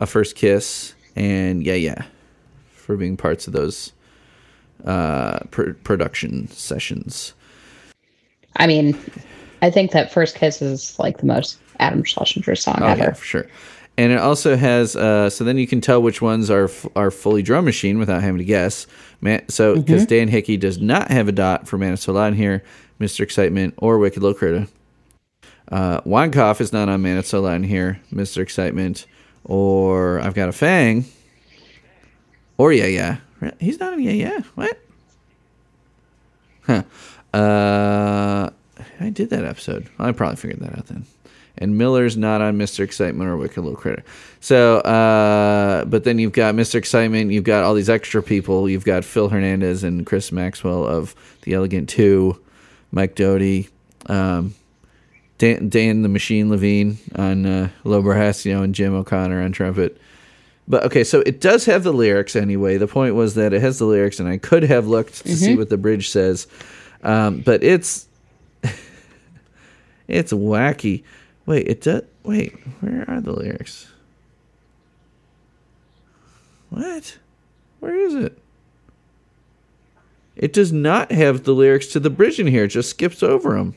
"A 0.00 0.06
First 0.06 0.36
Kiss," 0.36 0.94
and 1.16 1.62
"Yeah 1.64 1.74
Yeah," 1.74 2.02
for 2.72 2.96
being 2.96 3.16
parts 3.16 3.46
of 3.46 3.52
those 3.52 3.92
uh, 4.84 5.40
pr- 5.50 5.72
production 5.84 6.48
sessions. 6.48 7.32
I 8.56 8.66
mean, 8.66 8.96
I 9.62 9.70
think 9.70 9.90
that 9.92 10.12
First 10.12 10.36
Kiss 10.36 10.60
is 10.62 10.98
like 10.98 11.18
the 11.18 11.26
most 11.26 11.58
Adam 11.78 12.04
Schlesinger 12.04 12.54
song 12.56 12.78
Oh 12.80 12.86
ever. 12.86 13.02
yeah, 13.04 13.12
for 13.12 13.24
sure. 13.24 13.46
And 13.98 14.12
it 14.12 14.18
also 14.18 14.56
has 14.56 14.94
uh, 14.94 15.30
so 15.30 15.42
then 15.44 15.56
you 15.56 15.66
can 15.66 15.80
tell 15.80 16.02
which 16.02 16.20
ones 16.20 16.50
are 16.50 16.64
f- 16.64 16.86
are 16.94 17.10
fully 17.10 17.42
drum 17.42 17.64
machine 17.64 17.98
without 17.98 18.22
having 18.22 18.38
to 18.38 18.44
guess. 18.44 18.86
Man, 19.22 19.48
so 19.48 19.76
because 19.76 20.04
Dan 20.04 20.28
Hickey 20.28 20.58
does 20.58 20.78
not 20.78 21.10
have 21.10 21.28
a 21.28 21.32
dot 21.32 21.66
for 21.66 21.78
Man 21.78 21.94
It's 21.94 22.02
So 22.02 22.12
Loud 22.12 22.28
in 22.28 22.34
here, 22.34 22.62
Mr. 23.00 23.20
Excitement, 23.20 23.72
or 23.78 23.98
Wicked 23.98 24.22
Little 24.22 24.36
Critter. 24.38 24.66
Uh, 25.72 26.00
Weinkauf 26.02 26.60
is 26.60 26.72
not 26.72 26.88
on 26.90 27.00
Man 27.00 27.16
It's 27.16 27.30
So 27.30 27.40
Loud 27.40 27.54
in 27.56 27.62
here, 27.64 27.98
Mr. 28.12 28.42
Excitement, 28.42 29.06
or 29.44 30.20
I've 30.20 30.34
Got 30.34 30.50
a 30.50 30.52
Fang, 30.52 31.06
or 32.58 32.72
Yeah 32.74 32.86
Yeah. 33.40 33.50
He's 33.58 33.80
not 33.80 33.94
in 33.94 34.00
Yeah 34.00 34.12
Yeah. 34.12 34.40
What? 34.56 34.78
Huh. 36.66 36.82
Uh, 37.32 38.50
I 39.00 39.10
did 39.10 39.30
that 39.30 39.44
episode. 39.44 39.88
I 39.98 40.12
probably 40.12 40.36
figured 40.36 40.60
that 40.60 40.78
out 40.78 40.86
then. 40.86 41.06
And 41.58 41.78
Miller's 41.78 42.16
not 42.16 42.42
on 42.42 42.58
Mr. 42.58 42.80
Excitement 42.80 43.30
or 43.30 43.36
Wicked 43.36 43.56
Little 43.56 43.78
Critter. 43.78 44.04
So, 44.40 44.78
uh, 44.80 45.86
but 45.86 46.04
then 46.04 46.18
you've 46.18 46.32
got 46.32 46.54
Mr. 46.54 46.74
Excitement. 46.74 47.30
You've 47.30 47.44
got 47.44 47.64
all 47.64 47.72
these 47.72 47.88
extra 47.88 48.22
people. 48.22 48.68
You've 48.68 48.84
got 48.84 49.04
Phil 49.04 49.30
Hernandez 49.30 49.82
and 49.82 50.04
Chris 50.04 50.30
Maxwell 50.30 50.86
of 50.86 51.14
The 51.42 51.54
Elegant 51.54 51.88
Too, 51.88 52.38
Mike 52.92 53.14
Doughty, 53.14 53.70
um, 54.06 54.54
Dan, 55.38 55.68
Dan 55.68 56.02
the 56.02 56.08
Machine 56.08 56.50
Levine 56.50 56.98
on 57.14 57.46
uh, 57.46 57.68
low 57.84 58.00
and 58.10 58.74
Jim 58.74 58.94
O'Connor 58.94 59.42
on 59.42 59.52
trumpet. 59.52 60.00
But 60.68 60.84
okay, 60.84 61.04
so 61.04 61.20
it 61.20 61.40
does 61.40 61.64
have 61.66 61.84
the 61.84 61.92
lyrics 61.92 62.34
anyway. 62.34 62.76
The 62.76 62.88
point 62.88 63.14
was 63.14 63.34
that 63.36 63.52
it 63.52 63.60
has 63.60 63.78
the 63.78 63.84
lyrics, 63.84 64.18
and 64.18 64.28
I 64.28 64.38
could 64.38 64.64
have 64.64 64.86
looked 64.88 65.24
to 65.24 65.36
see 65.36 65.56
what 65.56 65.68
the 65.68 65.76
bridge 65.76 66.08
says, 66.08 66.48
um, 67.04 67.40
but 67.40 67.62
it's 67.62 68.08
it's 70.08 70.32
wacky. 70.32 71.02
Wait, 71.46 71.66
it 71.68 71.80
does. 71.82 72.02
Wait, 72.22 72.52
where 72.80 73.04
are 73.08 73.20
the 73.20 73.32
lyrics? 73.32 73.88
What? 76.70 77.18
Where 77.80 77.96
is 77.96 78.14
it? 78.14 78.38
It 80.34 80.52
does 80.52 80.72
not 80.72 81.12
have 81.12 81.44
the 81.44 81.52
lyrics 81.52 81.86
to 81.88 82.00
the 82.00 82.10
bridge 82.10 82.38
in 82.38 82.46
here. 82.46 82.64
It 82.64 82.68
just 82.68 82.90
skips 82.90 83.22
over 83.22 83.56
them. 83.56 83.74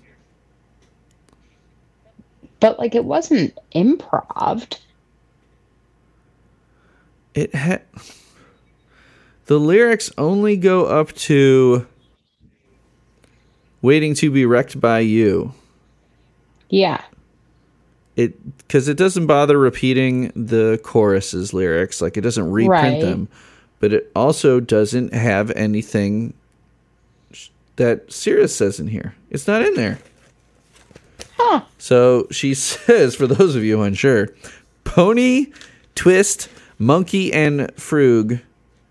But 2.60 2.78
like, 2.78 2.96
it 2.96 3.06
wasn't 3.06 3.58
improved. 3.72 4.80
It 7.34 7.56
had 7.56 7.84
the 9.46 9.60
lyrics 9.60 10.12
only 10.18 10.58
go 10.58 10.86
up 10.86 11.14
to 11.14 11.88
waiting 13.82 14.14
to 14.16 14.30
be 14.30 14.46
wrecked 14.46 14.82
by 14.82 15.00
you. 15.00 15.54
Yeah. 16.70 17.02
It 18.16 18.58
because 18.58 18.88
it 18.88 18.98
doesn't 18.98 19.28
bother 19.28 19.58
repeating 19.58 20.32
the 20.36 20.80
chorus's 20.84 21.54
lyrics, 21.54 22.02
like 22.02 22.18
it 22.18 22.22
doesn't 22.22 22.50
reprint 22.52 22.84
Right. 22.84 23.02
them, 23.02 23.28
but 23.80 23.94
it 23.94 24.12
also 24.16 24.60
doesn't 24.60 25.14
have 25.14 25.52
anything 25.52 26.34
that 27.78 28.10
Cerys 28.10 28.50
says 28.50 28.80
in 28.80 28.88
here. 28.88 29.16
It's 29.30 29.48
not 29.48 29.62
in 29.62 29.74
there. 29.76 30.00
Huh. 31.38 31.62
So 31.78 32.28
she 32.30 32.54
says, 32.56 33.16
for 33.16 33.26
those 33.26 33.56
of 33.56 33.64
you 33.64 33.82
unsure, 33.82 34.28
pony, 34.84 35.48
twist, 35.96 36.50
monkey, 36.78 37.32
and 37.32 37.62
frug. 37.76 38.42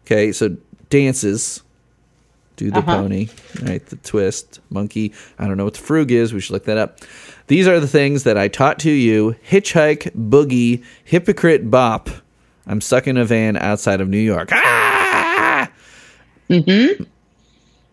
Okay, 0.06 0.32
so 0.32 0.56
dances. 0.90 1.62
Do 2.56 2.72
the 2.72 2.78
uh-huh. 2.78 2.96
pony, 3.02 3.28
right? 3.62 3.84
The 3.86 3.96
twist, 3.96 4.58
monkey. 4.68 5.12
I 5.38 5.46
don't 5.46 5.56
know 5.56 5.64
what 5.64 5.74
the 5.74 5.80
frug 5.80 6.10
is. 6.10 6.34
We 6.34 6.40
should 6.40 6.54
look 6.54 6.64
that 6.64 6.76
up. 6.76 7.00
These 7.48 7.66
are 7.66 7.80
the 7.80 7.88
things 7.88 8.24
that 8.24 8.38
I 8.38 8.48
taught 8.48 8.78
to 8.80 8.90
you 8.90 9.34
hitchhike, 9.48 10.12
boogie, 10.14 10.84
hypocrite, 11.04 11.70
bop. 11.70 12.08
I'm 12.66 12.80
stuck 12.80 13.06
in 13.06 13.16
a 13.16 13.24
van 13.24 13.56
outside 13.56 14.00
of 14.00 14.08
New 14.08 14.18
York. 14.18 14.50
Ah! 14.52 15.70
Mm-hmm. 16.50 17.04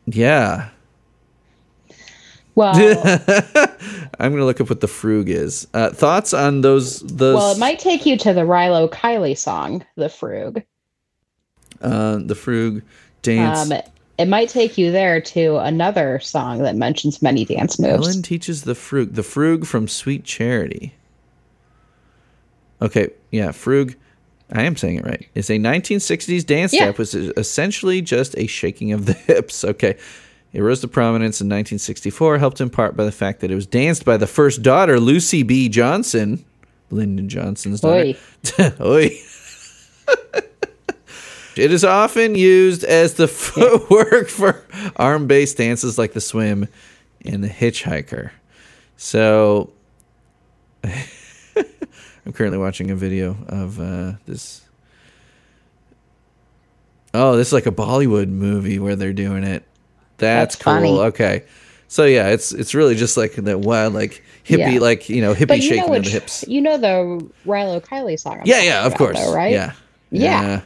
Yeah. 0.07 0.69
Well, 2.53 2.73
I'm 4.19 4.31
gonna 4.31 4.45
look 4.45 4.61
up 4.61 4.69
what 4.69 4.79
the 4.79 4.87
frug 4.87 5.27
is. 5.27 5.67
Uh, 5.73 5.89
thoughts 5.89 6.33
on 6.33 6.61
those? 6.61 7.01
Those 7.01 7.35
well, 7.35 7.51
it 7.51 7.57
might 7.57 7.79
take 7.79 8.05
you 8.05 8.17
to 8.19 8.33
the 8.33 8.41
Rilo 8.41 8.89
Kiley 8.89 9.37
song, 9.37 9.85
"The 9.95 10.05
Frug." 10.05 10.63
uh, 11.81 12.17
the 12.17 12.33
frug 12.33 12.81
dance. 13.21 13.71
Um, 13.71 13.81
it, 14.17 14.27
might 14.27 14.49
take 14.49 14.77
you 14.77 14.91
there 14.91 15.19
to 15.21 15.57
another 15.57 16.19
song 16.19 16.59
that 16.63 16.75
mentions 16.75 17.21
many 17.21 17.45
dance 17.45 17.79
moves. 17.79 18.07
Ellen 18.07 18.21
teaches 18.21 18.63
the 18.63 18.73
frug. 18.73 19.15
The 19.15 19.21
frug 19.21 19.65
from 19.65 19.87
Sweet 19.87 20.23
Charity. 20.23 20.93
Okay, 22.81 23.09
yeah, 23.31 23.49
frug. 23.49 23.95
I 24.51 24.63
am 24.63 24.75
saying 24.75 24.97
it 24.99 25.05
right. 25.05 25.27
It's 25.33 25.49
a 25.49 25.57
1960s 25.57 26.45
dance 26.45 26.71
Yeah. 26.73 26.83
step, 26.83 26.99
which 26.99 27.15
is 27.15 27.33
essentially 27.35 28.01
just 28.01 28.37
a 28.37 28.45
shaking 28.47 28.91
of 28.91 29.05
the 29.05 29.13
hips. 29.27 29.63
Okay. 29.63 29.97
It 30.53 30.61
rose 30.61 30.79
to 30.81 30.87
prominence 30.87 31.41
in 31.41 31.47
1964, 31.47 32.37
helped 32.37 32.61
in 32.61 32.69
part 32.69 32.95
by 32.95 33.03
the 33.03 33.11
fact 33.11 33.41
that 33.41 33.51
it 33.51 33.55
was 33.55 33.65
danced 33.65 34.05
by 34.05 34.15
the 34.15 34.27
first 34.27 34.61
daughter, 34.63 35.01
Lucy 35.01 35.43
B. 35.43 35.67
Johnson, 35.67 36.45
Lyndon 36.91 37.27
Johnson's 37.27 37.81
daughter. 37.81 38.13
Oi. 38.13 38.71
Oi. 38.81 39.19
it 41.57 41.71
is 41.71 41.83
often 41.83 42.35
used 42.35 42.83
as 42.83 43.13
the 43.15 43.27
footwork 43.29 44.27
for 44.29 44.65
arm 44.95 45.27
based 45.27 45.57
dances 45.57 45.97
like 45.97 46.13
the 46.13 46.21
swim 46.21 46.67
and 47.23 47.43
the 47.43 47.49
hitchhiker. 47.49 48.31
So 48.97 49.71
I'm 50.83 52.33
currently 52.33 52.57
watching 52.59 52.91
a 52.91 52.95
video 52.95 53.37
of 53.47 53.79
uh, 53.79 54.13
this. 54.25 54.61
Oh, 57.13 57.37
this 57.37 57.47
is 57.47 57.53
like 57.53 57.65
a 57.65 57.71
Bollywood 57.71 58.27
movie 58.27 58.77
where 58.79 58.95
they're 58.95 59.13
doing 59.13 59.43
it. 59.43 59.63
That's, 60.17 60.55
That's 60.55 60.63
cool. 60.63 60.73
funny. 60.73 60.89
Okay. 61.07 61.43
So 61.87 62.03
yeah, 62.05 62.29
it's 62.29 62.51
it's 62.51 62.73
really 62.73 62.95
just 62.95 63.15
like 63.15 63.33
that 63.35 63.59
wild 63.59 63.93
like 63.93 64.23
hippie 64.43 64.73
Yeah. 64.73 64.79
like 64.79 65.07
you 65.07 65.21
know 65.21 65.33
hippie 65.33 65.47
But 65.47 65.57
you 65.61 65.69
shaking 65.69 65.87
know 65.91 65.97
of 65.97 66.03
the 66.03 66.09
hips. 66.09 66.43
you 66.47 66.59
know 66.61 66.77
the 66.77 67.29
Rilo 67.45 67.79
Kiley 67.81 68.19
song. 68.19 68.39
I'm 68.39 68.45
Yeah, 68.45 68.61
yeah, 68.63 68.85
of 68.85 68.95
course. 68.95 69.19
though, 69.19 69.33
right? 69.35 69.51
Yeah. 69.51 69.73
Yeah. 70.09 70.61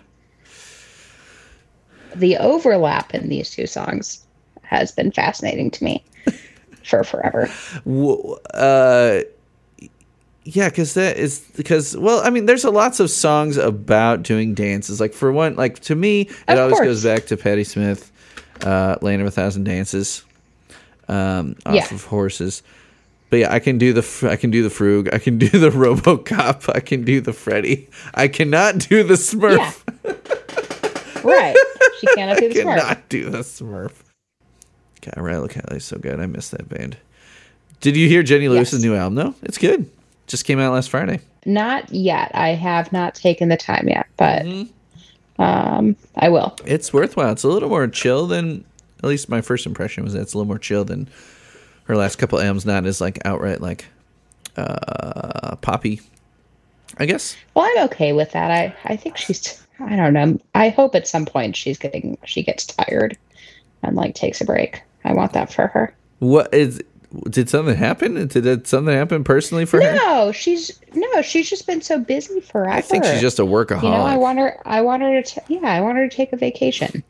The 2.16 2.38
overlap 2.38 3.14
in 3.14 3.30
these 3.30 3.52
two 3.52 3.68
songs 3.68 4.26
has 4.64 4.92
been 4.92 5.12
fascinating 5.12 5.72
to 5.72 5.84
me 5.84 6.04
for 6.84 7.04
forever. 7.04 7.50
Uh, 8.54 9.22
yeah, 10.44 10.70
because 10.70 10.94
that 10.96 11.18
is 11.18 11.40
because 11.56 11.96
well, 11.96 12.22
I 12.26 12.30
mean, 12.30 12.46
there's 12.46 12.64
a 12.64 12.72
lots 12.72 13.00
of 13.00 13.12
songs 13.12 13.58
about 13.58 14.24
doing 14.24 14.54
dances. 14.56 15.00
Like 15.00 15.14
for 15.14 15.32
one, 15.32 15.56
like 15.56 15.80
to 15.82 15.96
me, 15.96 16.22
it 16.22 16.32
Of 16.48 16.58
always 16.60 16.76
course. 16.76 16.86
goes 16.88 17.04
back 17.04 17.26
to 17.28 17.38
Patti 17.38 17.64
Smith, 17.64 18.12
uh, 18.64 18.96
"Land 19.02 19.22
of 19.22 19.28
a 19.28 19.32
Thousand 19.32 19.66
Dances," 19.66 20.24
um, 21.08 21.56
off 21.66 21.76
Yeah. 21.76 21.94
of 21.94 22.06
horses. 22.06 22.64
But 23.30 23.40
yeah, 23.40 23.54
I 23.54 23.60
can 23.60 23.78
do 23.78 23.94
the 23.94 24.28
I 24.32 24.38
can 24.38 24.50
do 24.50 24.64
the 24.64 24.70
Frug, 24.70 25.14
I 25.14 25.20
can 25.20 25.38
do 25.38 25.50
the 25.50 25.70
RoboCop, 25.72 26.74
I 26.76 26.80
can 26.80 27.04
do 27.04 27.22
the 27.22 27.34
Freddy. 27.34 27.88
I 28.16 28.28
cannot 28.28 28.80
do 28.80 29.04
the 29.04 29.16
Smurf. 29.16 29.84
Yeah. 30.04 30.14
right. 31.24 31.56
She 32.00 32.08
cannot 32.16 32.38
do 32.38 32.50
the 32.50 32.62
smart. 32.62 32.80
cannot 32.80 33.10
do 33.10 33.30
the 33.30 33.38
Smurf. 33.40 33.92
God, 35.02 35.16
Rilo 35.16 35.50
Kiley's 35.50 35.86
so 35.86 35.98
good. 35.98 36.20
I 36.20 36.26
miss 36.26 36.50
that 36.50 36.68
band. 36.70 36.98
Did 37.82 37.96
you 37.96 38.08
hear 38.10 38.24
Jenny 38.24 38.50
Lewis's 38.50 38.80
Yes. 38.80 38.84
new 38.84 38.96
album 38.96 39.16
though? 39.16 39.36
It's 39.44 39.58
good. 39.58 39.90
Just 40.28 40.46
came 40.46 40.60
out 40.60 40.74
last 40.74 40.90
Friday. 40.90 41.22
Not 41.46 41.90
yet. 41.94 42.32
I 42.34 42.50
have 42.50 42.92
not 42.92 43.16
taken 43.16 43.48
the 43.50 43.58
time 43.58 43.88
yet, 43.88 44.08
but 44.18 44.44
Mm-hmm. 44.44 45.42
um, 45.42 45.96
I 46.18 46.28
will. 46.30 46.56
It's 46.66 46.92
worthwhile. 46.92 47.32
It's 47.32 47.44
a 47.44 47.48
little 47.48 47.70
more 47.70 47.88
chill 47.88 48.28
than 48.28 48.66
at 49.02 49.06
least 49.10 49.30
my 49.30 49.40
first 49.42 49.66
impression 49.66 50.04
was 50.04 50.14
that 50.14 50.22
it's 50.22 50.34
a 50.34 50.38
little 50.38 50.48
more 50.48 50.60
chill 50.60 50.84
than 50.84 51.08
her 51.86 51.96
last 51.96 52.18
couple 52.18 52.40
albums, 52.40 52.66
not 52.66 52.86
as 52.86 53.00
like 53.00 53.20
outright 53.26 53.62
like 53.62 53.86
uh 54.58 55.56
poppy. 55.62 56.02
I 56.98 57.06
guess. 57.06 57.38
Well, 57.56 57.66
I'm 57.66 57.86
okay 57.86 58.12
with 58.14 58.32
that. 58.32 58.52
I 58.52 58.76
I 58.86 58.96
think 58.98 59.16
she's. 59.18 59.64
I 59.80 59.96
don't 59.96 60.14
know. 60.14 60.40
I 60.56 60.70
hope 60.70 60.96
at 60.96 61.08
some 61.08 61.26
point 61.26 61.56
she's 61.56 61.78
getting 61.78 62.18
she 62.26 62.44
gets 62.44 62.66
tired 62.66 63.18
and 63.84 63.96
like 63.96 64.16
takes 64.16 64.42
a 64.42 64.46
break. 64.46 64.82
I 65.06 65.14
want 65.14 65.34
that 65.34 65.52
for 65.54 65.68
her. 65.68 65.96
What 66.20 66.54
is 66.54 66.82
did 67.30 67.50
something 67.50 67.76
happen? 67.76 68.16
Did, 68.28 68.30
did 68.44 68.68
something 68.68 68.94
happen 68.94 69.24
personally 69.24 69.66
for 69.66 69.82
her? 69.82 69.96
No, 69.96 70.32
she's 70.32 70.80
no, 70.94 71.22
she's 71.22 71.50
just 71.50 71.66
been 71.66 71.82
so 71.82 72.00
busy 72.00 72.40
forever. 72.42 72.70
I 72.70 72.82
think 72.82 73.06
she's 73.06 73.22
just 73.22 73.40
a 73.40 73.44
workaholic. 73.44 73.84
You 73.84 73.90
know, 73.90 74.04
I 74.04 74.18
want 74.18 74.38
her. 74.40 74.62
I 74.66 74.82
want 74.82 75.02
her 75.02 75.22
to. 75.22 75.24
T- 75.24 75.56
yeah, 75.56 75.68
I 75.68 75.82
want 75.82 75.98
her 75.98 76.08
to 76.08 76.16
take 76.16 76.34
a 76.34 76.38
vacation. 76.38 77.04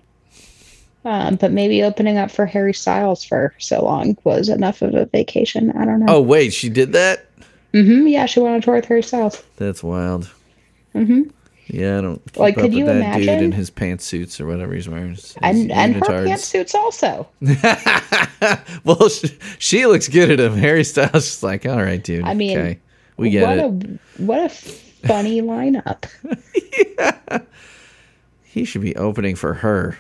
Um, 1.06 1.38
but 1.38 1.52
maybe 1.52 1.82
opening 1.82 2.18
up 2.18 2.30
for 2.30 2.46
Harry 2.46 2.74
Styles 2.74 3.24
for 3.24 3.54
so 3.58 3.84
long 3.84 4.18
was 4.26 4.50
enough 4.50 4.82
of 4.82 4.94
a 4.94 5.06
vacation. 5.06 5.72
I 5.72 5.86
don't 5.86 6.06
know. 6.06 6.16
oh 6.18 6.22
wait, 6.22 6.54
she 6.54 6.70
did 6.70 6.94
that? 6.94 7.26
Mm-hmm. 7.74 8.08
yeah, 8.08 8.26
she 8.26 8.40
went 8.40 8.56
on 8.56 8.62
tour 8.62 8.76
with 8.76 8.86
Harry 8.86 9.04
Styles. 9.04 9.42
That's 9.58 9.84
wild. 9.84 10.30
Mm-hmm. 10.96 11.30
Yeah, 11.72 12.00
I 12.00 12.02
don't 12.02 12.38
Like, 12.38 12.56
could 12.56 12.74
you 12.74 12.86
that 12.86 13.18
dude 13.18 13.30
in 13.30 13.52
his 13.52 13.70
pantsuits 13.70 14.42
or 14.42 14.48
whatever 14.48 14.74
he's 14.74 14.90
wearing. 14.90 15.12
His- 15.12 15.36
And 15.42 15.72
and 15.72 15.96
her 15.96 16.02
pantsuits 16.26 16.74
also. 16.74 17.28
well, 18.84 19.08
she, 19.10 19.38
she 19.60 19.86
looks 19.86 20.08
good 20.08 20.32
at 20.32 20.40
him. 20.40 20.56
Harry 20.58 20.84
Styles 20.84 21.28
is 21.28 21.44
like, 21.44 21.66
all 21.68 21.78
right, 21.82 22.04
dude. 22.04 22.24
I 22.26 22.34
mean, 22.34 22.58
okay, 22.58 22.80
we 23.18 23.30
get 23.30 23.48
what 23.48 23.58
it. 23.60 24.00
a 24.20 24.24
what 24.24 24.40
a 24.46 24.50
funny 24.50 25.42
lineup. 25.44 26.06
he 28.44 28.66
should 28.66 28.82
be 28.82 28.96
opening 28.96 29.36
for 29.36 29.54
her. 29.54 29.98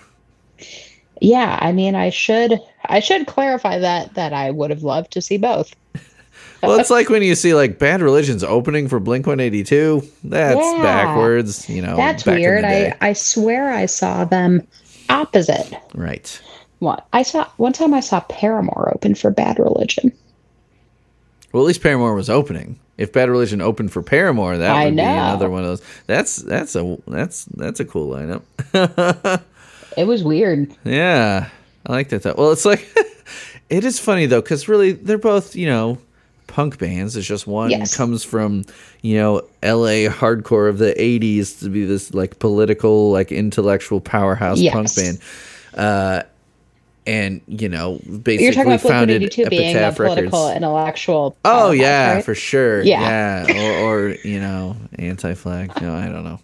Yeah, 1.21 1.57
I 1.61 1.71
mean, 1.71 1.95
I 1.95 2.09
should 2.09 2.59
I 2.85 2.99
should 2.99 3.27
clarify 3.27 3.77
that 3.77 4.15
that 4.15 4.33
I 4.33 4.51
would 4.51 4.69
have 4.71 4.83
loved 4.83 5.11
to 5.11 5.21
see 5.21 5.37
both. 5.37 5.75
Well, 6.61 6.79
it's 6.79 6.89
like 6.89 7.09
when 7.09 7.23
you 7.23 7.35
see 7.35 7.53
like 7.53 7.79
Bad 7.79 8.01
Religion's 8.01 8.43
opening 8.43 8.87
for 8.87 8.99
Blink 8.99 9.25
One 9.27 9.39
Eighty 9.39 9.63
Two. 9.63 10.03
That's 10.23 10.59
Yeah. 10.59 10.81
backwards. 10.83 11.69
You 11.69 11.81
know, 11.81 11.95
That's 11.95 12.23
back 12.23 12.35
in 12.35 12.41
weird. 12.41 12.65
I. 12.65 12.95
I 13.01 13.13
swear 13.13 13.71
I 13.71 13.85
saw 13.85 14.25
them 14.25 14.67
opposite. 15.09 15.73
right. 15.93 16.41
What 16.79 17.05
I 17.13 17.23
saw 17.23 17.45
one 17.57 17.73
time 17.73 17.93
I 17.93 17.99
saw 17.99 18.19
Paramore 18.21 18.91
open 18.95 19.15
for 19.15 19.31
Bad 19.31 19.59
Religion. 19.59 20.11
Well, 21.51 21.63
at 21.63 21.67
least 21.67 21.81
Paramore 21.81 22.13
was 22.15 22.29
opening. 22.29 22.79
If 22.97 23.11
Bad 23.13 23.29
Religion 23.29 23.59
opened 23.61 23.91
for 23.91 24.01
Paramore, 24.03 24.57
that 24.57 24.71
I 24.75 24.85
would 24.85 24.95
be 24.95 25.01
another 25.01 25.49
one 25.49 25.63
of 25.63 25.69
those. 25.69 25.81
That's 26.07 26.35
that's 26.37 26.75
a 26.75 26.97
that's 27.07 27.45
that's 27.45 27.79
a 27.79 27.85
cool 27.85 28.13
lineup. 28.13 29.41
It 29.97 30.05
was 30.07 30.23
weird. 30.23 30.73
Yeah, 30.85 31.49
I 31.85 31.91
like 31.91 32.09
that. 32.09 32.21
Though. 32.23 32.35
Well, 32.37 32.51
it's 32.51 32.63
like 32.63 32.87
it 33.69 33.83
is 33.83 33.99
funny 33.99 34.27
though, 34.27 34.39
because 34.41 34.67
really 34.69 34.91
they're 34.93 35.17
both 35.17 35.55
you 35.55 35.65
know 35.67 35.97
punk 36.49 36.77
bands. 36.77 37.15
It's 37.15 37.25
just 37.27 37.47
one 37.47 37.69
Yes. 37.71 37.95
comes 37.95 38.23
from 38.25 38.65
you 39.01 39.15
know 39.17 39.43
L.A. 39.63 40.07
hardcore 40.07 40.67
of 40.67 40.77
the 40.79 40.93
'80s 40.93 41.59
to 41.61 41.69
be 41.69 41.85
this 41.85 42.13
like 42.13 42.39
political, 42.39 43.11
like 43.11 43.31
intellectual 43.31 44.01
powerhouse 44.01 44.59
Yes. 44.59 44.73
punk 44.73 44.95
band. 44.95 45.19
Uh, 45.73 46.23
and 47.07 47.41
you 47.47 47.69
know, 47.69 47.99
basically 48.03 48.43
You're 48.45 48.53
talking 48.53 48.71
about 48.73 48.81
founded 48.81 49.21
182 49.21 49.49
being 49.49 49.75
a 49.77 49.91
political 49.91 50.39
Records. 50.45 50.57
intellectual. 50.57 51.37
Oh 51.45 51.71
yeah, 51.71 52.15
right? 52.15 52.25
for 52.25 52.35
sure. 52.35 52.83
Yeah. 52.83 53.47
Yeah, 53.47 53.81
or, 53.85 54.07
or 54.09 54.09
you 54.23 54.39
know, 54.39 54.75
anti-flag. 54.97 55.81
No, 55.81 55.95
I 55.95 56.07
don't 56.07 56.23
know. 56.23 56.39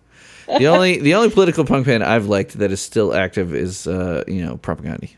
The 0.47 0.67
only 0.67 0.99
the 0.99 1.15
only 1.15 1.29
political 1.31 1.65
punk 1.65 1.87
band 1.87 2.03
I've 2.03 2.27
liked 2.27 2.57
that 2.59 2.71
is 2.71 2.79
still 2.81 3.13
active 3.13 3.53
is 3.53 3.87
uh, 3.87 4.23
you 4.27 4.45
know, 4.45 4.57
Propagandhi. 4.57 5.09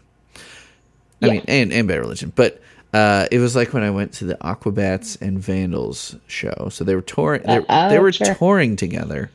I 1.22 1.26
Yeah. 1.26 1.32
mean, 1.34 1.42
and 1.48 1.74
and 1.74 1.88
Bad 1.88 2.00
Religion, 2.00 2.32
but 2.36 2.62
uh, 2.94 3.28
it 3.32 3.40
was 3.40 3.56
like 3.56 3.74
when 3.74 3.84
I 3.84 3.90
went 3.90 4.14
to 4.14 4.26
the 4.26 4.36
Aquabats 4.36 5.20
and 5.22 5.40
Vandals 5.40 6.16
show. 6.28 6.70
So 6.72 6.84
they 6.84 6.96
were 6.96 7.02
touring. 7.02 7.42
They, 7.44 7.58
Uh, 7.58 7.64
oh, 7.70 7.90
they 7.90 8.00
were 8.00 8.12
sure. 8.12 8.34
touring 8.36 8.76
together. 8.76 9.30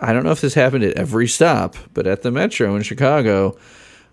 I 0.00 0.12
don't 0.12 0.24
know 0.24 0.32
if 0.32 0.40
this 0.40 0.54
happened 0.54 0.84
at 0.84 0.96
every 0.96 1.28
stop, 1.28 1.76
but 1.94 2.06
at 2.06 2.22
the 2.22 2.30
Metro 2.30 2.74
in 2.74 2.82
Chicago, 2.82 3.56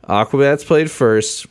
Aquabats 0.07 0.65
played 0.65 0.91
first 0.91 1.47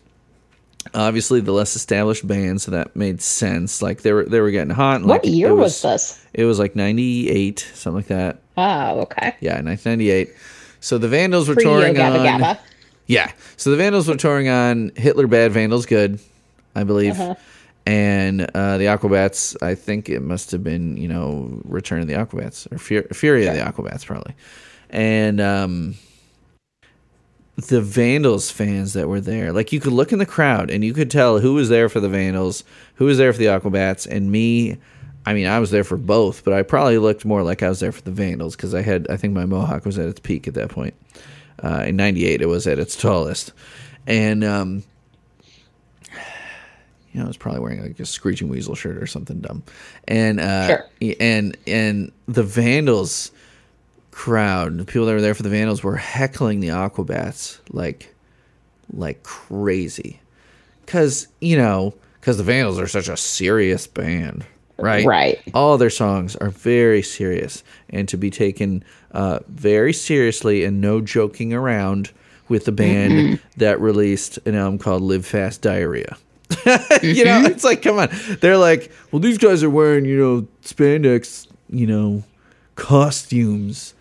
obviously 0.95 1.41
the 1.41 1.53
less 1.53 1.75
established 1.75 2.27
band, 2.27 2.61
so 2.63 2.71
that 2.71 2.95
made 2.95 3.21
sense. 3.21 3.83
Like 3.83 4.03
they 4.03 4.13
were 4.13 4.25
they 4.25 4.41
were 4.41 4.51
getting 4.53 4.71
hot. 4.75 4.97
and, 5.01 5.07
What 5.07 5.25
like, 5.25 5.33
year 5.33 5.49
it 5.49 5.55
was, 5.55 5.83
this? 5.83 6.25
It 6.33 6.45
was 6.45 6.59
like 6.59 6.77
ninety 6.77 7.29
eight, 7.29 7.61
something 7.75 7.97
like 7.97 8.07
that. 8.07 8.39
Oh, 8.57 9.01
okay. 9.01 9.35
Yeah, 9.41 9.61
nineteen 9.61 9.93
ninety 9.93 10.11
eight. 10.11 10.31
So 10.81 10.99
the 10.99 11.09
Vandals 11.09 11.49
were 11.49 11.55
Pre 11.55 11.65
Yo 11.65 11.71
touring 11.81 11.95
Gabba 11.95 12.21
on. 12.21 12.41
Gabba. 12.41 12.59
Yeah, 13.07 13.33
so 13.57 13.71
the 13.71 13.77
Vandals 13.77 14.09
were 14.09 14.17
touring 14.17 14.49
on 14.49 14.93
Hitler 14.97 15.27
Bad, 15.27 15.53
Vandals 15.53 15.87
Good, 15.87 16.19
I 16.77 16.85
believe. 16.85 17.19
Uh-huh. 17.19 17.35
And 17.87 18.43
uh, 18.55 18.79
the 18.79 18.87
Aquabats, 18.87 19.61
I 19.63 19.77
think 19.77 20.09
it 20.09 20.21
must 20.21 20.51
have 20.51 20.65
been, 20.65 20.97
you 20.97 21.07
know, 21.07 21.61
Return 21.65 22.01
of 22.01 22.09
the 22.09 22.15
Aquabats 22.15 22.71
or 22.73 22.79
Fury, 22.79 23.07
Fury 23.13 23.47
of 23.47 23.55
the 23.55 23.61
Aquabats, 23.61 24.05
probably. 24.05 24.35
And 24.91 25.41
um, 25.41 25.95
the 27.57 27.81
Vandals 27.81 28.51
fans 28.51 28.93
that 28.95 29.09
were 29.09 29.21
there, 29.21 29.53
like 29.53 29.73
you 29.73 29.79
could 29.79 29.93
look 29.93 30.13
in 30.13 30.19
the 30.19 30.27
crowd 30.27 30.69
and 30.69 30.85
you 30.85 30.93
could 30.93 31.13
tell 31.13 31.39
who 31.39 31.55
was 31.55 31.69
there 31.69 31.89
for 31.89 32.01
the 32.01 32.09
Vandals, 32.09 32.65
who 32.97 33.05
was 33.05 33.19
there 33.19 33.33
for 33.33 33.39
the 33.39 33.47
Aquabats, 33.47 34.07
and 34.07 34.31
me. 34.31 34.79
I 35.25 35.35
mean, 35.35 35.47
I 35.47 35.59
was 35.59 35.73
there 35.73 35.83
for 35.83 35.97
both, 35.97 36.45
but 36.45 36.55
I 36.55 36.63
probably 36.63 36.99
looked 36.99 37.25
more 37.25 37.43
like 37.43 37.61
I 37.61 37.69
was 37.69 37.81
there 37.81 37.91
for 37.91 38.03
the 38.03 38.13
Vandals 38.13 38.55
because 38.55 38.75
I 38.75 38.83
had, 38.83 39.09
I 39.11 39.17
think 39.17 39.35
my 39.35 39.45
mohawk 39.45 39.85
was 39.85 39.99
at 39.99 40.09
its 40.09 40.21
peak 40.21 40.47
at 40.47 40.55
that 40.55 40.69
point. 40.71 40.95
Uh, 41.61 41.85
in 41.87 41.97
'98, 41.97 42.43
it 42.43 42.47
was 42.47 42.67
at 42.69 42.79
its 42.79 42.95
tallest, 42.95 43.53
and 44.07 44.45
um, 44.45 44.85
you 47.17 47.23
know, 47.23 47.25
I 47.25 47.29
was 47.29 47.39
probably 47.39 47.61
wearing 47.61 47.81
like 47.83 47.99
a 47.99 48.05
screeching 48.05 48.49
weasel 48.49 48.75
shirt 48.75 48.99
or 48.99 49.07
something 49.07 49.41
dumb, 49.41 49.63
and 50.07 50.39
uh, 50.39 50.67
Sure. 50.67 51.15
and 51.19 51.57
and 51.67 52.13
the 52.29 52.43
Vandals 52.43 53.33
crowd, 54.11 54.77
the 54.77 54.85
people 54.85 55.07
that 55.07 55.15
were 55.15 55.23
there 55.23 55.35
for 55.35 55.43
the 55.43 55.49
Vandals, 55.49 55.83
were 55.83 55.97
heckling 55.97 56.61
the 56.61 56.69
Aquabats 56.69 57.59
like 57.71 58.15
like 58.93 59.23
crazy, 59.23 60.21
because 60.85 61.27
you 61.41 61.57
know, 61.57 61.95
because 62.21 62.37
the 62.37 62.45
Vandals 62.45 62.79
are 62.79 62.87
such 62.87 63.09
a 63.09 63.17
serious 63.17 63.87
band, 63.87 64.45
right? 64.77 65.07
Right. 65.07 65.41
All 65.55 65.79
their 65.79 65.89
songs 65.89 66.37
are 66.37 66.51
very 66.51 67.01
serious, 67.01 67.65
and 67.89 68.07
to 68.11 68.19
be 68.19 68.29
taken 68.29 68.85
uh, 69.13 69.39
very 69.49 69.95
seriously 69.95 70.65
and 70.65 70.83
no 70.83 71.01
joking 71.01 71.55
around 71.55 72.11
with 72.51 72.67
the 72.67 72.73
band 72.73 73.41
that 73.57 73.81
released 73.81 74.39
an 74.45 74.55
album 74.55 74.79
called 74.79 75.01
"Live 75.01 75.25
Fast 75.25 75.63
Diarrhea." 75.63 76.19
you 77.03 77.25
know, 77.25 77.39
mm-hmm. 77.39 77.47
it's 77.47 77.65
like, 77.65 77.83
come 77.83 77.99
on. 77.99 78.09
They're 78.41 78.57
like, 78.57 78.91
well, 79.13 79.21
these 79.21 79.39
guys 79.39 79.63
are 79.63 79.71
wearing, 79.71 80.05
you 80.05 80.19
know, 80.19 80.49
spandex, 80.63 81.47
you 81.69 81.87
know, 81.87 82.25
costumes. 82.75 83.95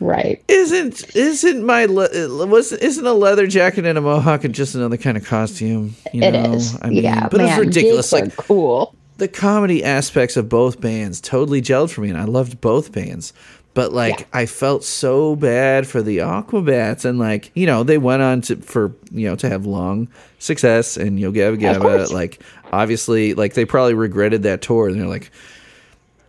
Right. 0.00 0.42
Isn't 0.48 1.14
isn't 1.14 1.64
my 1.64 1.84
le- 1.84 2.46
was 2.46 2.72
isn't 2.72 3.06
a 3.06 3.12
leather 3.12 3.46
jacket 3.46 3.84
and 3.84 3.98
a 3.98 4.00
mohawk 4.00 4.44
and 4.44 4.54
just 4.54 4.74
another 4.74 4.96
kind 4.96 5.16
of 5.18 5.26
costume? 5.26 5.94
You 6.14 6.22
It 6.22 6.30
know, 6.32 6.54
is. 6.54 6.78
I 6.80 6.88
mean, 6.88 7.02
yeah, 7.02 7.28
but 7.28 7.38
man, 7.38 7.48
it's 7.48 7.58
ridiculous. 7.58 8.10
Like 8.10 8.34
cool. 8.36 8.94
the 9.18 9.28
comedy 9.28 9.84
aspects 9.84 10.38
of 10.38 10.48
both 10.48 10.80
bands 10.80 11.20
totally 11.20 11.60
gelled 11.60 11.90
for 11.90 12.00
me, 12.00 12.08
and 12.08 12.16
I 12.16 12.24
loved 12.24 12.62
both 12.62 12.92
bands. 12.92 13.34
But 13.72 13.92
like, 13.92 14.20
Yeah. 14.20 14.26
I 14.32 14.46
felt 14.46 14.82
so 14.84 15.36
bad 15.36 15.86
for 15.86 16.02
the 16.02 16.18
Aquabats, 16.18 17.04
and 17.04 17.18
like, 17.18 17.50
you 17.54 17.66
know, 17.66 17.84
they 17.84 17.98
went 17.98 18.20
on 18.22 18.40
to 18.42 18.56
for 18.56 18.92
you 19.12 19.28
know 19.28 19.36
to 19.36 19.48
have 19.48 19.64
long 19.66 20.08
success, 20.38 20.96
and 20.96 21.20
Yo 21.20 21.30
Gabba 21.32 21.58
Gabba, 21.58 22.10
like, 22.10 22.40
obviously, 22.72 23.34
like 23.34 23.54
they 23.54 23.64
probably 23.64 23.94
regretted 23.94 24.42
that 24.44 24.62
tour, 24.62 24.88
and 24.88 25.00
they're 25.00 25.06
like. 25.08 25.30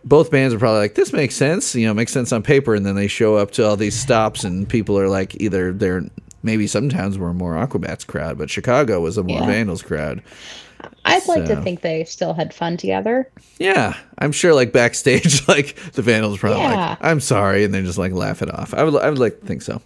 Both 0.04 0.32
bands 0.32 0.52
are 0.52 0.58
probably 0.58 0.80
like, 0.80 0.96
this 0.96 1.12
makes 1.12 1.36
sense, 1.36 1.76
you 1.76 1.86
know, 1.86 1.94
makes 1.94 2.10
sense 2.10 2.32
on 2.32 2.42
paper, 2.42 2.74
and 2.74 2.84
then 2.84 2.96
they 2.96 3.06
show 3.06 3.36
up 3.36 3.52
to 3.52 3.64
all 3.64 3.76
these 3.76 3.96
stops, 3.96 4.42
and 4.42 4.68
people 4.68 4.98
are 4.98 5.08
like, 5.08 5.40
either 5.40 5.72
they're 5.72 6.02
maybe 6.42 6.66
some 6.66 6.88
towns 6.88 7.16
were 7.16 7.32
more 7.32 7.54
Aquabats 7.54 8.04
crowd, 8.04 8.36
but 8.36 8.50
Chicago 8.50 8.98
was 9.00 9.16
a 9.16 9.22
more 9.22 9.38
Yeah. 9.42 9.46
Vandals 9.46 9.80
crowd. 9.80 10.20
I'd 11.04 11.26
like 11.26 11.46
to 11.46 11.60
think 11.62 11.80
they 11.80 12.04
still 12.04 12.32
had 12.34 12.54
fun 12.54 12.76
together. 12.76 13.28
Yeah, 13.58 13.96
I'm 14.18 14.32
sure. 14.32 14.54
Like 14.54 14.72
backstage, 14.72 15.46
like 15.48 15.74
the 15.92 16.02
Vandals 16.02 16.38
probably 16.38 16.60
Yeah. 16.62 16.90
like, 16.90 16.98
"I'm 17.00 17.20
sorry," 17.20 17.64
and 17.64 17.74
they 17.74 17.82
just 17.82 17.98
like 17.98 18.12
laugh 18.12 18.40
it 18.42 18.52
off. 18.54 18.72
I 18.74 18.84
would, 18.84 18.94
I 19.02 19.10
would 19.10 19.18
like 19.18 19.40
to 19.40 19.46
think 19.46 19.62
so. 19.62 19.82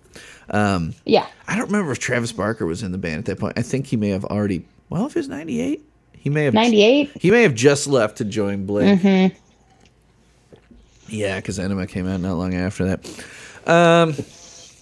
Um, 0.50 0.94
Yeah. 1.04 1.26
I 1.48 1.56
don't 1.56 1.66
remember 1.66 1.90
if 1.92 1.98
Travis 1.98 2.32
Barker 2.32 2.66
was 2.66 2.82
in 2.82 2.92
the 2.92 2.98
band 2.98 3.18
at 3.20 3.24
that 3.26 3.38
point. 3.40 3.58
I 3.58 3.62
think 3.62 3.86
he 3.86 3.96
may 3.96 4.10
have 4.10 4.24
already. 4.26 4.64
Well, 4.90 5.06
if 5.06 5.16
it 5.16 5.20
was 5.20 5.28
'98, 5.28 5.82
he 6.18 6.30
may 6.30 6.44
have 6.44 6.54
98? 6.54 7.10
He 7.20 7.30
may 7.30 7.42
have 7.42 7.54
just 7.54 7.86
left 7.86 8.18
to 8.18 8.24
join 8.24 8.66
Blink. 8.66 9.00
Mm-hmm. 9.00 9.36
Yeah, 11.08 11.36
because 11.36 11.58
Enema 11.58 11.86
came 11.86 12.06
out 12.08 12.20
not 12.20 12.34
long 12.34 12.54
after 12.54 12.84
that. 12.84 13.06
Um, 13.66 14.12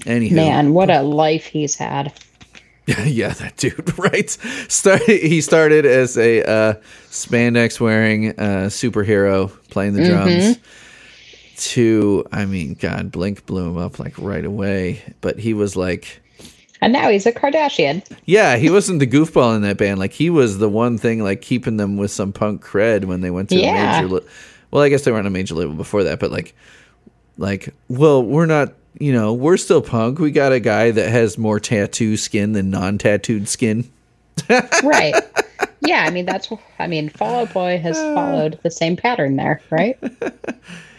anywho, 0.06 0.32
Man, 0.32 0.72
what 0.74 0.90
a 0.90 1.02
life 1.02 1.44
he's 1.46 1.74
had. 1.74 2.12
yeah, 3.04 3.28
that 3.34 3.56
dude, 3.56 3.98
right? 3.98 4.28
Start, 4.68 5.02
he 5.02 5.40
started 5.40 5.86
as 5.86 6.18
a 6.18 6.42
uh, 6.42 6.74
spandex 7.10 7.80
wearing 7.80 8.30
uh, 8.38 8.68
superhero 8.68 9.50
playing 9.70 9.94
the 9.94 10.06
drums. 10.08 10.58
To, 11.56 12.26
I 12.32 12.46
mean, 12.46 12.74
God, 12.74 13.12
Blink 13.12 13.46
blew 13.46 13.68
him 13.68 13.78
up 13.78 13.98
like 13.98 14.18
right 14.18 14.44
away. 14.44 15.02
But 15.20 15.38
he 15.38 15.54
was 15.54 15.76
like, 15.76 16.20
And 16.82 16.92
now 16.92 17.08
he's 17.08 17.26
a 17.26 17.32
Kardashian. 17.32 18.04
yeah, 18.26 18.56
he 18.56 18.70
wasn't 18.70 18.98
the 18.98 19.06
goofball 19.06 19.54
in 19.56 19.62
that 19.62 19.78
band. 19.78 20.00
Like 20.00 20.12
he 20.12 20.30
was 20.30 20.58
the 20.58 20.68
one 20.68 20.98
thing 20.98 21.22
like 21.22 21.40
keeping 21.42 21.76
them 21.76 21.96
with 21.96 22.10
some 22.10 22.32
punk 22.32 22.62
cred 22.64 23.04
when 23.04 23.20
they 23.20 23.30
went 23.30 23.50
to 23.50 23.56
Yeah. 23.56 24.00
a 24.00 24.02
major. 24.02 24.14
Li- 24.16 24.26
well, 24.72 24.82
I 24.82 24.88
guess 24.88 25.02
they 25.04 25.12
were 25.12 25.18
on 25.18 25.26
a 25.26 25.30
major 25.30 25.54
label 25.54 25.74
before 25.74 26.02
that, 26.04 26.18
but 26.18 26.32
like, 26.32 26.54
like, 27.38 27.72
well, 27.88 28.22
we're 28.22 28.46
not. 28.46 28.74
You 28.98 29.12
know, 29.12 29.32
we're 29.32 29.56
still 29.56 29.82
punk. 29.82 30.18
We 30.20 30.30
got 30.30 30.52
a 30.52 30.60
guy 30.60 30.90
that 30.92 31.08
has 31.10 31.36
more 31.36 31.58
tattoo 31.58 32.16
skin 32.16 32.52
than 32.52 32.70
non-tattooed 32.70 33.48
skin. 33.48 33.90
Right. 34.82 35.14
yeah, 35.80 36.04
I 36.06 36.10
mean 36.10 36.26
that's 36.26 36.48
I 36.78 36.86
mean 36.86 37.08
Fall 37.08 37.40
Out 37.40 37.52
Boy 37.52 37.78
has 37.78 37.96
followed 38.14 38.58
the 38.62 38.70
same 38.70 38.96
pattern 38.96 39.36
there, 39.36 39.60
right? 39.70 39.98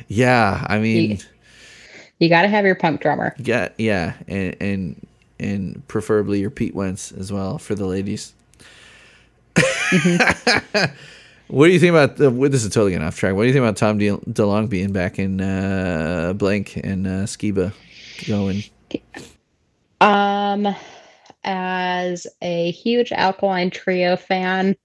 Yeah, 0.07 0.63
I 0.69 0.77
mean, 0.77 1.11
Ye- 1.11 1.19
You 2.19 2.29
got 2.29 2.43
to 2.43 2.47
have 2.47 2.63
your 2.63 2.75
punk 2.75 3.01
drummer. 3.01 3.33
yeah, 3.39 3.69
yeah, 3.79 4.13
and 4.27 4.55
and 4.61 5.07
and 5.39 5.87
preferably 5.87 6.39
your 6.41 6.51
Pete 6.51 6.75
Wentz 6.75 7.11
as 7.11 7.31
well 7.33 7.57
for 7.57 7.73
the 7.73 7.87
ladies. 7.87 8.31
what 11.47 11.67
do 11.67 11.73
you 11.73 11.79
think 11.79 11.89
about 11.89 12.17
the, 12.17 12.29
this? 12.29 12.63
Is 12.63 12.69
totally 12.73 12.91
getting 12.91 13.07
off 13.07 13.17
track. 13.17 13.33
What 13.33 13.41
do 13.43 13.47
you 13.47 13.53
think 13.53 13.63
about 13.63 13.77
Tom 13.77 13.97
De- 13.97 14.09
DeLonge 14.31 14.69
being 14.69 14.91
back 14.91 15.17
in 15.19 15.41
uh, 15.41 16.33
Blink 16.35 16.77
and 16.77 17.07
uh, 17.07 17.09
Skiba 17.25 17.73
going? 18.23 18.63
Um 20.01 20.75
as 21.43 22.27
a 22.41 22.71
huge 22.71 23.11
Alkaline 23.11 23.69
Trio 23.69 24.15
fan, 24.15 24.75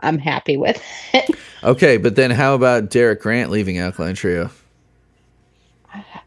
I'm 0.00 0.18
happy 0.18 0.56
with 0.56 0.82
it. 1.14 1.30
Okay, 1.62 1.96
but 1.96 2.16
then 2.16 2.30
how 2.30 2.54
about 2.54 2.90
Derek 2.90 3.20
Grant 3.20 3.50
leaving 3.50 3.78
Alkaline 3.78 4.14
Trio? 4.14 4.50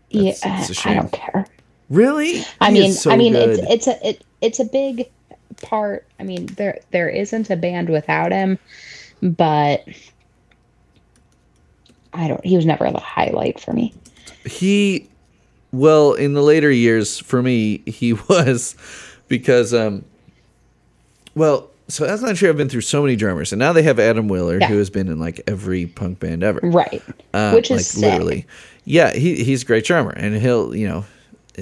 yeah, 0.09 0.33
it's 0.43 0.69
a 0.69 0.89
I 0.89 0.93
don't 0.93 1.11
care. 1.11 1.45
Really? 1.89 2.49
I 2.59 2.71
He 2.71 2.71
mean, 2.71 2.87
so 2.87 3.09
I 3.09 3.17
mean, 3.17 3.33
good. 3.33 3.59
it's 3.59 3.59
it's 3.69 3.87
a 3.87 4.07
it, 4.09 4.25
it's 4.41 4.59
a 4.59 4.65
big 4.65 5.11
part. 5.61 6.07
I 6.19 6.23
mean, 6.23 6.55
there 6.57 6.79
there 6.91 7.09
isn't 7.09 7.49
a 7.49 7.55
band 7.55 7.89
without 7.89 8.31
him, 8.31 8.59
but 9.21 9.87
I 12.13 12.27
don't. 12.27 12.43
He 12.45 12.55
was 12.55 12.65
never 12.65 12.89
the 12.91 12.99
highlight 12.99 13.59
for 13.59 13.73
me. 13.73 13.93
he 14.45 15.10
well 15.71 16.13
in 16.13 16.33
the 16.33 16.41
later 16.41 16.69
years 16.71 17.19
for 17.19 17.41
me 17.41 17.77
he 17.85 18.13
was 18.29 18.75
because 19.27 19.73
um 19.73 20.03
well 21.35 21.69
so 21.87 22.05
Alkaline 22.05 22.37
I've 22.41 22.57
been 22.57 22.69
through 22.69 22.81
so 22.81 23.01
many 23.01 23.15
drummers 23.15 23.51
and 23.51 23.59
now 23.59 23.73
they 23.73 23.83
have 23.83 23.99
Adam 23.99 24.27
Willard 24.29 24.61
Yeah. 24.61 24.67
who 24.67 24.77
has 24.77 24.89
been 24.89 25.07
in 25.09 25.19
like 25.19 25.41
every 25.45 25.87
punk 25.87 26.19
band 26.19 26.41
ever. 26.43 26.59
Right, 26.63 27.01
Uh, 27.33 27.51
which 27.51 27.69
is 27.69 27.97
like 27.97 28.11
literally. 28.13 28.45
yeah 28.85 29.11
he 29.13 29.43
he's 29.43 29.63
a 29.63 29.65
great 29.65 29.83
drummer 29.85 30.11
and 30.11 30.35
he'll 30.35 30.73
you 30.75 30.87
know 30.87 31.05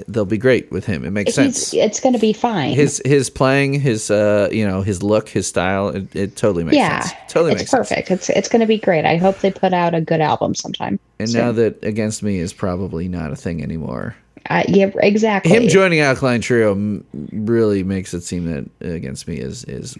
they'll 0.08 0.26
be 0.26 0.38
great 0.38 0.72
with 0.72 0.86
him 0.86 1.04
it 1.04 1.12
makes 1.12 1.34
sense 1.34 1.72
He's, 1.72 1.82
it's 1.84 2.00
going 2.00 2.14
to 2.14 2.20
be 2.20 2.32
fine. 2.34 2.74
his 2.74 3.02
his 3.06 3.30
playing 3.30 3.74
his 3.80 4.12
uh 4.12 4.48
you 4.52 4.66
know 4.68 4.82
his 4.82 5.02
look 5.02 5.30
his 5.30 5.48
style 5.48 5.90
it, 5.90 6.16
it 6.16 6.36
totally 6.36 6.64
makes 6.64 6.78
yeah, 6.78 7.00
sense 7.02 7.20
totally 7.28 7.52
it's 7.54 7.62
makes 7.62 7.72
sense 7.72 7.90
perfect. 7.90 8.12
It's 8.12 8.30
it's 8.30 8.48
going 8.50 8.60
to 8.62 8.68
be 8.68 8.78
great. 8.78 9.06
I 9.06 9.18
hope 9.18 9.40
they 9.40 9.52
put 9.52 9.74
out 9.74 9.96
a 9.96 10.02
good 10.02 10.22
album 10.22 10.54
sometime. 10.56 11.00
and 11.20 11.30
soon. 11.30 11.42
now 11.42 11.52
that 11.54 11.84
against 11.84 12.22
me 12.24 12.38
is 12.38 12.54
probably 12.54 13.08
not 13.08 13.32
a 13.32 13.36
thing 13.36 13.64
anymore 13.64 14.16
Uh, 14.50 14.64
yeah, 14.68 14.92
exactly. 15.02 15.52
him 15.52 15.68
joining 15.68 16.00
Alkaline 16.02 16.42
Trio 16.42 16.72
m- 16.72 17.04
really 17.32 17.84
makes 17.84 18.14
it 18.14 18.22
seem 18.22 18.46
that 18.46 18.70
Against 18.88 19.28
Me 19.28 19.38
is 19.38 19.64
is 19.66 19.98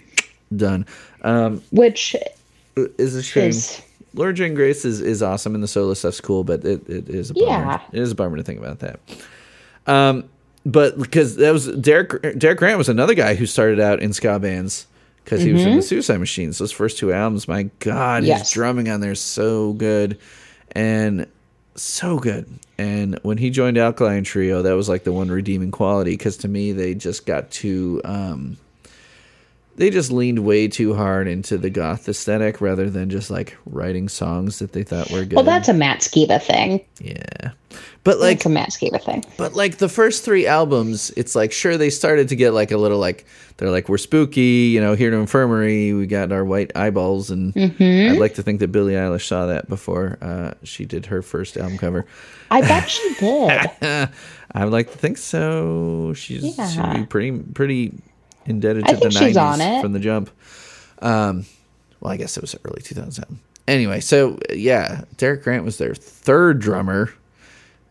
done. 0.56 0.86
Um, 1.24 1.62
which 1.72 2.16
is 2.76 3.16
a 3.16 3.22
shame. 3.24 3.50
is 3.50 3.82
Laura 4.16 4.34
Jane 4.34 4.54
Grace 4.56 4.86
is, 4.86 5.02
is 5.02 5.22
awesome 5.22 5.54
and 5.54 5.64
the 5.64 5.68
solo 5.68 5.94
stuff's 5.94 6.20
cool, 6.22 6.44
but 6.44 6.64
it, 6.66 6.88
it 6.90 7.10
is 7.10 7.30
a 7.30 7.34
bummer. 7.34 7.46
Yeah. 7.48 7.82
It 7.92 8.00
is 8.00 8.12
a 8.12 8.16
bummer 8.16 8.38
to 8.38 8.44
think 8.44 8.60
about 8.60 8.80
that. 8.80 9.00
Um, 9.90 10.30
but 10.66 10.98
because 11.00 11.38
that 11.38 11.52
was 11.52 11.68
Derek 11.78 12.38
Derek 12.38 12.60
Grant 12.60 12.78
was 12.78 12.90
another 12.90 13.14
guy 13.16 13.36
who 13.36 13.46
started 13.46 13.80
out 13.80 14.02
in 14.02 14.14
ska 14.14 14.40
bands 14.40 14.88
because 15.24 15.42
he 15.42 15.54
was 15.54 15.64
in 15.66 15.76
the 15.78 15.82
Suicide 15.82 16.18
Machines. 16.18 16.58
Those 16.58 16.72
first 16.72 16.98
two 16.98 17.14
albums, 17.14 17.48
my 17.48 17.64
God, 17.80 18.24
his 18.40 18.52
drumming 18.52 18.90
on 18.90 19.00
there 19.00 19.12
is 19.12 19.22
so 19.22 19.74
good 19.74 20.18
and 20.74 21.28
so 21.76 22.20
good. 22.20 22.48
And 22.78 23.20
when 23.24 23.38
he 23.38 23.50
joined 23.50 23.78
Alkaline 23.78 24.24
Trio, 24.24 24.62
that 24.64 24.74
was 24.74 24.90
like 24.90 25.04
the 25.04 25.12
one 25.12 25.30
redeeming 25.30 25.72
quality 25.72 26.12
because 26.12 26.38
to 26.38 26.48
me 26.48 26.72
they 26.72 26.94
just 26.94 27.26
got 27.26 27.52
too. 27.52 28.02
Um, 28.06 28.58
they 29.80 29.90
just 29.90 30.12
leaned 30.12 30.40
way 30.46 30.68
too 30.68 30.94
hard 30.94 31.28
into 31.28 31.58
the 31.58 31.70
goth 31.72 32.08
aesthetic 32.08 32.62
rather 32.62 32.90
than 32.90 33.10
just 33.10 33.32
like 33.32 33.58
writing 33.66 34.08
songs 34.10 34.60
that 34.60 34.74
they 34.74 34.84
thought 34.84 35.10
were 35.10 35.26
good. 35.26 35.36
well, 35.36 35.44
that's 35.46 35.68
a 35.70 35.74
Matt 35.74 36.02
Skiba 36.02 36.42
thing. 36.42 36.86
yeah. 37.02 37.52
But 38.04 38.20
like 38.20 38.38
It's 38.38 38.46
a 38.46 38.50
Matt 38.50 38.70
Skiba 38.70 39.04
thing. 39.04 39.24
but 39.38 39.54
like 39.56 39.78
the 39.78 39.90
first 39.90 40.24
three 40.24 40.48
albums, 40.48 41.12
it's 41.18 41.36
like 41.36 41.52
sure 41.52 41.78
they 41.78 41.90
started 41.90 42.30
to 42.30 42.36
get 42.36 42.52
like 42.54 42.72
a 42.72 42.78
little 42.78 42.98
like 42.98 43.26
they're 43.58 43.70
like 43.72 43.90
we're 43.90 43.98
spooky, 43.98 44.72
you 44.74 44.80
know, 44.82 44.96
here 44.96 45.12
to 45.12 45.18
infirmary, 45.18 45.94
we 45.94 46.08
got 46.08 46.32
our 46.32 46.46
white 46.46 46.72
eyeballs 46.76 47.30
and 47.30 47.54
Mm-hmm. 47.54 48.14
I'd 48.14 48.20
like 48.20 48.36
to 48.36 48.44
think 48.44 48.60
that 48.62 48.70
Billie 48.72 48.94
Eilish 48.94 49.28
saw 49.28 49.48
that 49.48 49.68
before 49.70 50.18
uh, 50.22 50.54
she 50.64 50.86
did 50.86 51.08
her 51.08 51.22
first 51.22 51.58
album 51.58 51.78
cover. 51.78 52.06
I 52.52 52.62
bet 52.62 52.90
she 52.90 53.14
did. 53.20 53.70
I 54.54 54.64
would 54.64 54.74
like 54.74 54.92
to 54.92 54.98
think 54.98 55.18
so. 55.18 56.14
She's 56.16 56.58
Yeah. 56.58 57.06
pretty 57.10 57.32
pretty 57.38 57.94
indebted 58.46 58.86
to 58.88 58.94
the 58.96 59.00
think 59.02 59.14
she's 59.14 59.36
90s 59.36 59.42
on 59.54 59.62
it. 59.62 59.82
from 59.82 59.94
the 59.94 60.00
jump. 60.00 60.30
Um, 61.02 61.46
well, 62.02 62.12
I 62.14 62.18
guess 62.18 62.38
it 62.38 62.42
was 62.42 62.56
early 62.66 62.82
2007. 62.82 63.40
Anyway, 63.68 64.00
so 64.00 64.38
yeah, 64.54 65.04
Derek 65.18 65.44
Grant 65.44 65.64
was 65.64 65.78
their 65.78 65.94
third 65.96 66.60
drummer, 66.60 67.14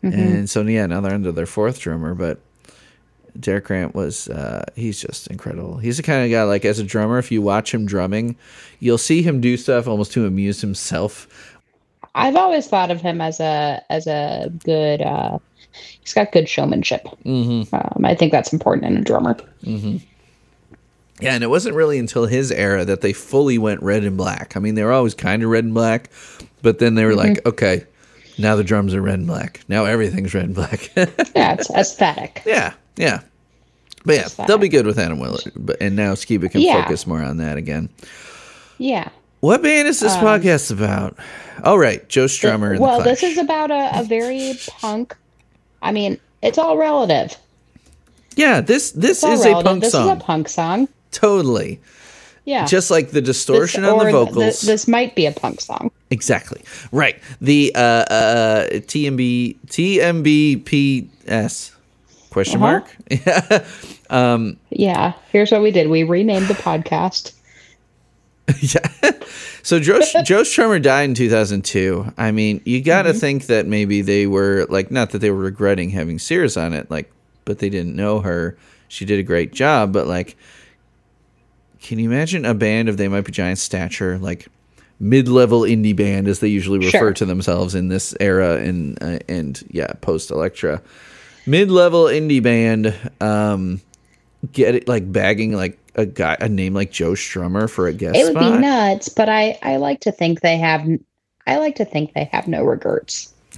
Mm-hmm. 0.03 0.17
and 0.17 0.49
so 0.49 0.61
yeah, 0.61 0.85
now 0.85 1.01
they're 1.01 1.13
under 1.13 1.31
their 1.33 1.45
fourth 1.45 1.79
drummer. 1.81 2.15
But 2.15 2.39
Derek 3.37 3.65
Grant 3.65 3.93
was 3.93 4.29
uh, 4.29 4.63
he's 4.75 4.99
just 5.01 5.27
incredible. 5.27 5.77
He's 5.77 5.97
the 5.97 6.03
kind 6.03 6.23
of 6.23 6.31
guy 6.31 6.43
like 6.43 6.63
as 6.63 6.79
a 6.79 6.85
drummer, 6.85 7.17
if 7.19 7.31
you 7.33 7.41
watch 7.41 7.73
him 7.73 7.85
drumming, 7.85 8.37
you'll 8.79 8.97
see 8.97 9.21
him 9.21 9.41
do 9.41 9.57
stuff 9.57 9.87
almost 9.89 10.13
to 10.13 10.25
amuse 10.25 10.61
himself. 10.61 11.57
I've 12.15 12.37
always 12.37 12.67
thought 12.67 12.91
of 12.91 13.01
him 13.01 13.19
as 13.21 13.39
a 13.41 13.81
as 13.89 14.07
a 14.07 14.49
good. 14.63 15.01
uh 15.01 15.39
He's 16.01 16.13
got 16.13 16.31
good 16.31 16.47
showmanship. 16.49 17.03
Mm-hmm. 17.25 17.75
Um, 17.75 18.05
I 18.05 18.15
think 18.15 18.31
that's 18.31 18.51
important 18.51 18.85
in 18.87 18.97
a 18.97 19.01
drummer. 19.01 19.37
Yeah, 21.21 21.33
and 21.35 21.43
it 21.43 21.47
wasn't 21.47 21.75
really 21.75 21.99
until 21.99 22.25
his 22.25 22.51
era 22.51 22.85
that 22.85 23.01
they 23.01 23.13
fully 23.13 23.57
went 23.57 23.81
red 23.83 24.03
and 24.03 24.15
black. 24.17 24.55
I 24.55 24.59
mean, 24.59 24.75
they 24.75 24.83
were 24.83 24.91
always 24.93 25.13
kind 25.13 25.43
of 25.43 25.49
red 25.49 25.63
and 25.65 25.73
black, 25.73 26.09
but 26.61 26.79
then 26.79 26.95
they 26.95 27.03
were 27.05 27.15
like, 27.15 27.45
okay, 27.45 27.85
now 28.37 28.55
the 28.55 28.63
drums 28.63 28.93
are 28.93 29.01
red 29.01 29.15
and 29.19 29.27
black. 29.27 29.61
Now 29.67 29.85
everything's 29.85 30.33
red 30.33 30.45
and 30.45 30.55
black. 30.55 30.89
Yeah, 31.35 31.53
it's 31.53 31.69
aesthetic. 31.71 32.41
yeah, 32.45 32.73
yeah. 32.95 33.21
But 34.05 34.15
yeah, 34.15 34.27
that. 34.29 34.47
they'll 34.47 34.57
be 34.57 34.69
good 34.69 34.85
with 34.85 34.97
Adam 34.97 35.19
Willard. 35.19 35.51
But 35.57 35.77
and 35.81 35.95
now 35.95 36.13
Skiba 36.13 36.49
can 36.49 36.61
Yeah. 36.61 36.83
focus 36.83 37.05
more 37.05 37.21
on 37.21 37.37
that 37.37 37.57
again. 37.57 37.89
Yeah. 38.77 39.09
What 39.41 39.61
band 39.61 39.87
is 39.89 39.99
this 39.99 40.15
podcast 40.15 40.71
about? 40.71 41.17
Oh, 41.63 41.75
right, 41.75 42.07
Joe 42.09 42.25
Strummer. 42.25 42.71
and 42.71 42.79
the 42.79 42.83
Um, 42.83 42.89
well, 42.97 43.01
this 43.01 43.23
is 43.23 43.37
about 43.37 43.71
a, 43.71 43.99
a 43.99 44.03
very 44.03 44.53
punk. 44.67 45.15
I 45.81 45.91
mean, 45.91 46.17
it's 46.41 46.57
all 46.57 46.77
relative. 46.77 47.35
yeah. 48.35 48.61
This 48.61 48.91
this 48.91 49.17
is 49.23 49.45
relative. 49.45 49.57
a 49.59 49.63
punk 49.63 49.81
this 49.83 49.91
song. 49.91 50.07
This 50.07 50.15
is 50.17 50.21
a 50.21 50.25
punk 50.25 50.49
song. 50.49 50.87
Totally. 51.11 51.79
Yeah. 52.45 52.65
Just 52.65 52.89
like 52.89 53.07
the 53.11 53.21
This- 53.21 53.37
distortion 53.37 53.85
on 53.85 54.03
the 54.05 54.11
vocals. 54.11 54.61
th- 54.61 54.61
this 54.61 54.87
might 54.87 55.15
be 55.15 55.25
a 55.25 55.31
punk 55.31 55.61
song. 55.61 55.91
Exactly. 56.09 56.63
Right. 56.91 57.17
The 57.41 57.71
uh, 57.75 57.79
uh, 57.79 58.67
TMB 58.71 59.57
TMBPS 59.67 61.71
question 62.31 62.63
Uh-huh. 62.63 62.81
mark. 62.81 62.95
Yeah. 64.71 65.13
Here's 65.31 65.51
what 65.51 65.61
we 65.61 65.69
did. 65.71 65.89
We 65.89 66.03
renamed 66.03 66.47
the 66.47 66.53
podcast. 66.55 67.33
yeah. 68.59 69.11
So 69.61 69.79
Joe 69.79 69.99
Joe 70.23 70.41
Strummer 70.41 70.81
died 70.81 71.03
in 71.09 71.13
2002. 71.13 72.13
I 72.17 72.31
mean, 72.31 72.61
you 72.65 72.81
got 72.81 73.03
to 73.03 73.13
think 73.13 73.45
that 73.47 73.67
maybe 73.67 74.01
they 74.01 74.25
were 74.25 74.65
like 74.69 74.89
not 74.89 75.11
that 75.11 75.19
they 75.19 75.29
were 75.29 75.37
regretting 75.43 75.91
having 75.91 76.17
Cerys 76.17 76.59
on 76.59 76.73
it, 76.73 76.89
like, 76.89 77.11
but 77.45 77.59
they 77.59 77.69
didn't 77.69 77.95
know 77.95 78.21
her. 78.21 78.57
She 78.87 79.05
did 79.05 79.19
a 79.19 79.23
great 79.23 79.53
job, 79.53 79.93
but 79.93 80.07
like, 80.07 80.35
can 81.81 81.99
you 81.99 82.09
imagine 82.09 82.45
a 82.45 82.53
band 82.53 82.89
of 82.89 82.97
They 82.97 83.07
Might 83.07 83.25
Be 83.25 83.31
Giant 83.31 83.57
stature, 83.59 84.17
like 84.17 84.47
mid-level 84.99 85.61
indie 85.61 85.95
band, 85.95 86.27
as 86.27 86.39
they 86.39 86.47
usually 86.49 86.79
refer 86.79 86.89
Sure. 86.97 87.13
to 87.13 87.25
themselves 87.25 87.73
in 87.75 87.87
this 87.87 88.13
era 88.19 88.57
and 88.57 89.01
uh, 89.01 89.19
and 89.29 89.63
yeah, 89.71 89.93
post 90.01 90.29
Elektra, 90.31 90.81
mid-level 91.45 92.03
indie 92.05 92.43
band, 92.43 92.93
um, 93.21 93.79
get 94.51 94.75
it 94.75 94.87
like 94.87 95.11
bagging 95.11 95.53
like 95.53 95.77
a 95.95 96.05
guy 96.05 96.37
a 96.39 96.47
name 96.49 96.73
like 96.73 96.91
Joe 96.91 97.11
Strummer 97.13 97.69
for 97.69 97.87
a 97.87 97.93
guest 97.93 98.15
It 98.17 98.23
would 98.25 98.33
spot. 98.33 98.53
be 98.55 98.59
nuts, 98.59 99.09
but 99.09 99.29
I 99.29 99.57
I 99.63 99.77
like 99.77 100.01
to 100.01 100.11
think 100.11 100.41
they 100.41 100.57
have. 100.57 100.85
I 101.47 101.57
like 101.57 101.75
to 101.77 101.85
think 101.85 102.13
they 102.13 102.25
have 102.31 102.47
no 102.47 102.63
regrets, 102.63 103.33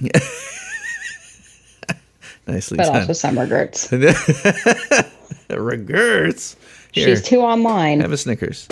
Nicely 2.46 2.76
but 2.78 2.84
done. 2.86 2.96
also 2.96 3.12
some 3.12 3.38
regrets. 3.38 3.92
Regrets. 5.50 6.56
Here, 6.92 7.08
She's 7.16 7.22
too 7.22 7.40
online. 7.40 8.00
have 8.00 8.12
a 8.12 8.16
Snickers. 8.16 8.68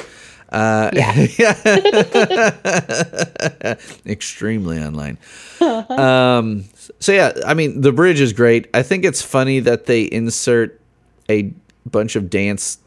Uh, 0.51 0.91
Yeah. 0.93 1.15
extremely 4.07 4.79
online. 4.79 5.19
um, 5.61 6.65
so 6.99 7.13
yeah, 7.13 7.33
I 7.47 7.55
mean, 7.55 7.81
the 7.81 7.93
bridge 7.93 8.21
is 8.21 8.33
great. 8.33 8.69
I 8.75 8.83
think 8.83 9.05
it's 9.05 9.23
funny 9.23 9.61
that 9.61 9.87
they 9.87 10.03
insert 10.03 10.81
a 11.29 11.53
bunch 11.87 12.17
of 12.17 12.31
dance 12.31 12.79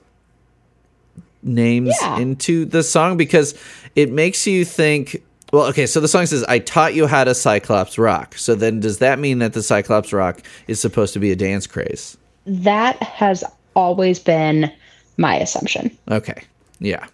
names 1.41 1.93
Yeah. 2.01 2.19
into 2.19 2.65
the 2.65 2.83
song 2.83 3.17
because 3.17 3.55
it 3.95 4.11
makes 4.11 4.45
you 4.47 4.65
think. 4.65 5.23
Well, 5.51 5.67
okay, 5.67 5.85
so 5.85 5.99
the 5.99 6.07
song 6.07 6.25
says, 6.25 6.43
"I 6.45 6.57
taught 6.59 6.95
you 6.95 7.05
how 7.05 7.23
to 7.23 7.35
Cyclops 7.35 7.97
rock." 7.99 8.35
So 8.37 8.55
then, 8.55 8.79
does 8.79 8.97
that 8.99 9.19
mean 9.19 9.39
that 9.39 9.53
the 9.53 9.61
Cyclops 9.61 10.11
rock 10.11 10.41
is 10.67 10.79
supposed 10.79 11.13
to 11.13 11.19
be 11.19 11.31
a 11.31 11.35
dance 11.35 11.67
craze? 11.67 12.17
That 12.47 13.01
has 13.03 13.43
always 13.75 14.19
been 14.19 14.71
my 15.17 15.35
assumption. 15.37 15.95
Okay. 16.09 16.43
Yeah. 16.79 17.05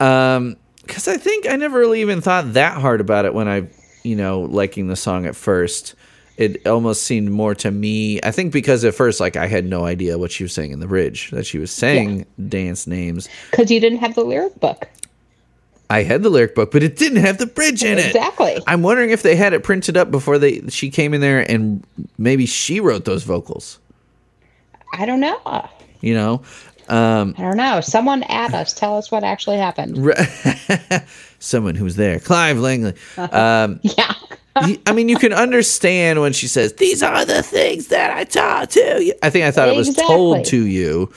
Um, 0.00 0.56
because 0.82 1.06
I 1.08 1.16
think 1.16 1.48
I 1.48 1.56
never 1.56 1.78
really 1.78 2.00
even 2.00 2.20
thought 2.20 2.54
that 2.54 2.80
hard 2.80 3.00
about 3.00 3.24
it 3.24 3.34
when 3.34 3.48
I, 3.48 3.68
you 4.02 4.16
know, 4.16 4.40
liking 4.40 4.88
the 4.88 4.96
song 4.96 5.26
at 5.26 5.36
first. 5.36 5.94
It 6.38 6.66
almost 6.66 7.04
seemed 7.04 7.30
more 7.30 7.54
to 7.56 7.70
me. 7.70 8.18
I 8.22 8.30
think 8.30 8.52
because 8.52 8.84
at 8.84 8.94
first, 8.94 9.20
like, 9.20 9.36
I 9.36 9.46
had 9.46 9.64
no 9.64 9.84
idea 9.84 10.18
what 10.18 10.32
she 10.32 10.42
was 10.42 10.52
saying 10.52 10.72
in 10.72 10.80
the 10.80 10.88
bridge. 10.88 11.30
That 11.30 11.46
she 11.46 11.58
was 11.58 11.70
saying 11.70 12.26
dance 12.48 12.86
names. 12.86 13.28
Because 13.50 13.70
you 13.70 13.78
didn't 13.78 13.98
have 13.98 14.14
the 14.14 14.24
lyric 14.24 14.58
book. 14.58 14.88
I 15.90 16.04
had 16.04 16.22
the 16.22 16.30
lyric 16.30 16.54
book, 16.54 16.70
but 16.72 16.82
it 16.82 16.96
didn't 16.96 17.18
have 17.18 17.36
the 17.36 17.46
bridge 17.46 17.84
in 17.84 17.98
it. 17.98 18.06
Exactly. 18.06 18.58
I'm 18.66 18.82
wondering 18.82 19.10
if 19.10 19.22
they 19.22 19.36
had 19.36 19.52
it 19.52 19.62
printed 19.62 19.94
up 19.94 20.10
before 20.10 20.38
they 20.38 20.62
she 20.68 20.90
came 20.90 21.12
in 21.12 21.20
there, 21.20 21.48
and 21.50 21.84
maybe 22.16 22.46
she 22.46 22.80
wrote 22.80 23.04
those 23.04 23.24
vocals. 23.24 23.78
I 24.94 25.04
don't 25.04 25.20
know. 25.20 25.68
You 26.00 26.14
know, 26.14 26.42
um, 26.92 27.34
I 27.38 27.42
don't 27.42 27.56
know. 27.56 27.80
Someone 27.80 28.22
at 28.24 28.52
us. 28.54 28.72
Tell 28.72 28.96
us 28.98 29.10
what 29.10 29.24
actually 29.24 29.56
happened. 29.58 29.96
someone 31.38 31.74
who 31.74 31.84
was 31.84 31.96
there, 31.96 32.18
Clive 32.20 32.58
Langley. 32.58 32.94
Um, 33.16 33.80
Yeah. 33.82 34.14
I 34.54 34.92
mean, 34.92 35.08
you 35.08 35.16
can 35.16 35.32
understand 35.32 36.20
when 36.20 36.34
she 36.34 36.46
says, 36.46 36.74
"These 36.74 37.02
are 37.02 37.24
the 37.24 37.42
things 37.42 37.86
that 37.88 38.14
I 38.14 38.24
taught 38.24 38.70
to 38.72 39.02
you." 39.02 39.14
I 39.22 39.30
think 39.30 39.46
I 39.46 39.50
thought 39.50 39.68
it 39.68 39.76
was 39.76 39.94
told 39.96 40.44
to 40.46 40.66
you, 40.66 41.10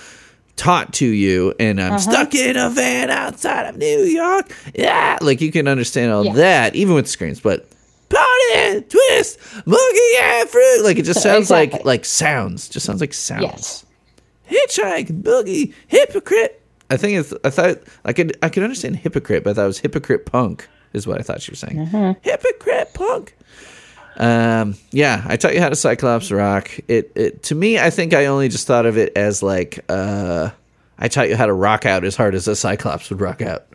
taught 0.55 0.93
to 0.93 1.05
you, 1.05 1.53
and 1.59 1.82
I'm 1.82 1.99
stuck 1.99 2.34
in 2.34 2.55
a 2.55 2.69
van 2.69 3.09
outside 3.09 3.67
of 3.67 3.76
New 3.76 4.03
York. 4.03 4.49
Yeah, 4.73 5.17
like 5.19 5.41
you 5.41 5.51
can 5.51 5.67
understand 5.67 6.13
all 6.13 6.23
Yeah. 6.26 6.32
that, 6.36 6.76
even 6.76 6.95
with 6.95 7.09
screams. 7.09 7.41
But 7.41 7.67
party, 8.07 8.82
twist, 8.88 9.38
boogie, 9.67 10.19
and 10.21 10.47
fruit, 10.49 10.84
like 10.86 10.97
it 10.97 11.03
just 11.03 11.21
sounds 11.21 11.51
like 11.51 11.84
like 11.84 12.05
sounds. 12.05 12.69
Just 12.69 12.86
sounds 12.86 13.01
like 13.01 13.13
sounds. 13.13 13.43
Yes. 13.43 13.86
Hitchhike, 14.49 15.21
boogie, 15.21 15.73
hypocrite. 15.87 16.61
I 16.89 16.97
think 16.97 17.17
it's. 17.19 17.33
I 17.43 17.49
thought 17.49 17.79
I 18.03 18.13
could. 18.13 18.37
I 18.43 18.49
could 18.49 18.63
understand 18.63 18.97
hypocrite, 18.97 19.43
but 19.43 19.51
I 19.51 19.53
thought 19.53 19.63
it 19.63 19.67
was 19.67 19.79
hypocrite 19.79 20.25
punk. 20.25 20.67
Is 20.93 21.05
what 21.07 21.19
I 21.19 21.23
thought 21.23 21.41
she 21.41 21.51
was 21.51 21.59
saying. 21.59 21.87
Hypocrite 22.21 22.93
punk. 22.93 23.35
Um. 24.17 24.75
Yeah, 24.91 25.23
I 25.27 25.35
taught 25.35 25.53
you 25.55 25.61
how 25.61 25.69
to 25.69 25.75
Cyclops 25.75 26.31
rock. 26.31 26.69
It. 26.87 27.11
It 27.15 27.43
to 27.43 27.55
me, 27.55 27.79
I 27.79 27.89
think 27.89 28.13
I 28.13 28.27
only 28.27 28.47
just 28.49 28.67
thought 28.67 28.85
of 28.85 28.97
it 28.97 29.11
as 29.17 29.41
like. 29.43 29.83
Uh, 29.89 30.51
I 30.97 31.07
taught 31.09 31.27
you 31.27 31.35
how 31.35 31.47
to 31.47 31.53
rock 31.53 31.85
out 31.85 32.05
as 32.05 32.15
hard 32.15 32.35
as 32.35 32.47
a 32.47 32.55
Cyclops 32.55 33.09
would 33.09 33.19
rock 33.19 33.41
out. 33.41 33.65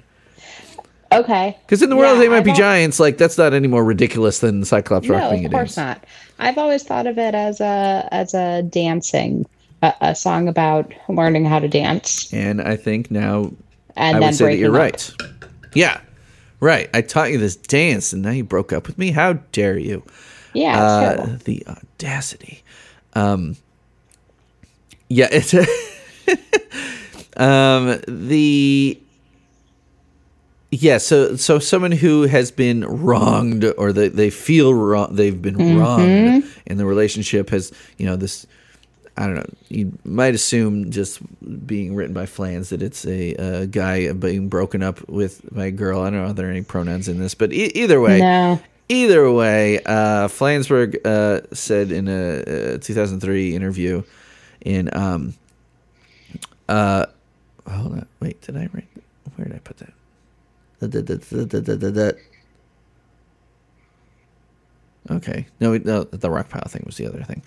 Okay. 1.13 1.59
Because 1.67 1.83
in 1.83 1.91
the 1.91 1.97
world 1.97 2.15
Yeah, 2.17 2.21
they 2.23 2.29
might 2.29 2.37
I've 2.39 2.45
be 2.45 2.51
al- 2.51 2.57
giants. 2.57 3.01
Like 3.01 3.19
that's 3.19 3.37
not 3.37 3.53
any 3.53 3.67
more 3.69 3.85
ridiculous 3.85 4.39
than 4.39 4.65
Cyclops 4.65 5.09
rock 5.09 5.23
No, 5.25 5.31
being 5.33 5.45
of 5.47 5.53
course 5.53 5.77
not. 5.77 6.05
I've 6.39 6.57
always 6.57 6.85
thought 6.85 7.07
of 7.07 7.19
it 7.19 7.35
as 7.35 7.61
a 7.61 8.09
as 8.13 8.33
a 8.33 8.63
dancing, 8.63 9.45
a, 9.83 9.95
a 10.01 10.15
song 10.15 10.49
about 10.49 10.93
learning 11.09 11.45
how 11.45 11.59
to 11.59 11.69
dance 11.69 12.33
And 12.33 12.61
I 12.61 12.77
think 12.77 13.11
now 13.11 13.53
and 13.97 14.17
I 14.17 14.21
then 14.21 14.29
would 14.29 14.35
say 14.35 14.47
that 14.51 14.57
you're 14.57 14.75
up. 14.77 14.81
right. 14.81 15.13
Yeah, 15.75 16.01
right. 16.61 16.89
I 16.95 17.03
taught 17.03 17.31
you 17.31 17.39
this 17.39 17.57
dance, 17.57 18.13
and 18.13 18.23
now 18.23 18.31
you 18.31 18.45
broke 18.45 18.73
up 18.73 18.87
with 18.87 18.99
me. 18.99 19.11
How 19.13 19.35
dare 19.53 19.79
you? 19.79 20.03
Yeah, 20.53 20.79
Uh, 20.83 21.39
the 21.45 21.65
audacity. 21.69 22.63
Um, 23.15 23.57
yeah, 25.09 25.29
it's 25.33 25.55
um 27.37 28.01
the 28.09 28.99
yeah. 30.71 30.99
So 30.99 31.37
so 31.37 31.59
someone 31.59 31.93
who 31.93 32.23
has 32.23 32.51
been 32.51 32.85
wronged, 32.85 33.65
or 33.77 33.93
they 33.93 34.09
they 34.09 34.31
feel 34.31 34.75
wrong, 34.75 35.15
they've 35.15 35.41
been 35.41 35.57
Mm-hmm. 35.57 35.79
wronged, 35.79 36.45
and 36.67 36.79
the 36.81 36.87
relationship 36.87 37.51
has 37.51 37.73
you 37.99 38.07
know 38.07 38.17
this. 38.17 38.47
I 39.21 39.27
don't 39.27 39.35
know. 39.37 39.47
You 39.69 39.99
might 40.03 40.35
assume 40.35 40.91
just 40.91 41.21
being 41.67 41.95
written 41.95 42.15
by 42.15 42.25
Flans 42.25 42.71
that 42.71 42.81
it's 42.81 43.05
a, 43.07 43.35
uh 43.37 43.67
guy 43.67 44.11
being 44.13 44.49
broken 44.49 44.83
up 44.83 45.07
with 45.11 45.43
by 45.55 45.67
a 45.67 45.71
girl. 45.71 46.01
I 46.01 46.09
don't 46.09 46.23
know 46.25 46.31
if 46.31 46.37
there 46.37 46.47
are 46.49 46.51
any 46.51 46.63
pronouns 46.63 47.07
in 47.07 47.19
this, 47.19 47.35
but 47.35 47.53
e- 47.53 47.71
either 47.75 48.01
way, 48.01 48.21
No. 48.21 48.61
Either 48.89 49.31
way, 49.31 49.79
uh, 49.85 50.27
Flansburgh 50.27 50.97
uh, 51.07 51.43
said 51.55 51.93
in 51.93 52.09
a, 52.09 52.75
uh 52.75 52.79
2003 52.79 53.55
interview 53.55 54.03
in 54.63 54.89
um 54.97 55.35
uh 56.69 57.05
hold 57.69 57.93
on 57.93 58.07
wait 58.21 58.41
did 58.43 58.57
I 58.57 58.69
write 58.73 58.89
where 59.37 59.47
did 59.47 59.55
I 59.55 59.59
put 59.61 59.77
that 59.79 59.93
okay 65.11 65.47
no, 65.61 65.77
no 65.79 66.05
the 66.05 66.31
rock 66.31 66.49
pile 66.49 66.67
thing 66.69 66.83
was 66.87 66.97
the 66.97 67.07
other 67.07 67.23
thing 67.23 67.43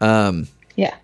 um 0.00 0.48
Yeah. 0.76 0.96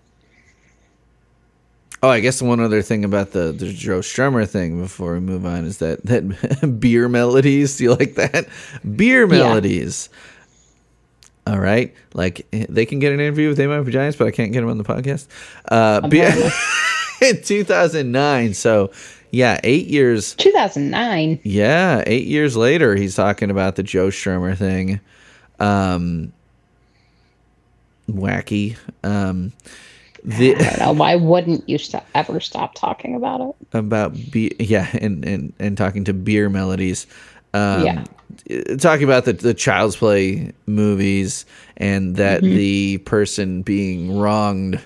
Oh, 2.02 2.08
I 2.08 2.20
guess 2.20 2.42
one 2.42 2.60
other 2.60 2.82
thing 2.82 3.04
about 3.04 3.32
the, 3.32 3.52
the 3.52 3.72
Joe 3.72 4.00
Strummer 4.00 4.48
thing 4.48 4.80
before 4.80 5.14
we 5.14 5.20
move 5.20 5.46
on 5.46 5.64
is 5.64 5.78
that 5.78 6.02
that 6.04 6.76
beer 6.80 7.08
melodies. 7.08 7.78
Do 7.78 7.84
you 7.84 7.94
like 7.94 8.14
that? 8.16 8.48
Beer 8.96 9.26
melodies. 9.26 10.08
All 11.46 11.58
right, 11.60 11.94
like 12.12 12.46
they 12.50 12.84
can 12.86 12.98
get 12.98 13.12
an 13.12 13.20
interview 13.20 13.48
with 13.48 13.56
Be 13.58 13.92
Giants, 13.92 14.16
but 14.16 14.26
I 14.26 14.30
can't 14.32 14.52
get 14.52 14.60
them 14.60 14.70
on 14.70 14.78
the 14.78 14.84
podcast. 14.84 15.28
Uh, 15.68 16.06
beer, 16.08 16.32
in 17.22 17.40
2009. 17.42 18.52
So, 18.54 18.90
yeah, 19.30 19.60
eight 19.62 19.86
years 19.86 20.34
2009. 20.34 21.40
yeah, 21.44 22.02
eight 22.04 22.26
years 22.26 22.56
later, 22.56 22.96
he's 22.96 23.14
talking 23.14 23.50
about 23.50 23.76
the 23.76 23.84
Joe 23.84 24.08
Strummer 24.08 24.56
thing. 24.56 25.00
Um, 25.60 26.32
wacky. 28.10 28.76
Um, 29.04 29.52
the 30.26 30.54
I 30.56 30.58
don't 30.58 30.78
know. 30.80 30.92
Why 30.92 31.14
wouldn't 31.16 31.68
you 31.68 31.78
st- 31.78 32.02
ever 32.14 32.40
stop 32.40 32.74
talking 32.74 33.14
about 33.14 33.40
it? 33.40 33.54
about 33.78 34.12
be 34.30 34.52
yeah, 34.58 34.88
and 35.00 35.24
and 35.24 35.52
and 35.58 35.76
talking 35.78 36.04
to 36.04 36.12
beer 36.12 36.48
melodies. 36.50 37.06
Um, 37.54 37.84
Yeah. 37.84 38.04
uh, 38.50 38.76
Talking 38.76 39.04
about 39.04 39.24
the 39.24 39.32
the 39.32 39.54
Child's 39.54 39.96
Play 39.96 40.52
movies 40.66 41.46
and 41.76 42.16
that 42.16 42.42
Mm-hmm. 42.42 42.56
the 42.56 42.98
person 42.98 43.62
being 43.62 44.18
wronged. 44.18 44.80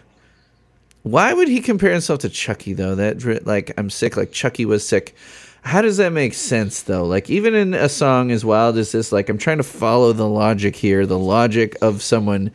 Why 1.02 1.32
would 1.32 1.48
he 1.48 1.60
compare 1.60 1.90
himself 1.92 2.18
to 2.20 2.28
Chucky 2.28 2.74
though? 2.74 2.94
That 2.94 3.46
like 3.46 3.72
I'm 3.78 3.88
sick, 3.90 4.16
like 4.16 4.32
Chucky 4.32 4.66
was 4.66 4.86
sick. 4.86 5.14
How 5.62 5.82
does 5.82 5.96
that 5.98 6.12
make 6.12 6.34
sense 6.34 6.82
though? 6.82 7.04
Like 7.06 7.30
even 7.30 7.54
in 7.54 7.72
a 7.74 7.88
song 7.88 8.30
as 8.30 8.44
wild 8.44 8.76
as 8.76 8.92
this, 8.92 9.10
like 9.12 9.28
I'm 9.30 9.38
trying 9.38 9.56
to 9.58 9.62
follow 9.62 10.12
the 10.12 10.28
logic 10.28 10.76
here, 10.76 11.06
the 11.06 11.18
logic 11.18 11.76
of 11.82 12.02
someone 12.02 12.50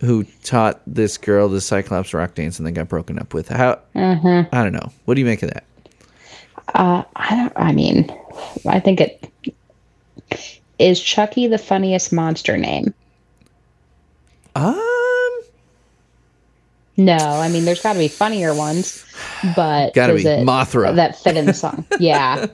who 0.00 0.24
taught 0.44 0.80
this 0.86 1.18
girl 1.18 1.48
the 1.48 1.60
Cyclops 1.60 2.14
rock 2.14 2.34
dance 2.34 2.58
and 2.58 2.66
then 2.66 2.74
got 2.74 2.88
broken 2.88 3.18
up 3.18 3.34
with. 3.34 3.48
How 3.48 3.78
I 3.94 4.46
don't 4.52 4.72
know. 4.72 4.90
What 5.04 5.14
do 5.14 5.20
you 5.20 5.26
make 5.26 5.42
of 5.42 5.50
that? 5.52 5.64
Uh, 6.74 7.02
I 7.16 7.36
don't. 7.36 7.52
I 7.56 7.72
mean, 7.72 8.10
I 8.66 8.80
think 8.80 9.00
it 9.00 9.30
is 10.78 11.00
Chucky 11.00 11.46
the 11.46 11.58
funniest 11.58 12.12
monster 12.12 12.56
name. 12.56 12.94
Um, 14.54 15.40
No, 16.96 17.16
I 17.16 17.48
mean, 17.48 17.64
there's 17.64 17.82
got 17.82 17.94
to 17.94 17.98
be 17.98 18.08
funnier 18.08 18.54
ones, 18.54 19.04
but 19.56 19.94
Gotta 19.94 20.14
be. 20.14 20.24
it- 20.26 20.46
Mothra. 20.46 20.94
that 20.96 21.18
fit 21.18 21.36
in 21.36 21.46
the 21.46 21.54
song. 21.54 21.84
Yeah, 22.00 22.46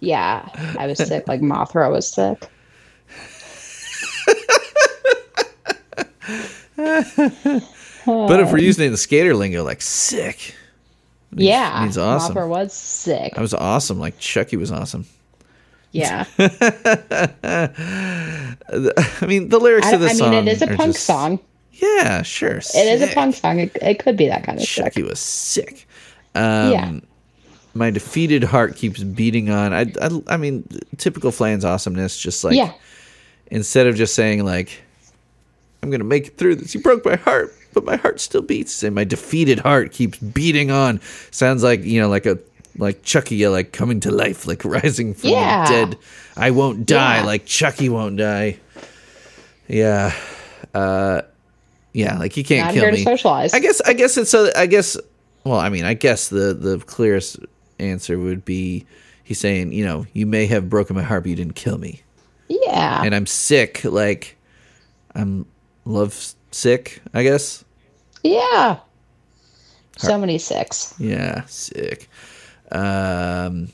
yeah. 0.00 0.48
I 0.78 0.86
was 0.86 0.98
sick, 0.98 1.26
like 1.28 1.40
Mothra 1.40 1.90
was 1.90 2.08
sick. 2.08 2.46
but 6.76 8.40
if 8.40 8.52
we're 8.52 8.58
using 8.58 8.84
it 8.84 8.86
in 8.86 8.92
the 8.92 8.98
skater 8.98 9.34
lingo, 9.34 9.64
like 9.64 9.82
sick. 9.82 10.54
Yeah, 11.36 11.80
means 11.82 11.98
awesome. 11.98 12.34
Mothra 12.34 12.48
was 12.48 12.72
sick. 12.72 13.34
That 13.34 13.40
was 13.40 13.54
awesome. 13.54 13.98
Like 13.98 14.18
Chucky 14.18 14.56
was 14.56 14.70
awesome. 14.70 15.06
Yeah, 15.90 16.24
I 16.38 16.48
mean, 19.26 19.48
the 19.48 19.58
lyrics 19.60 19.86
I, 19.86 19.92
of 19.92 20.00
the 20.00 20.10
I 20.10 20.14
mean, 20.14 20.32
it 20.34 20.48
is 20.48 20.62
a 20.62 20.66
punk 20.66 20.94
just- 20.94 21.06
song. 21.06 21.38
Yeah, 21.72 22.22
sure. 22.22 22.58
It 22.58 22.74
is 22.74 23.02
a 23.02 23.12
punk 23.12 23.34
song. 23.34 23.58
It, 23.58 23.76
it 23.82 23.98
could 23.98 24.16
be 24.16 24.28
that 24.28 24.44
kind 24.44 24.60
of 24.60 24.64
Chucky 24.64 25.00
sick. 25.00 25.10
was 25.10 25.18
sick. 25.18 25.88
Um, 26.36 26.72
Yeah. 26.72 26.92
My 27.76 27.90
defeated 27.90 28.44
heart 28.44 28.76
keeps 28.76 29.02
beating 29.02 29.50
on. 29.50 29.72
I, 29.72 29.92
I, 30.00 30.22
I 30.28 30.36
mean, 30.36 30.64
typical 30.96 31.32
Flan's 31.32 31.64
awesomeness. 31.64 32.16
Just 32.16 32.44
like 32.44 32.54
yeah, 32.54 32.72
instead 33.48 33.88
of 33.88 33.96
just 33.96 34.14
saying 34.14 34.44
like, 34.44 34.83
"I'm 35.84 35.90
gonna 35.90 36.04
make 36.04 36.26
it 36.28 36.38
through 36.38 36.56
this," 36.56 36.74
you 36.74 36.80
broke 36.80 37.04
my 37.04 37.16
heart. 37.16 37.54
but 37.74 37.84
my 37.84 37.96
heart 37.96 38.20
still 38.20 38.40
beats, 38.42 38.82
and 38.84 38.94
my 38.94 39.02
defeated 39.04 39.58
heart 39.58 39.90
keeps 39.92 40.16
beating 40.18 40.70
on. 40.70 41.00
Sounds 41.32 41.62
like 41.64 41.84
you 41.84 42.00
know, 42.00 42.08
like 42.08 42.24
a 42.24 42.38
like 42.78 43.02
Chucky, 43.02 43.46
like 43.48 43.72
coming 43.72 44.00
to 44.00 44.10
life, 44.10 44.46
like 44.46 44.64
rising 44.76 45.12
from 45.14 45.30
Yeah. 45.30 45.66
the 45.66 45.72
dead. 45.72 45.98
I 46.36 46.50
won't 46.52 46.86
die, 46.86 47.18
Yeah. 47.18 47.24
like 47.26 47.46
Chucky 47.46 47.88
won't 47.88 48.16
die. 48.16 48.58
Yeah, 49.68 50.12
uh, 50.74 51.22
yeah, 51.92 52.18
like 52.18 52.36
you 52.36 52.44
can't 52.44 52.66
Not 52.66 52.74
kill 52.74 52.84
to 52.86 52.92
me. 52.92 53.02
socialize. 53.04 53.54
I 53.54 53.58
guess 53.60 53.80
I 53.80 53.92
guess 53.92 54.16
it's 54.16 54.34
a 54.34 54.56
I 54.58 54.66
guess 54.66 54.96
well, 55.44 55.58
I 55.58 55.68
mean, 55.68 55.84
I 55.84 55.94
guess 55.94 56.28
the 56.28 56.54
the 56.54 56.78
clearest 56.78 57.38
answer 57.78 58.18
would 58.18 58.44
be 58.44 58.86
he's 59.24 59.40
saying, 59.40 59.72
you 59.72 59.84
know, 59.84 60.06
you 60.12 60.26
may 60.26 60.46
have 60.46 60.68
broken 60.70 60.94
my 60.96 61.02
heart, 61.02 61.24
but 61.24 61.30
you 61.30 61.36
didn't 61.36 61.56
kill 61.56 61.78
me. 61.78 62.02
Yeah. 62.48 63.02
And 63.04 63.14
I'm 63.14 63.26
sick, 63.26 63.82
like 63.84 64.36
I'm 65.14 65.46
love 65.84 66.34
sick, 66.50 67.00
I 67.12 67.22
guess. 67.22 67.64
yeah. 68.22 68.78
So 69.96 70.18
many 70.18 70.38
six. 70.38 70.94
Yeah, 70.98 71.44
sick. 71.46 72.08
Um 72.72 73.68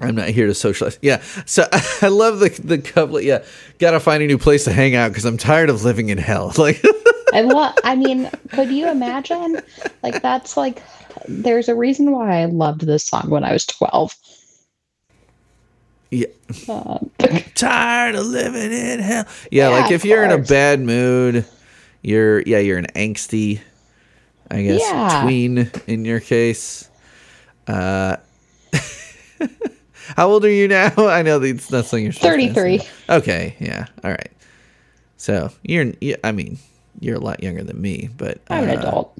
I'm 0.00 0.14
not 0.14 0.28
here 0.28 0.46
to 0.46 0.54
socialize. 0.54 0.98
Yeah. 1.02 1.22
So 1.46 1.66
I 2.02 2.08
love 2.08 2.40
the 2.40 2.50
the 2.62 2.78
couple 2.78 3.20
yeah, 3.20 3.44
got 3.78 3.92
to 3.92 4.00
find 4.00 4.22
a 4.22 4.26
new 4.26 4.38
place 4.38 4.64
to 4.64 4.72
hang 4.72 4.94
out 4.94 5.12
cuz 5.14 5.24
I'm 5.24 5.36
tired 5.38 5.70
of 5.70 5.84
living 5.84 6.10
in 6.10 6.18
hell. 6.18 6.52
Like 6.58 6.82
I 7.32 7.42
love. 7.42 7.74
I 7.84 7.94
mean, 7.96 8.30
could 8.52 8.70
you 8.70 8.88
imagine? 8.88 9.60
Like 10.02 10.22
that's 10.22 10.56
like. 10.56 10.82
There's 11.26 11.68
a 11.68 11.74
reason 11.74 12.12
why 12.12 12.40
I 12.42 12.44
loved 12.46 12.82
this 12.86 13.04
song 13.04 13.28
when 13.28 13.44
I 13.44 13.52
was 13.52 13.66
12. 13.66 14.14
Yeah. 16.10 16.26
Um, 16.68 17.10
tired 17.54 18.14
of 18.14 18.26
living 18.26 18.72
in 18.72 19.00
hell. 19.00 19.24
Yeah, 19.50 19.68
Yeah, 19.70 19.80
like 19.80 19.92
if 19.92 20.04
you're 20.04 20.24
in 20.24 20.30
a 20.30 20.38
bad 20.38 20.80
mood, 20.80 21.44
you're 22.02 22.40
yeah, 22.42 22.58
you're 22.58 22.78
an 22.78 22.86
angsty, 22.94 23.60
I 24.50 24.62
guess 24.62 24.80
Yeah. 24.80 25.20
tween 25.22 25.70
in 25.86 26.04
your 26.04 26.20
case. 26.20 26.88
Uh 27.66 28.16
How 30.16 30.28
old 30.30 30.44
are 30.44 30.50
you 30.50 30.68
now? 30.68 30.92
I 30.96 31.22
know 31.22 31.38
that's 31.38 31.70
not 31.70 31.84
something 31.84 32.04
you're 32.04 32.12
supposed 32.12 32.40
to 32.40 32.48
33. 32.54 32.80
Okay, 33.10 33.56
yeah. 33.60 33.86
All 34.02 34.10
right. 34.10 34.32
So, 35.18 35.50
you're 35.62 35.92
you, 36.00 36.16
I 36.24 36.32
mean, 36.32 36.58
you're 37.00 37.16
a 37.16 37.20
lot 37.20 37.42
younger 37.42 37.62
than 37.62 37.80
me, 37.80 38.08
but 38.16 38.40
I'm 38.48 38.64
an 38.64 38.70
uh, 38.70 38.80
adult. 38.80 39.18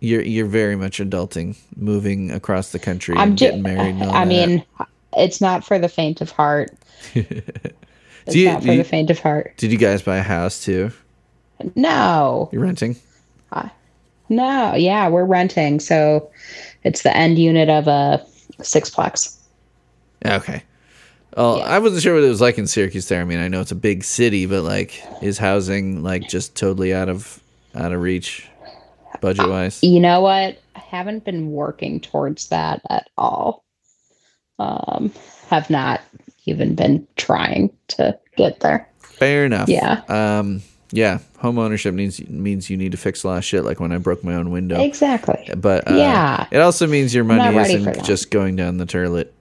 You're 0.00 0.22
you're 0.22 0.46
very 0.46 0.76
much 0.76 0.98
adulting, 0.98 1.56
moving 1.76 2.30
across 2.32 2.72
the 2.72 2.78
country 2.78 3.16
I'm 3.16 3.30
and 3.30 3.38
getting 3.38 3.62
married 3.62 3.94
I 4.02 4.24
that. 4.24 4.26
mean, 4.26 4.64
it's 5.16 5.40
not 5.40 5.64
for 5.64 5.78
the 5.78 5.88
faint 5.88 6.20
of 6.20 6.30
heart. 6.30 6.70
It's 8.24 8.34
Do 8.34 8.38
you- 8.38 8.52
not 8.52 8.62
for 8.62 8.70
you- 8.70 8.78
the 8.78 8.84
faint 8.84 9.10
of 9.10 9.18
heart. 9.18 9.54
Did 9.56 9.72
you 9.72 9.78
guys 9.78 10.00
buy 10.00 10.18
a 10.18 10.22
house 10.22 10.64
too? 10.64 10.92
No, 11.74 12.48
You're 12.52 12.62
renting? 12.62 12.94
no. 14.28 14.74
Yeah, 14.74 15.08
we're 15.08 15.24
renting, 15.24 15.80
so 15.80 16.30
it's 16.84 17.02
the 17.02 17.14
end 17.16 17.38
unit 17.38 17.68
of 17.68 17.88
a 17.88 18.24
sixplex. 18.60 19.36
Okay. 20.24 20.62
Well, 21.36 21.58
Yeah. 21.58 21.64
I 21.64 21.78
wasn't 21.80 22.02
sure 22.02 22.14
what 22.14 22.22
it 22.22 22.28
was 22.28 22.40
like 22.40 22.58
in 22.58 22.66
Syracuse 22.66 23.08
there. 23.08 23.20
I 23.20 23.24
mean, 23.24 23.38
I 23.40 23.48
know 23.48 23.60
it's 23.60 23.72
a 23.72 23.76
big 23.76 24.04
city, 24.04 24.46
but 24.46 24.62
like, 24.62 25.02
is 25.20 25.38
housing 25.38 26.02
like 26.02 26.28
just 26.28 26.54
totally 26.54 26.94
out 26.94 27.08
of 27.08 27.40
out 27.74 27.92
of 27.92 28.00
reach, 28.00 28.46
budget 29.20 29.48
wise? 29.48 29.82
You 29.82 29.98
know 30.00 30.20
what? 30.20 30.60
I 30.76 30.78
haven't 30.78 31.24
been 31.24 31.50
working 31.50 32.00
towards 32.00 32.48
that 32.50 32.82
at 32.88 33.08
all. 33.18 33.61
Um, 34.58 35.12
have 35.48 35.68
not 35.70 36.00
even 36.46 36.74
been 36.74 37.06
trying 37.16 37.70
to 37.88 38.18
get 38.36 38.60
there. 38.60 38.88
Fair 39.00 39.44
enough. 39.44 39.68
Yeah. 39.68 40.02
Um. 40.08 40.62
Yeah. 40.90 41.18
Home 41.38 41.58
ownership 41.58 41.94
needs 41.94 42.20
means 42.28 42.68
you 42.70 42.76
need 42.76 42.92
to 42.92 42.98
fix 42.98 43.24
a 43.24 43.28
lot 43.28 43.38
of 43.38 43.44
shit, 43.44 43.64
like 43.64 43.80
when 43.80 43.92
I 43.92 43.98
broke 43.98 44.22
my 44.22 44.34
own 44.34 44.50
window. 44.50 44.80
Exactly. 44.80 45.48
But 45.56 45.90
uh, 45.90 45.94
Yeah. 45.96 46.46
it 46.50 46.58
also 46.58 46.86
means 46.86 47.14
your 47.14 47.24
money 47.24 47.56
isn't 47.56 48.04
just 48.04 48.30
going 48.30 48.56
down 48.56 48.76
the 48.76 48.86
toilet 48.86 49.32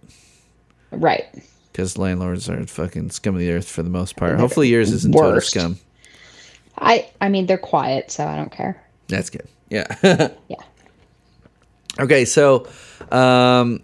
Right. 0.91 1.25
because 1.71 1.97
landlords 1.97 2.49
are 2.49 2.65
fucking 2.65 3.11
scum 3.11 3.35
of 3.35 3.39
the 3.39 3.51
earth 3.51 3.69
for 3.69 3.83
the 3.83 3.89
most 3.89 4.15
part. 4.15 4.39
Hopefully, 4.39 4.69
yours 4.69 4.91
isn't 4.91 5.13
total 5.13 5.41
scum. 5.41 5.77
I 6.77 7.09
I 7.19 7.29
mean 7.29 7.45
they're 7.45 7.57
quiet, 7.57 8.11
so 8.11 8.25
I 8.25 8.35
don't 8.37 8.51
care. 8.51 8.81
That's 9.07 9.29
good. 9.29 9.47
Yeah. 9.69 9.87
Yeah. 10.47 10.55
Okay, 11.99 12.25
so 12.25 12.67
um 13.11 13.81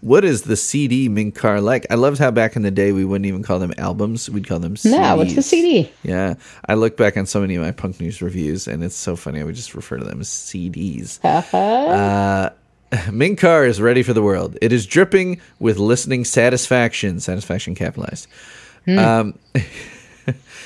what 0.00 0.24
is 0.24 0.42
the 0.42 0.56
CD 0.56 1.08
Mink 1.08 1.36
car 1.36 1.60
like? 1.60 1.86
I 1.88 1.94
loved 1.94 2.18
how 2.18 2.32
back 2.32 2.56
in 2.56 2.62
the 2.62 2.72
day 2.72 2.90
we 2.90 3.04
wouldn't 3.04 3.26
even 3.26 3.42
call 3.44 3.60
them 3.60 3.72
albums; 3.78 4.28
we'd 4.28 4.48
call 4.48 4.58
them 4.58 4.74
CDs. 4.74 4.90
No, 4.90 5.16
what's 5.16 5.34
the 5.36 5.42
CD? 5.42 5.90
Yeah, 6.02 6.34
I 6.66 6.74
look 6.74 6.96
back 6.96 7.16
on 7.16 7.24
so 7.26 7.40
many 7.40 7.54
of 7.54 7.62
my 7.62 7.70
punk 7.70 8.00
news 8.00 8.20
reviews, 8.20 8.66
and 8.66 8.82
it's 8.82 8.96
so 8.96 9.14
funny. 9.14 9.40
I 9.40 9.44
would 9.44 9.54
just 9.54 9.74
refer 9.76 9.98
to 9.98 10.04
them 10.04 10.20
as 10.20 10.28
CDs. 10.28 11.20
Uh, 11.24 12.50
Mink 13.12 13.38
car 13.38 13.64
is 13.64 13.80
ready 13.80 14.02
for 14.02 14.12
the 14.12 14.22
world. 14.22 14.58
It 14.60 14.72
is 14.72 14.86
dripping 14.86 15.40
with 15.60 15.78
listening 15.78 16.24
satisfaction. 16.24 17.20
Satisfaction 17.20 17.74
capitalized. 17.76 18.26
Um, 18.88 19.38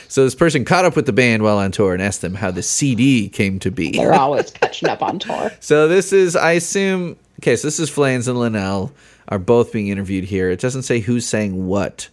so 0.09 0.25
this 0.25 0.35
person 0.35 0.65
caught 0.65 0.85
up 0.85 0.97
with 0.97 1.07
the 1.07 1.13
band 1.13 1.43
while 1.43 1.59
on 1.59 1.73
tour 1.73 1.93
and 1.93 2.03
asked 2.03 2.21
them 2.21 2.35
how 2.35 2.51
the 2.51 2.63
CD 2.63 3.29
came 3.29 3.59
to 3.61 3.71
be. 3.71 3.91
they're 3.93 4.15
always 4.21 4.51
catching 4.51 4.89
up 4.89 5.03
on 5.03 5.19
tour. 5.19 5.51
So 5.61 5.89
this 5.89 6.13
is, 6.13 6.37
I 6.37 6.53
assume, 6.53 7.17
okay. 7.41 7.57
So 7.57 7.67
this 7.69 7.79
is 7.81 7.91
Flans 7.91 8.29
and 8.29 8.39
Linnell 8.39 8.93
are 9.29 9.39
both 9.39 9.73
being 9.73 9.89
interviewed 9.89 10.25
here. 10.25 10.51
It 10.51 10.61
doesn't 10.61 10.83
say 10.83 11.01
who's 11.01 11.27
saying 11.27 11.67
what, 11.67 12.09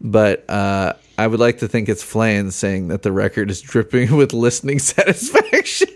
but 0.00 0.48
uh, 0.50 0.92
I 1.16 1.26
would 1.26 1.40
like 1.40 1.58
to 1.58 1.68
think 1.68 1.88
it's 1.88 2.02
Flans 2.02 2.54
saying 2.54 2.88
that 2.88 3.02
the 3.02 3.12
record 3.12 3.50
is 3.50 3.60
dripping 3.60 4.16
with 4.16 4.32
listening 4.32 4.78
satisfaction, 4.80 5.88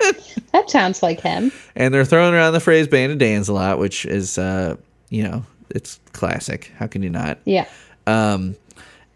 That 0.53 0.71
sounds 0.71 1.03
like 1.03 1.21
him. 1.21 1.53
and 1.75 1.93
they're 1.93 2.05
throwing 2.05 2.33
around 2.35 2.53
the 2.55 2.61
phrase 2.61 2.89
"band 2.89 3.13
of 3.13 3.19
Dan's" 3.19 3.49
a 3.49 3.53
lot, 3.53 3.79
which 3.79 4.07
is, 4.07 4.39
uh, 4.39 4.77
you 5.11 5.23
know, 5.25 5.45
it's 5.71 5.99
classic. 6.13 6.73
How 6.79 6.87
can 6.87 7.03
you 7.03 7.11
not? 7.11 7.39
Yeah. 7.45 7.67
Um, 8.07 8.57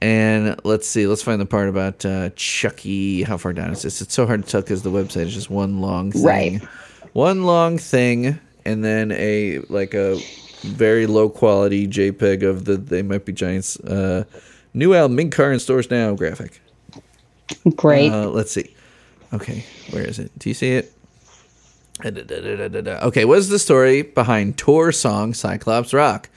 and 0.01 0.59
let's 0.65 0.89
see, 0.89 1.07
let's 1.07 1.23
find 1.23 1.41
the 1.41 1.47
part 1.47 1.69
about 1.69 2.05
uh, 2.05 2.31
Chucky. 2.37 3.23
How 3.23 3.37
far 3.37 3.53
down 3.53 3.71
is 3.71 3.83
this? 3.83 4.01
It's 4.01 4.15
so 4.15 4.27
hard 4.27 4.45
to 4.45 4.51
tell 4.51 4.61
because 4.63 4.83
the 4.83 4.91
website 4.91 5.27
is 5.27 5.35
just 5.35 5.51
one 5.51 5.81
long 5.81 6.13
thing. 6.13 6.25
Right. 6.25 6.63
One 7.13 7.45
long 7.45 7.77
thing, 7.77 8.39
and 8.65 8.85
then 8.85 9.13
a 9.13 9.59
like 9.69 9.95
a 9.95 10.21
very 10.63 11.07
low 11.07 11.29
quality 11.29 11.87
JPEG 11.89 12.43
of 12.43 12.65
the 12.65 12.77
They 12.77 13.03
Might 13.03 13.25
Be 13.25 13.33
Giants 13.33 13.79
uh, 13.81 14.25
new 14.75 14.95
album, 14.95 15.17
Mink 15.17 15.35
Car 15.35 15.53
in 15.53 15.59
stores 15.59 15.91
now 15.91 16.15
graphic. 16.15 16.61
Great. 17.77 18.13
Uh, 18.13 18.29
let's 18.29 18.53
see. 18.53 18.75
Okay, 19.33 19.65
where 19.91 20.05
is 20.05 20.19
it? 20.19 20.31
Do 20.39 20.49
you 20.49 20.55
see 20.55 20.73
it? 20.73 20.93
Okay, 23.03 23.25
what 23.25 23.39
is 23.39 23.49
the 23.49 23.59
story 23.59 24.03
behind 24.03 24.57
tour 24.57 24.93
song 24.93 25.35
Cyclops 25.35 25.93
Rock? 25.93 26.29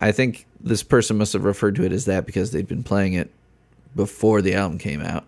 I 0.00 0.12
think 0.12 0.46
this 0.60 0.82
person 0.82 1.18
must 1.18 1.32
have 1.32 1.44
referred 1.44 1.76
to 1.76 1.84
it 1.84 1.92
as 1.92 2.04
that 2.06 2.26
because 2.26 2.50
they'd 2.50 2.68
been 2.68 2.82
playing 2.82 3.14
it 3.14 3.30
before 3.96 4.42
the 4.42 4.54
album 4.54 4.78
came 4.78 5.02
out. 5.02 5.24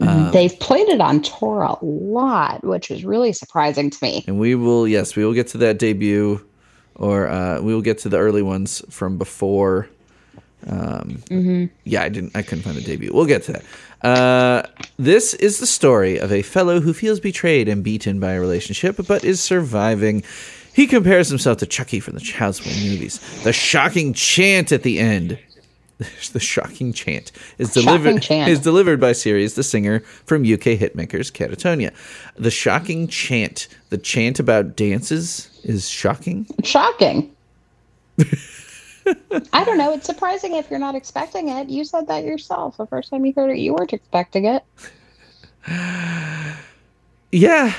um, 0.00 0.30
They've 0.30 0.58
played 0.60 0.88
it 0.88 1.00
on 1.00 1.22
tour 1.22 1.62
a 1.62 1.84
lot, 1.84 2.62
which 2.64 2.90
is 2.90 3.04
really 3.04 3.32
surprising 3.32 3.90
to 3.90 3.98
me. 4.02 4.24
And 4.26 4.38
we 4.38 4.54
will, 4.54 4.86
yes, 4.86 5.16
we 5.16 5.24
will 5.24 5.32
get 5.34 5.48
to 5.48 5.58
that 5.58 5.78
debut, 5.78 6.44
or 6.96 7.28
uh, 7.28 7.60
we 7.60 7.74
will 7.74 7.82
get 7.82 7.98
to 7.98 8.08
the 8.08 8.18
early 8.18 8.42
ones 8.42 8.82
from 8.90 9.16
before. 9.18 9.88
Um, 10.68 11.22
Yeah, 11.84 12.02
I 12.02 12.10
didn't, 12.10 12.36
I 12.36 12.42
couldn't 12.42 12.64
find 12.64 12.76
the 12.76 12.82
debut. 12.82 13.10
We'll 13.12 13.26
get 13.26 13.44
to 13.44 13.52
that. 13.52 13.64
Uh, 14.06 14.62
this 14.98 15.34
is 15.34 15.58
the 15.58 15.66
story 15.66 16.18
of 16.18 16.32
a 16.32 16.42
fellow 16.42 16.80
who 16.80 16.92
feels 16.92 17.20
betrayed 17.20 17.68
and 17.68 17.82
beaten 17.82 18.20
by 18.20 18.32
a 18.32 18.40
relationship, 18.40 18.96
but 19.06 19.24
is 19.24 19.40
surviving. 19.40 20.22
He 20.72 20.86
compares 20.86 21.28
himself 21.28 21.58
to 21.58 21.66
Chucky 21.66 22.00
from 22.00 22.14
the 22.14 22.20
Child's 22.20 22.60
Play 22.60 22.72
movies. 22.88 23.18
The 23.42 23.52
shocking 23.52 24.12
chant 24.12 24.72
at 24.72 24.82
the 24.82 24.98
end. 24.98 25.38
The 26.32 26.40
shocking 26.40 26.94
chant 26.94 27.30
is 27.58 27.74
delivered 27.74 28.22
chant. 28.22 28.48
is 28.48 28.60
delivered 28.60 29.00
by 29.00 29.10
Cerys, 29.12 29.54
the 29.54 29.62
singer 29.62 30.00
from 30.24 30.42
UK 30.42 30.78
hitmakers 30.78 31.30
Catatonia. 31.30 31.92
The 32.36 32.50
shocking 32.50 33.06
chant, 33.06 33.68
the 33.90 33.98
chant 33.98 34.40
about 34.40 34.76
dances, 34.76 35.50
is 35.62 35.90
shocking. 35.90 36.46
Shocking. 36.64 37.34
I 39.52 39.64
don't 39.64 39.76
know. 39.76 39.92
It's 39.92 40.06
surprising 40.06 40.54
if 40.54 40.70
you're 40.70 40.78
not 40.78 40.94
expecting 40.94 41.48
it. 41.50 41.68
You 41.68 41.84
said 41.84 42.06
that 42.08 42.24
yourself. 42.24 42.78
The 42.78 42.86
first 42.86 43.10
time 43.10 43.26
you 43.26 43.34
heard 43.34 43.50
it, 43.50 43.58
you 43.58 43.74
weren't 43.74 43.92
expecting 43.92 44.46
it. 44.46 44.64
Yeah, 47.32 47.74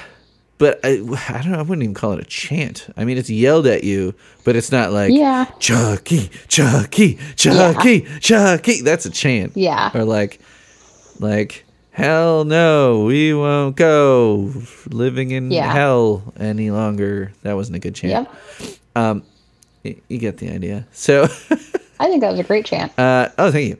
but 0.61 0.79
I, 0.83 0.89
I 0.91 1.41
don't 1.41 1.51
know. 1.53 1.57
I 1.59 1.63
wouldn't 1.63 1.81
even 1.81 1.95
call 1.95 2.11
it 2.13 2.19
a 2.19 2.23
chant. 2.23 2.87
I 2.95 3.03
mean, 3.03 3.17
it's 3.17 3.31
yelled 3.31 3.65
at 3.65 3.83
you, 3.83 4.13
but 4.43 4.55
it's 4.55 4.71
not 4.71 4.91
like 4.91 5.11
Yeah. 5.11 5.45
Chucky, 5.57 6.29
Chucky, 6.47 7.17
Chucky, 7.35 8.01
Chucky. 8.19 8.81
That's 8.83 9.07
a 9.07 9.09
chant. 9.09 9.57
Yeah. 9.57 9.89
Or 9.95 10.05
like, 10.05 10.39
like 11.19 11.65
hell 11.89 12.45
no, 12.45 13.03
we 13.05 13.33
won't 13.33 13.75
go 13.75 14.53
living 14.91 15.31
in 15.31 15.49
Yeah. 15.49 15.73
hell 15.73 16.31
any 16.39 16.69
longer. 16.69 17.31
That 17.41 17.53
wasn't 17.55 17.77
a 17.77 17.79
good 17.79 17.95
chant. 17.95 18.27
Yep. 18.95 19.23
Y- 19.83 19.95
You 20.09 20.17
get 20.19 20.37
the 20.37 20.49
idea. 20.51 20.85
So, 20.91 21.23
I 21.99 22.05
think 22.07 22.21
that 22.21 22.29
was 22.29 22.39
a 22.39 22.43
great 22.43 22.65
chant. 22.67 22.91
uh, 22.99 23.29
oh, 23.39 23.51
thank 23.51 23.67
you. 23.69 23.77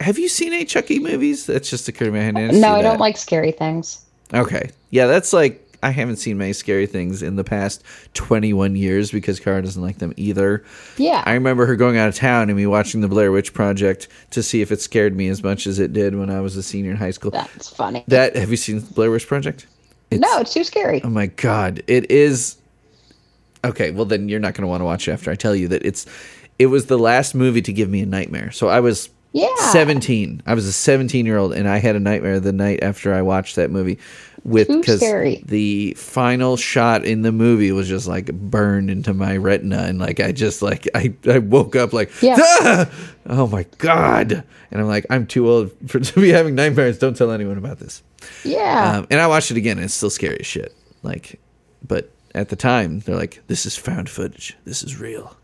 Have 0.00 0.18
you 0.18 0.28
seen 0.28 0.52
any 0.54 0.64
Chucky 0.64 0.98
movies? 0.98 1.44
That's 1.46 1.68
just 1.68 1.88
occurred 1.88 2.06
to 2.06 2.12
me. 2.12 2.20
I 2.20 2.30
No, 2.30 2.74
I 2.74 2.82
that. 2.82 2.82
don't 2.82 3.00
like 3.00 3.16
scary 3.18 3.52
things. 3.52 4.00
Okay. 4.32 4.70
Yeah, 4.90 5.06
that's 5.06 5.32
like 5.32 5.64
I 5.82 5.90
haven't 5.90 6.16
seen 6.16 6.38
many 6.38 6.52
scary 6.52 6.86
things 6.86 7.22
in 7.22 7.36
the 7.36 7.44
past 7.44 7.84
21 8.14 8.74
years 8.74 9.10
because 9.12 9.38
Kara 9.38 9.62
doesn't 9.62 9.80
like 9.80 9.98
them 9.98 10.12
either. 10.16 10.64
Yeah. 10.96 11.22
I 11.24 11.34
remember 11.34 11.66
her 11.66 11.76
going 11.76 11.96
out 11.96 12.08
of 12.08 12.16
town 12.16 12.48
and 12.48 12.56
me 12.56 12.66
watching 12.66 13.00
the 13.00 13.08
Blair 13.08 13.30
Witch 13.30 13.54
Project 13.54 14.08
to 14.30 14.42
see 14.42 14.60
if 14.60 14.72
it 14.72 14.80
scared 14.80 15.16
me 15.16 15.28
as 15.28 15.42
much 15.42 15.66
as 15.66 15.78
it 15.78 15.92
did 15.92 16.16
when 16.16 16.30
I 16.30 16.40
was 16.40 16.56
a 16.56 16.62
senior 16.62 16.90
in 16.90 16.96
high 16.96 17.12
school. 17.12 17.30
That's 17.30 17.68
funny. 17.68 18.04
That 18.08 18.34
have 18.34 18.50
you 18.50 18.56
seen 18.56 18.80
Blair 18.80 19.10
Witch 19.10 19.28
Project? 19.28 19.66
It's, 20.10 20.20
no, 20.20 20.40
it's 20.40 20.52
too 20.52 20.64
scary. 20.64 21.00
Oh 21.04 21.10
my 21.10 21.26
god, 21.26 21.82
it 21.86 22.10
is. 22.10 22.56
Okay, 23.64 23.90
well 23.90 24.04
then 24.04 24.28
you're 24.28 24.40
not 24.40 24.54
going 24.54 24.62
to 24.62 24.68
want 24.68 24.80
to 24.80 24.84
watch 24.84 25.06
it 25.06 25.12
after 25.12 25.30
I 25.30 25.34
tell 25.34 25.54
you 25.54 25.68
that 25.68 25.84
it's. 25.84 26.06
It 26.58 26.66
was 26.66 26.86
the 26.86 26.98
last 26.98 27.36
movie 27.36 27.62
to 27.62 27.72
give 27.72 27.88
me 27.88 28.00
a 28.00 28.06
nightmare. 28.06 28.50
So 28.50 28.66
I 28.66 28.80
was 28.80 29.10
Yeah. 29.32 29.54
17. 29.72 30.42
I 30.46 30.54
was 30.54 30.66
a 30.66 30.72
17 30.72 31.26
year 31.26 31.36
old, 31.36 31.52
and 31.52 31.68
I 31.68 31.78
had 31.78 31.96
a 31.96 32.00
nightmare 32.00 32.40
the 32.40 32.52
night 32.52 32.82
after 32.82 33.12
I 33.14 33.22
watched 33.22 33.56
that 33.56 33.70
movie. 33.70 33.98
With 34.44 34.68
because 34.68 35.00
the 35.00 35.94
final 35.94 36.56
shot 36.56 37.04
in 37.04 37.22
the 37.22 37.32
movie 37.32 37.70
was 37.72 37.86
just 37.88 38.06
like 38.06 38.32
burned 38.32 38.88
into 38.88 39.12
my 39.12 39.36
retina, 39.36 39.78
and 39.82 39.98
like 39.98 40.20
I 40.20 40.32
just 40.32 40.62
like 40.62 40.88
I, 40.94 41.12
I 41.28 41.38
woke 41.38 41.76
up 41.76 41.92
like 41.92 42.10
Yeah. 42.22 42.36
"Ah! 42.38 42.90
oh 43.26 43.46
my 43.48 43.66
god, 43.78 44.44
and 44.70 44.80
I'm 44.80 44.86
like 44.86 45.04
I'm 45.10 45.26
too 45.26 45.50
old 45.50 45.72
for 45.88 45.98
to 46.00 46.20
be 46.20 46.30
having 46.30 46.54
nightmares. 46.54 46.98
Don't 46.98 47.16
tell 47.16 47.30
anyone 47.32 47.58
about 47.58 47.78
this. 47.78 48.02
Yeah. 48.44 48.98
Um, 48.98 49.06
and 49.10 49.20
I 49.20 49.26
watched 49.26 49.50
it 49.50 49.56
again, 49.58 49.76
and 49.76 49.84
it's 49.84 49.94
still 49.94 50.08
scary 50.08 50.38
as 50.40 50.46
shit. 50.46 50.74
Like, 51.02 51.40
but 51.86 52.10
at 52.34 52.48
the 52.48 52.56
time, 52.56 53.00
they're 53.00 53.16
like, 53.16 53.42
"This 53.48 53.66
is 53.66 53.76
found 53.76 54.08
footage. 54.08 54.56
This 54.64 54.82
is 54.82 54.98
real." 54.98 55.36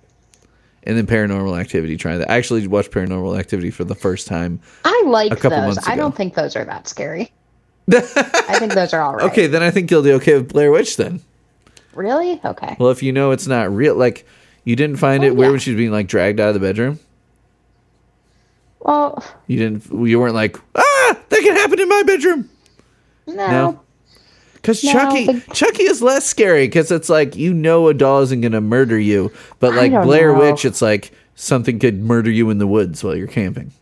And 0.87 0.97
then 0.99 1.07
Paranormal 1.07 1.59
Activity 1.59 1.97
tried 1.97 2.19
that. 2.19 2.31
I 2.31 2.37
actually 2.37 2.67
watched 2.67 2.91
Paranormal 2.91 3.39
Activity 3.39 3.71
for 3.71 3.85
the 3.85 3.95
first 3.95 4.27
time. 4.27 4.61
I 4.85 5.03
like 5.07 5.41
those. 5.41 5.79
I 5.89 5.97
don't 5.97 6.15
think 6.15 6.35
those 6.35 6.57
are 6.57 6.65
that 6.67 6.87
scary. 6.89 7.33
I 7.93 8.59
think 8.59 8.73
those 8.75 8.93
are 8.93 9.01
all 9.01 9.15
right. 9.17 9.31
Okay, 9.31 9.47
then 9.47 9.63
I 9.63 9.71
think 9.71 9.91
you'll 9.91 10.03
be 10.03 10.13
okay 10.13 10.35
with 10.35 10.53
Blair 10.53 10.71
Witch 10.71 10.97
then. 10.97 11.21
Really? 11.95 12.41
Okay. 12.45 12.77
Well, 12.79 12.91
if 12.91 13.03
you 13.03 13.13
know 13.13 13.31
it's 13.31 13.47
not 13.47 13.75
real, 13.75 13.95
like 13.95 14.27
you 14.65 14.77
didn't 14.77 14.97
find 14.97 15.23
Oh, 15.25 15.27
it 15.27 15.37
weird 15.37 15.47
yeah. 15.49 15.51
when 15.53 15.61
she 15.61 15.71
was 15.73 15.77
being 15.79 15.91
like 15.93 16.07
dragged 16.07 16.39
out 16.41 16.49
of 16.49 16.55
the 16.55 16.61
bedroom. 16.61 16.99
Well, 18.81 19.25
You 19.47 19.59
didn't. 19.59 20.07
You 20.07 20.21
weren't 20.21 20.35
like, 20.35 20.57
ah, 20.75 21.19
that 21.29 21.41
can 21.41 21.57
happen 21.57 21.81
in 21.81 21.89
my 21.89 22.03
bedroom. 22.07 22.51
no. 23.27 23.35
No. 23.35 23.81
Because 24.65 24.83
No, 24.83 24.93
Chucky, 24.93 25.27
the- 25.27 25.55
Chucky 25.55 25.83
is 25.83 26.01
less 26.01 26.25
scary 26.25 26.67
because 26.67 26.91
it's 26.91 27.11
like 27.11 27.37
you 27.37 27.53
know 27.53 27.89
a 27.89 27.95
doll 27.95 28.23
isn't 28.23 28.41
gonna 28.41 28.63
murder 28.63 28.99
you, 28.99 29.31
but 29.61 29.75
like 29.75 29.93
Blair 29.93 30.33
know. 30.33 30.39
Witch, 30.39 30.65
it's 30.65 30.81
like 30.81 31.13
something 31.35 31.79
could 31.79 32.03
murder 32.03 32.31
you 32.31 32.49
in 32.49 32.57
the 32.59 32.67
woods 32.67 33.05
while 33.05 33.15
you're 33.15 33.27
camping. 33.27 33.73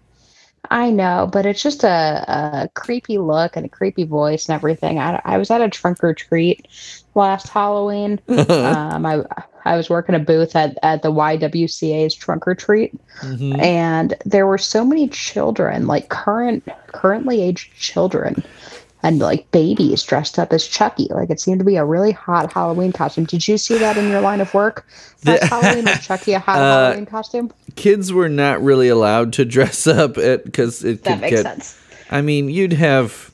I 0.71 0.91
know, 0.91 1.29
but 1.33 1.45
it's 1.47 1.63
just 1.63 1.85
a, 1.85 2.25
a 2.27 2.69
creepy 2.75 3.19
look 3.19 3.57
and 3.57 3.67
a 3.67 3.69
creepy 3.69 4.05
voice 4.05 4.49
and 4.49 4.55
everything. 4.55 4.99
I, 4.99 5.21
I 5.25 5.37
was 5.39 5.51
at 5.51 5.61
a 5.61 5.69
trunk 5.69 6.03
or 6.03 6.15
treat 6.15 6.67
last 7.15 7.49
Halloween. 7.49 8.19
um, 8.29 9.05
I 9.07 9.23
I 9.65 9.77
was 9.77 9.89
working 9.89 10.15
a 10.17 10.19
booth 10.19 10.57
at, 10.57 10.77
at 10.83 11.03
the 11.03 11.13
YWCA's 11.13 12.15
trunk 12.17 12.49
or 12.49 12.55
treat, 12.57 12.93
Mm-hmm. 13.21 13.61
and 13.61 14.15
there 14.25 14.47
were 14.49 14.59
so 14.59 14.85
many 14.85 15.07
children, 15.09 15.87
like 15.87 16.09
current 16.09 16.67
currently 16.89 17.41
aged 17.43 17.73
children, 17.79 18.43
and 19.03 19.19
like 19.19 19.51
babies 19.51 20.03
dressed 20.03 20.39
up 20.39 20.53
as 20.53 20.67
Chucky. 20.67 21.09
Like 21.11 21.31
it 21.31 21.41
seemed 21.41 21.59
to 21.59 21.65
be 21.65 21.77
a 21.77 21.85
really 21.85 22.13
hot 22.13 22.53
Halloween 22.53 22.93
costume. 22.93 23.25
Did 23.25 23.47
you 23.49 23.59
see 23.59 23.79
that 23.79 23.97
in 23.97 24.09
your 24.09 24.21
line 24.21 24.41
of 24.41 24.53
work? 24.55 24.87
Last 25.25 25.45
Halloween 25.45 25.85
was 25.87 26.07
Chucky 26.07 26.33
a 26.35 26.39
hot 26.41 26.57
Uh, 26.59 26.85
Halloween 26.87 27.07
costume? 27.07 27.53
Kids 27.77 28.13
were 28.13 28.29
not 28.29 28.63
really 28.63 28.89
allowed 28.89 29.33
to 29.35 29.45
dress 29.57 29.87
up 29.87 30.19
at 30.19 30.45
because 30.45 30.85
it 30.85 31.03
That 31.05 31.15
could 31.15 31.21
makes 31.23 31.37
get. 31.37 31.43
sense. 31.43 31.79
I 32.11 32.21
mean, 32.23 32.49
you'd 32.49 32.75
have. 32.75 33.31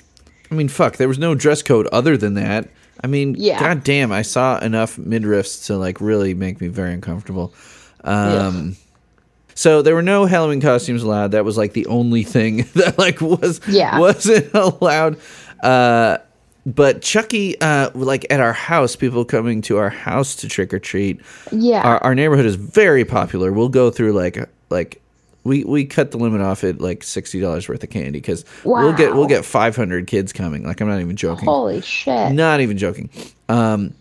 I 0.50 0.54
mean, 0.54 0.68
fuck. 0.68 0.96
There 0.96 1.08
was 1.08 1.18
no 1.18 1.34
dress 1.34 1.62
code 1.62 1.86
other 1.88 2.16
than 2.16 2.34
that. 2.34 2.68
I 3.04 3.06
mean, 3.06 3.34
Yeah. 3.38 3.60
god 3.60 3.84
damn, 3.84 4.10
I 4.10 4.22
saw 4.22 4.58
enough 4.58 4.96
midriffs 4.96 5.66
to 5.66 5.76
like 5.76 6.00
really 6.00 6.32
make 6.34 6.60
me 6.60 6.68
very 6.68 6.92
uncomfortable. 6.94 7.52
Um, 8.02 8.76
so 9.54 9.82
there 9.82 9.94
were 9.94 10.02
no 10.02 10.24
Halloween 10.24 10.60
costumes 10.60 11.02
allowed. 11.02 11.32
That 11.32 11.44
was 11.44 11.56
like 11.58 11.72
the 11.72 11.86
only 11.86 12.22
thing 12.22 12.58
that 12.74 12.98
like 12.98 13.20
was 13.20 13.60
Yeah. 13.68 13.98
wasn't 13.98 14.52
allowed. 14.54 15.18
Uh, 15.62 16.18
but 16.66 17.00
Chucky, 17.00 17.58
uh, 17.60 17.90
like 17.94 18.26
at 18.30 18.40
our 18.40 18.52
house, 18.52 18.94
people 18.94 19.24
coming 19.24 19.62
to 19.62 19.78
our 19.78 19.88
house 19.88 20.36
to 20.36 20.48
trick 20.48 20.74
or 20.74 20.78
treat. 20.78 21.20
Yeah. 21.50 21.82
Our, 21.82 21.98
our 22.04 22.14
neighborhood 22.14 22.44
is 22.44 22.56
very 22.56 23.04
popular. 23.04 23.52
We'll 23.52 23.70
go 23.70 23.90
through 23.90 24.12
like 24.12 24.38
like 24.68 25.00
we 25.44 25.64
we 25.64 25.86
cut 25.86 26.10
the 26.10 26.18
limit 26.18 26.42
off 26.42 26.64
at 26.64 26.80
like 26.80 27.02
sixty 27.02 27.40
dollars 27.40 27.68
worth 27.68 27.82
of 27.82 27.90
candy 27.90 28.20
because 28.20 28.44
we'll 28.64 28.92
get 28.92 29.14
we'll 29.14 29.26
get 29.26 29.44
five 29.46 29.76
hundred 29.76 30.06
kids 30.06 30.32
coming. 30.32 30.64
Like 30.64 30.80
I'm 30.82 30.88
not 30.88 31.00
even 31.00 31.16
joking. 31.16 31.46
Holy 31.46 31.80
shit. 31.80 32.32
Not 32.32 32.60
even 32.60 32.76
joking. 32.76 33.08
Um, 33.48 33.94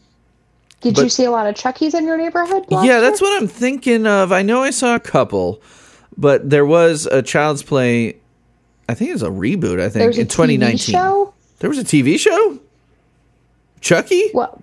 Did 0.82 0.96
but- 0.96 1.04
you 1.04 1.10
see 1.10 1.24
a 1.24 1.32
lot 1.32 1.48
of 1.48 1.56
Chuckies 1.56 1.94
in 1.94 2.06
your 2.06 2.18
neighborhood? 2.18 2.66
yeah, 2.70 3.00
that's 3.00 3.22
what 3.22 3.42
I'm 3.42 3.48
thinking 3.48 4.06
of. 4.06 4.34
I 4.34 4.42
know 4.42 4.62
I 4.64 4.72
saw 4.72 4.96
a 4.96 5.00
couple, 5.00 5.62
but 6.18 6.50
there 6.50 6.66
was 6.66 7.06
a 7.06 7.22
Child's 7.22 7.64
Play. 7.64 8.18
I 8.90 8.94
think 8.94 9.10
it 9.10 9.14
was 9.14 9.24
a 9.24 9.30
reboot. 9.30 9.80
I 9.80 9.90
think 9.90 10.04
There's 10.04 10.18
a 10.18 10.22
in 10.22 10.28
2019. 10.28 11.32
There 11.60 11.70
was 11.70 11.80
a 11.80 11.84
TV 11.84 12.20
show. 12.20 12.60
Chucky. 13.82 14.30
What? 14.32 14.60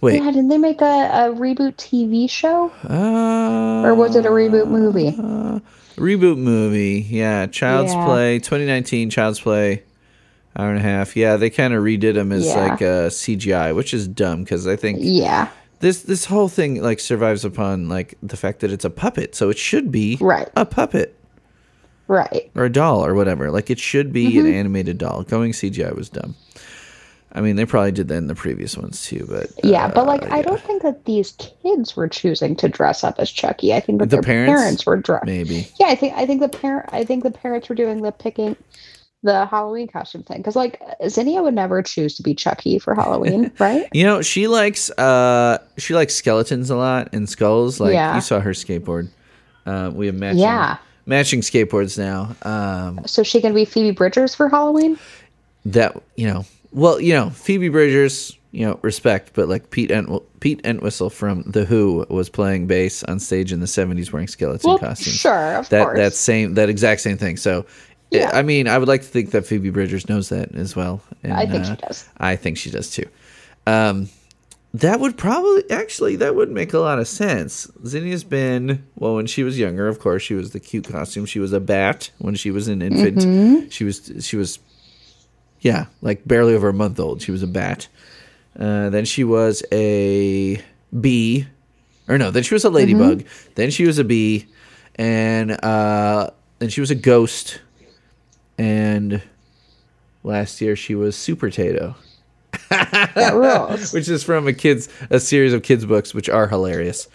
Wait. 0.00 0.16
Yeah, 0.22 0.30
didn't 0.30 0.48
they 0.48 0.58
make 0.58 0.80
a, 0.80 0.84
a 0.84 1.32
reboot 1.34 1.76
TV 1.76 2.28
show, 2.28 2.72
Uh, 2.88 3.86
or 3.86 3.94
was 3.94 4.16
it 4.16 4.26
a 4.26 4.30
reboot 4.30 4.66
movie? 4.68 5.12
reboot 5.96 6.38
movie? 6.38 7.06
Yeah, 7.08 7.46
Child's 7.46 7.92
Yeah. 7.92 8.04
Play 8.04 8.38
2019. 8.40 9.10
Child's 9.10 9.40
Play. 9.40 9.82
Hour 10.58 10.70
and 10.70 10.78
a 10.78 10.82
half. 10.82 11.16
Yeah, 11.16 11.36
they 11.36 11.48
kind 11.50 11.72
of 11.72 11.82
redid 11.82 12.14
them 12.14 12.30
as 12.32 12.46
Yeah. 12.46 12.66
like 12.66 12.80
a 12.80 13.10
CGI, 13.10 13.74
which 13.74 13.94
is 13.94 14.06
dumb 14.08 14.42
because 14.42 14.66
I 14.66 14.76
think 14.76 14.98
Yeah, 15.00 15.48
this 15.80 16.02
this 16.02 16.26
whole 16.26 16.48
thing 16.48 16.82
like 16.82 17.00
survives 17.00 17.42
upon 17.44 17.88
like 17.88 18.16
the 18.22 18.36
fact 18.36 18.60
that 18.60 18.70
it's 18.72 18.84
a 18.84 18.90
puppet, 18.90 19.34
so 19.34 19.48
it 19.50 19.56
should 19.56 19.90
be 19.92 20.18
Right. 20.20 20.48
a 20.56 20.66
puppet. 20.66 21.14
Right. 22.12 22.50
or 22.54 22.64
a 22.64 22.70
doll 22.72 23.04
or 23.04 23.14
whatever. 23.14 23.50
Like 23.50 23.70
it 23.70 23.78
should 23.78 24.12
be 24.12 24.26
Mm-hmm. 24.32 24.46
an 24.46 24.54
animated 24.54 24.98
doll. 24.98 25.22
Going 25.24 25.52
CGI 25.52 25.94
was 25.96 26.08
dumb. 26.08 26.34
I 27.34 27.40
mean, 27.40 27.56
they 27.56 27.64
probably 27.64 27.92
did 27.92 28.08
that 28.08 28.16
in 28.16 28.26
the 28.26 28.34
previous 28.34 28.76
ones 28.76 29.06
too, 29.06 29.26
but 29.28 29.50
Yeah, 29.64 29.86
uh, 29.86 29.92
but 29.94 30.06
like, 30.06 30.22
I 30.30 30.42
don't 30.42 30.60
think 30.60 30.82
that 30.82 31.06
these 31.06 31.32
kids 31.62 31.96
were 31.96 32.06
choosing 32.06 32.54
to 32.56 32.68
dress 32.68 33.02
up 33.02 33.14
as 33.18 33.30
Chucky. 33.30 33.72
I 33.72 33.80
think 33.80 34.00
that 34.00 34.10
The 34.10 34.16
their 34.16 34.22
parents? 34.22 34.60
parents, 34.60 34.86
were 34.86 34.98
dressed. 34.98 35.24
maybe. 35.24 35.66
Yeah, 35.80 35.86
I 35.86 35.94
think 35.94 36.12
I 36.14 36.26
think 36.26 36.42
the 36.42 36.50
parent 36.50 36.90
I 36.92 37.04
think 37.04 37.22
the 37.24 37.30
parents 37.30 37.70
were 37.70 37.74
doing 37.74 38.02
the 38.02 38.12
picking 38.12 38.54
the 39.22 39.46
Halloween 39.46 39.86
costume 39.88 40.24
thing 40.24 40.38
because 40.38 40.56
like 40.56 40.78
Zinnia 41.08 41.42
would 41.42 41.54
never 41.54 41.80
choose 41.82 42.16
to 42.16 42.22
be 42.22 42.34
Chucky 42.34 42.78
for 42.78 42.94
Halloween, 42.94 43.50
right? 43.58 43.88
You 43.94 44.04
know, 44.04 44.20
she 44.20 44.46
likes 44.46 44.90
uh 44.98 45.56
she 45.78 45.94
likes 45.94 46.14
skeletons 46.14 46.68
a 46.68 46.76
lot 46.76 47.08
and 47.14 47.26
skulls. 47.30 47.80
Like 47.80 47.94
Yeah. 47.94 48.14
you 48.14 48.20
saw 48.20 48.40
her 48.40 48.50
skateboard. 48.50 49.08
Uh, 49.64 49.90
we 49.94 50.04
have 50.06 50.16
matching 50.16 50.40
Yeah. 50.40 50.76
Matching 51.06 51.40
skateboards 51.40 51.98
now. 51.98 52.34
Um, 52.42 53.00
So 53.06 53.22
she 53.22 53.40
can 53.40 53.54
be 53.54 53.64
Phoebe 53.64 53.90
Bridgers 53.92 54.34
for 54.34 54.48
Halloween. 54.48 54.98
that 55.66 55.96
you 56.16 56.26
know, 56.26 56.44
well, 56.72 57.00
you 57.00 57.12
know, 57.14 57.30
Phoebe 57.30 57.68
Bridgers, 57.68 58.36
you 58.50 58.66
know, 58.66 58.78
respect, 58.82 59.30
but 59.34 59.48
like 59.48 59.70
Pete 59.70 59.90
Ent- 59.90 60.10
Pete 60.40 60.60
Entwistle 60.64 61.10
from 61.10 61.42
The 61.46 61.64
Who 61.64 62.04
was 62.10 62.28
playing 62.28 62.66
bass 62.66 63.02
on 63.04 63.18
stage 63.20 63.52
in 63.52 63.60
the 63.60 63.66
'70s 63.66 64.12
wearing 64.12 64.28
skeleton 64.28 64.68
Well, 64.68 64.78
costumes. 64.78 65.16
sure, 65.16 65.56
of 65.56 65.68
that 65.68 65.84
course. 65.84 65.96
that 65.98 66.12
same 66.14 66.54
that 66.54 66.68
exact 66.68 67.00
same 67.00 67.16
thing. 67.18 67.36
So, 67.36 67.64
yeah. 68.10 68.20
Yeah. 68.22 68.30
I 68.34 68.42
mean, 68.42 68.68
I 68.68 68.76
would 68.78 68.88
like 68.88 69.00
to 69.02 69.06
think 69.08 69.30
that 69.30 69.46
Phoebe 69.46 69.70
Bridgers 69.70 70.08
knows 70.08 70.28
that 70.30 70.54
as 70.54 70.74
well. 70.76 71.00
And, 71.22 71.32
I 71.32 71.46
think 71.46 71.64
uh, 71.64 71.70
she 71.70 71.76
does. 71.76 72.08
I 72.18 72.36
think 72.36 72.58
she 72.58 72.70
does 72.70 72.90
too. 72.90 73.06
Um, 73.66 74.08
that 74.74 75.00
would 75.00 75.16
probably 75.16 75.70
actually 75.70 76.16
that 76.16 76.34
would 76.34 76.50
make 76.50 76.72
a 76.72 76.78
lot 76.78 76.98
of 76.98 77.08
sense. 77.08 77.70
Zinnia's 77.86 78.24
been 78.24 78.84
well 78.94 79.16
when 79.16 79.26
she 79.26 79.42
was 79.42 79.58
younger. 79.58 79.88
Of 79.88 79.98
course, 79.98 80.22
she 80.22 80.34
was 80.34 80.50
the 80.50 80.60
cute 80.60 80.88
costume. 80.88 81.26
She 81.26 81.40
was 81.40 81.52
a 81.52 81.60
bat 81.60 82.10
when 82.18 82.34
she 82.34 82.50
was 82.50 82.68
an 82.68 82.82
infant. 82.82 83.18
Mm-hmm. 83.18 83.68
She 83.68 83.84
was 83.84 84.10
she 84.20 84.36
was 84.36 84.58
yeah, 85.60 85.86
like 86.00 86.26
barely 86.26 86.54
over 86.54 86.68
a 86.68 86.74
month 86.74 86.98
old. 86.98 87.22
She 87.22 87.30
was 87.30 87.42
a 87.42 87.46
bat. 87.46 87.88
Uh, 88.58 88.90
then 88.90 89.04
she 89.04 89.24
was 89.24 89.62
a 89.72 90.60
bee 91.00 91.46
or 92.08 92.18
no, 92.18 92.30
then 92.30 92.42
she 92.42 92.54
was 92.54 92.64
a 92.64 92.70
ladybug, 92.70 93.24
then 93.54 93.70
she 93.70 93.86
was 93.86 93.98
a 93.98 94.04
bee, 94.04 94.46
and 94.96 95.52
uh, 95.64 96.30
then 96.58 96.68
she 96.68 96.80
was 96.80 96.90
a 96.90 96.94
ghost, 96.94 97.60
and 98.58 99.22
last 100.22 100.60
year 100.60 100.76
she 100.76 100.94
was 100.94 101.16
Super 101.16 101.50
Tato, 101.50 101.94
That 103.14 103.34
rules. 103.34 103.92
which 103.94 104.08
is 104.08 104.22
from 104.22 104.46
a 104.48 104.52
kids 104.52 104.88
a 105.10 105.20
series 105.20 105.52
of 105.52 105.62
kids 105.62 105.84
books 105.86 106.14
which 106.14 106.28
are 106.28 106.46
hilarious. 106.48 107.08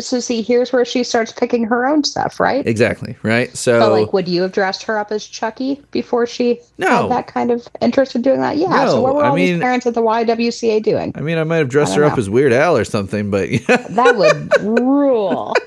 so 0.00 0.18
see, 0.20 0.42
here's 0.42 0.72
where 0.72 0.84
she 0.84 1.04
starts 1.04 1.32
picking 1.32 1.64
her 1.64 1.86
own 1.86 2.02
stuff, 2.04 2.40
right? 2.40 2.66
Exactly 2.66 3.16
right. 3.22 3.56
So, 3.56 3.90
like, 3.92 4.12
would 4.12 4.26
you 4.28 4.42
have 4.42 4.52
dressed 4.52 4.82
her 4.82 4.98
up 4.98 5.12
as 5.12 5.24
Chucky 5.26 5.80
before 5.92 6.26
she 6.26 6.58
No. 6.78 7.02
had 7.02 7.10
that 7.12 7.26
kind 7.28 7.50
of 7.50 7.66
interest 7.80 8.14
in 8.16 8.22
doing 8.22 8.40
that? 8.40 8.56
Yeah. 8.56 8.68
No, 8.68 8.86
so 8.88 9.00
what 9.00 9.14
were 9.14 9.24
I 9.24 9.28
all 9.28 9.36
mean- 9.36 9.54
these 9.54 9.62
parents 9.62 9.86
at 9.86 9.94
the 9.94 10.02
YWCA 10.02 10.82
doing? 10.82 11.12
I 11.14 11.20
mean, 11.20 11.38
I 11.38 11.44
might 11.44 11.58
have 11.58 11.68
dressed 11.68 11.94
her 11.94 12.02
don't 12.02 12.12
up 12.12 12.18
as 12.18 12.28
Weird 12.28 12.52
Al 12.52 12.76
or 12.76 12.84
something, 12.84 13.30
but 13.30 13.48
yeah. 13.48 13.76
That 13.90 14.16
would 14.16 14.52
rule. 14.62 15.54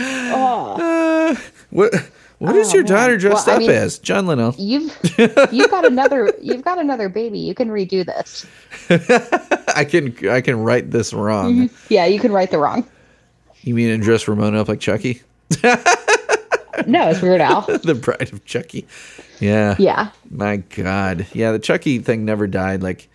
Oh, 0.00 0.76
Uh, 0.80 1.36
what 1.70 1.92
what 2.38 2.54
is 2.56 2.70
Oh, 2.70 2.74
your 2.74 2.84
man. 2.84 2.92
daughter 2.92 3.16
dressed 3.16 3.46
Well, 3.46 3.54
I 3.54 3.56
up 3.56 3.60
mean- 3.62 3.70
as? 3.70 3.98
John 3.98 4.26
Linnell. 4.26 4.54
you've 4.58 4.96
you've 5.52 5.70
got 5.70 5.84
another 5.84 6.32
you've 6.40 6.64
got 6.64 6.78
another 6.78 7.08
baby. 7.08 7.38
You 7.38 7.54
can 7.54 7.68
redo 7.68 8.04
this. 8.06 8.46
I 9.74 9.84
can 9.84 10.14
I 10.28 10.40
can 10.40 10.58
write 10.60 10.90
this 10.90 11.12
wrong. 11.12 11.68
Yeah, 11.88 12.06
you 12.06 12.18
can 12.20 12.32
right 12.32 12.50
the 12.50 12.58
wrong. 12.58 12.86
You 13.62 13.74
mean 13.74 13.90
and 13.90 14.02
dress 14.02 14.26
Ramona 14.28 14.60
up 14.60 14.68
like 14.68 14.80
Chucky, 14.80 15.20
No, 16.86 17.08
it's 17.10 17.20
Weird 17.20 17.40
Al. 17.40 17.62
the 17.62 17.94
bride 18.00 18.32
of 18.32 18.44
Chucky? 18.44 18.86
Yeah. 19.40 19.74
Yeah, 19.78 20.10
My 20.30 20.56
God. 20.58 21.26
Yeah, 21.32 21.52
the 21.52 21.58
Chucky 21.58 21.98
thing 21.98 22.24
never 22.24 22.46
died. 22.46 22.82
Like 22.82 23.08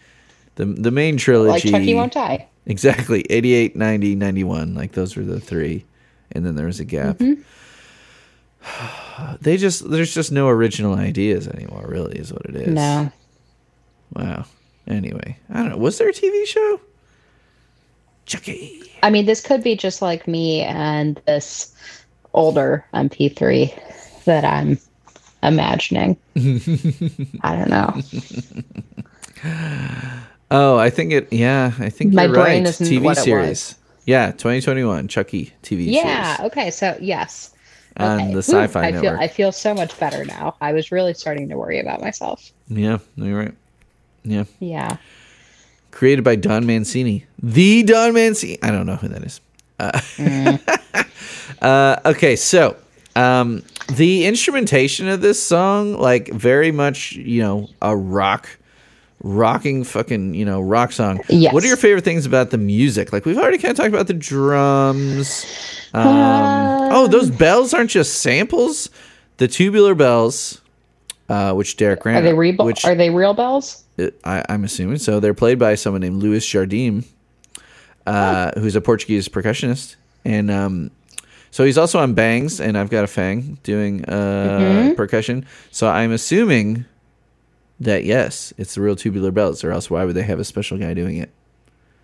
the 0.56 0.66
the 0.66 0.91
main 0.91 1.18
trilogy. 1.18 1.72
like 1.72 1.82
Chucky 1.82 1.94
won't 1.95 2.14
die. 2.14 2.48
Exactly. 2.66 3.26
88, 3.30 3.76
90, 3.76 4.16
91. 4.16 4.74
Like 4.76 4.91
those 4.94 5.16
were 5.16 5.24
the 5.24 5.40
three. 5.40 5.86
And 6.34 6.45
then 6.45 6.56
there 6.56 6.66
was 6.66 6.80
a 6.80 6.86
gap. 6.86 7.18
Mm-hmm. 7.18 7.41
they 9.41 9.57
just 9.57 9.90
there's 9.90 10.14
just 10.14 10.31
no 10.31 10.48
original 10.49 10.95
ideas 10.95 11.48
anymore, 11.48 11.85
really, 11.88 12.18
is 12.18 12.31
what 12.31 12.45
it 12.45 12.56
is. 12.56 12.68
No, 12.73 13.11
Wow. 14.14 14.45
Anyway, 14.88 15.38
I 15.49 15.60
don't 15.60 15.69
know. 15.69 15.77
Was 15.77 15.98
there 15.98 16.10
a 16.10 16.14
TV 16.14 16.45
show? 16.45 16.80
Chucky. 18.26 18.81
I 19.02 19.10
mean 19.10 19.26
this 19.26 19.41
could 19.41 19.64
be 19.64 19.76
just 19.76 20.02
like 20.02 20.27
me 20.27 20.61
and 20.61 21.22
this 21.26 21.73
older 22.34 22.85
MP3 22.94 24.23
that 24.26 24.44
I'm 24.45 24.77
imagining. 25.41 26.18
I 27.41 27.56
don't 27.56 27.69
know. 27.69 28.02
Oh, 30.52 30.77
I 30.77 30.91
think 30.91 31.11
it. 31.11 31.34
Yeah, 31.34 31.72
I 31.80 31.90
think 31.90 32.14
My 32.14 32.26
you're 32.26 32.34
brain 32.34 32.64
right. 32.64 32.69
isn't 32.69 32.85
TV 32.85 33.15
series. 33.15 33.76
Yeah, 34.06 34.27
2021 34.31 35.07
Chucky 35.07 35.52
TV 35.64 35.85
Yeah. 35.91 36.35
series 36.38 36.52
Okay. 36.52 36.69
So 36.72 36.95
yes. 37.02 37.52
On 37.98 38.22
Okay. 38.22 38.34
the 38.34 38.40
Sci-Fi 38.44 38.80
I 38.82 38.91
Network. 38.91 39.02
feel 39.03 39.20
I 39.22 39.28
feel 39.28 39.52
so 39.52 39.74
much 39.74 39.98
better 39.99 40.26
now. 40.26 40.56
I 40.61 40.74
was 40.74 40.91
really 40.91 41.14
starting 41.14 41.49
to 41.49 41.57
worry 41.57 41.80
about 41.80 42.02
myself. 42.02 42.52
yeah, 42.68 42.98
you're 43.15 43.38
right. 43.38 43.53
Yeah, 44.24 44.45
Yeah. 44.60 44.98
created 45.91 46.24
by 46.24 46.36
Don 46.36 46.65
Mancini, 46.65 47.26
the 47.41 47.84
Don 47.84 48.14
Mancini. 48.14 48.57
I 48.64 48.72
don't 48.72 48.86
know 48.86 48.95
who 48.95 49.07
that 49.10 49.24
is. 49.24 49.41
Uh, 49.80 49.91
Mm. 50.18 50.60
uh, 51.61 51.99
okay, 52.06 52.36
so 52.36 52.76
um, 53.15 53.64
the 53.95 54.26
instrumentation 54.26 55.07
of 55.07 55.22
this 55.22 55.41
song, 55.44 55.94
like 55.99 56.30
very 56.30 56.72
much, 56.72 57.14
you 57.14 57.41
know, 57.41 57.70
a 57.82 57.95
rock. 57.95 58.49
Rocking 59.26 59.86
fucking, 59.86 60.34
you 60.34 60.44
know, 60.44 60.60
rock 60.60 60.91
song. 60.91 61.22
Yes. 61.30 61.53
What 61.53 61.64
are 61.64 61.68
your 61.68 61.78
favorite 61.78 62.03
things 62.03 62.26
about 62.26 62.49
the 62.49 62.57
music? 62.57 63.14
Like 63.14 63.26
we've 63.26 63.38
already 63.38 63.57
kind 63.57 63.72
of 63.72 63.78
talked 63.78 63.88
about 63.94 64.07
the 64.07 64.14
drums. 64.14 65.45
Um, 65.94 66.06
Uh, 66.06 66.90
oh, 66.91 67.07
those 67.07 67.30
bells 67.30 67.74
aren't 67.74 67.90
just 67.91 68.22
samples. 68.22 68.90
The 69.38 69.48
tubular 69.48 69.95
bells, 69.95 70.61
uh, 71.30 71.53
which 71.53 71.78
Derek 71.78 72.03
ran. 72.06 72.18
Are 72.18 72.22
they 72.22 72.34
real? 72.34 72.56
Which 72.65 72.86
Are 72.86 72.95
they 72.95 73.10
real 73.10 73.34
bells? 73.34 73.84
I, 74.24 74.44
I'm 74.49 74.64
assuming 74.64 74.98
so. 74.98 75.20
They're 75.20 75.34
played 75.36 75.60
by 75.60 75.76
someone 75.76 76.02
named 76.02 76.22
Luis 76.22 76.45
Jardim, 76.45 77.06
uh, 78.07 78.52
who's 78.60 78.76
a 78.76 78.82
Portuguese 78.82 79.28
percussionist, 79.30 79.95
and 80.26 80.49
um, 80.49 80.91
so 81.52 81.64
he's 81.64 81.78
also 81.78 81.99
on 81.99 82.14
Bangs, 82.15 82.60
and 82.60 82.76
I've 82.78 82.90
got 82.90 83.03
a 83.03 83.07
Fang 83.07 83.57
doing 83.64 84.03
uh, 84.06 84.60
Mm-hmm. 84.60 84.94
percussion. 84.95 85.45
So 85.72 85.88
I'm 85.90 86.11
assuming 86.11 86.86
that 87.80 88.03
yes, 88.03 88.53
it's 88.57 88.76
the 88.76 88.82
real 88.82 88.95
tubular 88.95 89.32
bells, 89.32 89.64
or 89.64 89.72
else 89.72 89.90
why 89.91 90.06
would 90.06 90.15
they 90.15 90.24
have 90.24 90.40
a 90.40 90.44
special 90.45 90.78
guy 90.78 90.94
doing 90.95 91.18
it? 91.18 91.30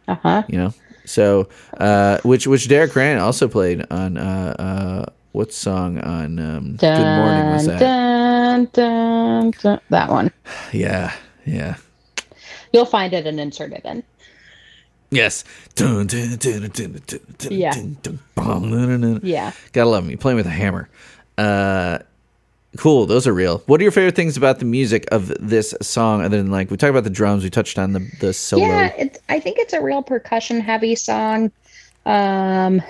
Uh 0.08 0.16
huh. 0.16 0.44
You 0.48 0.58
know. 0.58 0.74
So 1.10 1.50
uh, 1.80 2.20
which 2.24 2.46
which 2.46 2.68
Derek 2.68 2.94
Grant 2.94 3.20
also 3.20 3.48
played 3.48 3.84
on 3.92 4.18
uh, 4.18 4.56
uh, 4.60 5.12
what 5.32 5.52
song 5.52 5.98
on 6.00 6.38
um, 6.40 6.76
Good 6.76 6.96
Morning 7.00 7.52
was 7.52 7.66
that? 7.66 7.80
Dun, 7.80 8.70
dun, 8.74 9.52
dun. 9.60 9.80
That 9.90 10.10
one. 10.10 10.32
Yeah, 10.72 11.14
yeah. 11.46 11.78
You'll 12.72 12.86
find 12.86 13.12
it 13.14 13.26
and 13.26 13.40
insert 13.40 13.74
it 13.74 13.82
in. 13.86 14.04
Yes. 15.10 15.44
Dun, 15.74 16.06
dun, 16.06 16.38
dun, 16.38 16.62
dun, 16.62 16.70
dun, 16.70 17.02
dun, 17.08 17.20
dun, 17.40 17.52
Yeah. 17.52 17.74
dun, 17.74 17.98
dun, 18.04 18.20
dun, 18.36 18.70
dun, 18.70 19.02
dun. 19.02 19.20
Yeah. 19.24 19.52
Gotta 19.74 19.90
love 19.90 20.04
him. 20.04 20.12
You're 20.12 20.20
playing 20.20 20.38
with 20.38 20.46
a 20.46 20.52
hammer. 20.52 20.90
Uh, 21.40 22.00
cool. 22.78 23.06
Those 23.06 23.28
are 23.28 23.34
real. 23.34 23.60
What 23.66 23.80
are 23.80 23.84
your 23.84 23.92
favorite 23.92 24.16
things 24.16 24.38
about 24.38 24.60
the 24.60 24.66
music 24.66 25.06
of 25.12 25.28
this 25.40 25.74
song? 25.82 26.22
Other 26.24 26.38
than 26.38 26.52
like 26.52 26.70
we 26.72 26.78
talked 26.78 26.92
about 26.92 27.04
the 27.04 27.10
drums, 27.10 27.44
we 27.44 27.50
touched 27.50 27.78
on 27.80 27.94
the 27.94 28.00
the 28.20 28.34
solo. 28.34 28.66
Yeah, 28.68 28.88
it, 28.96 29.22
I 29.30 29.40
think 29.40 29.58
it's 29.60 29.74
a 29.74 29.82
real 29.82 30.02
percussion 30.04 30.60
heavy 30.62 30.96
song. 30.96 31.52
Um, 32.06 32.82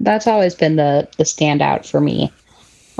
that's 0.00 0.26
always 0.26 0.54
been 0.54 0.76
the 0.76 1.08
the 1.18 1.24
standout 1.24 1.88
for 1.88 2.00
me 2.00 2.32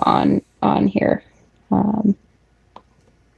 on 0.01 0.43
on 0.63 0.87
here. 0.87 1.23
Um, 1.71 2.15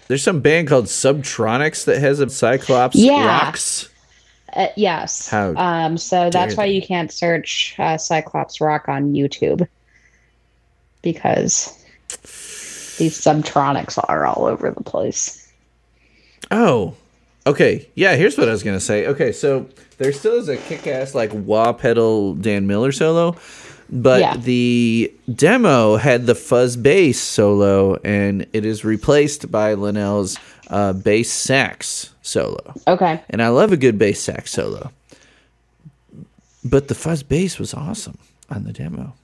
There's 0.06 0.22
some 0.22 0.40
band 0.40 0.68
called 0.68 0.84
Subtronics 0.86 1.84
that 1.86 1.98
has 2.00 2.20
a 2.20 2.28
Cyclops 2.30 2.96
Yeah. 2.96 3.26
rocks. 3.26 3.88
uh, 4.54 4.68
yes. 4.76 5.28
How 5.28 5.54
Um, 5.56 5.98
so 5.98 6.30
that's 6.30 6.56
why 6.56 6.66
they. 6.66 6.72
you 6.72 6.82
can't 6.82 7.10
search 7.12 7.74
uh, 7.78 7.96
Cyclops 7.98 8.60
Rock 8.60 8.88
on 8.88 9.12
YouTube 9.14 9.66
because 11.02 11.77
these 12.98 13.18
subtronics 13.20 13.98
are 14.08 14.26
all 14.26 14.44
over 14.44 14.70
the 14.70 14.82
place. 14.82 15.50
Oh, 16.50 16.94
okay. 17.46 17.88
Yeah, 17.94 18.16
here's 18.16 18.36
what 18.38 18.48
I 18.48 18.52
was 18.52 18.62
gonna 18.62 18.80
say. 18.80 19.06
Okay, 19.06 19.32
so 19.32 19.66
there 19.98 20.12
still 20.12 20.34
is 20.34 20.48
a 20.48 20.56
kick-ass 20.56 21.14
like 21.14 21.30
wah 21.32 21.72
pedal 21.72 22.34
Dan 22.34 22.66
Miller 22.66 22.92
solo, 22.92 23.36
but 23.90 24.20
Yeah. 24.20 24.36
the 24.36 25.12
demo 25.34 25.96
had 25.96 26.26
the 26.26 26.34
fuzz 26.34 26.76
bass 26.76 27.20
solo, 27.20 27.96
and 28.04 28.46
it 28.52 28.64
is 28.64 28.84
replaced 28.84 29.50
by 29.50 29.74
Linnell's 29.74 30.38
uh, 30.68 30.92
bass 30.92 31.32
sax 31.32 32.10
solo. 32.22 32.74
Okay. 32.86 33.22
And 33.30 33.42
I 33.42 33.48
love 33.48 33.72
a 33.72 33.76
good 33.76 33.98
bass 33.98 34.20
sax 34.20 34.50
solo, 34.52 34.90
but 36.64 36.88
the 36.88 36.94
fuzz 36.94 37.22
bass 37.22 37.58
was 37.58 37.72
awesome 37.74 38.18
on 38.50 38.64
the 38.64 38.72
demo. 38.72 39.14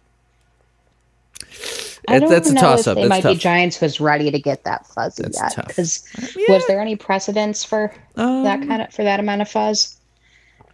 I 2.09 2.18
don't 2.18 2.28
that's 2.31 2.51
a 2.51 2.55
know 2.55 2.60
toss 2.60 2.81
if 2.82 2.89
up. 2.89 2.98
It 2.98 3.09
might 3.09 3.24
be. 3.24 3.35
Giants 3.35 3.81
was 3.81 4.01
ready 4.01 4.31
to 4.31 4.39
get 4.39 4.64
that 4.64 4.86
fuzzy 4.86 5.22
That's 5.22 5.40
yet. 5.56 5.66
Because 5.68 6.05
Yeah. 6.36 6.55
was 6.56 6.66
there 6.66 6.81
any 6.81 6.97
precedence 6.97 7.64
for 7.64 7.93
Um, 8.16 8.44
that 8.44 8.66
kind 8.66 8.82
of 8.82 8.93
for 8.93 9.05
that 9.05 9.20
amount 9.20 9.43
of 9.43 9.48
fuzz 9.48 9.97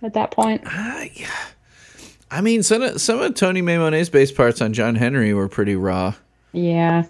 at 0.03 0.15
that 0.15 0.31
point? 0.33 0.63
Yeah, 0.65 1.29
I 2.31 2.41
mean, 2.41 2.63
some 2.63 2.83
of, 2.83 3.01
some 3.01 3.21
of 3.21 3.35
Tony 3.35 3.61
Maimone's 3.63 4.09
bass 4.09 4.31
parts 4.33 4.61
on 4.61 4.73
John 4.73 4.95
Henry 4.97 5.33
were 5.35 5.49
pretty 5.49 5.77
raw. 5.77 6.15
Yeah. 6.53 7.05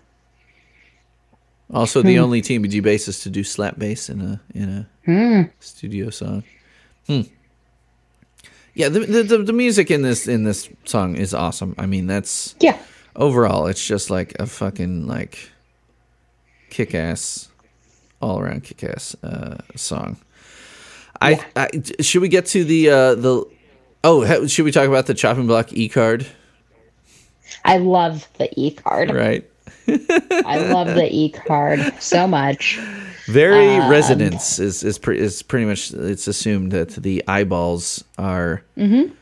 Also, 1.73 2.03
Hmm. 2.03 2.09
the 2.09 2.19
only 2.19 2.43
TMBG 2.43 2.83
bassist 2.83 3.23
to 3.23 3.31
do 3.31 3.45
slap 3.45 3.79
bass 3.79 4.09
in 4.11 4.21
a 4.21 4.41
in 4.55 4.69
a 4.69 4.87
Hmm. 5.05 5.43
studio 5.61 6.11
song. 6.11 6.43
Hmm. 7.07 7.23
Yeah, 8.75 8.89
the 8.89 9.01
the 9.01 9.39
the 9.39 9.53
music 9.53 9.91
in 9.91 10.03
this 10.03 10.27
in 10.29 10.45
this 10.45 10.69
song 10.85 11.17
is 11.17 11.33
awesome. 11.35 11.75
I 11.79 11.87
mean, 11.87 12.07
that's 12.07 12.55
Yeah. 12.61 12.77
Overall, 13.17 13.67
it's 13.67 13.85
just 13.85 14.09
like 14.11 14.35
a 14.39 14.47
fucking 14.47 15.07
like 15.07 15.51
kick 16.71 16.95
ass, 16.95 17.49
all 18.23 18.39
around 18.41 18.63
kick 18.65 18.85
ass 18.85 19.15
uh, 19.23 19.59
song. 19.77 20.17
I, 21.21 21.45
I 21.57 21.69
should 22.01 22.23
we 22.23 22.29
get 22.29 22.47
to 22.47 22.65
the 22.65 22.89
uh, 22.91 23.15
the 23.17 23.45
oh 24.05 24.47
should 24.47 24.65
we 24.65 24.73
talk 24.73 24.89
about 24.89 25.07
the 25.07 25.15
chopping 25.15 25.47
block 25.47 25.73
e 25.73 25.89
card 25.89 26.27
I 27.65 27.79
love 27.79 28.27
the 28.39 28.49
E 28.59 28.71
card. 28.71 29.11
right? 29.13 29.45
I 29.89 30.71
love 30.73 30.87
the 30.95 31.09
E 31.13 31.31
card 31.31 31.81
so 32.01 32.27
much. 32.29 32.79
Very 33.27 33.77
Um, 33.77 33.91
Residents 33.91 34.59
is 34.61 34.83
is 34.85 34.99
pre- 34.99 35.19
is 35.19 35.43
pretty 35.43 35.67
much 35.67 35.91
it's 35.93 36.27
assumed 36.29 36.71
that 36.73 36.91
the 36.91 37.23
eyeballs 37.29 38.03
are 38.17 38.63
Mm-hmm. 38.79 39.13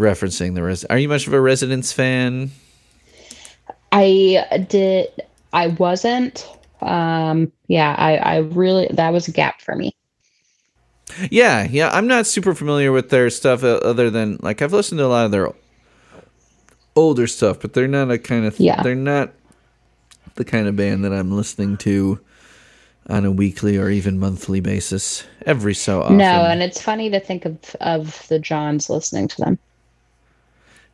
referencing 0.00 0.54
the 0.54 0.62
res. 0.62 0.84
Are 0.86 0.96
you 0.98 1.08
much 1.08 1.26
of 1.26 1.32
a 1.34 1.40
Residents 1.40 1.92
fan? 1.92 2.52
I 3.94 4.66
did. 4.68 5.08
I 5.52 5.68
wasn't. 5.68 6.48
Um. 6.80 7.52
Yeah. 7.68 7.94
I. 7.98 8.16
I 8.16 8.36
really. 8.38 8.88
That 8.92 9.12
was 9.12 9.28
a 9.28 9.32
gap 9.32 9.60
for 9.62 9.76
me. 9.76 9.94
Yeah, 11.30 11.66
yeah. 11.70 11.90
I'm 11.90 12.06
not 12.06 12.26
super 12.26 12.54
familiar 12.54 12.90
with 12.90 13.10
their 13.10 13.30
stuff 13.30 13.62
uh, 13.62 13.76
other 13.76 14.10
than 14.10 14.38
like 14.42 14.62
I've 14.62 14.72
listened 14.72 14.98
to 14.98 15.06
a 15.06 15.08
lot 15.08 15.26
of 15.26 15.30
their 15.30 15.52
older 16.96 17.26
stuff, 17.26 17.60
but 17.60 17.72
they're 17.72 17.88
not 17.88 18.10
a 18.10 18.18
kind 18.18 18.46
of 18.46 18.58
Yeah. 18.58 18.82
they're 18.82 18.94
not 18.94 19.32
the 20.36 20.44
kind 20.44 20.66
of 20.66 20.76
band 20.76 21.04
that 21.04 21.12
I'm 21.12 21.30
listening 21.30 21.76
to 21.78 22.18
on 23.08 23.24
a 23.24 23.30
weekly 23.30 23.76
or 23.76 23.90
even 23.90 24.18
monthly 24.18 24.60
basis 24.60 25.24
every 25.46 25.74
so 25.74 26.02
often. 26.02 26.16
No, 26.16 26.24
and 26.24 26.62
it's 26.62 26.80
funny 26.80 27.10
to 27.10 27.20
think 27.20 27.44
of 27.44 27.58
of 27.80 28.26
the 28.28 28.38
Johns 28.38 28.88
listening 28.90 29.28
to 29.28 29.36
them. 29.40 29.58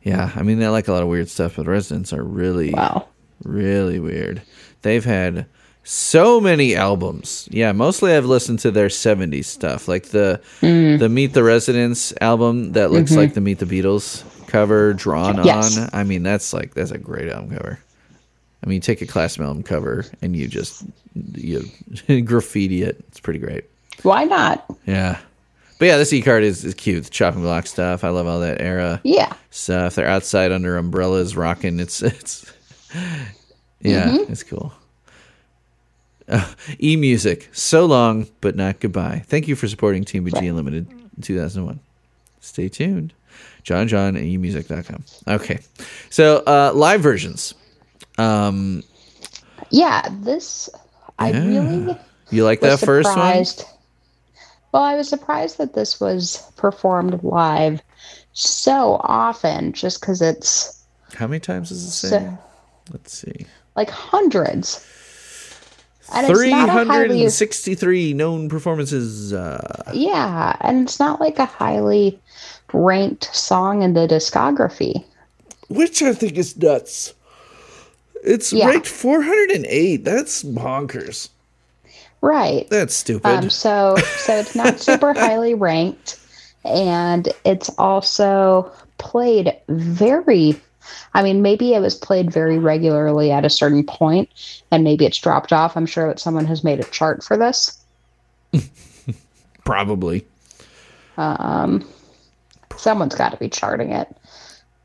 Yeah, 0.03 0.31
I 0.35 0.43
mean 0.43 0.59
they 0.59 0.67
like 0.67 0.87
a 0.87 0.93
lot 0.93 1.03
of 1.03 1.09
weird 1.09 1.29
stuff, 1.29 1.55
but 1.57 1.67
Residents 1.67 2.11
are 2.13 2.23
really 2.23 2.73
Wow. 2.73 3.07
really 3.43 3.99
weird. 3.99 4.41
They've 4.81 5.05
had 5.05 5.45
so 5.83 6.39
many 6.39 6.75
albums. 6.75 7.47
Yeah, 7.51 7.71
mostly 7.71 8.13
I've 8.13 8.25
listened 8.25 8.59
to 8.59 8.71
their 8.71 8.87
70s 8.89 9.45
stuff, 9.45 9.87
like 9.87 10.07
the 10.09 10.39
Mm. 10.61 10.99
the 10.99 11.09
Meet 11.09 11.33
the 11.33 11.43
Residents 11.43 12.13
album 12.21 12.73
that 12.73 12.91
looks 12.91 13.15
like 13.15 13.33
the 13.33 13.41
Meet 13.41 13.59
the 13.59 13.65
Beatles 13.65 14.23
cover 14.47 14.93
drawn 14.93 15.35
Mm-hmm. 15.37 15.45
Yes. 15.45 15.77
on. 15.77 15.89
I 15.93 16.03
mean, 16.03 16.23
that's 16.23 16.53
like 16.53 16.73
that's 16.73 16.91
a 16.91 16.97
great 16.97 17.29
album 17.29 17.55
cover. 17.57 17.79
I 18.63 18.67
mean, 18.69 18.79
take 18.81 19.01
a 19.01 19.07
Classman 19.07 19.47
album 19.47 19.63
cover 19.63 20.05
and 20.21 20.35
you 20.35 20.47
just 20.47 20.83
you 21.35 21.65
graffiti 22.25 22.83
it. 22.83 23.03
It's 23.07 23.19
pretty 23.19 23.39
great. 23.39 23.63
Why 24.03 24.23
not? 24.25 24.65
Yeah. 24.85 25.17
But 25.81 25.87
yeah, 25.87 25.97
this 25.97 26.13
E 26.13 26.21
card 26.21 26.43
is, 26.43 26.63
is 26.63 26.75
cute. 26.75 27.05
The 27.05 27.09
chopping 27.09 27.41
block 27.41 27.65
stuff. 27.65 28.03
I 28.03 28.09
love 28.09 28.27
all 28.27 28.41
that 28.41 28.61
era 28.61 29.01
Yeah. 29.03 29.33
stuff. 29.49 29.95
They're 29.95 30.05
outside 30.07 30.51
under 30.51 30.77
umbrellas, 30.77 31.35
rocking. 31.35 31.79
It's 31.79 32.03
it's 32.03 32.45
yeah, 33.81 34.09
Mm-hmm. 34.11 34.31
it's 34.31 34.43
cool. 34.43 34.71
Uh, 36.29 36.47
e 36.79 36.95
music, 36.95 37.49
so 37.51 37.83
long 37.85 38.27
but 38.41 38.55
not 38.55 38.79
goodbye. 38.79 39.23
Thank 39.25 39.47
you 39.47 39.55
for 39.55 39.67
supporting 39.67 40.05
TMBG 40.05 40.47
Unlimited 40.47 40.87
in 40.89 41.21
2001. 41.23 41.79
Stay 42.41 42.69
tuned. 42.69 43.11
John 43.63 43.87
John 43.87 44.15
at 44.15 44.21
emusic.com. 44.21 45.03
Okay, 45.27 45.59
so 46.11 46.37
uh, 46.45 46.71
live 46.75 47.01
versions. 47.01 47.55
Um, 48.19 48.83
Yeah, 49.71 50.07
this 50.21 50.69
I 51.17 51.31
Yeah. 51.31 51.43
really 51.47 51.97
you 52.29 52.45
like 52.45 52.61
that 52.61 52.79
first 52.79 53.09
one? 53.17 53.43
Well, 54.71 54.83
I 54.83 54.95
was 54.95 55.09
surprised 55.09 55.57
that 55.57 55.73
this 55.73 55.99
was 55.99 56.49
performed 56.55 57.23
live 57.23 57.81
so 58.33 59.01
often, 59.03 59.73
just 59.73 59.99
because 59.99 60.21
it's 60.21 60.83
How 61.15 61.27
many 61.27 61.39
times 61.39 61.69
does 61.69 61.83
it 61.83 61.91
say? 61.91 62.31
Let's 62.91 63.13
see. 63.13 63.45
like 63.75 63.89
hundreds. 63.89 64.85
And 66.13 66.27
it's 66.27 66.37
Three 66.37 66.51
not 66.51 66.67
a 66.67 66.71
hundred 66.71 67.11
highly, 67.11 67.23
known 68.13 68.49
performances. 68.49 69.31
Uh, 69.33 69.91
yeah, 69.93 70.57
and 70.61 70.83
it's 70.87 70.99
not 70.99 71.21
like 71.21 71.39
a 71.39 71.45
highly 71.45 72.19
ranked 72.73 73.33
song 73.35 73.81
in 73.81 73.93
the 73.93 74.07
discography. 74.07 75.03
which 75.69 76.01
I 76.01 76.13
think 76.13 76.37
is 76.37 76.57
nuts. 76.57 77.13
It's 78.25 78.51
Yeah. 78.51 78.67
ranked 78.69 78.87
408. 78.87 80.03
That's 80.03 80.43
bonkers. 80.43 81.29
Right. 82.21 82.69
That's 82.69 82.93
stupid. 82.93 83.27
Um, 83.27 83.49
so 83.49 83.95
so 84.17 84.35
it's 84.35 84.55
not 84.55 84.79
super 84.79 85.13
highly 85.13 85.53
ranked, 85.53 86.19
and 86.63 87.29
it's 87.45 87.69
also 87.77 88.71
played 88.97 89.55
very. 89.69 90.59
I 91.13 91.23
mean, 91.23 91.41
maybe 91.41 91.73
it 91.73 91.79
was 91.79 91.95
played 91.95 92.31
very 92.31 92.57
regularly 92.57 93.31
at 93.31 93.45
a 93.45 93.49
certain 93.49 93.85
point, 93.85 94.29
and 94.71 94.83
maybe 94.83 95.05
it's 95.05 95.17
dropped 95.17 95.53
off. 95.53 95.75
I'm 95.77 95.85
sure 95.85 96.07
that 96.07 96.19
someone 96.19 96.45
has 96.45 96.63
made 96.63 96.79
a 96.79 96.83
chart 96.85 97.23
for 97.23 97.37
this. 97.37 97.77
Probably. 99.63 100.25
Um, 101.17 101.85
Someone's 102.77 103.15
got 103.15 103.29
to 103.29 103.37
be 103.37 103.49
charting 103.49 103.91
it. 103.91 104.07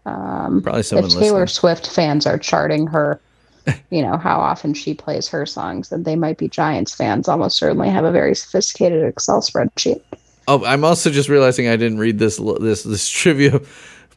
Probably 0.04 0.82
someone 0.82 1.06
if 1.06 1.12
Taylor 1.12 1.40
listening. 1.40 1.46
Swift 1.46 1.90
fans 1.90 2.26
are 2.26 2.38
charting 2.38 2.86
her, 2.88 3.20
you 3.90 4.02
know 4.02 4.16
how 4.16 4.38
often 4.38 4.74
she 4.74 4.94
plays 4.94 5.28
her 5.28 5.46
songs, 5.46 5.90
and 5.92 6.04
they 6.04 6.16
might 6.16 6.38
be 6.38 6.48
Giants 6.48 6.94
fans. 6.94 7.28
Almost 7.28 7.58
certainly 7.58 7.88
have 7.90 8.04
a 8.04 8.12
very 8.12 8.34
sophisticated 8.34 9.04
Excel 9.04 9.40
spreadsheet. 9.40 10.00
Oh, 10.48 10.64
I'm 10.64 10.84
also 10.84 11.10
just 11.10 11.28
realizing 11.28 11.68
I 11.68 11.76
didn't 11.76 11.98
read 11.98 12.18
this 12.18 12.36
this 12.60 12.82
this 12.84 13.08
trivia 13.10 13.60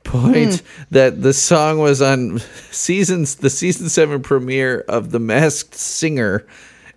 point 0.04 0.60
Hmm. 0.60 0.84
that 0.92 1.22
the 1.22 1.34
song 1.34 1.80
was 1.80 2.02
on 2.02 2.40
seasons 2.72 3.36
the 3.36 3.50
season 3.50 3.90
seven 3.90 4.22
premiere 4.22 4.86
of 4.88 5.12
The 5.12 5.20
Masked 5.20 5.76
Singer 5.76 6.46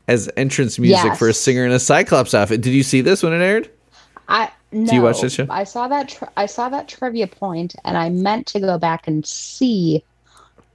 as 0.09 0.31
entrance 0.37 0.79
music 0.79 1.15
for 1.17 1.29
a 1.29 1.35
singer 1.35 1.65
in 1.65 1.73
a 1.73 1.79
Cyclops 1.81 2.35
outfit. 2.35 2.61
Did 2.61 2.73
you 2.75 2.83
see 2.83 3.01
this 3.01 3.23
when 3.23 3.33
it 3.33 3.43
aired? 3.45 3.71
I 4.29 4.51
no, 4.71 4.93
you 4.93 5.03
watch 5.03 5.21
this 5.21 5.35
show? 5.35 5.47
I 5.51 5.65
saw 5.65 5.89
that. 5.89 6.09
Tri- 6.09 6.29
I 6.37 6.47
saw 6.47 6.69
that 6.71 6.89
trivia 6.89 7.27
point, 7.27 7.75
and 7.85 7.97
I 7.99 8.09
meant 8.09 8.47
to 8.49 8.61
go 8.61 8.79
back 8.79 9.07
and 9.09 9.27
see 9.27 10.03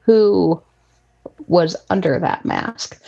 who 0.01 0.61
was 1.47 1.76
under 1.89 2.19
that 2.19 2.45
mask. 2.45 2.99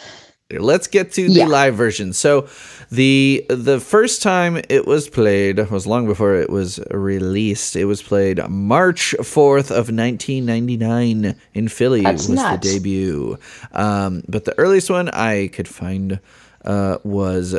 Let's 0.52 0.88
get 0.88 1.12
to 1.14 1.28
the 1.28 1.32
Yeah. 1.34 1.46
live 1.46 1.76
version. 1.76 2.12
So, 2.12 2.48
the 2.90 3.46
the 3.50 3.80
first 3.80 4.24
time 4.24 4.60
it 4.68 4.88
was 4.88 5.08
played 5.08 5.70
was 5.70 5.86
long 5.86 6.08
before 6.08 6.34
it 6.38 6.50
was 6.50 6.80
released. 6.90 7.76
It 7.76 7.86
was 7.86 8.02
played 8.02 8.40
March 8.50 9.14
fourth 9.22 9.70
of 9.70 9.92
nineteen 9.92 10.48
ninety 10.48 10.76
nine 10.76 11.36
in 11.54 11.68
Philly. 11.68 12.02
That's 12.02 12.28
was 12.28 12.38
nuts. 12.38 12.68
the 12.68 12.74
debut. 12.80 13.38
Um, 13.74 14.24
but 14.28 14.46
the 14.46 14.58
earliest 14.58 14.90
one 14.90 15.10
I 15.10 15.50
could 15.54 15.68
find 15.68 16.20
uh, 16.66 16.98
was 17.04 17.56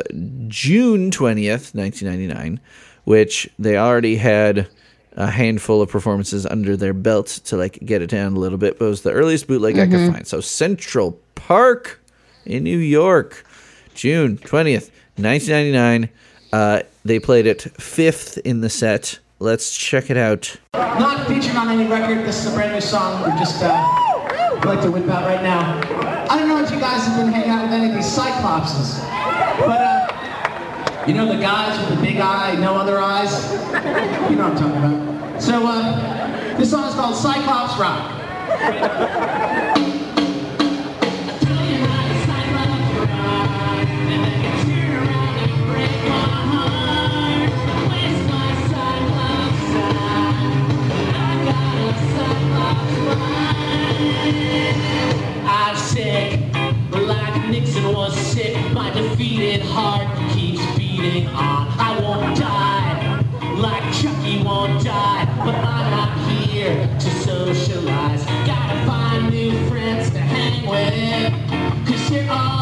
June 0.49 1.11
twentieth, 1.11 1.73
nineteen 1.73 2.09
ninety 2.09 2.27
nine, 2.27 2.59
which 3.05 3.49
they 3.57 3.77
already 3.77 4.17
had 4.17 4.67
a 5.13 5.29
handful 5.29 5.81
of 5.81 5.89
performances 5.89 6.45
under 6.45 6.77
their 6.77 6.93
belt 6.93 7.27
to 7.45 7.57
like 7.57 7.79
get 7.85 8.01
it 8.01 8.09
down 8.09 8.35
a 8.35 8.39
little 8.39 8.57
bit. 8.57 8.79
But 8.79 8.85
it 8.85 8.89
was 8.89 9.01
the 9.01 9.11
earliest 9.11 9.47
bootleg 9.47 9.77
I 9.77 9.87
could 9.87 10.11
find. 10.13 10.27
So 10.27 10.41
Central 10.41 11.19
Park 11.35 12.01
in 12.45 12.63
New 12.63 12.77
York, 12.77 13.45
June 13.93 14.37
20th, 14.37 14.89
1999. 15.17 16.09
Uh, 16.53 16.81
they 17.03 17.19
played 17.19 17.45
it 17.45 17.61
fifth 17.79 18.37
in 18.39 18.61
the 18.61 18.69
set. 18.69 19.19
Let's 19.39 19.75
check 19.75 20.09
it 20.09 20.17
out. 20.17 20.55
Not 20.73 21.27
featured 21.27 21.55
on 21.55 21.69
any 21.69 21.89
record. 21.89 22.25
This 22.25 22.45
is 22.45 22.51
a 22.51 22.55
brand 22.55 22.73
new 22.73 22.81
song. 22.81 23.21
We're 23.21 23.37
just 23.39 23.61
uh, 23.63 24.53
we'd 24.53 24.65
like 24.65 24.81
to 24.81 24.91
whip 24.91 25.07
out 25.09 25.23
right 25.25 25.41
now. 25.41 25.81
I 26.29 26.37
don't 26.37 26.47
know 26.47 26.63
if 26.63 26.71
you 26.71 26.79
guys 26.79 27.05
have 27.07 27.17
been 27.17 27.33
hanging 27.33 27.49
out 27.49 27.63
with 27.63 27.73
any 27.73 27.89
of 27.89 27.95
these 27.95 28.05
Cyclopses, 28.05 28.99
but 29.65 29.81
uh, 29.81 29.90
you 31.07 31.15
know 31.15 31.25
the 31.25 31.41
guys 31.41 31.79
with 31.79 31.97
the 31.97 32.05
big 32.05 32.17
eye, 32.17 32.55
no 32.59 32.75
other 32.75 32.99
eyes. 32.99 33.51
You 34.29 34.35
know 34.35 34.49
what 34.49 34.53
I'm 34.53 34.55
talking 34.55 34.77
about. 34.77 35.41
So 35.41 35.65
uh, 35.65 36.57
this 36.57 36.69
song 36.69 36.87
is 36.87 36.93
called 36.93 37.15
Cyclops 37.15 37.79
Rock. 37.79 38.17
I'm 55.47 55.75
sick, 55.77 56.39
like 56.93 57.49
Nixon 57.49 57.91
was 57.91 58.15
sick. 58.15 58.55
My 58.71 58.91
defeated 58.91 59.61
heart 59.61 60.20
on. 61.27 61.67
I 61.79 61.99
won't 62.01 62.37
die, 62.37 63.23
like 63.57 63.83
Chucky 63.93 64.43
won't 64.43 64.83
die. 64.83 65.25
But 65.45 65.55
I'm 65.55 65.91
not 65.91 66.29
here 66.29 66.87
to 66.99 67.09
socialize. 67.21 68.23
Gotta 68.45 68.85
find 68.85 69.29
new 69.29 69.51
friends 69.69 70.09
to 70.11 70.19
hang 70.19 70.67
with. 70.69 71.87
Cause 71.87 72.11
you're 72.11 72.29
all 72.31 72.60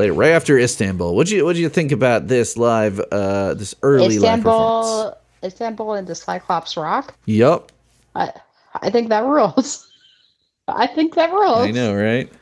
Played 0.00 0.12
right 0.12 0.30
after 0.30 0.58
Istanbul. 0.58 1.14
What 1.14 1.26
do 1.26 1.36
you 1.36 1.44
What'd 1.44 1.60
you 1.60 1.68
think 1.68 1.92
about 1.92 2.26
this 2.26 2.56
live? 2.56 3.00
Uh, 3.12 3.52
this 3.52 3.74
early 3.82 4.18
live 4.18 4.38
performance? 4.42 5.14
Istanbul, 5.44 5.92
and 5.92 6.06
the 6.06 6.14
Cyclops 6.14 6.74
Rock. 6.74 7.14
Yup, 7.26 7.70
I, 8.14 8.32
I 8.80 8.88
think 8.88 9.10
that 9.10 9.24
rules. 9.24 9.92
I 10.68 10.86
think 10.86 11.16
that 11.16 11.30
rules. 11.30 11.66
I 11.66 11.70
know, 11.70 11.94
right? 11.94 12.32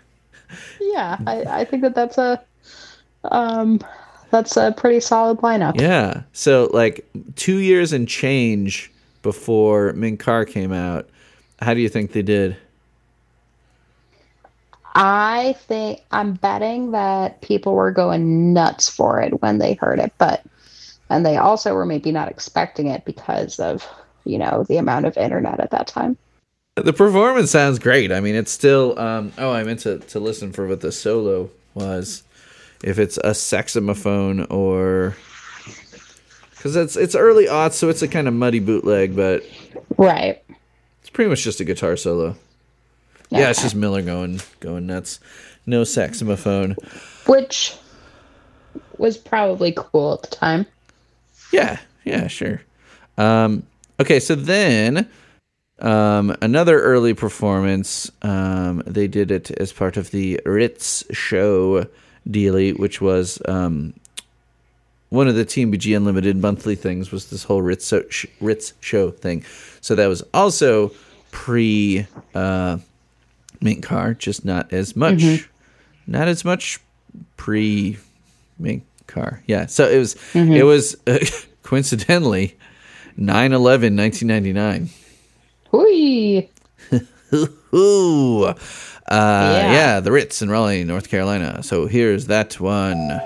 Yeah, 0.81 1.19
I, 1.27 1.43
I 1.43 1.65
think 1.65 1.83
that 1.83 1.97
that's 1.97 2.17
a, 2.17 2.41
um, 3.25 3.81
that's 4.31 4.57
a 4.57 4.73
pretty 4.77 5.01
solid 5.01 5.39
lineup. 5.39 5.81
Yeah. 5.81 6.23
So 6.33 6.71
like 6.73 7.05
two 7.35 7.57
years 7.57 7.93
and 7.93 8.07
change 8.07 8.93
before 9.23 9.95
Mink 9.95 10.21
Car 10.21 10.45
came 10.45 10.73
out. 10.73 11.09
How 11.61 11.75
do 11.75 11.81
you 11.81 11.89
think 11.89 12.13
they 12.13 12.23
did? 12.23 12.57
I 15.01 15.55
think 15.69 16.01
I'm 16.11 16.35
betting 16.35 16.91
that 16.91 17.41
people 17.41 17.75
were 17.75 17.93
going 17.93 18.53
nuts 18.53 18.89
for 18.89 19.21
it 19.21 19.41
when 19.41 19.59
they 19.59 19.75
heard 19.75 20.01
it, 20.01 20.13
but 20.19 20.45
and 21.09 21.25
they 21.25 21.37
also 21.37 21.73
were 21.75 21.87
maybe 21.87 22.11
not 22.11 22.29
expecting 22.29 22.89
it 22.89 23.05
because 23.05 23.61
of 23.61 23.87
you 24.25 24.39
know 24.39 24.65
the 24.69 24.77
amount 24.77 25.07
of 25.07 25.17
internet 25.17 25.61
at 25.61 25.71
that 25.71 25.87
time. 25.87 26.19
The 26.75 26.93
performance 26.93 27.53
sounds 27.53 27.79
great. 27.79 28.11
I 28.11 28.19
mean, 28.19 28.35
it's 28.35 28.51
still. 28.51 28.99
Um, 28.99 29.33
oh, 29.39 29.53
I 29.53 29.63
meant 29.63 29.81
to, 29.81 29.99
to 29.99 30.19
listen 30.19 30.53
for 30.53 30.67
what 30.67 30.81
the 30.81 30.91
solo 30.91 31.49
was. 31.75 32.25
If 32.83 32.99
it's 32.99 33.19
a 33.23 33.35
saxophone 33.35 34.47
or. 34.47 35.17
Because 36.51 36.75
it's, 36.75 36.97
it's 36.97 37.15
early 37.15 37.47
aughts, 37.47 37.75
so 37.75 37.89
it's 37.89 38.03
a 38.03 38.09
kind 38.09 38.27
of 38.27 38.35
muddy 38.35 38.59
bootleg, 38.59 39.15
but 39.15 39.45
Right. 39.97 40.43
it's 41.01 41.11
pretty 41.11 41.31
much 41.31 41.45
just 41.45 41.61
a 41.61 41.65
guitar 41.65 41.97
solo. 41.97 42.35
Yeah, 43.31 43.51
it's 43.51 43.63
just 43.63 43.75
Miller 43.75 44.03
going 44.03 44.41
going 44.61 44.87
nuts. 44.87 45.21
No 45.67 45.85
saxophone. 45.85 46.77
Which 47.27 47.75
was 48.97 49.19
probably 49.19 49.73
cool 49.77 50.15
at 50.15 50.23
the 50.23 50.35
time. 50.35 50.67
Yeah, 51.53 51.79
yeah, 52.05 52.27
sure. 52.27 52.63
Um, 53.17 53.65
okay, 54.01 54.19
so 54.21 54.35
then 54.35 55.09
um, 55.81 56.37
another 56.41 56.81
early 56.81 57.15
performance. 57.15 58.11
Um, 58.23 58.83
they 58.87 59.07
did 59.07 59.31
it 59.31 59.51
as 59.53 59.73
part 59.73 59.97
of 59.97 60.11
the 60.11 60.41
Ritz 60.45 61.05
show 61.13 61.87
dealy, 62.29 62.73
which 62.73 63.01
was 63.01 63.41
um, 63.47 63.95
one 65.11 65.29
of 65.29 65.35
the 65.35 65.45
TMBG 65.45 65.97
Unlimited 65.97 66.37
monthly 66.37 66.75
things. 66.75 67.11
Was 67.13 67.31
this 67.31 67.45
whole 67.45 67.63
Ritz 67.63 67.87
so- 67.87 68.09
sh- 68.09 68.27
Ritz 68.41 68.73
show 68.81 69.11
thing? 69.11 69.45
So 69.81 69.95
that 69.95 70.07
was 70.07 70.23
also 70.35 70.93
pre 71.31 72.07
uh, 72.35 72.79
Mink 73.61 73.85
Car, 73.85 74.15
just 74.15 74.45
not 74.45 74.73
as 74.73 74.97
much. 74.97 75.49
Not 76.07 76.29
as 76.29 76.45
much 76.45 76.81
pre 77.37 77.99
Mink 78.59 78.85
car. 79.07 79.43
Yeah. 79.47 79.67
So 79.67 79.89
it 79.89 79.99
was 79.99 80.17
it 80.35 80.65
was 80.65 80.97
uh, 81.07 81.19
coincidentally 81.63 82.57
9/11 83.19 83.97
1999. 83.97 84.91
Hui. 85.71 86.49
Ooh. 87.75 88.45
Uh, 88.45 88.55
yeah. 89.11 89.73
Yeah. 89.73 90.01
the 90.01 90.13
Ritz 90.13 90.41
in 90.43 90.51
Raleigh, 90.51 90.85
North 90.85 91.09
Carolina. 91.09 91.63
So 91.63 91.87
here's 91.87 92.27
that 92.27 92.59
one. 92.61 93.21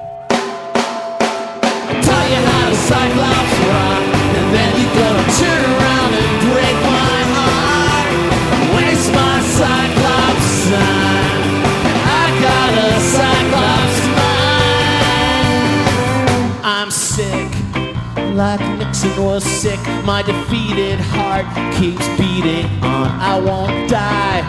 Like 18.35 18.61
Nixon 18.79 19.23
was 19.23 19.45
sick. 19.45 19.79
My 20.05 20.23
defeated 20.23 20.99
heart 20.99 21.47
keeps 21.77 22.07
beating 22.19 22.67
on. 22.83 23.09
I 23.21 23.39
won't 23.39 23.91
die, 23.91 24.41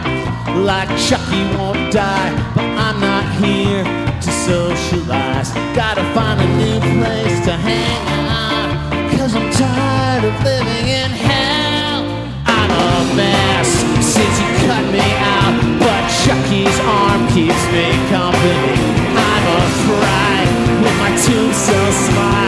like 0.63 0.89
Chucky 0.97 1.43
won't 1.57 1.91
die, 1.91 2.31
but 2.55 2.63
I'm 2.63 2.99
not 2.99 3.25
here 3.43 3.83
to 3.83 4.31
socialize. 4.31 5.51
Gotta 5.75 6.03
find 6.15 6.39
a 6.39 6.49
new 6.57 6.79
place 6.99 7.45
to 7.45 7.53
hang 7.53 8.03
out, 8.31 8.71
cause 9.17 9.35
I'm 9.35 9.51
tired 9.51 10.23
of 10.23 10.35
living 10.43 10.87
in 10.87 11.11
hell. 11.11 12.03
I'm 12.45 12.71
a 12.71 13.15
mess 13.15 13.67
since 13.99 14.35
you 14.39 14.49
cut 14.67 14.85
me 14.91 15.07
out, 15.35 15.55
but 15.79 16.01
Chucky's 16.23 16.79
arm 16.87 17.27
keeps 17.35 17.63
me 17.75 17.91
company. 18.07 18.79
I'm 19.11 19.45
a 19.51 19.63
fright 19.83 20.49
with 20.83 20.95
my 20.99 21.11
tombstone 21.19 21.91
smile. 21.91 22.42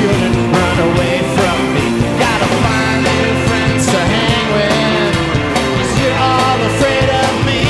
All 0.00 0.06
the 0.06 0.18
children 0.18 0.52
run 0.52 0.78
away 0.94 1.18
from 1.36 1.58
me. 1.74 1.86
Gotta 2.18 2.48
find 2.64 3.00
new 3.04 3.28
friends 3.48 3.84
to 3.86 3.98
hang 3.98 4.46
with. 4.56 5.14
Cause 5.76 5.92
you're 6.00 6.18
all 6.18 6.58
afraid 6.70 7.10
of 7.24 7.32
me. 7.46 7.62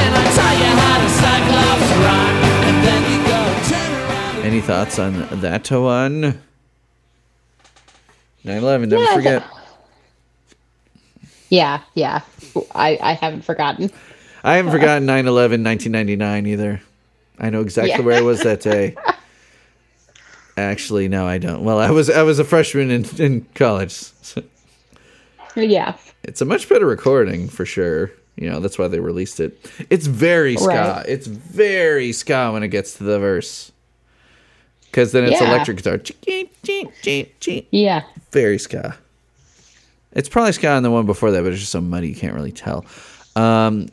And 0.00 0.12
I 0.14 0.24
tell 0.38 0.54
you 0.62 0.70
how 0.82 0.96
to 1.02 1.08
Cyclops 1.20 1.90
rock. 2.04 2.34
And 2.68 2.76
then 2.86 3.02
you 3.12 3.18
go 3.26 3.40
turn 3.68 3.92
around. 4.10 4.46
Any 4.46 4.60
thoughts 4.60 4.98
on 4.98 5.12
that 5.40 5.70
one? 5.70 6.40
9/11, 8.44 8.88
never 8.88 9.02
Yeah, 9.02 9.14
forget. 9.14 9.42
Yeah, 11.50 11.80
yeah. 11.94 12.20
I, 12.74 12.98
I 13.02 13.12
haven't 13.14 13.42
forgotten. 13.42 13.90
I 14.44 14.56
haven't 14.56 14.72
forgotten 14.72 15.06
9/11 15.06 15.64
1999 15.64 16.46
either. 16.46 16.80
I 17.38 17.50
know 17.50 17.60
exactly 17.62 17.90
Yeah. 17.92 18.00
where 18.00 18.18
I 18.18 18.20
was 18.22 18.42
that 18.42 18.60
day. 18.60 18.94
Actually, 20.58 21.08
no, 21.08 21.26
I 21.26 21.38
don't. 21.38 21.62
Well, 21.64 21.78
I 21.78 21.90
was 21.90 22.10
I 22.10 22.22
was 22.22 22.38
a 22.38 22.44
freshman 22.44 22.90
in 22.90 23.04
in 23.18 23.46
college. 23.54 23.92
So 23.92 24.42
Yeah. 25.56 25.96
it's 26.24 26.40
a 26.40 26.44
much 26.44 26.68
better 26.68 26.86
recording 26.86 27.48
for 27.48 27.64
sure. 27.64 28.10
You 28.36 28.48
know, 28.50 28.60
that's 28.60 28.78
why 28.78 28.86
they 28.88 29.00
released 29.00 29.40
it. 29.40 29.58
It's 29.90 30.06
very 30.06 30.56
ska. 30.56 30.66
Right. 30.68 31.04
It's 31.08 31.26
very 31.26 32.12
ska 32.12 32.50
when 32.52 32.62
it 32.62 32.68
gets 32.68 32.94
to 32.98 33.04
the 33.04 33.18
verse. 33.18 33.72
Cuz 34.92 35.12
then 35.12 35.24
it's 35.24 35.40
Yeah. 35.40 35.48
electric 35.50 35.78
guitar. 35.78 36.00
Yeah. 37.70 38.02
Very 38.32 38.58
ska. 38.58 38.96
It's 40.12 40.28
probably 40.28 40.52
ska 40.52 40.68
on 40.70 40.82
the 40.82 40.90
one 40.90 41.06
before 41.06 41.30
that, 41.32 41.42
but 41.42 41.52
it's 41.52 41.60
just 41.60 41.72
so 41.72 41.80
muddy 41.80 42.08
you 42.08 42.14
can't 42.16 42.34
really 42.34 42.52
tell. 42.52 42.84
Um 43.36 43.88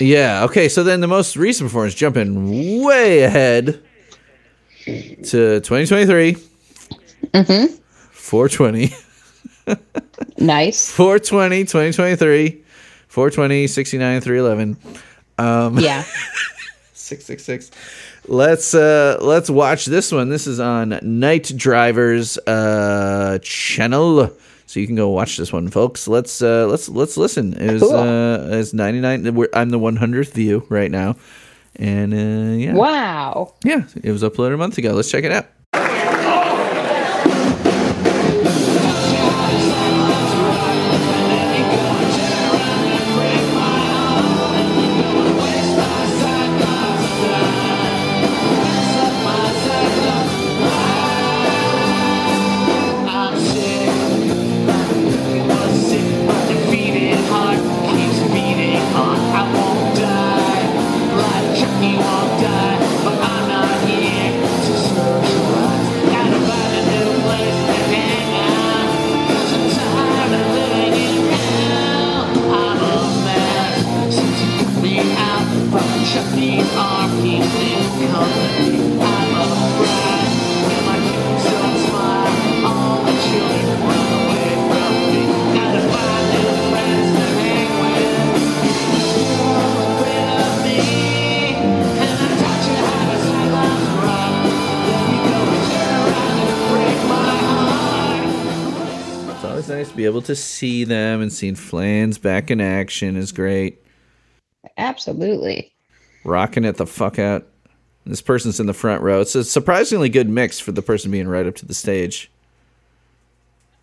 yeah, 0.00 0.44
okay, 0.44 0.68
so 0.68 0.84
then 0.84 1.00
the 1.00 1.08
most 1.08 1.36
recent 1.36 1.68
performance 1.68 1.94
jumping 1.94 2.82
way 2.84 3.22
ahead 3.22 3.80
to 5.24 5.60
2023. 5.60 6.34
Mm-hmm. 7.32 7.74
420. 8.12 8.94
Nice. 10.38 10.90
420, 10.96 11.64
2023, 11.64 12.62
420, 13.08 13.66
69, 13.66 14.20
311, 14.20 14.76
Um, 15.38 15.78
Yeah. 15.78 16.04
666. 16.94 17.70
Let's 18.30 18.74
uh 18.74 19.16
let's 19.22 19.48
watch 19.48 19.86
this 19.86 20.12
one. 20.12 20.28
This 20.28 20.46
is 20.46 20.60
on 20.60 20.98
Night 21.02 21.50
Drivers 21.56 22.36
uh 22.46 23.38
channel. 23.42 24.30
So 24.66 24.80
you 24.80 24.86
can 24.86 24.96
go 24.96 25.08
watch 25.08 25.38
this 25.38 25.50
one, 25.50 25.68
folks. 25.70 26.06
Let's 26.06 26.42
uh 26.42 26.66
let's 26.66 26.90
let's 26.90 27.16
listen. 27.16 27.54
It 27.54 27.72
was 27.72 27.82
Cool. 27.82 27.94
uh 27.96 28.58
it's 28.58 28.74
99 28.74 29.34
we're, 29.34 29.48
I'm 29.54 29.70
the 29.70 29.78
100th 29.78 30.32
view 30.32 30.66
right 30.68 30.90
now. 30.90 31.16
And 31.78 32.12
uh 32.12 32.56
yeah. 32.56 32.74
Wow. 32.74 33.54
Yeah, 33.64 33.84
it 34.02 34.10
was 34.10 34.22
uploaded 34.22 34.54
a 34.54 34.56
month 34.56 34.78
ago. 34.78 34.92
Let's 34.92 35.10
check 35.10 35.24
it 35.24 35.32
out. 35.32 35.46
See 100.44 100.84
them 100.84 101.20
and 101.20 101.32
seeing 101.32 101.54
Flans 101.54 102.18
back 102.18 102.50
in 102.50 102.60
action 102.60 103.16
is 103.16 103.32
great. 103.32 103.82
Absolutely. 104.76 105.72
Rocking 106.24 106.64
it 106.64 106.76
the 106.76 106.86
fuck 106.86 107.18
out. 107.18 107.46
This 108.06 108.22
person's 108.22 108.58
in 108.58 108.66
the 108.66 108.74
front 108.74 109.02
row. 109.02 109.20
It's 109.20 109.34
a 109.34 109.44
surprisingly 109.44 110.08
good 110.08 110.28
mix 110.28 110.58
for 110.58 110.72
the 110.72 110.82
person 110.82 111.10
being 111.10 111.28
right 111.28 111.46
up 111.46 111.56
to 111.56 111.66
the 111.66 111.74
stage. 111.74 112.30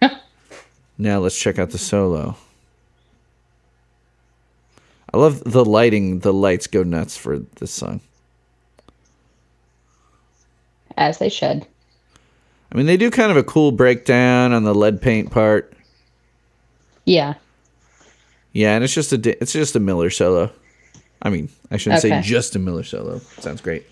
now 0.98 1.20
let's 1.20 1.38
check 1.38 1.60
out 1.60 1.70
the 1.70 1.78
solo. 1.78 2.36
I 5.14 5.18
love 5.18 5.44
the 5.44 5.64
lighting. 5.64 6.20
The 6.20 6.34
lights 6.34 6.68
go 6.68 6.84
nuts 6.84 7.16
for 7.16 7.38
this 7.38 7.72
song. 7.72 8.02
As 10.98 11.20
they 11.20 11.30
should. 11.30 11.68
I 12.72 12.78
mean, 12.78 12.88
they 12.88 12.98
do 12.98 13.12
kind 13.12 13.32
of 13.32 13.38
a 13.38 13.44
cool 13.44 13.72
breakdown 13.72 14.54
on 14.54 14.64
the 14.64 14.74
lead 14.74 15.02
paint 15.02 15.32
part. 15.32 15.75
Yeah. 17.06 17.36
Yeah, 18.54 18.76
and 18.76 18.84
it's 18.84 18.94
just 18.94 19.12
a 19.14 19.42
it's 19.42 19.54
just 19.54 19.76
a 19.76 19.80
Miller 19.80 20.10
solo. 20.10 20.52
I 21.22 21.30
mean, 21.30 21.50
I 21.72 21.78
shouldn't 21.78 22.02
say 22.02 22.22
just 22.22 22.56
a 22.56 22.60
Miller 22.60 22.84
solo. 22.84 23.20
Sounds 23.40 23.62
great. 23.62 23.86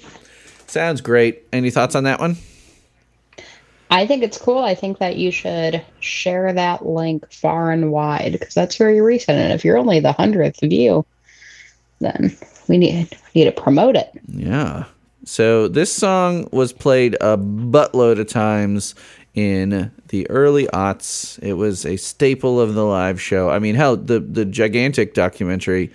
Sounds 0.67 1.01
great. 1.01 1.43
Any 1.51 1.69
thoughts 1.69 1.95
on 1.95 2.03
that 2.05 2.19
one? 2.19 2.37
I 3.89 4.07
think 4.07 4.23
it's 4.23 4.37
cool. 4.37 4.59
I 4.59 4.73
think 4.73 4.97
that 4.97 5.17
you 5.17 5.31
should 5.31 5.83
share 5.99 6.51
that 6.51 6.85
link 6.85 7.31
far 7.31 7.71
and 7.71 7.91
wide 7.91 8.31
because 8.31 8.53
that's 8.53 8.75
very 8.75 9.01
recent. 9.01 9.37
And 9.37 9.53
if 9.53 9.63
you're 9.63 9.77
only 9.77 9.99
the 9.99 10.13
hundredth 10.13 10.61
view, 10.61 11.05
then 11.99 12.35
we 12.67 12.77
need 12.77 13.15
need 13.35 13.45
to 13.45 13.51
promote 13.51 13.95
it. 13.95 14.09
Yeah. 14.27 14.85
So 15.25 15.67
this 15.67 15.93
song 15.93 16.49
was 16.51 16.73
played 16.73 17.15
a 17.15 17.37
buttload 17.37 18.19
of 18.19 18.27
times 18.27 18.95
in 19.33 19.91
the 20.09 20.29
early 20.29 20.67
aughts. 20.67 21.39
It 21.41 21.53
was 21.53 21.85
a 21.85 21.97
staple 21.97 22.59
of 22.61 22.75
the 22.75 22.85
live 22.85 23.19
show. 23.21 23.49
I 23.49 23.59
mean, 23.59 23.75
hell, 23.75 23.95
the 23.97 24.19
the 24.19 24.45
gigantic 24.45 25.13
documentary, 25.13 25.91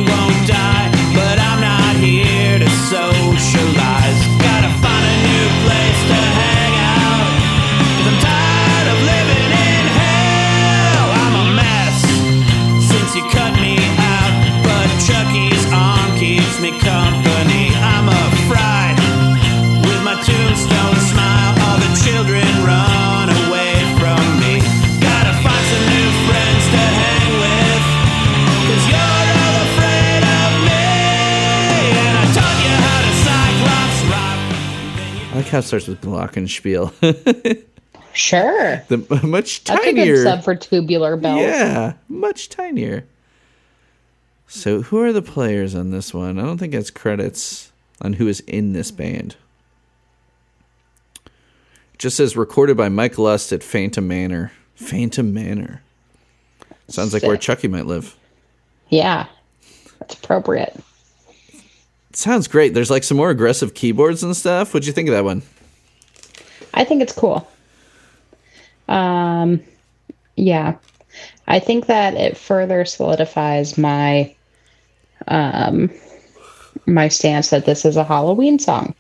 I 35.46 35.48
like 35.48 35.52
how 35.52 35.60
it 35.60 35.64
starts 35.64 35.88
with 35.88 36.02
Glockenspiel. 36.02 37.64
Sure. 38.14 38.82
the 38.88 38.98
much 39.24 39.66
That's 39.66 39.86
a 39.86 39.92
good 39.92 39.96
tinier. 39.98 40.24
sub 40.24 40.44
for 40.46 40.56
tubular 40.56 41.18
bells. 41.18 41.42
Yeah, 41.42 41.94
much 42.08 42.48
tinier. 42.48 43.04
So 44.48 44.84
who 44.84 45.02
are 45.02 45.12
the 45.12 45.22
players 45.22 45.76
on 45.76 45.92
this 45.92 46.14
one? 46.14 46.40
I 46.40 46.44
don't 46.44 46.58
think 46.58 46.74
it's 46.74 46.90
credits 46.90 47.74
on 48.02 48.14
who 48.14 48.30
is 48.30 48.40
in 48.48 48.72
this 48.72 48.90
band. 48.90 49.36
It 51.26 52.00
just 52.00 52.16
says 52.16 52.38
recorded 52.38 52.78
by 52.78 52.88
Mike 52.88 53.18
Lust 53.18 53.52
at 53.52 53.62
Phantom 53.62 54.08
Manor. 54.08 54.54
Phantom 54.76 55.34
Manor. 55.34 55.82
Sounds 56.88 57.14
like 57.14 57.24
where 57.24 57.36
Chucky 57.36 57.68
might 57.68 57.86
live. 57.86 58.16
Yeah. 58.88 59.28
That's 60.00 60.14
appropriate. 60.14 60.82
Sounds 62.16 62.48
great. 62.48 62.74
There's 62.74 62.90
like 62.90 63.04
some 63.04 63.18
more 63.18 63.30
aggressive 63.30 63.74
keyboards 63.74 64.24
and 64.24 64.36
stuff. 64.36 64.74
What'd 64.74 64.88
you 64.88 64.94
think 64.94 65.10
of 65.10 65.14
that 65.14 65.26
one? 65.26 65.42
I 66.74 66.86
think 66.86 67.02
it's 67.02 67.12
cool. 67.12 67.48
Um, 68.88 69.62
yeah, 70.38 70.76
I 71.48 71.60
think 71.60 71.88
that 71.88 72.14
it 72.14 72.38
further 72.38 72.86
solidifies 72.86 73.78
my 73.78 74.34
um 75.28 75.92
my 76.86 77.08
stance 77.08 77.50
that 77.50 77.66
this 77.66 77.84
is 77.84 77.98
a 77.98 78.04
Halloween 78.04 78.60
song. 78.60 78.96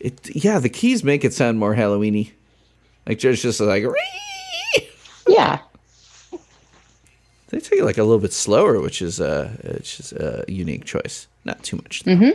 It 0.00 0.34
yeah, 0.34 0.58
the 0.58 0.68
keys 0.70 1.04
make 1.04 1.24
it 1.24 1.34
sound 1.34 1.58
more 1.58 1.74
Halloweeny. 1.74 2.32
Like 3.06 3.18
just 3.18 3.42
just 3.42 3.60
like 3.60 3.84
"Ree!" 3.84 4.88
Yeah, 5.28 5.58
they 7.54 7.60
take 7.60 7.78
it 7.78 7.84
like 7.84 7.98
a 7.98 8.02
little 8.02 8.18
bit 8.20 8.32
slower, 8.32 8.80
which 8.80 9.00
is 9.00 9.20
uh 9.20 9.56
which 9.74 10.00
is 10.00 10.12
a 10.12 10.44
unique 10.48 10.84
choice. 10.84 11.28
Not 11.44 11.62
too 11.62 11.76
much. 11.76 12.02
though. 12.02 12.32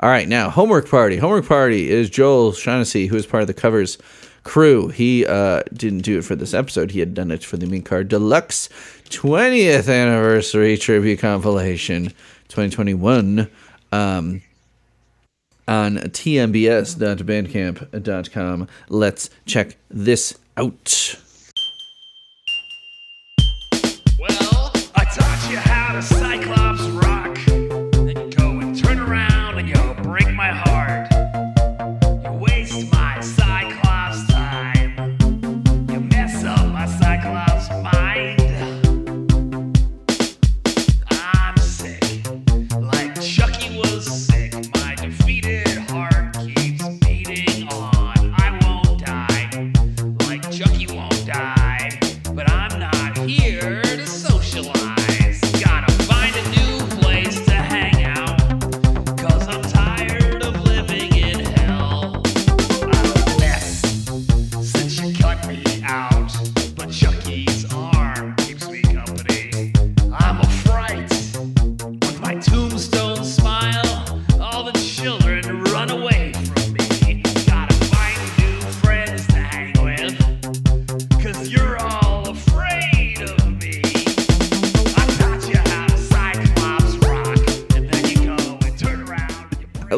All 0.00 0.08
right, 0.08 0.26
now 0.28 0.50
homework 0.50 0.88
party. 0.88 1.18
Homework 1.18 1.46
party 1.46 1.88
is 1.90 2.10
Joel 2.10 2.52
Shaughnessy, 2.52 3.06
who 3.06 3.14
is 3.16 3.26
part 3.26 3.42
of 3.42 3.46
the 3.46 3.54
covers 3.54 3.98
crew. 4.42 4.88
He 4.88 5.24
uh, 5.26 5.62
didn't 5.72 6.00
do 6.00 6.18
it 6.18 6.24
for 6.24 6.34
this 6.34 6.52
episode. 6.54 6.90
He 6.90 6.98
had 7.00 7.12
done 7.14 7.30
it 7.30 7.44
for 7.44 7.56
the 7.58 7.66
Mink 7.66 7.84
Car 7.86 8.02
Deluxe 8.04 8.68
20th 9.10 9.92
anniversary 9.92 10.78
tribute 10.78 11.18
compilation 11.18 12.06
2021 12.48 13.50
um, 13.92 14.40
on 15.68 15.96
tmbs.bandcamp.com. 15.96 18.68
Let's 18.88 19.30
check 19.46 19.76
this 19.90 20.38
out. 20.56 21.16
How 26.00 26.49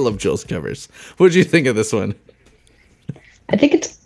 love 0.02 0.18
Jill's 0.18 0.44
covers. 0.44 0.86
What 1.16 1.28
did 1.28 1.36
you 1.36 1.44
think 1.44 1.66
of 1.66 1.76
this 1.76 1.92
one? 1.92 2.14
I 3.50 3.56
think 3.56 3.74
it's 3.74 3.98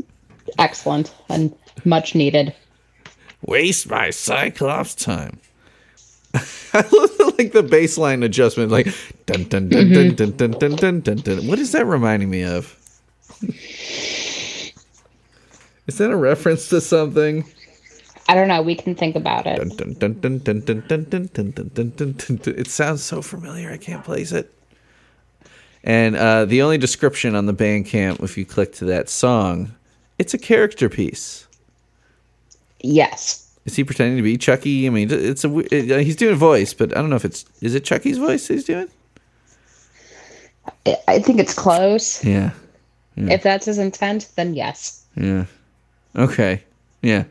excellent 0.59 1.15
and 1.29 1.55
much 1.85 2.15
needed. 2.15 2.55
Waste 3.43 3.89
my 3.89 4.11
Cyclops 4.11 4.95
time. 4.95 5.41
I 6.35 6.85
love 6.93 7.39
like 7.39 7.53
the 7.53 7.63
baseline 7.63 8.25
adjustment, 8.25 8.71
like 8.71 8.87
dun 9.27 9.45
dun 9.45 9.69
dun, 9.69 9.87
mm-hmm. 9.87 10.15
dun 10.15 10.33
dun 10.33 10.51
dun 10.51 10.51
dun 10.59 10.77
dun 10.77 11.01
dun 11.01 11.17
dun. 11.17 11.47
What 11.47 11.59
is 11.59 11.73
that 11.73 11.87
reminding 11.87 12.29
me 12.29 12.43
of? 12.43 12.77
is 15.87 15.99
that 15.99 16.11
a 16.11 16.17
reference 16.17 16.69
to 16.69 16.81
something? 16.81 17.45
I 18.29 18.35
don't 18.35 18.49
know. 18.49 18.61
We 18.61 18.75
can 18.75 18.95
think 18.95 19.15
about 19.15 19.47
it. 19.47 19.59
It 22.49 22.69
sounds 22.69 23.05
so 23.05 23.23
familiar. 23.23 23.71
I 23.71 23.77
can't 23.77 24.05
place 24.05 24.33
it. 24.33 24.53
And 25.87 26.17
uh, 26.17 26.45
the 26.47 26.63
only 26.63 26.79
description 26.79 27.35
on 27.37 27.47
the 27.47 27.55
Bandcamp, 27.55 28.21
if 28.23 28.37
you 28.37 28.45
click 28.45 28.73
to 28.75 28.85
that 28.87 29.09
song, 29.09 29.73
it's 30.19 30.35
a 30.35 30.39
character 30.39 30.89
piece. 30.89 31.47
Yes. 32.81 33.49
Is 33.65 33.77
he 33.77 33.85
pretending 33.85 34.17
to 34.17 34.23
be 34.23 34.37
Chucky? 34.37 34.87
I 34.87 34.91
mean, 34.91 35.09
it's 35.11 35.45
a 35.45 35.59
it, 35.75 35.91
uh, 35.93 35.99
he's 35.99 36.17
doing 36.17 36.35
a 36.35 36.37
voice, 36.37 36.75
but 36.75 36.97
I 36.97 37.01
don't 37.01 37.09
know 37.11 37.17
if 37.17 37.25
it's 37.25 37.45
is 37.61 37.75
it 37.75 37.85
Chucky's 37.85 38.19
voice 38.19 38.49
he's 38.49 38.65
doing. 38.65 38.89
I- 40.85 40.97
I 41.09 41.19
think 41.21 41.39
it's 41.41 41.55
close. 41.55 42.25
Yeah, 42.25 42.51
If 43.17 43.43
that's 43.43 43.67
his 43.67 43.79
intent, 43.79 44.29
then 44.37 44.55
yes. 44.55 45.05
yeah, 45.17 45.47
okay, 46.17 46.63
yeah. 47.03 47.25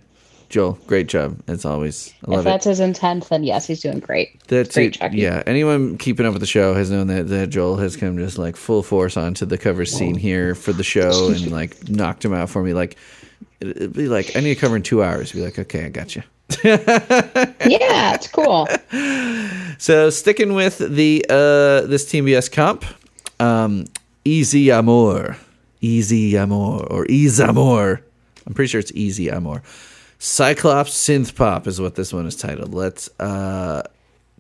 Joel, 0.56 0.80
great 0.88 1.08
job 1.08 1.38
as 1.48 1.66
always. 1.66 2.14
I 2.22 2.24
If 2.24 2.28
love 2.30 2.40
it. 2.40 2.44
that's 2.46 2.64
his 2.66 2.80
intent, 2.80 3.28
then 3.28 3.44
yes, 3.44 3.68
he's 3.68 3.82
doing 3.82 4.00
great. 4.00 4.42
That's 4.48 4.74
Great 4.74 4.98
it. 5.02 5.14
Yeah. 5.14 5.44
Anyone 5.46 5.98
keeping 5.98 6.26
up 6.26 6.32
with 6.32 6.40
the 6.40 6.48
show 6.48 6.74
has 6.74 6.90
known 6.90 7.08
that, 7.08 7.28
that 7.28 7.48
Joel 7.50 7.76
has 7.78 7.98
come 7.98 8.18
just 8.18 8.38
like 8.38 8.56
full 8.56 8.82
force 8.82 9.18
onto 9.18 9.46
the 9.46 9.58
cover 9.58 9.84
scene 9.86 10.16
here 10.16 10.56
for 10.56 10.72
the 10.72 10.82
show 10.84 11.28
and 11.32 11.52
like 11.52 11.90
knocked 11.90 12.24
him 12.24 12.34
out 12.34 12.50
for 12.50 12.64
me. 12.64 12.74
Like 12.74 12.96
it- 13.60 13.76
it'd 13.76 13.94
be 13.94 14.08
like 14.08 14.38
I 14.38 14.40
need 14.40 14.54
to 14.54 14.60
cover 14.62 14.78
in 14.78 14.82
two 14.84 15.04
hours. 15.04 15.34
Be 15.34 15.42
like, 15.42 15.60
okay, 15.60 15.86
I 15.86 15.90
got 15.90 16.16
you. 16.16 16.24
Yeah, 16.64 18.14
it's 18.16 18.28
cool. 18.30 18.68
So 19.78 20.10
sticking 20.10 20.54
with 20.54 20.78
the 20.78 21.26
uh 21.30 21.82
this 21.88 22.10
Team 22.10 22.26
BS 22.28 22.50
comp, 22.52 22.86
um, 23.42 23.86
Easy 24.24 24.72
Amor, 24.72 25.36
Easy 25.82 26.38
Amor, 26.38 26.86
or 26.90 27.06
Easy 27.08 27.44
Amor. 27.44 28.02
I'm 28.48 28.54
pretty 28.54 28.70
sure 28.70 28.80
it's 28.80 28.92
Easy 28.94 29.30
Amor. 29.30 29.64
Cyclops 30.20 30.92
Synth 30.92 31.36
Pop 31.36 31.68
is 31.68 31.80
what 31.80 31.96
this 31.96 32.14
one 32.14 32.26
is 32.26 32.36
titled. 32.36 32.74
Let's 32.74 33.10
uh 33.20 33.84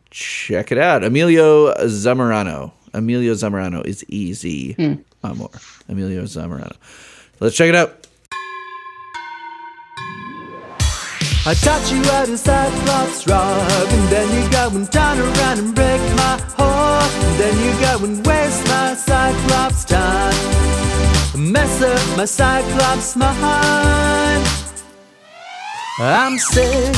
check 0.10 0.72
it 0.72 0.77
out. 0.77 1.03
Emilio 1.03 1.73
Zamorano. 1.85 2.72
Emilio 2.93 3.34
Zamorano 3.34 3.85
is 3.85 4.06
Easy 4.07 4.76
Amor. 5.23 5.49
Emilio 5.89 6.23
Zamorano. 6.23 6.76
Let's 7.39 7.56
check 7.56 7.69
it 7.69 7.76
out. 7.76 8.07
I 11.47 11.53
taught 11.53 11.91
you 11.91 12.02
how 12.06 12.26
to 12.26 12.38
Cyclops 12.38 13.27
rock, 13.27 13.89
and 13.91 14.10
then 14.10 14.43
you 14.43 14.49
go 14.49 14.68
and 14.76 14.91
turn 14.91 15.19
around 15.19 15.60
and 15.60 15.76
break 15.76 16.02
my 16.15 16.41
heart, 16.57 17.11
and 17.11 17.39
then 17.39 17.56
you 17.64 17.72
go 17.81 18.03
and 18.03 18.26
waste 18.26 18.65
my 18.65 18.95
Cyclops 18.95 19.85
time, 19.85 21.52
mess 21.52 21.81
up 21.84 22.18
my 22.18 22.26
Cyclops 22.26 23.15
mind. 23.15 24.64
I'm 25.97 26.38
sick, 26.38 26.93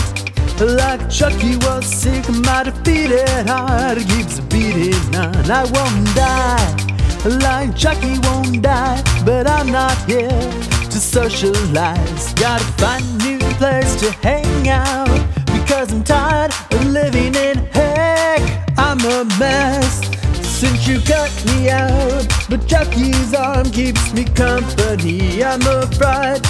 like 0.59 1.07
Chucky 1.07 1.55
was 1.57 1.85
sick. 1.85 2.27
My 2.29 2.63
defeated 2.63 3.47
heart 3.47 3.99
keeps 3.99 4.39
beating 4.39 5.15
on. 5.15 5.51
I 5.51 5.65
won't 5.65 6.15
die, 6.15 7.37
like 7.45 7.77
Chucky 7.77 8.17
won't 8.23 8.63
die, 8.63 8.99
but 9.23 9.47
I'm 9.47 9.71
not 9.71 9.95
here 10.09 10.29
to 10.29 10.99
socialize. 10.99 12.33
Gotta 12.33 12.63
find 12.81 13.03
a 13.03 13.23
new 13.23 13.39
place 13.57 13.95
to 13.97 14.11
hang 14.25 14.67
out 14.67 15.05
because 15.45 15.93
I'm 15.93 16.03
tired 16.03 16.51
of 16.71 16.85
living 16.87 17.35
in 17.35 17.57
heck. 17.67 18.41
I'm 18.79 18.99
a 19.01 19.25
mess 19.37 20.01
since 20.41 20.87
you 20.87 20.99
cut 21.01 21.31
me 21.45 21.69
out, 21.69 22.25
but 22.49 22.67
Chucky's 22.67 23.35
arm 23.35 23.69
keeps 23.69 24.11
me 24.11 24.23
company. 24.23 25.43
I'm 25.43 25.61
a 25.61 25.85
bride 25.99 26.41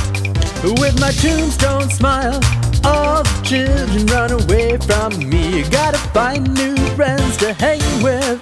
with 0.73 0.99
my 0.99 1.11
tombstone 1.11 1.89
smile. 1.89 2.39
All 2.84 3.23
the 3.23 3.41
children 3.44 4.06
run 4.07 4.31
away 4.31 4.77
from 4.77 5.30
me. 5.30 5.60
You 5.60 5.69
gotta 5.69 5.98
find 6.14 6.53
new 6.53 6.76
friends 6.95 7.38
to 7.38 7.53
hang 7.53 7.81
with. 8.03 8.41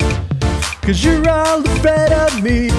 Cause 0.81 1.03
you're 1.03 1.27
all 1.29 1.59
afraid 1.65 2.11
of 2.11 2.43
me. 2.43 2.69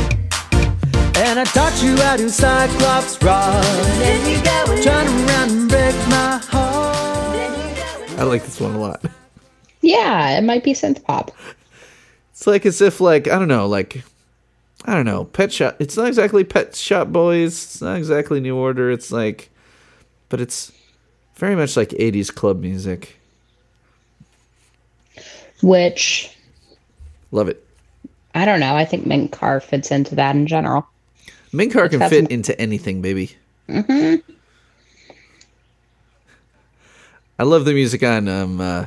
And 1.16 1.40
I 1.40 1.44
taught 1.44 1.82
you 1.82 1.96
how 1.96 2.16
to 2.16 2.30
Cyclops 2.30 3.22
rock. 3.22 3.64
Then 3.98 4.30
you 4.30 4.42
go 4.44 4.72
and 4.72 4.82
turn 4.82 5.06
around 5.06 5.50
and 5.50 5.68
break 5.68 5.94
my 6.08 6.38
heart. 6.44 8.18
I 8.18 8.22
like 8.22 8.44
this 8.44 8.60
one 8.60 8.74
a 8.74 8.80
lot. 8.80 9.04
Yeah, 9.80 10.38
it 10.38 10.42
might 10.42 10.64
be 10.64 10.72
synth 10.72 11.02
pop. 11.04 11.32
It's 12.32 12.46
like 12.46 12.66
as 12.66 12.80
if 12.80 13.00
like 13.00 13.28
I 13.28 13.38
don't 13.38 13.48
know, 13.48 13.66
like 13.66 14.04
I 14.86 14.94
don't 14.94 15.04
know, 15.04 15.24
Pet 15.24 15.52
Shop. 15.52 15.76
It's 15.80 15.96
not 15.96 16.06
exactly 16.06 16.44
Pet 16.44 16.74
Shop 16.76 17.08
Boys. 17.08 17.52
It's 17.64 17.82
not 17.82 17.96
exactly 17.96 18.40
New 18.40 18.56
Order. 18.56 18.90
It's 18.90 19.10
like, 19.10 19.50
but 20.28 20.40
it's 20.40 20.72
very 21.34 21.56
much 21.56 21.76
like 21.76 21.88
'80s 21.90 22.32
club 22.34 22.60
music. 22.60 23.16
Which 25.62 26.30
Love 27.32 27.48
it. 27.48 27.66
I 28.34 28.44
don't 28.44 28.60
know. 28.60 28.76
I 28.76 28.84
think 28.84 29.06
Mink 29.06 29.32
Car 29.32 29.60
fits 29.60 29.90
into 29.90 30.14
that 30.14 30.36
in 30.36 30.46
general. 30.46 30.86
Mink 31.52 31.72
Car 31.72 31.88
can 31.88 32.00
fit 32.08 32.24
some- 32.24 32.32
into 32.32 32.58
anything, 32.60 33.02
baby. 33.02 33.32
Mm-hmm. 33.68 34.32
I 37.38 37.42
love 37.42 37.64
the 37.64 37.72
music 37.74 38.02
on 38.02 38.28
um, 38.28 38.60
uh, 38.60 38.86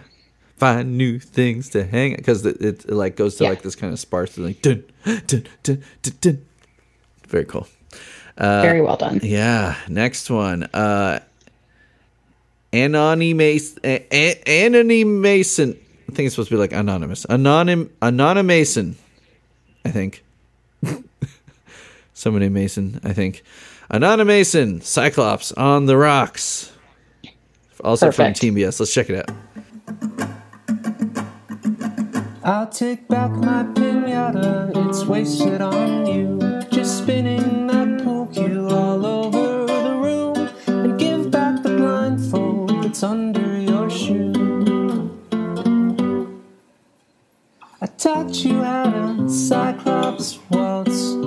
"Find 0.59 0.97
New 0.97 1.17
Things 1.19 1.69
to 1.69 1.83
Hang" 1.85 2.15
because 2.15 2.45
it, 2.45 2.61
it, 2.61 2.85
it 2.85 2.91
like 2.91 3.15
goes 3.15 3.35
to 3.37 3.43
Yeah. 3.45 3.49
like 3.51 3.61
this 3.63 3.75
kind 3.75 3.91
of 3.93 3.99
sparse 3.99 4.37
like 4.37 4.61
dun 4.61 4.83
dun 5.05 5.43
dun 5.63 5.83
dun 6.03 6.13
dun. 6.21 6.45
Very 7.27 7.45
cool. 7.45 7.67
Very 8.37 8.81
well 8.81 8.97
done. 8.97 9.19
Yeah, 9.23 9.75
next 9.87 10.29
one. 10.29 10.63
Uh 10.73 11.19
Anony 12.71 13.33
Mason 13.33 13.79
A- 13.83 14.05
A- 14.11 14.43
Anony 14.65 15.03
Mason. 15.03 15.71
I 16.09 16.11
think 16.13 16.25
it's 16.27 16.35
supposed 16.35 16.49
to 16.49 16.55
be 16.55 16.59
like 16.59 16.71
anonymous. 16.73 17.25
Anonym 17.25 17.89
Anonymason. 18.01 18.95
I 19.85 19.89
think. 19.91 20.23
somebody 22.13 22.49
Mason, 22.49 22.99
I 23.03 23.13
think. 23.13 23.43
Anonymason, 23.91 24.81
Cyclops 24.83 25.51
on 25.53 25.85
the 25.87 25.97
rocks. 25.97 26.71
Also 27.83 28.07
Perfect. 28.07 28.37
from 28.39 28.41
Team 28.41 28.55
BS. 28.55 28.79
Let's 28.79 28.93
check 28.93 29.09
it 29.09 29.17
out. 29.29 29.35
I'll 32.49 32.65
take 32.65 33.07
back 33.07 33.29
my 33.29 33.61
pinata, 33.61 34.71
it's 34.89 35.05
wasted 35.05 35.61
on 35.61 36.07
you. 36.07 36.39
Just 36.71 36.97
spinning 36.97 37.67
that 37.67 38.03
pool 38.03 38.25
cue 38.25 38.67
all 38.71 39.05
over 39.05 39.67
the 39.67 39.95
room. 39.95 40.49
And 40.65 40.99
give 40.99 41.29
back 41.29 41.61
the 41.61 41.69
blindfold 41.77 42.71
that's 42.81 43.03
under 43.03 43.55
your 43.59 43.87
shoe. 43.87 45.15
I 47.79 47.85
taught 47.85 48.43
you 48.43 48.63
how 48.63 48.89
to 48.89 49.29
Cyclops 49.29 50.39
waltz. 50.49 51.18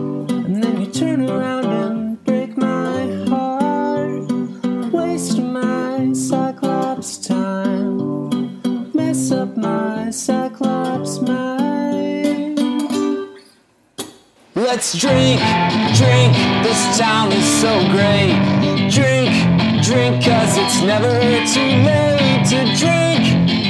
Cyclops 10.13 11.21
mind. 11.23 12.61
Let's 14.55 14.93
drink, 14.99 15.41
drink, 15.97 16.37
this 16.63 16.99
town 16.99 17.33
is 17.33 17.47
so 17.63 17.73
great. 17.89 18.37
Drink, 18.91 19.33
drink, 19.83 20.23
cause 20.23 20.59
it's 20.59 20.83
never 20.83 21.19
too 21.49 21.73
late 21.89 22.45
to 22.51 22.61
drink, 22.77 23.25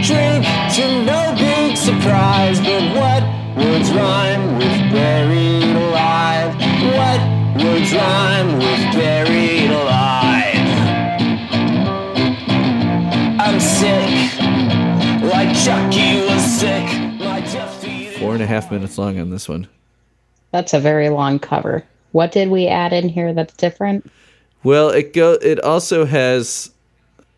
drink, 0.05 0.45
to 0.75 1.05
no 1.05 1.33
big 1.39 1.77
surprise. 1.77 2.59
But 2.59 2.91
what 2.97 3.23
words 3.57 3.93
rhyme 3.93 4.59
with 4.59 4.93
buried 4.93 5.77
alive? 5.77 6.57
What 6.97 7.21
words 7.65 7.93
rhyme 7.93 8.59
with 8.59 8.95
buried 8.97 9.71
alive? 9.71 9.92
Chucky 15.65 16.21
was 16.27 16.43
sick. 16.43 16.89
Four 18.19 18.35
and 18.35 18.43
a 18.43 18.47
half 18.47 18.73
minutes 18.73 18.99
long 18.99 19.21
on 19.21 19.31
this 19.31 19.49
one. 19.49 19.69
That's 20.51 20.75
a 20.75 20.81
very 20.81 21.09
long 21.09 21.39
cover. 21.39 21.85
What 22.11 22.33
did 22.33 22.51
we 22.51 22.67
add 22.67 22.93
in 22.93 23.09
here 23.09 23.33
that's 23.33 23.55
different? 23.55 24.11
Well, 24.65 24.91
it 24.91 25.13
go. 25.13 25.35
It 25.35 25.61
also 25.61 26.05
has. 26.05 26.73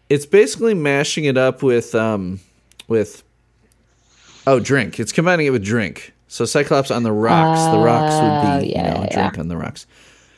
It's 0.08 0.24
basically 0.24 0.72
mashing 0.72 1.26
it 1.26 1.36
up 1.36 1.62
with 1.62 1.94
um, 1.94 2.40
with. 2.88 3.22
Oh, 4.46 4.58
drink. 4.58 4.98
It's 4.98 5.12
combining 5.12 5.44
it 5.46 5.50
with 5.50 5.62
drink. 5.62 6.14
So 6.28 6.46
Cyclops 6.46 6.90
on 6.90 7.02
the 7.02 7.12
rocks. 7.12 7.60
the 7.72 7.78
rocks 7.78 8.14
would 8.14 8.60
be 8.60 8.72
Oh, 8.72 8.72
yeah, 8.72 8.88
you 8.88 8.94
know, 8.94 9.06
yeah, 9.10 9.14
drink 9.14 9.38
on 9.38 9.48
the 9.48 9.56
rocks. 9.58 9.86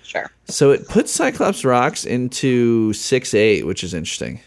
Sure. 0.03 0.29
So 0.47 0.73
it 0.73 0.89
puts 0.89 1.13
Cyclops 1.13 1.65
rocks 1.65 2.05
into 2.05 2.93
six 2.95 3.33
eight, 3.33 3.65
which 3.65 3.85
is 3.85 3.95
interesting. 3.95 4.41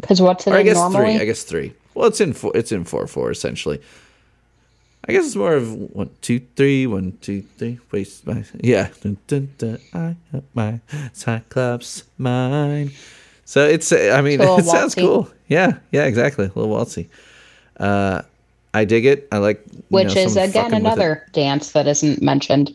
Because 0.00 0.20
what's 0.22 0.46
it 0.46 0.52
Or 0.52 0.56
I 0.56 0.62
guess 0.62 0.76
normally? 0.76 1.14
three. 1.14 1.22
I 1.22 1.24
guess 1.24 1.42
three. 1.42 1.72
Well, 1.94 2.08
it's 2.08 2.20
in 2.20 2.32
four. 2.32 2.52
It's 2.54 2.72
in 2.72 2.84
four 2.84 3.06
four 3.06 3.30
essentially. 3.30 3.80
I 5.08 5.12
guess 5.12 5.26
it's 5.26 5.36
more 5.36 5.54
of 5.54 5.72
one 5.74 6.10
two 6.20 6.40
three 6.56 6.86
one 6.86 7.18
two 7.20 7.42
three. 7.58 7.78
Waste 7.90 8.26
my 8.26 8.44
yeah. 8.60 8.88
Dun, 9.02 9.16
dun, 9.26 9.48
dun, 9.58 9.78
I 9.92 10.16
have 10.32 10.44
my 10.54 10.80
Cyclops 11.12 12.04
mine. 12.18 12.92
So 13.44 13.66
it's. 13.66 13.92
I 13.92 14.20
mean, 14.22 14.40
it 14.40 14.64
sounds 14.64 14.94
cool. 14.94 15.28
Yeah, 15.48 15.78
yeah, 15.90 16.04
exactly. 16.04 16.46
A 16.46 16.52
little 16.58 16.68
waltzy. 16.68 17.08
Uh, 17.78 18.22
I 18.74 18.84
dig 18.84 19.04
it. 19.04 19.28
I 19.32 19.38
like. 19.38 19.62
you 19.72 19.82
Which 19.88 20.14
know, 20.14 20.22
is 20.22 20.36
again 20.36 20.52
fucking 20.52 20.70
with 20.70 20.74
it. 20.74 20.86
another 20.86 21.26
dance 21.32 21.72
that 21.72 21.86
isn't 21.88 22.22
mentioned. 22.22 22.72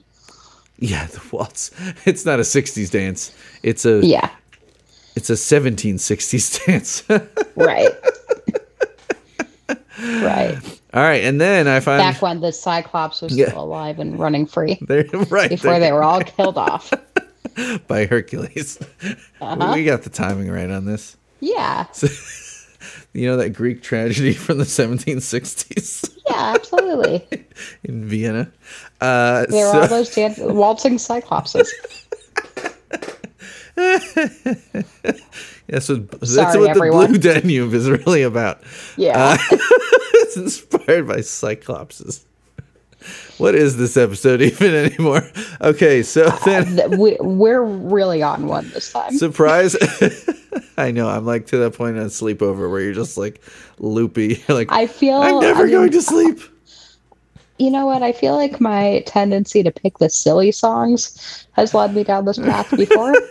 Yeah, 0.80 1.06
the 1.08 1.22
waltz. 1.32 1.72
It's 2.06 2.26
not 2.26 2.40
a 2.40 2.44
'60s 2.44 2.92
dance. 2.92 3.34
It's 3.64 3.86
a. 3.86 4.02
Yeah. 4.06 4.30
It's 5.18 5.32
a 5.32 5.34
1760s 5.34 6.66
dance. 6.66 7.04
Right. 7.56 7.90
right. 10.00 10.58
All 10.94 11.02
right, 11.02 11.24
and 11.24 11.42
then 11.42 11.68
I 11.68 11.80
find 11.80 12.00
Back 12.00 12.22
when 12.22 12.40
the 12.42 12.52
Cyclops 12.54 13.22
was 13.22 13.36
Yeah. 13.36 13.48
still 13.48 13.64
alive 13.64 13.98
and 14.00 14.20
running 14.20 14.46
free. 14.46 14.78
they're 14.88 15.06
right 15.30 15.50
Before 15.50 15.72
there 15.72 15.80
they 15.80 15.92
were 15.92 16.04
all 16.04 16.22
killed 16.22 16.58
off. 16.58 16.94
by 17.88 18.06
Hercules. 18.06 18.78
Uh-huh. 19.42 19.72
We 19.74 19.86
got 19.86 20.04
the 20.04 20.12
timing 20.12 20.52
right 20.52 20.70
on 20.70 20.86
this. 20.86 21.18
Yeah. 21.40 21.88
You 23.14 23.28
know 23.28 23.38
that 23.38 23.50
Greek 23.52 23.82
tragedy 23.82 24.34
from 24.34 24.60
the 24.60 24.64
1760s 24.66 26.16
Yeah, 26.30 26.54
absolutely. 26.56 27.26
in 27.84 28.06
Vienna. 28.08 28.52
Uh, 29.02 29.48
There 29.50 29.66
were 29.66 29.72
so- 29.72 29.82
all 29.82 29.88
those 29.88 30.14
dan- 30.14 30.36
waltzing 30.38 30.98
Cyclopses. 30.98 31.68
yeah, 35.68 35.80
so 35.80 35.96
that's 35.96 36.34
Sorry, 36.34 36.60
what 36.60 36.70
everyone. 36.72 37.12
the 37.14 37.20
Blue 37.20 37.34
Danube 37.34 37.74
is 37.74 37.90
really 37.90 38.24
about. 38.24 38.62
Yeah. 38.96 39.14
Uh, 39.18 39.38
it's 39.52 40.36
inspired 40.38 41.08
by 41.08 41.18
Cyclopses. 41.18 42.24
What 43.38 43.54
is 43.54 43.78
this 43.78 43.96
episode 43.96 44.42
even 44.42 44.74
anymore? 44.86 45.22
Okay, 45.62 46.02
so 46.02 46.26
uh, 46.26 46.40
then 46.44 46.76
Th- 46.76 46.90
we, 47.00 47.18
we're 47.22 47.64
really 47.64 48.24
on 48.24 48.48
one 48.48 48.68
this 48.70 48.92
time. 48.92 49.16
surprise. 49.16 49.76
I 50.78 50.90
know 50.92 51.08
I'm 51.08 51.26
like 51.26 51.46
to 51.48 51.58
that 51.58 51.74
point 51.76 51.98
on 51.98 52.06
sleepover 52.08 52.70
where 52.70 52.82
you're 52.82 52.94
just 52.94 53.16
like 53.18 53.42
loopy. 53.78 54.44
You're 54.48 54.58
like 54.58 54.72
I 54.72 54.88
feel 54.88 55.22
I'm 55.22 55.40
never 55.40 55.62
I 55.62 55.66
mean, 55.66 55.72
going 55.72 55.92
to 55.92 56.02
sleep. 56.02 56.40
You 57.58 57.72
know 57.72 57.86
what? 57.86 58.04
I 58.04 58.12
feel 58.12 58.36
like 58.36 58.60
my 58.62 59.04
tendency 59.08 59.64
to 59.64 59.72
pick 59.72 59.98
the 59.98 60.10
silly 60.10 60.52
songs 60.52 61.46
has 61.54 61.74
led 61.74 61.96
me 61.96 62.04
down 62.04 62.26
this 62.26 62.38
path 62.38 62.70
before. 62.76 63.14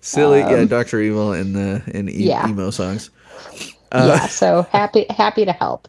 Silly, 0.00 0.38
yeah, 0.38 0.64
Doctor 0.66 1.00
Evil 1.00 1.32
and 1.32 1.54
the 1.56 1.82
and 1.92 2.08
e- 2.08 2.14
Um, 2.14 2.20
yeah. 2.20 2.48
emo 2.48 2.70
songs. 2.70 3.10
yeah, 3.92 4.26
so 4.28 4.62
happy 4.70 5.04
happy 5.10 5.44
to 5.44 5.52
help. 5.52 5.88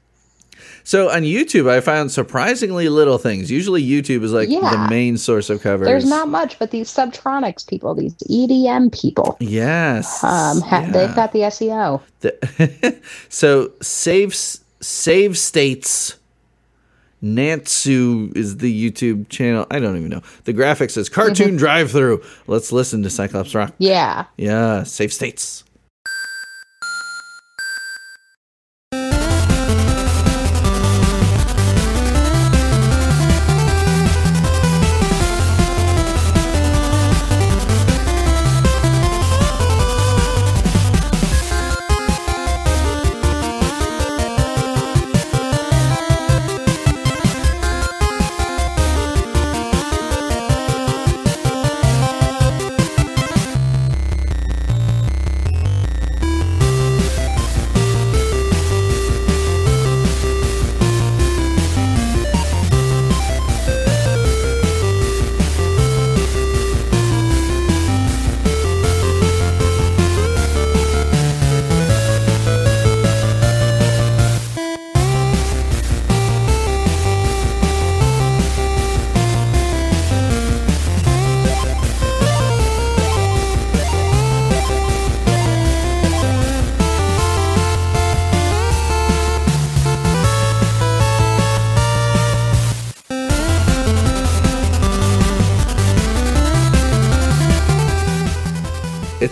So 0.84 1.10
on 1.12 1.22
YouTube, 1.24 1.70
I 1.70 1.82
found 1.82 2.12
surprisingly 2.12 2.88
little 2.90 3.18
things. 3.20 3.52
Usually, 3.52 3.84
YouTube 3.86 4.24
is 4.24 4.32
like 4.32 4.48
the 4.50 4.88
main 4.90 5.18
source 5.18 5.50
of 5.52 5.62
covers. 5.62 5.86
There's 5.86 6.06
not 6.10 6.30
much, 6.30 6.58
but 6.58 6.72
these 6.72 6.90
Subtronics 6.90 7.68
people, 7.68 7.94
these 7.94 8.16
EDM 8.30 8.92
people, 8.98 9.36
Yes. 9.40 10.24
um, 10.24 10.62
ha- 10.62 10.80
yeah. 10.86 10.92
they've 10.92 11.16
got 11.16 11.34
the 11.34 11.40
SEO. 11.42 12.02
The- 12.22 12.98
so 13.30 13.72
save 13.82 14.34
save 14.34 15.38
states. 15.38 16.16
Nantsu 17.36 18.36
is 18.36 18.58
the 18.58 18.92
YouTube 18.92 19.30
channel. 19.30 19.66
I 19.72 19.80
don't 19.80 19.98
even 19.98 20.10
know. 20.10 20.22
The 20.46 20.54
graphic 20.54 20.90
says 20.90 21.10
cartoon 21.10 21.48
Mm-hmm. 21.50 21.58
drive 21.58 21.92
through. 21.92 22.24
Let's 22.48 22.72
listen 22.72 23.04
to 23.04 23.10
Cyclops 23.10 23.54
Rock. 23.56 23.74
Yeah, 23.78 24.26
Yeah, 24.38 24.84
Safe 24.84 25.14
states. 25.14 25.64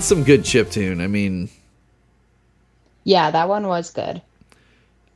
Some 0.06 0.24
good 0.24 0.46
chip 0.46 0.70
tune. 0.70 1.02
I 1.02 1.08
mean, 1.08 1.50
yeah, 3.06 3.32
that 3.32 3.50
one 3.50 3.68
was 3.68 3.90
good. 3.90 4.22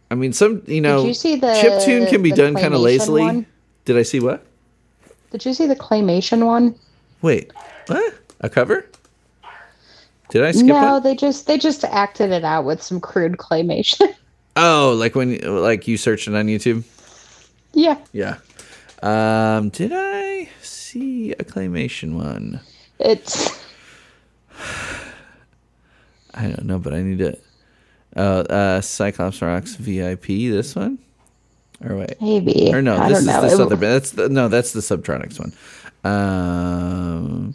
I 0.10 0.16
mean, 0.16 0.34
some 0.34 0.64
you 0.66 0.82
know, 0.82 1.02
Did 1.02 1.10
you 1.10 1.14
see 1.14 1.36
the- 1.36 1.54
chip 1.62 1.84
tune 1.86 2.08
can 2.08 2.24
be 2.24 2.32
done 2.32 2.56
kind 2.56 2.74
of 2.74 2.82
lazily. 2.82 3.22
one? 3.22 3.46
Did 3.86 3.98
I 3.98 4.02
see 4.02 4.20
what? 4.20 4.44
Did 5.30 5.46
you 5.46 5.54
see 5.54 5.68
the 5.68 5.76
claymation 5.76 6.48
one? 6.48 6.74
Wait, 7.22 7.52
what? 7.86 8.16
A 8.42 8.50
cover? 8.50 8.88
Did 10.30 10.44
I 10.44 10.52
skip 10.54 10.66
no, 10.68 11.00
they 11.00 11.16
just 11.16 11.46
they 11.46 11.60
just 11.60 11.84
acted 11.84 12.32
it 12.32 12.44
out 12.44 12.66
with 12.66 12.82
some 12.82 13.00
crude 13.00 13.38
claymation. 13.38 14.16
Oh, 14.56 14.96
like 15.00 15.14
when 15.16 15.38
like 15.62 15.88
you 15.88 15.96
searched 15.96 16.28
it 16.28 16.34
on 16.36 16.48
YouTube. 16.48 16.84
yeah, 17.74 17.98
Yeah. 18.12 18.38
Um, 19.04 19.70
did 19.70 19.92
I 19.94 20.50
see 20.62 21.32
a 21.34 21.46
claymation 21.46 22.16
one? 22.16 22.60
it's 23.00 23.64
I 26.34 26.44
don't 26.44 26.66
know, 26.66 26.80
but 26.80 26.94
I 26.94 27.02
need 27.02 27.20
to. 27.20 27.38
Oh, 28.16 28.40
uh, 28.42 28.82
Cyclops 28.82 29.42
Rocks 29.42 29.76
VIP. 29.76 30.26
This 30.28 30.76
one, 30.76 30.98
or 31.84 31.96
wait, 31.98 32.22
maybe 32.22 32.72
or 32.74 32.82
no, 32.82 32.98
I 32.98 33.10
this 33.10 33.20
is 33.20 33.26
know. 33.28 33.42
this 33.42 33.54
It- 33.54 33.60
other. 33.62 33.76
band. 33.76 33.94
That's 33.96 34.12
the 34.12 34.30
no, 34.30 34.48
that's 34.48 34.72
the 34.74 34.80
Subtronics 34.82 35.40
one. 35.40 35.54
Um, 36.04 37.54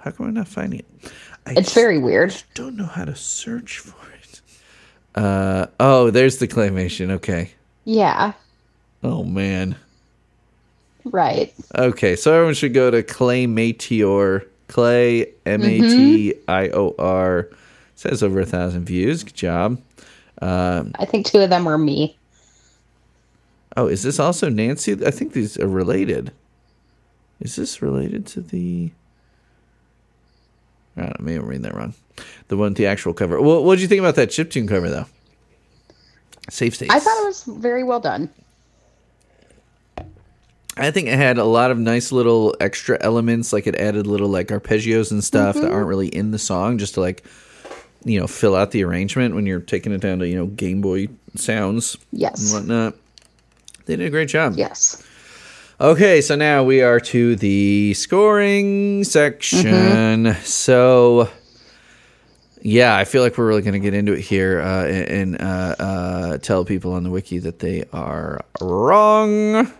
how 0.00 0.10
come 0.12 0.26
I'm 0.28 0.34
not 0.34 0.48
finding 0.48 0.80
it? 0.80 1.12
I 1.46 1.52
it's 1.58 1.74
very 1.74 1.98
weird. 1.98 2.34
don't 2.54 2.76
know 2.76 2.86
how 2.86 3.04
to 3.04 3.14
search 3.16 3.78
for 3.78 3.96
it. 4.14 4.40
Uh 5.14 5.66
oh, 5.80 6.10
there's 6.10 6.38
the 6.38 6.48
claymation. 6.48 7.10
Okay. 7.10 7.52
Yeah, 7.84 8.32
Oh 9.02 9.24
man. 9.24 9.76
right. 11.04 11.54
Okay, 11.74 12.16
so 12.16 12.32
everyone 12.34 12.54
should 12.54 12.74
go 12.74 12.90
to 12.90 13.02
Clay 13.02 13.46
Matior. 13.46 14.46
Clay 14.68 15.32
M 15.44 15.62
A 15.62 15.78
T 15.80 16.32
mm-hmm. 16.32 16.50
I 16.50 16.68
O 16.70 16.94
R. 16.98 17.48
Says 17.94 18.22
over 18.22 18.40
a 18.40 18.46
thousand 18.46 18.84
views. 18.84 19.24
Good 19.24 19.34
job. 19.34 19.82
Uh, 20.40 20.84
I 20.98 21.04
think 21.04 21.26
two 21.26 21.40
of 21.40 21.50
them 21.50 21.64
were 21.64 21.78
me. 21.78 22.16
Oh, 23.76 23.88
is 23.88 24.02
this 24.04 24.20
also 24.20 24.48
Nancy? 24.48 25.04
I 25.04 25.10
think 25.10 25.32
these 25.32 25.58
are 25.58 25.66
related. 25.66 26.32
Is 27.40 27.56
this 27.56 27.82
related 27.82 28.26
to 28.28 28.40
the? 28.40 28.90
I 30.96 31.02
don't 31.02 31.20
know, 31.20 31.24
maybe 31.24 31.38
I'm 31.38 31.46
reading 31.46 31.62
that 31.62 31.74
wrong. 31.74 31.94
The 32.48 32.56
one 32.56 32.70
with 32.70 32.76
the 32.76 32.86
actual 32.86 33.14
cover. 33.14 33.40
What 33.40 33.64
What 33.64 33.76
did 33.76 33.82
you 33.82 33.88
think 33.88 34.00
about 34.00 34.16
that 34.16 34.30
chiptune 34.30 34.68
cover, 34.68 34.88
though? 34.88 35.06
Safe 36.50 36.74
states. 36.74 36.94
I 36.94 36.98
thought 36.98 37.22
it 37.22 37.26
was 37.26 37.44
very 37.44 37.84
well 37.84 38.00
done. 38.00 38.30
I 40.78 40.90
think 40.90 41.08
it 41.08 41.16
had 41.16 41.38
a 41.38 41.44
lot 41.44 41.70
of 41.70 41.78
nice 41.78 42.12
little 42.12 42.54
extra 42.60 42.98
elements, 43.00 43.52
like 43.52 43.66
it 43.66 43.74
added 43.74 44.06
little 44.06 44.28
like 44.28 44.48
arpeggios 44.48 45.10
and 45.10 45.22
stuff 45.22 45.56
that 45.56 45.70
aren't 45.70 45.88
really 45.88 46.08
in 46.08 46.30
the 46.30 46.38
song, 46.38 46.78
just 46.78 46.94
to 46.94 47.00
like 47.00 47.24
you 48.04 48.18
know 48.18 48.26
fill 48.26 48.54
out 48.54 48.70
the 48.70 48.84
arrangement 48.84 49.34
when 49.34 49.46
you're 49.46 49.60
taking 49.60 49.92
it 49.92 50.00
down 50.00 50.18
to 50.20 50.28
you 50.28 50.36
know 50.36 50.46
Game 50.46 50.80
Boy 50.80 51.08
sounds 51.34 51.96
yes, 52.12 52.52
and 52.52 52.68
whatnot. 52.68 52.94
They 53.86 53.96
did 53.96 54.06
a 54.06 54.10
great 54.10 54.28
job. 54.28 54.54
Yes. 54.56 55.02
Okay, 55.80 56.20
so 56.20 56.34
now 56.34 56.64
we 56.64 56.82
are 56.82 56.98
to 56.98 57.36
the 57.36 57.94
scoring 57.94 59.04
section. 59.04 59.64
Mm-hmm. 59.64 60.42
So, 60.42 61.30
yeah, 62.62 62.96
I 62.96 63.04
feel 63.04 63.22
like 63.22 63.38
we're 63.38 63.46
really 63.46 63.62
going 63.62 63.74
to 63.74 63.78
get 63.78 63.94
into 63.94 64.12
it 64.12 64.20
here 64.20 64.60
uh, 64.60 64.86
and 64.86 65.40
uh, 65.40 65.76
uh, 65.78 66.38
tell 66.38 66.64
people 66.64 66.94
on 66.94 67.04
the 67.04 67.10
wiki 67.10 67.38
that 67.38 67.60
they 67.60 67.84
are 67.92 68.44
wrong. 68.60 69.72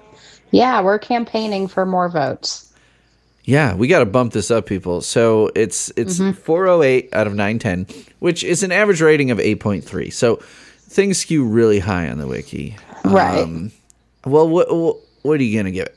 Yeah, 0.51 0.81
we're 0.83 0.99
campaigning 0.99 1.69
for 1.69 1.85
more 1.85 2.09
votes. 2.09 2.73
Yeah, 3.45 3.75
we 3.75 3.89
got 3.89 4.01
to 4.01 4.07
bump 4.07 4.35
this 4.35 4.51
up, 4.51 4.67
people. 4.67 5.01
So 5.01 5.51
it's 5.55 5.91
it's 5.97 6.19
408 6.19 7.09
out 7.15 7.27
of 7.27 7.35
910, 7.35 8.05
which 8.19 8.45
is 8.45 8.63
an 8.63 8.73
average 8.73 9.01
rating 9.01 9.31
of 9.31 9.39
8.3. 9.39 10.13
So 10.13 10.37
things 10.37 11.19
skew 11.19 11.47
really 11.47 11.79
high 11.79 12.11
on 12.11 12.19
the 12.19 12.27
wiki. 12.27 12.77
Right. 13.05 13.43
Um, 13.43 13.73
well, 14.25 14.49
what, 14.49 14.75
what 14.75 14.97
what 15.23 15.41
are 15.41 15.43
you 15.43 15.59
gonna 15.59 15.71
give 15.71 15.87
it? 15.87 15.97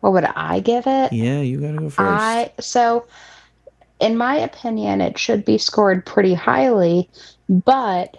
What 0.00 0.12
would 0.12 0.24
I 0.24 0.60
give 0.60 0.86
it? 0.86 1.12
Yeah, 1.12 1.40
you 1.40 1.60
gotta 1.60 1.78
go 1.78 1.90
first. 1.90 1.98
I 1.98 2.52
so 2.60 3.06
in 3.98 4.16
my 4.16 4.36
opinion 4.36 5.00
it 5.00 5.18
should 5.18 5.44
be 5.44 5.58
scored 5.58 6.06
pretty 6.06 6.34
highly, 6.34 7.08
but 7.48 8.16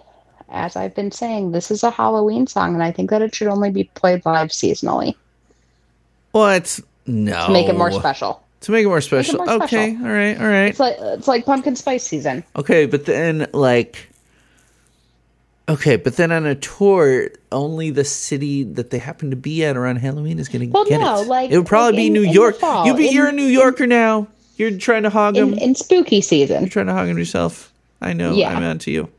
as 0.50 0.76
I've 0.76 0.94
been 0.94 1.10
saying, 1.12 1.52
this 1.52 1.70
is 1.70 1.82
a 1.82 1.90
Halloween 1.90 2.46
song 2.46 2.74
and 2.74 2.82
I 2.82 2.90
think 2.90 3.10
that 3.10 3.22
it 3.22 3.34
should 3.34 3.48
only 3.48 3.70
be 3.70 3.84
played 3.94 4.24
live 4.24 4.48
seasonally 4.48 5.14
What? 6.32 6.80
No. 7.06 7.46
to 7.46 7.52
make 7.52 7.68
it 7.68 7.76
more 7.76 7.92
special. 7.92 8.42
To 8.62 8.72
make 8.72 8.84
it 8.84 8.88
more 8.88 9.00
special. 9.00 9.36
more 9.38 9.50
okay. 9.62 9.92
special. 9.94 10.06
All 10.06 10.12
right. 10.12 10.38
All 10.40 10.46
right. 10.46 10.68
It's 10.68 10.80
like 10.80 10.96
it's 10.98 11.28
like 11.28 11.44
pumpkin 11.46 11.76
spice 11.76 12.04
season. 12.04 12.42
Okay, 12.56 12.86
but 12.86 13.04
then 13.06 13.46
like. 13.52 14.08
Okay, 15.68 15.96
but 15.96 16.16
then 16.16 16.32
on 16.32 16.46
a 16.46 16.54
tour, 16.54 17.28
only 17.52 17.90
the 17.90 18.04
city 18.04 18.64
that 18.64 18.88
they 18.90 18.98
happen 18.98 19.28
to 19.30 19.36
be 19.36 19.64
at 19.66 19.76
around 19.76 19.96
Halloween 19.96 20.38
is 20.38 20.48
going 20.48 20.62
to 20.62 20.72
Well, 20.72 20.86
get 20.86 20.98
no, 21.00 21.20
it. 21.20 21.28
like- 21.28 21.50
it 21.50 21.58
would 21.58 21.66
probably 21.66 21.92
like 21.92 21.98
be 22.06 22.10
New 22.10 22.22
York. 22.22 22.56
you 22.86 22.94
be 22.96 23.08
in- 23.08 23.14
you're 23.14 23.28
a 23.28 23.32
New 23.32 23.44
Yorker 23.44 23.86
now. 23.86 24.28
You're 24.56 24.78
trying 24.78 25.02
to 25.02 25.10
hog 25.10 25.34
them. 25.34 25.52
In, 25.52 25.58
in 25.58 25.74
spooky 25.74 26.20
season. 26.22 26.62
You're 26.62 26.70
trying 26.70 26.86
to 26.86 26.94
hog 26.94 27.06
them 27.06 27.18
yourself. 27.18 27.70
I 28.00 28.12
know. 28.14 28.32
Yeah. 28.32 28.56
I'm 28.56 28.62
on 28.64 28.78
to 28.80 28.90
you. 28.90 29.10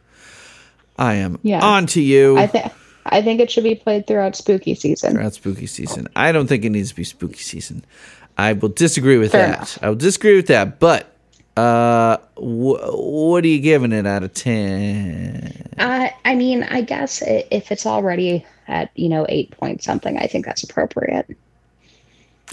I 0.99 1.15
am 1.15 1.39
Yeah. 1.41 1.65
on 1.65 1.87
to 1.87 2.01
you. 2.01 2.37
I 2.37 2.45
think 2.45 2.71
I 3.05 3.21
think 3.23 3.39
it 3.39 3.49
should 3.49 3.63
be 3.63 3.73
played 3.75 4.05
throughout 4.05 4.35
spooky 4.35 4.75
season. 4.75 5.13
throughout 5.13 5.33
spooky 5.33 5.65
season. 5.65 6.07
I 6.15 6.31
don't 6.31 6.45
think 6.47 6.63
it 6.65 6.69
needs 6.69 6.89
to 6.89 6.95
be 6.95 7.03
spooky 7.05 7.39
season. 7.39 7.83
I 8.37 8.53
will 8.53 8.69
disagree 8.69 9.17
with 9.17 9.31
Fair 9.31 9.47
that. 9.47 9.55
enough. 9.55 9.79
I 9.81 9.89
will 9.89 9.95
disagree 9.95 10.35
with 10.35 10.47
that. 10.47 10.79
But 10.79 11.07
uh, 11.57 12.17
wh- 12.35 12.77
what 12.93 13.43
are 13.43 13.47
you 13.47 13.59
giving 13.59 13.91
it 13.93 14.05
out 14.05 14.23
of 14.23 14.33
ten? 14.33 15.69
I 15.79 16.13
I 16.25 16.35
mean, 16.35 16.63
I 16.63 16.81
guess 16.81 17.23
if 17.25 17.71
it's 17.71 17.85
already 17.85 18.45
at 18.67 18.91
you 18.95 19.09
know 19.09 19.25
eight 19.29 19.51
point 19.51 19.81
something, 19.81 20.17
I 20.17 20.27
think 20.27 20.45
that's 20.45 20.63
appropriate. 20.63 21.25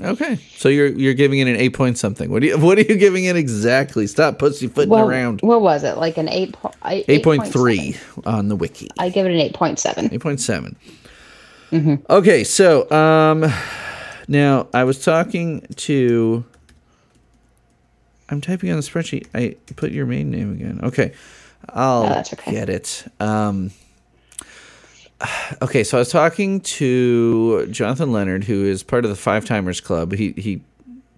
Okay, 0.01 0.37
so 0.57 0.69
you're 0.69 0.89
you're 0.89 1.15
giving 1.15 1.39
it 1.39 1.49
an 1.49 1.57
eight 1.57 1.73
point 1.73 1.97
something. 1.97 2.31
What 2.31 2.43
do 2.43 2.49
you 2.49 2.59
what 2.59 2.77
are 2.79 2.83
you 2.83 2.97
giving 2.97 3.25
it 3.25 3.37
exactly? 3.37 4.07
Stop 4.07 4.39
pussyfooting 4.39 4.91
Well, 4.91 5.09
around. 5.09 5.41
what 5.41 5.63
was 5.63 5.85
it? 5.85 5.97
Like 5.97 6.19
an 6.19 6.29
eight 6.29 6.53
point 6.53 6.75
Eight 6.85 7.25
point 7.25 7.47
three 7.47 7.97
on 8.27 8.49
the 8.49 8.57
wiki. 8.57 8.89
I 8.99 9.09
give 9.09 9.25
it 9.27 9.33
an 9.33 9.41
eight 9.41 9.55
point 9.55 9.79
seven. 9.79 10.09
Eight 10.13 10.21
point 10.21 10.41
seven. 10.41 10.77
Mm-hmm. 11.73 11.95
Okay, 12.11 12.45
so 12.45 12.89
um, 12.91 13.51
now 14.29 14.69
I 14.75 14.85
was 14.85 15.03
talking 15.03 15.67
to. 15.77 16.45
I'm 18.29 18.41
typing 18.41 18.71
on 18.71 18.77
the 18.77 18.83
spreadsheet. 18.83 19.27
I 19.35 19.57
put 19.77 19.93
your 19.93 20.05
main 20.05 20.31
name 20.31 20.53
again. 20.53 20.81
Okay, 20.83 21.13
I'll 21.71 22.03
No, 22.03 22.09
that's 22.11 22.33
okay. 22.35 22.51
get 22.51 22.69
it. 22.69 23.05
Um, 23.19 23.71
okay, 25.63 25.85
so 25.85 25.99
I 25.99 26.01
was 26.01 26.11
talking 26.11 26.61
to 26.61 27.67
Jonathan 27.69 28.13
Leonard, 28.13 28.45
who 28.45 28.65
is 28.65 28.83
part 28.83 29.05
of 29.05 29.11
the 29.11 29.17
Five 29.17 29.45
Timers 29.45 29.81
Club. 29.81 30.13
He 30.13 30.33
he 30.33 30.61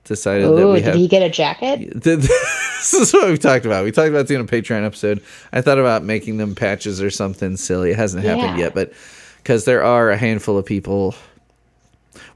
decided 0.05 0.45
that 0.57 0.67
we 0.69 0.75
did 0.77 0.85
have. 0.85 0.95
he 0.95 1.09
get 1.09 1.23
a 1.23 1.29
jacket? 1.29 1.93
this 2.03 2.95
is 2.95 3.13
what 3.13 3.29
we 3.31 3.37
talked 3.37 3.67
about. 3.67 3.85
We 3.85 3.93
talked 3.93 4.09
about 4.09 4.27
doing 4.27 4.41
a 4.41 4.45
Patreon 4.45 4.85
episode. 4.85 5.23
I 5.53 5.61
thought 5.61 5.79
about 5.79 6.03
making 6.05 6.39
them 6.39 6.55
patches 6.55 7.03
or 7.03 7.11
something 7.11 7.57
silly. 7.57 7.91
It 7.91 7.97
hasn't 7.97 8.25
happened 8.25 8.59
Yeah. 8.59 8.65
yet, 8.67 8.75
but 8.75 8.93
because 9.39 9.65
there 9.65 9.83
are 9.83 10.11
a 10.11 10.17
handful 10.17 10.57
of 10.57 10.65
people. 10.65 11.15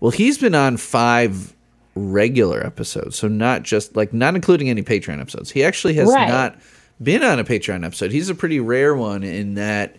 Well, 0.01 0.11
he's 0.11 0.37
been 0.39 0.55
on 0.55 0.77
five 0.77 1.55
regular 1.95 2.65
episodes, 2.65 3.17
so 3.17 3.29
not 3.29 3.63
just 3.63 3.95
like 3.97 4.13
not 4.13 4.35
including 4.35 4.69
any 4.69 4.83
Patreon 4.83 5.21
episodes. 5.21 5.51
He 5.51 5.63
actually 5.65 5.95
has 5.95 6.09
Right. 6.09 6.29
not 6.29 6.57
been 7.03 7.23
on 7.23 7.39
a 7.39 7.45
Patreon 7.45 7.85
episode. 7.87 8.11
He's 8.13 8.29
a 8.29 8.35
pretty 8.35 8.61
rare 8.61 8.95
one 8.95 9.23
in 9.23 9.55
that. 9.55 9.97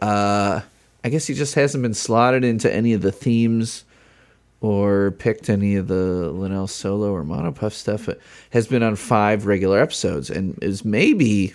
Uh, 0.00 0.60
I 1.04 1.10
guess 1.10 1.26
he 1.26 1.34
just 1.34 1.54
hasn't 1.54 1.82
been 1.82 1.94
slotted 1.94 2.44
into 2.44 2.72
any 2.72 2.94
of 2.94 3.02
the 3.02 3.12
themes 3.12 3.84
or 4.62 5.10
picked 5.18 5.50
any 5.50 5.76
of 5.76 5.86
the 5.88 6.30
Linnell 6.30 6.66
solo 6.66 7.12
or 7.12 7.22
Mono 7.22 7.52
Puff 7.52 7.74
stuff. 7.74 8.08
It 8.08 8.20
has 8.50 8.66
been 8.66 8.82
on 8.82 8.96
five 8.96 9.44
regular 9.44 9.78
episodes 9.78 10.30
and 10.30 10.58
is 10.62 10.84
maybe 10.84 11.52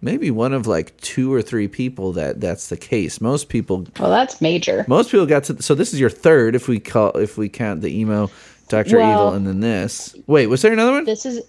maybe 0.00 0.30
one 0.30 0.52
of 0.52 0.66
like 0.66 0.96
two 1.00 1.32
or 1.32 1.42
three 1.42 1.66
people 1.68 2.12
that 2.12 2.40
that's 2.40 2.68
the 2.68 2.76
case. 2.76 3.20
Most 3.20 3.48
people 3.48 3.86
Well, 3.98 4.10
that's 4.10 4.40
major. 4.40 4.84
most 4.86 5.10
people 5.10 5.26
got 5.26 5.44
to 5.44 5.60
so 5.62 5.74
this 5.74 5.92
is 5.92 5.98
your 6.00 6.10
third 6.10 6.54
if 6.54 6.68
we 6.68 6.78
call 6.78 7.10
if 7.16 7.36
we 7.36 7.48
count 7.48 7.80
the 7.80 7.98
emo 8.00 8.30
Doctor 8.68 8.98
Well- 8.98 9.10
Evil 9.12 9.34
and 9.34 9.46
then 9.46 9.58
this. 9.60 10.14
Wait, 10.28 10.46
was 10.46 10.62
there 10.62 10.72
another 10.72 10.92
one? 10.92 11.04
This 11.04 11.26
is 11.26 11.40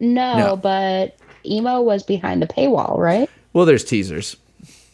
no, 0.00 0.38
No. 0.38 0.56
but 0.56 1.16
emo 1.44 1.80
was 1.80 2.04
behind 2.04 2.40
the 2.40 2.46
paywall, 2.46 2.96
right? 2.98 3.28
Well, 3.52 3.64
there's 3.64 3.82
teasers. 3.84 4.36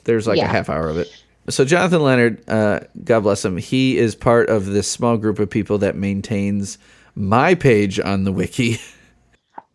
There's 0.04 0.26
like 0.26 0.38
a 0.38 0.46
half 0.46 0.68
hour 0.68 0.88
of 0.88 0.98
it. 0.98 1.08
So 1.48 1.64
Jonathan 1.64 2.02
Leonard, 2.02 2.48
uh, 2.48 2.80
God 3.04 3.20
bless 3.20 3.44
him, 3.44 3.58
he 3.58 3.98
is 3.98 4.14
part 4.14 4.48
of 4.48 4.66
this 4.66 4.90
small 4.90 5.18
group 5.18 5.38
of 5.38 5.50
people 5.50 5.76
that 5.78 5.94
maintains 5.94 6.78
my 7.14 7.54
page 7.54 8.00
on 8.00 8.24
the 8.24 8.32
wiki. 8.32 8.80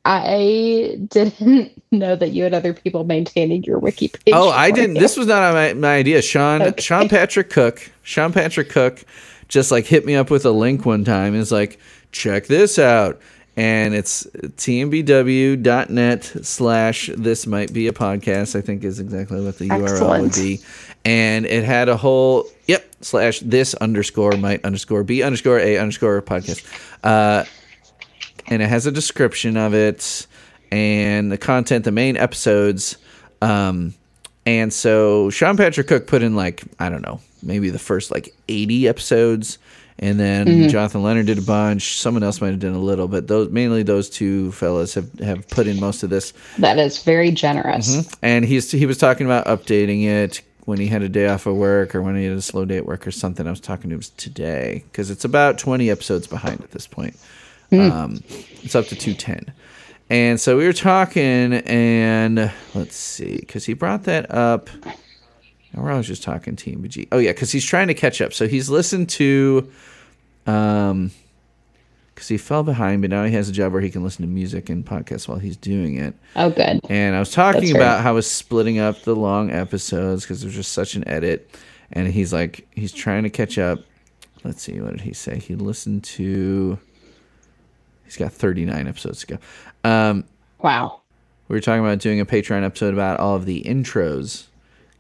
I 0.06 0.98
didn't 1.10 1.72
know 1.92 2.16
that 2.16 2.30
you 2.30 2.44
had 2.44 2.54
other 2.54 2.74
people 2.74 3.04
maintaining 3.04 3.64
your 3.64 3.78
wiki 3.80 4.08
page. 4.08 4.34
Oh, 4.34 4.50
I 4.50 4.72
didn't. 4.72 4.96
you. 4.96 5.02
This 5.02 5.18
was 5.18 5.28
not 5.28 5.54
my, 5.54 5.74
my 5.74 5.96
idea. 5.98 6.22
Sean 6.22 6.62
Okay. 6.62 6.82
Sean 6.82 7.10
Patrick 7.10 7.50
Cook. 7.50 7.92
Sean 8.02 8.34
Patrick 8.34 8.70
Cook 8.70 9.04
just 9.48 9.72
like 9.72 9.86
hit 9.86 10.06
me 10.06 10.16
up 10.16 10.32
with 10.32 10.46
a 10.46 10.52
link 10.52 10.86
one 10.86 11.04
time 11.04 11.34
and 11.34 11.42
is 11.42 11.52
like, 11.52 11.80
check 12.12 12.48
this 12.48 12.80
out. 12.80 13.20
And 13.60 13.94
it's 13.94 14.24
tmbw.net 14.24 16.24
slash 16.44 17.10
this 17.18 17.46
might 17.46 17.74
be 17.74 17.88
a 17.88 17.92
podcast, 17.92 18.56
I 18.56 18.62
think 18.62 18.86
is 18.86 19.02
exactly 19.02 19.44
what 19.44 19.58
the 19.58 19.68
URL 19.68 20.22
would 20.22 20.34
be. 20.34 20.62
And 21.04 21.46
it 21.46 21.66
had 21.66 21.90
a 21.90 21.98
whole 21.98 22.46
yep, 22.68 22.90
slash 23.02 23.42
this 23.42 23.74
underscore 23.74 24.38
might 24.38 24.64
underscore 24.64 25.04
be 25.04 25.24
underscore 25.24 25.60
a 25.60 25.78
underscore 25.78 26.22
podcast. 26.22 26.66
Uh 27.04 27.44
and 28.48 28.62
it 28.62 28.70
has 28.70 28.86
a 28.86 28.94
description 28.94 29.58
of 29.58 29.74
it 29.74 30.26
and 30.72 31.30
the 31.30 31.38
content, 31.38 31.84
the 31.84 31.92
main 31.92 32.16
episodes. 32.16 32.98
Um, 33.42 33.94
and 34.46 34.74
so 34.74 35.30
Sean 35.30 35.58
Patrick 35.58 35.88
Cook 35.88 36.08
put 36.08 36.24
in 36.24 36.36
like 36.36 36.64
I 36.80 36.90
don't 36.90 37.02
know, 37.02 37.20
maybe 37.44 37.70
the 37.70 37.80
first 37.80 38.10
like 38.10 38.34
eighty 38.48 38.88
episodes, 38.88 39.58
and 40.00 40.20
then 40.20 40.70
Jonathan 40.70 41.04
Leonard 41.04 41.26
did 41.26 41.38
a 41.38 41.42
bunch. 41.42 41.98
Someone 41.98 42.24
else 42.24 42.42
might 42.42 42.52
have 42.52 42.60
done 42.60 42.74
a 42.74 42.80
little, 42.80 43.08
but 43.08 43.28
those 43.28 43.50
mainly 43.50 43.84
those 43.84 44.10
two 44.10 44.52
fellas 44.54 44.94
have 44.94 45.12
have 45.20 45.48
put 45.50 45.68
in 45.68 45.80
most 45.80 46.04
of 46.04 46.10
this. 46.10 46.34
That 46.58 46.80
is 46.80 47.04
very 47.04 47.32
generous. 47.32 47.96
Mm-hmm. 47.96 48.14
And 48.24 48.46
he's 48.46 48.72
he 48.72 48.86
was 48.86 48.98
talking 48.98 49.26
about 49.26 49.46
updating 49.46 50.06
it 50.06 50.42
when 50.66 50.80
he 50.80 50.88
had 50.88 51.02
a 51.02 51.10
day 51.10 51.28
off 51.28 51.46
of 51.46 51.56
work 51.56 51.94
or 51.96 52.02
when 52.02 52.16
he 52.16 52.26
had 52.26 52.38
a 52.38 52.42
slow 52.42 52.64
day 52.66 52.78
at 52.78 52.86
work 52.86 53.06
or 53.06 53.12
something. 53.12 53.46
I 53.46 53.50
was 53.50 53.60
talking 53.60 53.90
to 53.90 53.98
him 53.98 54.04
today 54.18 54.84
because 54.92 55.12
it's 55.12 55.26
about 55.26 55.58
twenty 55.58 55.90
episodes 55.90 56.28
behind 56.28 56.62
at 56.62 56.72
this 56.72 56.88
point. 56.88 57.18
Um, 57.72 58.24
it's 58.64 58.76
up 58.76 58.88
to 58.88 58.96
two 58.96 59.14
ten. 59.14 59.54
And 60.10 60.40
so 60.40 60.58
we 60.58 60.66
were 60.66 60.74
talking, 60.74 61.54
and 61.54 62.52
let's 62.74 62.96
see, 62.96 63.38
because 63.38 63.66
he 63.66 63.74
brought 63.74 64.06
that 64.06 64.32
up. 64.32 64.70
And 65.72 65.84
we're 65.84 65.92
always 65.92 66.08
just 66.08 66.24
talking 66.24 66.56
TMBG. 66.56 67.10
Oh 67.12 67.20
yeah, 67.20 67.32
because 67.32 67.52
he's 67.52 67.66
trying 67.66 67.90
to 67.90 67.94
catch 67.94 68.22
up. 68.22 68.34
So 68.34 68.48
he's 68.48 68.70
listened 68.70 69.10
to, 69.10 69.70
um, 70.50 71.12
because 72.14 72.28
he 72.28 72.38
fell 72.38 72.64
behind, 72.64 73.02
but 73.02 73.10
now 73.10 73.24
he 73.24 73.32
has 73.34 73.48
a 73.48 73.52
job 73.54 73.72
where 73.72 73.82
he 73.82 73.90
can 73.90 74.04
listen 74.04 74.24
to 74.24 74.28
music 74.28 74.70
and 74.70 74.86
podcasts 74.86 75.28
while 75.28 75.40
he's 75.40 75.56
doing 75.56 75.96
it. 75.98 76.14
Oh, 76.36 76.50
good. 76.50 76.82
And 76.90 77.16
I 77.16 77.20
was 77.20 77.32
talking 77.32 77.62
That's 77.62 77.72
about 77.72 77.96
right. 77.98 78.02
how 78.04 78.10
I 78.10 78.14
was 78.14 78.30
splitting 78.30 78.78
up 78.78 79.04
the 79.04 79.16
long 79.16 79.52
episodes 79.52 80.24
because 80.24 80.42
there's 80.42 80.56
just 80.56 80.74
such 80.74 80.96
an 80.96 81.08
edit. 81.08 81.50
And 81.94 82.08
he's 82.10 82.34
like, 82.34 82.68
he's 82.72 82.92
trying 82.92 83.24
to 83.24 83.30
catch 83.30 83.58
up. 83.58 83.80
Let's 84.44 84.62
see, 84.62 84.80
what 84.82 84.92
did 84.92 85.02
he 85.02 85.14
say? 85.14 85.40
He 85.40 85.56
listened 85.56 86.04
to. 86.06 86.78
He's 88.04 88.18
got 88.18 88.34
39 88.34 88.88
episodes 88.88 89.20
to 89.26 89.28
go. 89.84 89.90
Um, 89.90 90.26
Wow. 90.62 91.02
we 91.48 91.56
were 91.56 91.62
talking 91.62 91.80
about 91.86 92.00
doing 92.00 92.20
a 92.20 92.26
Patreon 92.26 92.64
episode 92.66 92.94
about 92.94 93.20
all 93.22 93.36
of 93.36 93.46
the 93.46 93.64
intros 93.64 94.48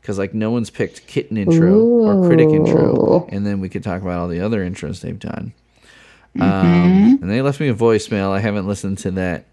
because 0.01 0.17
like 0.17 0.34
no 0.34 0.51
one's 0.51 0.69
picked 0.69 1.07
kitten 1.07 1.38
intro 1.38 1.77
or 1.80 2.27
critic 2.27 2.49
intro, 2.49 3.27
and 3.31 3.45
then 3.45 3.59
we 3.59 3.69
could 3.69 3.84
talk 3.84 4.01
about 4.01 4.19
all 4.19 4.27
the 4.27 4.39
other 4.41 4.67
intros 4.67 5.01
they've 5.01 5.19
done. 5.19 5.53
Mm-hmm. 6.38 6.41
Um, 6.41 7.19
and 7.21 7.30
they 7.30 7.41
left 7.41 7.59
me 7.59 7.69
a 7.69 7.73
voicemail. 7.73 8.31
I 8.31 8.39
haven't 8.39 8.67
listened 8.67 8.99
to 8.99 9.11
that 9.11 9.45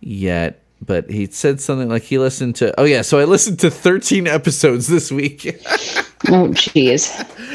yet. 0.00 0.60
but 0.84 1.08
he 1.10 1.26
said 1.26 1.60
something 1.60 1.88
like 1.88 2.02
he 2.02 2.18
listened 2.18 2.56
to. 2.56 2.78
Oh 2.80 2.84
yeah, 2.84 3.02
so 3.02 3.18
I 3.18 3.24
listened 3.24 3.58
to 3.60 3.70
13 3.70 4.26
episodes 4.26 4.86
this 4.86 5.10
week, 5.12 5.44
Oh, 6.28 6.48
jeez. 6.48 7.10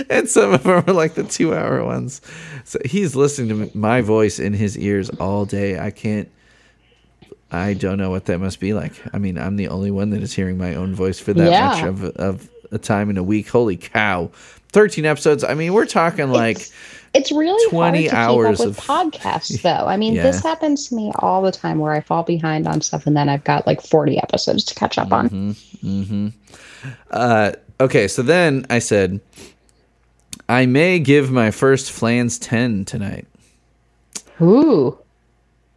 and 0.09 0.27
some 0.29 0.53
of 0.53 0.63
them 0.63 0.83
are 0.87 0.93
like 0.93 1.15
the 1.15 1.23
two-hour 1.23 1.83
ones. 1.83 2.21
So 2.65 2.79
he's 2.85 3.15
listening 3.15 3.69
to 3.69 3.77
my 3.77 4.01
voice 4.01 4.39
in 4.39 4.53
his 4.53 4.77
ears 4.77 5.09
all 5.19 5.45
day. 5.45 5.79
I 5.79 5.89
can't. 5.91 6.29
I 7.51 7.73
don't 7.73 7.97
know 7.97 8.09
what 8.11 8.25
that 8.25 8.39
must 8.39 8.59
be 8.59 8.73
like. 8.73 8.93
I 9.13 9.17
mean, 9.17 9.37
I'm 9.37 9.55
the 9.55 9.69
only 9.69 9.91
one 9.91 10.11
that 10.11 10.21
is 10.21 10.33
hearing 10.33 10.57
my 10.57 10.75
own 10.75 10.93
voice 10.93 11.19
for 11.19 11.33
that 11.33 11.49
Yeah. 11.51 11.67
much 11.69 11.83
of 11.83 12.03
of 12.17 12.49
a 12.71 12.77
time 12.77 13.09
in 13.09 13.17
a 13.17 13.23
week. 13.23 13.49
Holy 13.49 13.77
cow! 13.77 14.29
13 14.71 15.05
episodes. 15.05 15.43
I 15.43 15.53
mean, 15.55 15.73
we're 15.73 15.85
talking 15.87 16.29
like. 16.31 16.57
It's, 16.57 16.71
it's 17.15 17.31
really 17.31 17.69
20 17.71 18.05
hard 18.07 18.11
to 18.11 18.15
hours 18.15 18.57
keep 18.57 18.67
up 18.67 18.67
with 18.67 18.77
of- 18.79 18.85
podcasts, 18.85 19.61
though. 19.63 19.87
I 19.87 19.97
mean, 19.97 20.13
Yeah. 20.13 20.21
this 20.23 20.43
happens 20.43 20.87
to 20.89 20.95
me 20.95 21.11
all 21.17 21.41
the 21.41 21.51
time 21.51 21.79
where 21.79 21.91
I 21.93 22.01
fall 22.01 22.21
behind 22.21 22.67
on 22.67 22.81
stuff 22.81 23.07
and 23.07 23.17
then 23.17 23.29
I've 23.29 23.43
got 23.43 23.65
like 23.65 23.81
40 23.81 24.19
episodes 24.21 24.63
to 24.65 24.75
catch 24.75 24.99
up 24.99 25.09
Mm-hmm. 25.09 26.27
on. 26.27 26.33
Uh, 27.09 27.53
okay, 27.79 28.07
so 28.07 28.21
then 28.21 28.63
I 28.69 28.77
said, 28.77 29.19
I 30.47 30.67
may 30.67 30.99
give 30.99 31.31
my 31.31 31.49
first 31.49 31.91
Flans 31.91 32.37
10 32.37 32.85
tonight. 32.85 33.25
Ooh. 34.39 34.95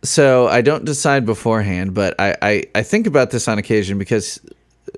So 0.04 0.48
I 0.48 0.62
don't 0.62 0.84
decide 0.84 1.24
beforehand, 1.24 1.94
but 1.94 2.18
I, 2.18 2.36
I, 2.42 2.64
I 2.74 2.82
think 2.82 3.06
about 3.06 3.30
this 3.30 3.46
on 3.46 3.58
occasion 3.58 3.98
because 3.98 4.40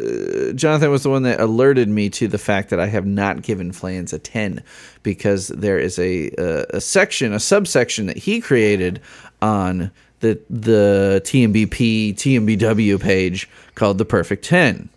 uh, 0.01 0.53
Jonathan 0.53 0.91
was 0.91 1.03
the 1.03 1.11
one 1.11 1.25
that 1.25 1.41
alerted 1.41 1.89
me 1.89 2.09
to 2.11 2.27
the 2.27 2.39
fact 2.39 2.71
that 2.71 2.81
I 2.81 2.87
have 2.87 3.05
not 3.05 3.43
given 3.43 3.71
Flans 3.71 4.15
a 4.15 4.19
10 4.19 4.63
because 5.03 5.49
there 5.49 5.79
is 5.79 5.99
a, 5.99 6.31
a, 6.39 6.67
a 6.77 6.81
section, 6.81 7.35
a 7.35 7.41
subsection 7.41 8.07
that 8.07 8.17
he 8.17 8.41
created 8.41 9.01
on 9.43 9.91
the, 10.21 10.41
the 10.49 11.21
TMBP, 11.25 12.15
TMBW 12.15 12.99
page 13.01 13.49
called 13.75 13.99
the 13.99 14.07
Perfect 14.07 14.45
10. 14.45 14.89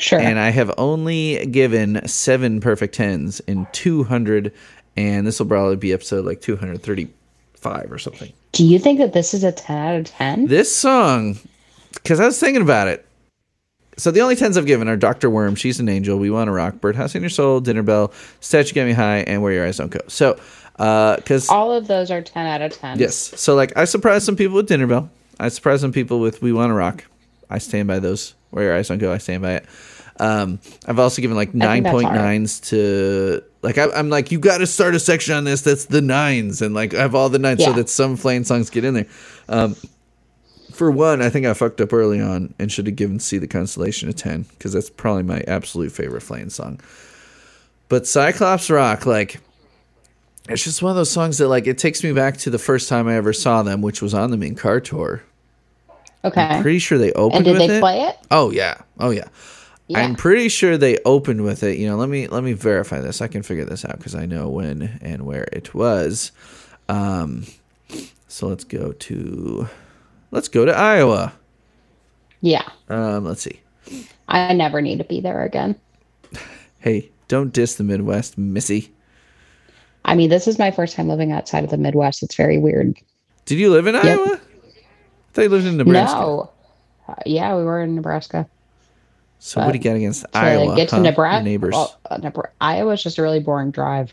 Sure. 0.00 0.20
and 0.20 0.38
I 0.38 0.50
have 0.50 0.72
only 0.78 1.44
given 1.46 2.06
seven 2.06 2.60
perfect 2.60 2.94
tens 2.94 3.40
in 3.40 3.66
200, 3.72 4.52
and 4.96 5.26
this 5.26 5.40
will 5.40 5.46
probably 5.46 5.74
be 5.74 5.92
episode 5.92 6.24
like 6.24 6.40
235 7.60 7.92
or 7.92 7.98
something. 7.98 8.32
Do 8.52 8.64
you 8.64 8.78
think 8.78 8.98
that 8.98 9.12
this 9.12 9.34
is 9.34 9.44
a 9.44 9.52
10 9.52 9.76
out 9.76 9.96
of 10.00 10.06
10? 10.06 10.46
This 10.46 10.74
song, 10.74 11.38
because 11.94 12.20
I 12.20 12.26
was 12.26 12.38
thinking 12.38 12.62
about 12.62 12.88
it. 12.88 13.04
So 13.96 14.10
the 14.10 14.20
only 14.20 14.36
tens 14.36 14.56
I've 14.56 14.66
given 14.66 14.88
are 14.88 14.96
Dr. 14.96 15.28
Worm, 15.28 15.56
She's 15.56 15.80
an 15.80 15.88
Angel, 15.88 16.18
We 16.18 16.30
Want 16.30 16.48
to 16.48 16.52
Rock, 16.52 16.80
Birdhouse 16.80 17.14
in 17.14 17.22
Your 17.22 17.30
Soul, 17.30 17.60
Dinner 17.60 17.82
Bell, 17.82 18.12
Statue 18.40 18.74
Got 18.74 18.86
Me 18.86 18.92
High, 18.92 19.18
and 19.18 19.42
Where 19.42 19.52
Your 19.52 19.66
Eyes 19.66 19.78
Don't 19.78 19.90
Go. 19.90 20.00
So, 20.06 20.38
because 20.74 21.48
All 21.48 21.72
of 21.72 21.88
those 21.88 22.10
are 22.10 22.22
10 22.22 22.46
out 22.46 22.62
of 22.62 22.72
10. 22.72 23.00
Yes. 23.00 23.16
So 23.16 23.56
like 23.56 23.76
I 23.76 23.84
surprised 23.84 24.24
some 24.24 24.36
people 24.36 24.54
with 24.54 24.68
Dinner 24.68 24.86
Bell. 24.86 25.10
I 25.40 25.48
surprised 25.48 25.80
some 25.80 25.92
people 25.92 26.20
with 26.20 26.40
We 26.42 26.52
Want 26.52 26.70
to 26.70 26.74
Rock. 26.74 27.04
I 27.50 27.58
stand 27.58 27.88
by 27.88 27.98
those. 27.98 28.34
Where 28.50 28.64
your 28.64 28.76
eyes 28.76 28.88
don't 28.88 28.98
go, 28.98 29.12
I 29.12 29.18
stand 29.18 29.42
by 29.42 29.54
it. 29.54 29.66
Um, 30.20 30.58
I've 30.86 30.98
also 30.98 31.20
given 31.20 31.36
like 31.36 31.52
nine 31.54 31.84
point 31.84 32.12
nines 32.12 32.60
to 32.60 33.42
like 33.62 33.78
I, 33.78 33.90
I'm 33.90 34.08
like 34.08 34.30
you 34.30 34.38
got 34.38 34.58
to 34.58 34.66
start 34.66 34.94
a 34.94 35.00
section 35.00 35.34
on 35.34 35.44
this 35.44 35.62
that's 35.62 35.86
the 35.86 36.00
nines 36.00 36.62
and 36.62 36.74
like 36.74 36.94
I 36.94 37.02
have 37.02 37.14
all 37.14 37.28
the 37.28 37.38
nines 37.38 37.64
so 37.64 37.72
that 37.72 37.88
some 37.88 38.16
Flan 38.16 38.44
songs 38.44 38.70
get 38.70 38.84
in 38.84 38.94
there. 38.94 39.06
Um, 39.48 39.76
for 40.72 40.90
one, 40.92 41.22
I 41.22 41.28
think 41.28 41.44
I 41.44 41.54
fucked 41.54 41.80
up 41.80 41.92
early 41.92 42.20
on 42.20 42.54
and 42.58 42.70
should 42.70 42.86
have 42.86 42.94
given 42.94 43.18
"See 43.18 43.38
the 43.38 43.48
Constellation" 43.48 44.08
a 44.08 44.12
ten 44.12 44.42
because 44.42 44.72
that's 44.72 44.90
probably 44.90 45.24
my 45.24 45.40
absolute 45.48 45.90
favorite 45.90 46.22
Flan 46.22 46.50
song. 46.50 46.80
But 47.88 48.06
Cyclops 48.06 48.70
Rock, 48.70 49.04
like 49.04 49.40
it's 50.48 50.62
just 50.62 50.82
one 50.82 50.90
of 50.90 50.96
those 50.96 51.10
songs 51.10 51.38
that 51.38 51.48
like 51.48 51.66
it 51.66 51.78
takes 51.78 52.04
me 52.04 52.12
back 52.12 52.36
to 52.38 52.50
the 52.50 52.58
first 52.58 52.88
time 52.88 53.08
I 53.08 53.16
ever 53.16 53.32
saw 53.32 53.62
them, 53.62 53.82
which 53.82 54.00
was 54.00 54.14
on 54.14 54.30
the 54.30 54.36
Mink 54.36 54.58
Car 54.58 54.80
tour. 54.80 55.22
Okay. 56.24 56.58
Pretty 56.62 56.78
sure 56.78 56.98
they 56.98 57.12
opened 57.12 57.38
and 57.38 57.44
did 57.44 57.58
with 57.58 57.68
they 57.68 57.76
it. 57.78 57.80
play 57.80 58.02
it? 58.02 58.16
Oh 58.30 58.50
yeah, 58.50 58.80
oh 59.00 59.10
yeah. 59.10 59.28
Yeah. 59.88 60.00
I'm 60.00 60.16
pretty 60.16 60.50
sure 60.50 60.76
they 60.76 60.98
opened 61.06 61.44
with 61.44 61.62
it. 61.62 61.78
You 61.78 61.88
know, 61.88 61.96
let 61.96 62.10
me 62.10 62.26
let 62.26 62.44
me 62.44 62.52
verify 62.52 63.00
this. 63.00 63.22
I 63.22 63.26
can 63.26 63.42
figure 63.42 63.64
this 63.64 63.84
out 63.86 63.96
because 63.96 64.14
I 64.14 64.26
know 64.26 64.48
when 64.48 64.98
and 65.00 65.24
where 65.24 65.48
it 65.50 65.74
was. 65.74 66.30
Um, 66.90 67.46
so 68.28 68.48
let's 68.48 68.64
go 68.64 68.92
to 68.92 69.68
let's 70.30 70.48
go 70.48 70.66
to 70.66 70.72
Iowa. 70.72 71.32
Yeah. 72.42 72.68
Um, 72.90 73.24
let's 73.24 73.42
see. 73.42 73.60
I 74.28 74.52
never 74.52 74.82
need 74.82 74.98
to 74.98 75.04
be 75.04 75.22
there 75.22 75.42
again. 75.42 75.74
Hey, 76.80 77.10
don't 77.28 77.52
diss 77.52 77.76
the 77.76 77.84
Midwest, 77.84 78.36
Missy. 78.36 78.92
I 80.04 80.14
mean, 80.14 80.28
this 80.28 80.46
is 80.46 80.58
my 80.58 80.70
first 80.70 80.94
time 80.96 81.08
living 81.08 81.32
outside 81.32 81.64
of 81.64 81.70
the 81.70 81.78
Midwest. 81.78 82.22
It's 82.22 82.34
very 82.34 82.58
weird. 82.58 82.96
Did 83.46 83.58
you 83.58 83.70
live 83.70 83.86
in 83.86 83.96
Iowa? 83.96 84.34
I 84.34 85.32
thought 85.32 85.42
you 85.42 85.48
lived 85.48 85.66
in 85.66 85.78
Nebraska. 85.78 86.20
No. 86.20 86.50
Uh, 87.08 87.14
yeah, 87.24 87.56
we 87.56 87.64
were 87.64 87.80
in 87.80 87.94
Nebraska. 87.94 88.46
So 89.40 89.60
what 89.64 89.72
do 89.72 89.78
you 89.78 89.84
got 89.84 89.96
against 89.96 90.22
To 90.22 90.36
Iowa? 90.36 90.74
get 90.76 90.88
to 90.90 90.96
huh? 90.96 91.02
Nebraska, 91.02 91.44
neighbors. 91.44 91.72
well, 91.72 91.96
uh, 92.10 92.30
Iowa's 92.60 93.02
just 93.02 93.18
a 93.18 93.22
really 93.22 93.40
boring 93.40 93.70
drive. 93.70 94.12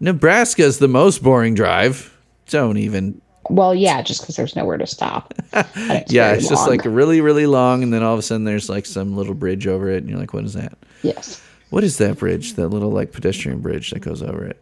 Nebraska's 0.00 0.78
the 0.78 0.88
most 0.88 1.22
boring 1.22 1.54
drive. 1.54 2.16
Don't 2.48 2.76
even. 2.76 3.20
Well, 3.48 3.74
yeah, 3.74 4.02
just 4.02 4.20
because 4.22 4.36
there's 4.36 4.56
nowhere 4.56 4.76
to 4.78 4.86
stop. 4.86 5.32
It's 5.76 6.12
yeah, 6.12 6.32
it's 6.32 6.48
just 6.48 6.68
like 6.68 6.82
really, 6.84 7.20
really 7.20 7.46
long, 7.46 7.82
and 7.82 7.92
then 7.92 8.02
all 8.02 8.12
of 8.12 8.18
a 8.18 8.22
sudden 8.22 8.44
there's 8.44 8.68
like 8.68 8.86
some 8.86 9.16
little 9.16 9.34
bridge 9.34 9.66
over 9.66 9.88
it, 9.90 9.98
and 9.98 10.08
you're 10.10 10.18
like, 10.18 10.32
what 10.34 10.44
is 10.44 10.52
that? 10.54 10.76
yes, 11.02 11.40
What 11.70 11.82
is 11.84 11.98
that 11.98 12.18
bridge? 12.18 12.54
That 12.54 12.68
little 12.68 12.90
like 12.90 13.12
pedestrian 13.12 13.60
bridge 13.60 13.90
that 13.90 14.00
goes 14.00 14.22
over 14.22 14.44
it? 14.44 14.60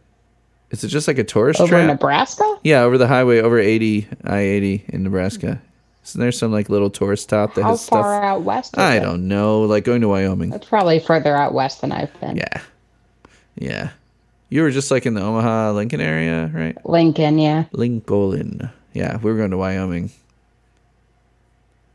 Is 0.71 0.83
it 0.83 0.87
just 0.89 1.07
like 1.07 1.17
a 1.17 1.23
tourist 1.23 1.59
over 1.59 1.75
in 1.77 1.85
trap? 1.87 1.99
Nebraska. 1.99 2.59
yeah, 2.63 2.81
over 2.81 2.97
the 2.97 3.07
highway, 3.07 3.39
over 3.39 3.59
80, 3.59 4.07
I 4.23 4.39
80 4.39 4.85
in 4.89 5.03
Nebraska. 5.03 5.61
Isn't 6.05 6.21
there 6.21 6.31
some 6.31 6.51
like 6.51 6.69
little 6.69 6.89
tourist 6.91 7.23
stop 7.23 7.55
that 7.55 7.63
How 7.63 7.71
has 7.71 7.89
far 7.89 8.03
stuff? 8.03 8.23
out 8.23 8.41
west? 8.43 8.77
I 8.77 8.97
it? 8.97 8.99
don't 8.99 9.27
know. 9.27 9.61
Like 9.63 9.83
going 9.83 10.01
to 10.01 10.07
Wyoming. 10.07 10.53
It's 10.53 10.67
probably 10.67 10.99
further 10.99 11.35
out 11.35 11.53
west 11.53 11.81
than 11.81 11.91
I've 11.91 12.17
been. 12.21 12.37
Yeah. 12.37 12.61
Yeah. 13.55 13.89
You 14.49 14.61
were 14.61 14.69
just 14.71 14.91
like 14.91 15.07
in 15.07 15.15
the 15.15 15.21
Omaha, 15.21 15.71
Lincoln 15.71 16.01
area, 16.01 16.51
right? 16.53 16.77
Lincoln, 16.85 17.39
yeah. 17.39 17.65
Lincoln. 17.71 18.69
Yeah, 18.93 19.17
we 19.17 19.31
were 19.31 19.37
going 19.37 19.51
to 19.51 19.57
Wyoming. 19.57 20.11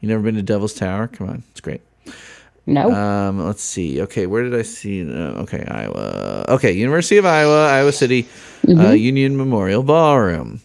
You 0.01 0.09
never 0.09 0.23
been 0.23 0.35
to 0.35 0.43
Devil's 0.43 0.74
Tower? 0.74 1.07
Come 1.07 1.28
on, 1.28 1.43
it's 1.53 1.61
great. 1.61 1.81
No. 2.66 2.91
Um, 2.93 3.47
let's 3.47 3.62
see. 3.62 4.01
Okay, 4.03 4.27
where 4.27 4.43
did 4.43 4.55
I 4.55 4.62
see? 4.62 5.03
Uh, 5.03 5.43
okay, 5.43 5.65
Iowa. 5.66 6.45
Okay, 6.49 6.73
University 6.73 7.16
of 7.16 7.27
Iowa, 7.27 7.69
Iowa 7.69 7.93
City, 7.93 8.28
uh, 8.69 8.91
Union 8.91 9.37
Memorial 9.37 9.82
Ballroom. 9.82 10.61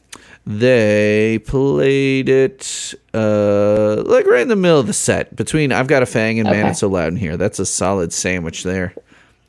They 0.48 1.40
played 1.46 2.30
it 2.30 2.94
uh, 3.16 4.04
like 4.06 4.28
right 4.28 4.42
in 4.42 4.48
the 4.48 4.56
middle 4.56 4.80
of 4.80 4.86
the 4.88 4.94
set 4.94 5.36
between 5.36 5.72
"I've 5.72 5.88
Got 5.88 6.04
a 6.04 6.06
Fang" 6.06 6.40
and 6.40 6.48
"Man 6.50 6.68
It's 6.68 6.80
So 6.80 6.88
Loud 6.88 7.08
in 7.14 7.18
Here." 7.18 7.36
That's 7.36 7.58
a 7.58 7.66
solid 7.66 8.14
sandwich 8.14 8.64
there. 8.64 8.94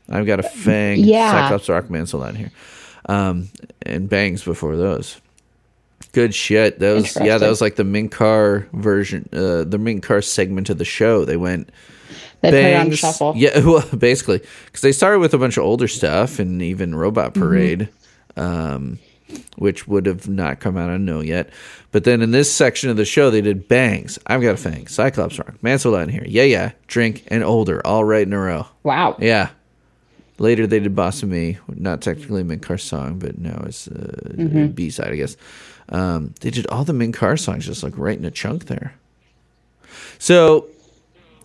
I've 0.09 0.25
got 0.27 0.39
a 0.41 0.45
fang, 0.45 1.01
Yeah. 1.01 1.33
Cyclops 1.33 1.69
Rock, 1.69 1.91
Man 1.91 2.07
So 2.07 2.19
Loud 2.19 2.31
in 2.31 2.37
Here, 2.37 2.51
um, 3.07 3.49
and 3.83 4.09
bangs 4.09 4.43
before 4.45 4.77
those. 4.77 5.21
Good 6.13 6.35
shit. 6.35 6.79
That 6.79 6.93
was 6.95 7.15
yeah. 7.21 7.37
That 7.37 7.49
was 7.51 7.61
like 7.61 7.77
the 7.77 7.85
Mink 7.85 8.13
Car 8.13 8.67
version, 8.73 9.29
uh, 9.35 9.65
the 9.65 9.79
Mink 9.79 10.03
Car 10.03 10.23
segment 10.23 10.71
of 10.71 10.79
the 10.79 10.85
show. 10.87 11.27
They 11.27 11.37
went 11.37 11.69
they 12.41 12.51
put 12.51 12.55
it 12.55 12.75
on 12.77 12.87
bangs. 12.87 12.99
shuffle. 12.99 13.35
Yeah, 13.37 13.59
well, 13.65 13.87
basically, 13.99 14.41
because 14.67 14.81
they 14.81 14.93
started 14.93 15.19
with 15.19 15.35
a 15.35 15.39
bunch 15.39 15.59
of 15.59 15.65
older 15.65 15.89
stuff 15.89 16.39
and 16.39 16.63
even 16.63 16.95
Robot 16.95 17.35
Mm-hmm. 17.35 17.43
Parade, 17.43 17.89
um, 18.39 18.99
which 19.57 19.89
would 19.89 20.07
have 20.07 20.29
not 20.29 20.61
come 20.61 20.77
out 20.77 20.91
on 20.91 21.05
No 21.05 21.21
yet. 21.21 21.51
But 21.93 22.05
then 22.05 22.23
in 22.23 22.31
this 22.31 22.53
section 22.55 22.91
of 22.91 22.97
the 22.97 23.05
show, 23.05 23.31
they 23.31 23.41
did 23.41 23.69
bangs. 23.69 24.19
I've 24.27 24.43
got 24.43 24.55
a 24.55 24.57
fang. 24.57 24.87
Cyclops 24.87 25.39
Rock. 25.39 25.63
Mansell 25.63 25.97
in 25.97 26.09
here. 26.09 26.25
Yeah, 26.27 26.43
yeah. 26.45 26.73
Drink 26.87 27.25
and 27.29 27.43
older, 27.43 27.85
all 27.87 28.05
right 28.05 28.27
in 28.27 28.33
a 28.33 28.39
row. 28.39 28.67
Wow. 28.83 29.17
Yeah. 29.19 29.51
Later 30.39 30.67
they 30.67 30.81
did 30.81 30.95
Boss 30.95 31.23
of 31.23 31.31
Me, 31.31 31.59
not 31.69 32.03
technically 32.03 32.43
a 32.43 32.45
Mink 32.45 32.63
Car 32.63 32.77
song, 32.77 33.19
but 33.19 33.39
now 33.39 33.63
it's 33.67 33.87
a 33.87 33.93
Mm-hmm. 34.37 34.67
B 34.69 34.91
side, 34.91 35.13
I 35.13 35.17
guess. 35.17 35.37
Um, 35.89 36.35
they 36.41 36.51
did 36.51 36.67
all 36.67 36.85
the 36.85 36.93
Mink 36.93 37.17
Car 37.17 37.37
songs 37.39 37.65
just 37.65 37.83
like 37.83 37.97
right 37.97 38.19
in 38.19 38.25
a 38.27 38.31
chunk 38.31 38.67
there. 38.67 38.95
So 40.19 40.69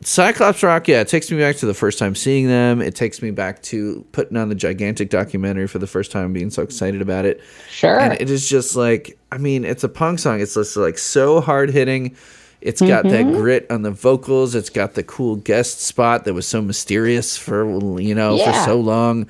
Cyclops 0.04 0.64
Rock, 0.64 0.88
yeah, 0.88 1.02
it 1.02 1.08
takes 1.08 1.30
me 1.30 1.38
back 1.38 1.58
to 1.58 1.66
the 1.66 1.74
first 1.74 2.00
time 2.00 2.16
seeing 2.16 2.48
them. 2.48 2.82
It 2.82 2.96
takes 2.96 3.22
me 3.22 3.30
back 3.32 3.62
to 3.64 4.06
putting 4.12 4.36
on 4.36 4.50
the 4.50 4.56
gigantic 4.56 5.10
documentary 5.10 5.68
for 5.68 5.78
the 5.80 5.88
first 5.88 6.12
time, 6.12 6.34
being 6.34 6.50
so 6.50 6.64
excited 6.64 7.02
about 7.02 7.26
it. 7.26 7.40
Sure. 7.70 8.00
And 8.00 8.14
it 8.20 8.30
is 8.30 8.50
just 8.50 8.76
like, 8.76 9.18
I 9.32 9.38
mean, 9.38 9.64
it's 9.64 9.84
a 9.84 9.90
punk 9.90 10.20
song. 10.20 10.42
It's 10.42 10.56
just 10.56 10.76
like 10.76 10.98
so 10.98 11.40
hard 11.40 11.70
hitting. 11.70 12.16
It's 12.62 12.80
got 12.82 13.04
that 13.06 13.26
Mm-hmm. 13.26 13.38
grit 13.38 13.68
on 13.72 13.82
the 13.82 13.92
vocals. 13.92 14.54
It's 14.56 14.70
got 14.70 14.94
the 14.94 15.04
cool 15.04 15.36
guest 15.36 15.82
spot 15.82 16.26
that 16.26 16.34
was 16.34 16.48
so 16.48 16.62
mysterious 16.62 17.36
for 17.38 18.00
you 18.00 18.14
know 18.14 18.38
for 18.38 18.54
so 18.66 18.80
long. 18.80 19.28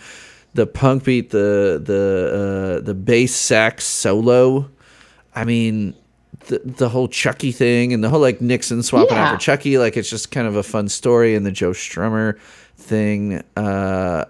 The 0.53 0.67
punk 0.67 1.05
beat, 1.05 1.29
the 1.29 1.81
the 1.81 2.79
uh, 2.81 2.85
the 2.85 2.93
bass 2.93 3.33
sax 3.33 3.85
solo. 3.85 4.69
I 5.33 5.45
mean, 5.45 5.95
the 6.51 6.61
the 6.63 6.89
whole 6.89 7.07
Chucky 7.07 7.51
thing 7.51 7.93
and 7.93 8.03
the 8.03 8.09
whole 8.09 8.19
like 8.19 8.39
Nixon 8.41 8.83
swapping 8.83 9.17
out 9.17 9.33
for 9.33 9.39
Chucky. 9.39 9.77
Like 9.77 9.97
it's 9.97 10.09
just 10.09 10.31
kind 10.31 10.47
of 10.47 10.55
a 10.55 10.63
fun 10.63 10.87
story. 10.89 11.35
And 11.35 11.45
the 11.45 11.51
Joe 11.51 11.71
Strummer 11.71 12.37
thing, 12.77 13.41
uh, 13.57 14.25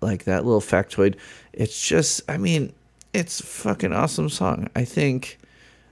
like 0.00 0.24
that 0.24 0.44
little 0.44 0.60
factoid. 0.60 1.14
It's 1.52 1.86
just, 1.88 2.20
I 2.28 2.36
mean, 2.36 2.72
it's 3.14 3.40
fucking 3.40 3.92
awesome 3.92 4.28
song. 4.28 4.68
I 4.76 4.84
think 4.84 5.38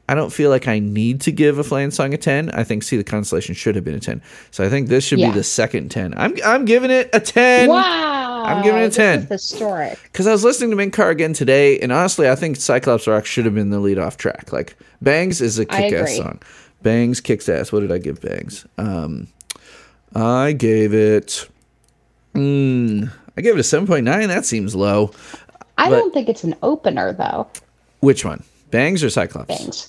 I 0.08 0.14
don't 0.14 0.30
feel 0.32 0.50
like 0.50 0.68
I 0.68 0.78
need 0.78 1.22
to 1.22 1.32
give 1.32 1.58
a 1.58 1.64
Flan 1.64 1.90
song 1.90 2.12
a 2.12 2.18
10. 2.18 2.50
I 2.50 2.64
think 2.64 2.82
See 2.82 2.98
the 2.98 3.04
Constellation 3.04 3.54
should 3.54 3.74
have 3.74 3.84
been 3.84 3.94
a 3.94 4.00
10. 4.00 4.20
So 4.50 4.62
I 4.62 4.68
think 4.68 4.88
this 4.88 5.04
should 5.04 5.18
Yeah. 5.18 5.30
be 5.30 5.38
the 5.38 5.44
second 5.44 5.90
10. 5.90 6.12
I'm 6.18 6.34
I'm 6.44 6.64
giving 6.66 6.90
it 6.90 7.08
a 7.14 7.20
10. 7.20 7.68
wow. 7.70 8.33
I'm 8.44 8.62
giving 8.62 8.82
it 8.82 8.86
a 8.86 8.90
10. 8.90 9.20
is 9.20 9.28
historic. 9.50 9.98
Because 10.04 10.26
I 10.26 10.32
was 10.32 10.44
listening 10.44 10.70
to 10.70 10.76
Mink 10.76 10.92
Car 10.94 11.10
again 11.10 11.32
today, 11.32 11.78
and 11.80 11.90
honestly, 11.92 12.28
I 12.28 12.34
think 12.34 12.56
Cyclops 12.56 13.06
Rock 13.06 13.26
should 13.26 13.44
have 13.44 13.54
been 13.54 13.70
the 13.70 13.80
lead 13.80 13.98
off 13.98 14.16
track. 14.16 14.52
Like, 14.52 14.76
Bangs 15.02 15.40
is 15.40 15.58
a 15.58 15.64
kick 15.66 15.92
ass 15.92 16.16
song. 16.16 16.40
Bangs 16.82 17.20
kicks 17.20 17.48
ass. 17.48 17.72
What 17.72 17.80
did 17.80 17.90
I 17.92 17.98
give 17.98 18.20
Bangs? 18.20 18.66
Um, 18.78 19.28
I 20.14 20.52
gave 20.52 20.92
it. 20.94 21.48
Mm, 22.34 23.10
I 23.36 23.40
gave 23.40 23.54
it 23.54 23.60
a 23.60 23.62
7.9. 23.62 24.28
That 24.28 24.44
seems 24.44 24.74
low. 24.74 25.10
I 25.78 25.88
But- 25.88 25.96
don't 25.98 26.14
think 26.14 26.28
it's 26.28 26.44
an 26.44 26.54
opener 26.62 27.12
though. 27.12 27.46
Which 28.00 28.24
one? 28.24 28.42
Bangs 28.70 29.02
or 29.02 29.10
Cyclops? 29.10 29.48
Bangs. 29.48 29.88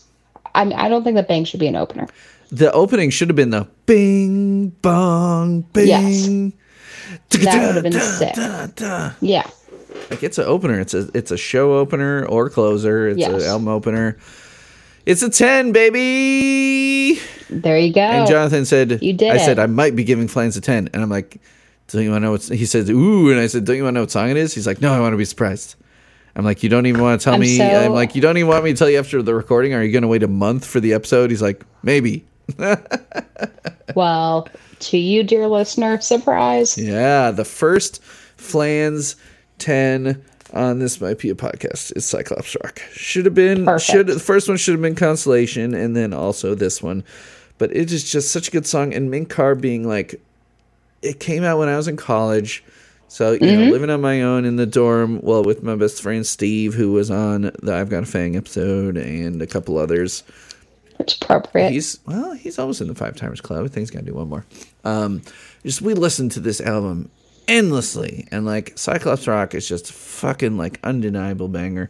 I 0.53 0.64
mean, 0.64 0.77
I 0.77 0.88
don't 0.88 1.03
think 1.03 1.15
that 1.15 1.27
Bangs 1.27 1.49
should 1.49 1.60
be 1.60 1.68
an 1.68 1.76
opener. 1.76 2.07
The 2.52 2.72
opening 2.72 3.10
should 3.10 3.27
have 3.27 3.36
been 3.36 3.49
the 3.49 3.68
bing, 3.86 4.69
bong, 4.82 5.61
bing. 5.73 6.53
That 7.30 7.66
would 7.68 7.76
have 7.76 7.84
been 7.84 7.94
sick. 8.00 8.36
Yeah. 9.22 9.50
Like 10.10 10.24
it's 10.24 10.38
an 10.38 10.46
opener. 10.46 10.80
It's 10.80 10.94
a 10.94 11.10
it's 11.14 11.32
a 11.32 11.38
show 11.38 11.74
opener 11.74 12.26
or 12.26 12.50
closer. 12.50 13.08
It's 13.10 13.20
Yes. 13.20 13.44
an 13.44 13.48
album 13.50 13.68
opener. 13.70 14.18
It's 15.06 15.22
a 15.22 15.30
ten, 15.30 15.72
baby. 15.72 17.20
There 17.50 17.78
you 17.78 17.94
go. 17.94 18.02
And 18.02 18.28
Jonathan 18.28 18.66
said, 18.66 19.00
You 19.04 19.14
did 19.14 19.32
I 19.32 19.38
said. 19.38 19.60
I 19.60 19.68
might 19.68 19.96
be 19.96 20.04
giving 20.04 20.28
Flans 20.28 20.58
a 20.58 20.62
ten, 20.62 20.90
and 20.94 21.02
I'm 21.04 21.10
like, 21.10 21.40
don't 21.90 22.02
you 22.04 22.10
want 22.10 22.24
to 22.24 22.26
know 22.26 22.32
what? 22.32 22.42
He 22.44 22.66
said, 22.66 22.90
ooh, 22.90 23.30
and 23.30 23.40
I 23.40 23.46
said, 23.46 23.64
don't 23.66 23.76
you 23.76 23.84
want 23.84 23.94
to 23.94 24.00
know 24.00 24.02
what 24.02 24.12
song 24.12 24.30
it 24.32 24.38
is? 24.38 24.56
He's 24.56 24.66
like, 24.66 24.82
no, 24.82 24.92
I 24.92 25.00
want 25.00 25.14
to 25.14 25.18
be 25.18 25.26
surprised. 25.26 25.76
I'm 26.36 26.44
like, 26.44 26.64
you 26.64 26.70
don't 26.70 26.88
even 26.88 27.00
want 27.02 27.22
to 27.22 27.24
tell 27.24 27.36
I'm 27.36 27.42
me. 27.42 27.58
so- 27.58 27.64
I'm 27.64 27.92
like, 27.94 28.16
you 28.16 28.22
don't 28.22 28.36
even 28.38 28.48
want 28.50 28.64
me 28.64 28.72
to 28.74 28.76
tell 28.78 28.90
you 28.90 28.98
after 28.98 29.22
the 29.22 29.36
recording. 29.36 29.76
Are 29.76 29.84
you 29.84 29.92
going 29.92 30.02
to 30.02 30.08
wait 30.08 30.24
a 30.24 30.28
month 30.28 30.66
for 30.66 30.80
the 30.80 30.94
episode? 30.94 31.30
He's 31.30 31.44
like, 31.44 31.64
maybe. 31.84 32.26
Well, 33.95 34.47
to 34.80 34.97
you, 34.97 35.23
dear 35.23 35.47
listener, 35.47 36.01
surprise. 36.01 36.77
Yeah, 36.77 37.31
the 37.31 37.45
first 37.45 38.03
Flans 38.03 39.15
10 39.59 40.22
on 40.53 40.80
this 40.80 40.99
might 40.99 41.19
be 41.19 41.30
a 41.30 41.35
podcast 41.35 41.95
is 41.95 42.05
Cyclops 42.05 42.57
Rock. 42.63 42.81
Should 42.91 43.26
have 43.26 43.35
been 43.35 43.63
Perfect. 43.65 43.89
should 43.91 44.07
the 44.07 44.19
first 44.19 44.47
one 44.49 44.57
should 44.57 44.73
have 44.73 44.81
been 44.81 44.95
Constellation 44.95 45.73
and 45.73 45.95
then 45.95 46.13
also 46.13 46.55
this 46.55 46.81
one. 46.84 47.03
But 47.57 47.73
it 47.76 47.91
is 47.93 48.09
just 48.09 48.31
such 48.34 48.49
a 48.49 48.51
good 48.51 48.65
song 48.67 48.93
and 48.93 49.09
Mink 49.09 49.30
Car 49.30 49.55
being 49.55 49.88
like 49.88 50.19
it 51.01 51.19
came 51.22 51.43
out 51.43 51.59
when 51.59 51.69
I 51.69 51.77
was 51.77 51.88
in 51.88 51.95
college. 51.95 52.63
So, 53.07 53.34
you 53.34 53.39
Mm-hmm. 53.39 53.65
know, 53.65 53.69
living 53.72 53.89
on 53.91 54.01
my 54.01 54.23
own 54.23 54.43
in 54.45 54.55
the 54.57 54.65
dorm, 54.65 55.22
well, 55.22 55.43
with 55.43 55.61
my 55.63 55.76
best 55.76 56.01
friend 56.01 56.26
Steve, 56.26 56.73
who 56.73 56.91
was 56.91 57.09
on 57.11 57.51
the 57.61 57.73
I've 57.73 57.89
Got 57.89 58.03
a 58.03 58.05
Fang 58.07 58.35
episode, 58.35 58.97
and 58.97 59.41
a 59.41 59.47
couple 59.47 59.77
others. 59.77 60.23
It's 60.99 61.15
appropriate. 61.15 61.72
He's 61.72 61.99
well, 62.05 62.34
he's 62.34 62.57
almost 62.57 62.81
in 62.81 62.88
the 62.88 62.95
Five 62.95 63.15
Timers 63.15 63.41
Club. 63.41 63.59
I 63.65 63.67
think 63.67 63.77
he's 63.80 63.91
got 63.91 63.99
to 63.99 64.05
do 64.05 64.13
one 64.13 64.30
more. 64.30 64.45
Um, 64.84 65.22
just 65.63 65.81
we 65.81 65.93
listened 65.93 66.31
to 66.34 66.39
this 66.39 66.61
album 66.61 67.09
endlessly, 67.47 68.27
and 68.31 68.45
like 68.45 68.77
Cyclops 68.77 69.27
Rock 69.27 69.53
is 69.55 69.67
just 69.67 69.91
fucking 69.91 70.57
like 70.57 70.80
undeniable 70.84 71.47
banger. 71.47 71.89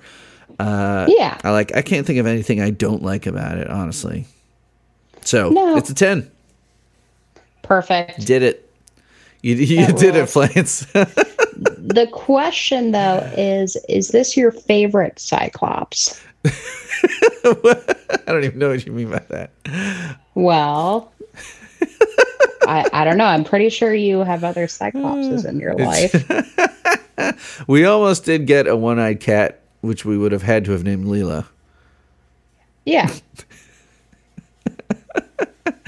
Uh, 0.59 1.05
yeah. 1.09 1.37
I 1.43 1.51
like. 1.51 1.75
I 1.75 1.81
can't 1.81 2.05
think 2.07 2.19
of 2.19 2.25
anything 2.25 2.61
I 2.61 2.69
don't 2.71 3.03
like 3.03 3.25
about 3.27 3.57
it, 3.57 3.69
honestly. 3.69 4.25
So 5.21 5.49
No. 5.49 5.77
it's 5.77 5.89
a 5.89 5.93
ten. 5.95 6.29
Perfect. 7.61 8.25
Did 8.25 8.43
it? 8.43 8.69
You 9.41 9.55
you 9.55 9.85
That 9.87 9.97
did 9.97 10.15
it, 10.15 10.19
rules. 10.19 10.33
Flans. 10.33 10.87
The 11.57 12.07
question 12.11 12.91
though 12.91 13.19
is 13.37 13.77
is 13.87 14.09
this 14.09 14.35
your 14.35 14.51
favorite 14.51 15.17
Cyclops? 15.19 16.21
I 17.45 18.21
don't 18.27 18.43
even 18.43 18.59
know 18.59 18.69
what 18.69 18.85
you 18.85 18.91
mean 18.91 19.09
by 19.09 19.19
that. 19.29 19.51
Well, 20.35 21.11
I 22.63 22.87
I 22.93 23.03
don't 23.03 23.17
know. 23.17 23.25
I'm 23.25 23.43
pretty 23.43 23.69
sure 23.69 23.93
you 23.93 24.19
have 24.19 24.43
other 24.43 24.67
Cyclopses 24.67 25.45
in 25.45 25.59
your 25.59 25.75
life. 25.75 26.13
We 27.67 27.85
almost 27.85 28.25
did 28.25 28.45
get 28.45 28.67
a 28.67 28.75
one-eyed 28.75 29.21
cat, 29.21 29.61
which 29.81 30.03
we 30.03 30.17
would 30.17 30.33
have 30.33 30.41
had 30.41 30.65
to 30.65 30.71
have 30.73 30.83
named 30.83 31.05
Leela. 31.05 31.45
Yeah. 32.85 33.09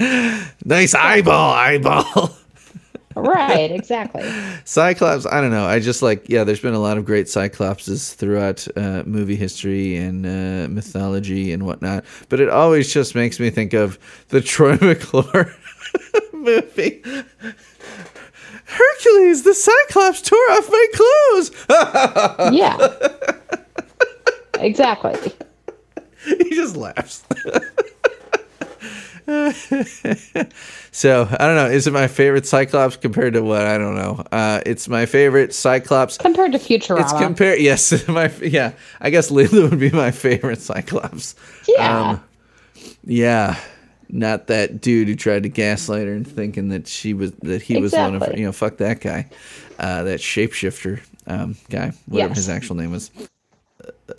Nice 0.64 0.94
eyeball, 0.94 1.52
eyeball. 1.52 2.30
Right, 3.22 3.70
exactly. 3.70 4.22
Cyclops, 4.64 5.26
I 5.26 5.40
don't 5.40 5.50
know. 5.50 5.64
I 5.66 5.78
just 5.80 6.02
like, 6.02 6.28
yeah, 6.28 6.44
there's 6.44 6.60
been 6.60 6.74
a 6.74 6.78
lot 6.78 6.98
of 6.98 7.04
great 7.04 7.26
Cyclopses 7.26 8.14
throughout 8.14 8.66
uh, 8.76 9.02
movie 9.06 9.36
history 9.36 9.96
and 9.96 10.24
uh, 10.26 10.68
mythology 10.68 11.52
and 11.52 11.64
whatnot. 11.66 12.04
But 12.28 12.40
it 12.40 12.48
always 12.48 12.92
just 12.92 13.14
makes 13.14 13.40
me 13.40 13.50
think 13.50 13.72
of 13.74 13.98
the 14.28 14.40
Troy 14.40 14.76
McClure 14.80 15.54
movie. 16.32 17.02
Hercules, 18.64 19.44
the 19.44 19.54
Cyclops 19.54 20.22
tore 20.22 20.38
off 20.50 20.68
my 20.70 20.86
clothes. 20.94 22.52
Yeah. 22.54 22.88
Exactly. 24.60 25.32
he 26.24 26.50
just 26.50 26.76
laughs. 26.76 27.24
so 30.90 31.28
I 31.30 31.46
don't 31.46 31.54
know. 31.56 31.66
Is 31.66 31.86
it 31.86 31.92
my 31.92 32.08
favorite 32.08 32.46
Cyclops 32.46 32.96
compared 32.96 33.34
to 33.34 33.42
what? 33.42 33.66
I 33.66 33.76
don't 33.76 33.94
know. 33.94 34.24
Uh, 34.32 34.60
it's 34.64 34.88
my 34.88 35.04
favorite 35.06 35.52
Cyclops. 35.54 36.16
Compared 36.16 36.52
to 36.52 36.58
Futurama. 36.58 37.00
It's 37.02 37.12
compared. 37.12 37.60
Yes, 37.60 38.08
my 38.08 38.32
yeah. 38.40 38.72
I 39.00 39.10
guess 39.10 39.30
Leela 39.30 39.68
would 39.70 39.78
be 39.78 39.90
my 39.90 40.10
favorite 40.12 40.60
Cyclops. 40.62 41.34
yeah. 41.66 42.10
Um, 42.12 42.24
yeah, 43.04 43.58
not 44.08 44.46
that 44.46 44.80
dude 44.80 45.08
who 45.08 45.14
tried 45.14 45.42
to 45.42 45.48
gaslight 45.50 46.06
her 46.06 46.14
and 46.14 46.26
thinking 46.26 46.70
that 46.70 46.86
she 46.88 47.12
was 47.12 47.32
that 47.42 47.60
he 47.60 47.78
was 47.80 47.92
one 47.92 48.14
of 48.14 48.22
her. 48.24 48.34
You 48.36 48.46
know, 48.46 48.52
fuck 48.52 48.78
that 48.78 49.00
guy. 49.00 49.28
Uh, 49.78 50.04
that 50.04 50.20
shapeshifter 50.20 51.00
um, 51.26 51.54
guy, 51.68 51.92
whatever 52.06 52.30
Yes. 52.30 52.36
his 52.38 52.48
actual 52.48 52.76
name 52.76 52.90
was. 52.92 53.10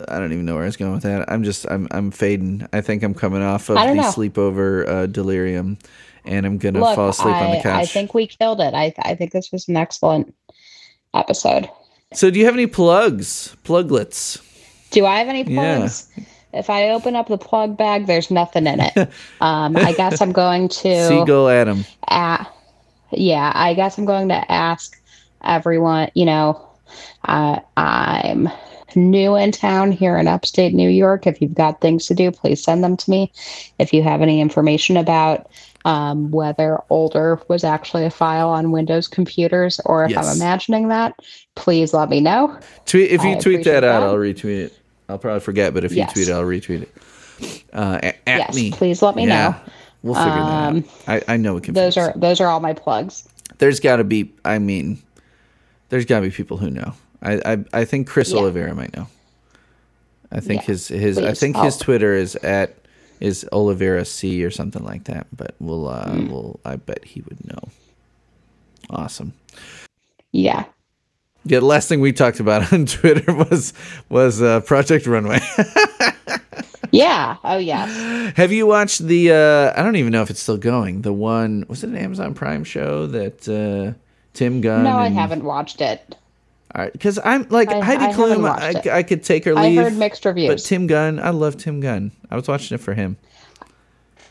I 0.08 0.18
don't 0.18 0.32
even 0.32 0.44
know 0.44 0.54
where 0.54 0.62
I 0.64 0.66
was 0.66 0.76
going 0.76 0.92
with 0.92 1.02
that. 1.02 1.30
I'm 1.30 1.42
just 1.44 1.66
I'm 1.70 1.88
I'm 1.90 2.10
fading. 2.10 2.66
I 2.72 2.80
think 2.80 3.02
I'm 3.02 3.14
coming 3.14 3.42
off 3.42 3.68
of 3.68 3.76
the 3.76 3.94
know. 3.94 4.02
sleepover 4.02 4.88
uh, 4.88 5.06
delirium, 5.06 5.78
and 6.24 6.46
I'm 6.46 6.58
gonna 6.58 6.80
Look, 6.80 6.94
fall 6.96 7.08
asleep 7.10 7.34
I, 7.36 7.44
on 7.44 7.50
the 7.56 7.62
couch. 7.62 7.82
I 7.82 7.86
think 7.86 8.14
we 8.14 8.26
killed 8.26 8.60
it. 8.60 8.74
I 8.74 8.92
I 9.02 9.14
think 9.14 9.32
this 9.32 9.50
was 9.52 9.68
an 9.68 9.76
excellent 9.76 10.34
episode. 11.14 11.68
so, 12.12 12.30
do 12.30 12.38
you 12.38 12.44
have 12.44 12.54
any 12.54 12.66
plugs, 12.66 13.56
pluglets? 13.64 14.40
Do 14.90 15.06
I 15.06 15.18
have 15.18 15.28
any 15.28 15.42
Yeah. 15.44 15.78
plugs? 15.78 16.08
If 16.52 16.68
I 16.68 16.88
open 16.90 17.14
up 17.14 17.28
the 17.28 17.38
plug 17.38 17.76
bag, 17.76 18.06
there's 18.08 18.30
nothing 18.30 18.66
in 18.66 18.80
it. 18.80 19.08
Um, 19.40 19.76
I 19.76 19.92
guess 19.92 20.20
I'm 20.20 20.32
going 20.32 20.68
to. 20.82 21.06
Seagull 21.08 21.48
Adam. 21.48 21.84
a- 22.08 22.46
yeah, 23.12 23.52
I 23.54 23.74
guess 23.74 23.98
I'm 23.98 24.04
going 24.04 24.28
to 24.28 24.50
ask 24.52 25.00
everyone, 25.44 26.10
you 26.14 26.24
know, 26.26 26.68
uh, 27.24 27.60
I'm 27.76 28.48
new 28.96 29.36
in 29.36 29.52
town 29.52 29.92
here 29.92 30.16
in 30.16 30.26
upstate 30.28 30.74
New 30.74 30.88
York. 30.88 31.26
If 31.26 31.40
you've 31.40 31.54
got 31.54 31.80
things 31.80 32.06
to 32.06 32.14
do, 32.14 32.30
please 32.30 32.62
send 32.62 32.82
them 32.84 32.96
to 32.96 33.10
me. 33.10 33.32
If 33.78 33.92
you 33.92 34.02
have 34.02 34.22
any 34.22 34.40
information 34.40 34.96
about 34.96 35.48
um, 35.84 36.30
whether 36.30 36.78
older 36.90 37.40
was 37.48 37.64
actually 37.64 38.04
a 38.04 38.10
file 38.10 38.50
on 38.50 38.70
Windows 38.70 39.08
computers 39.08 39.80
or 39.86 40.04
if 40.04 40.10
Yes. 40.10 40.26
I'm 40.28 40.36
imagining 40.36 40.88
that, 40.88 41.14
please 41.54 41.94
let 41.94 42.10
me 42.10 42.20
know. 42.20 42.58
Tweet 42.86 43.10
if 43.10 43.24
you 43.24 43.30
I 43.30 43.38
tweet 43.38 43.64
that 43.64 43.82
out, 43.84 44.00
that. 44.00 44.06
I'll 44.08 44.16
retweet 44.16 44.64
it. 44.66 44.78
I'll 45.08 45.18
probably 45.18 45.40
forget, 45.40 45.72
but 45.74 45.84
if 45.84 45.92
Yes. 45.92 46.10
you 46.10 46.24
tweet 46.24 46.28
it, 46.28 46.32
I'll 46.32 46.44
retweet 46.44 46.82
it. 46.82 47.64
Uh, 47.72 47.98
a- 48.02 48.28
at 48.28 48.38
Yes, 48.38 48.54
me. 48.54 48.70
please 48.70 49.00
let 49.02 49.16
me 49.16 49.24
know. 49.26 49.54
We'll 50.02 50.14
figure 50.14 50.30
Um, 50.32 50.84
that 51.06 51.18
out. 51.18 51.22
I, 51.28 51.34
I 51.34 51.36
know 51.36 51.56
it 51.56 51.64
can. 51.64 51.74
Those 51.74 51.96
are 51.96 52.12
those 52.16 52.40
are 52.40 52.46
all 52.48 52.60
my 52.60 52.72
plugs. 52.74 53.26
There's 53.58 53.80
got 53.80 53.96
to 53.96 54.04
be. 54.04 54.30
I 54.44 54.58
mean, 54.58 54.98
there's 55.90 56.04
got 56.04 56.20
to 56.20 56.26
be 56.26 56.30
people 56.30 56.56
who 56.58 56.70
know. 56.70 56.92
I 57.22 57.52
I, 57.52 57.64
I 57.72 57.84
think 57.84 58.06
Chris 58.08 58.30
Yeah. 58.32 58.38
Oliveira 58.38 58.74
might 58.74 58.94
know. 58.96 59.06
I 60.32 60.40
think 60.40 60.62
Yeah, 60.62 60.66
his 60.66 60.88
his 60.88 61.18
I 61.18 61.22
please. 61.30 61.40
think 61.40 61.56
his 61.56 61.76
Twitter 61.76 62.14
is 62.14 62.36
at 62.36 62.76
is 63.20 63.46
Oliveira 63.52 64.04
C 64.04 64.42
or 64.44 64.50
something 64.50 64.84
like 64.84 65.04
that. 65.04 65.26
But 65.36 65.54
we'll 65.60 65.88
uh 65.88 66.08
Hmm. 66.10 66.30
we'll 66.30 66.60
I 66.64 66.76
bet 66.76 67.04
he 67.04 67.20
would 67.22 67.44
know. 67.46 67.68
Awesome. 68.88 69.32
Yeah. 70.32 70.64
Yeah, 71.44 71.60
the 71.60 71.66
last 71.66 71.88
thing 71.88 72.00
we 72.00 72.12
talked 72.12 72.38
about 72.38 72.72
on 72.72 72.86
Twitter 72.86 73.32
was 73.34 73.72
was 74.08 74.40
uh, 74.42 74.60
Project 74.60 75.06
Runway. 75.06 75.40
Yeah. 76.92 77.36
Oh 77.44 77.58
yeah. 77.58 78.32
Have 78.36 78.50
you 78.50 78.66
watched 78.66 79.06
the? 79.06 79.30
Uh, 79.30 79.72
I 79.80 79.84
don't 79.84 79.94
even 79.94 80.10
know 80.10 80.22
if 80.22 80.30
it's 80.30 80.40
still 80.42 80.56
going. 80.56 81.02
The 81.02 81.12
one 81.12 81.64
was 81.68 81.84
it 81.84 81.90
an 81.90 81.96
Amazon 81.96 82.34
Prime 82.34 82.64
show 82.64 83.06
that 83.06 83.48
uh, 83.48 83.96
Tim 84.34 84.60
Gunn? 84.60 84.82
No, 84.82 84.96
I 84.96 85.06
haven't 85.08 85.44
watched 85.44 85.80
it. 85.80 86.16
All 86.74 86.82
right, 86.82 86.92
because 86.92 87.18
I'm 87.24 87.46
like 87.48 87.68
I- 87.70 87.78
I 87.78 87.84
Heidi 87.84 88.04
haven't 88.04 88.40
Klum. 88.40 88.86
I. 88.86 88.98
I 88.98 89.02
could 89.02 89.24
take 89.24 89.44
her 89.44 89.54
leave. 89.54 89.78
I 89.78 89.82
heard 89.82 89.96
mixed 89.96 90.24
reviews. 90.24 90.48
But 90.48 90.64
Tim 90.64 90.86
Gunn, 90.86 91.18
I 91.18 91.30
love 91.30 91.56
Tim 91.56 91.80
Gunn. 91.80 92.12
I 92.30 92.36
was 92.36 92.46
watching 92.46 92.74
it 92.76 92.80
for 92.80 92.94
him. 92.94 93.16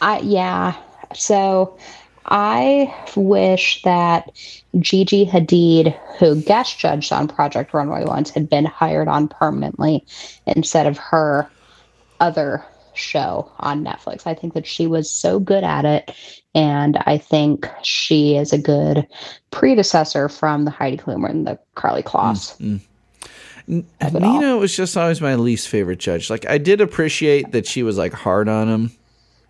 I 0.02 0.20
yeah. 0.20 0.76
So 1.14 1.78
I 2.26 2.94
wish 3.16 3.82
that 3.84 4.32
Gigi 4.80 5.26
Hadid, 5.26 5.98
who 6.18 6.41
guest 6.41 6.80
judged 6.80 7.11
on 7.11 7.28
Project 7.28 7.74
Runway 7.74 8.06
once, 8.06 8.30
had 8.30 8.49
been 8.49 8.66
hired 8.66 9.07
on 9.07 9.28
permanently 9.28 10.06
instead 10.45 10.86
of 10.88 10.98
her 10.98 11.49
other 12.20 12.64
show 12.94 13.52
on 13.60 13.84
Netflix. 13.84 14.28
I 14.28 14.34
think 14.34 14.53
that 14.53 14.68
she 14.68 14.88
was 14.88 15.10
so 15.10 15.40
good 15.40 15.64
at 15.64 15.86
it. 15.86 16.11
And 16.55 16.97
I 17.05 17.17
think 17.17 17.67
she 17.84 18.35
is 18.35 18.51
a 18.53 18.57
good 18.57 19.07
predecessor 19.51 20.30
from 20.30 20.65
the 20.65 20.71
Heidi 20.71 20.97
Klum 20.97 21.30
and 21.30 21.45
the 21.45 21.59
Karlie 21.76 22.03
Kloss. 22.03 22.57
Mm, 22.57 22.80
mm. 23.69 23.85
of 24.01 24.15
all. 24.15 24.21
Nina 24.21 24.57
was 24.57 24.76
just 24.76 24.97
always 24.97 25.21
my 25.21 25.35
least 25.35 25.67
favorite 25.67 25.99
judge. 25.99 26.30
Like 26.30 26.49
I 26.49 26.57
did 26.57 26.81
appreciate 26.81 27.51
that 27.51 27.67
she 27.67 27.84
was 27.84 27.97
like 27.97 28.13
hard 28.13 28.49
on 28.49 28.67
him. 28.67 28.91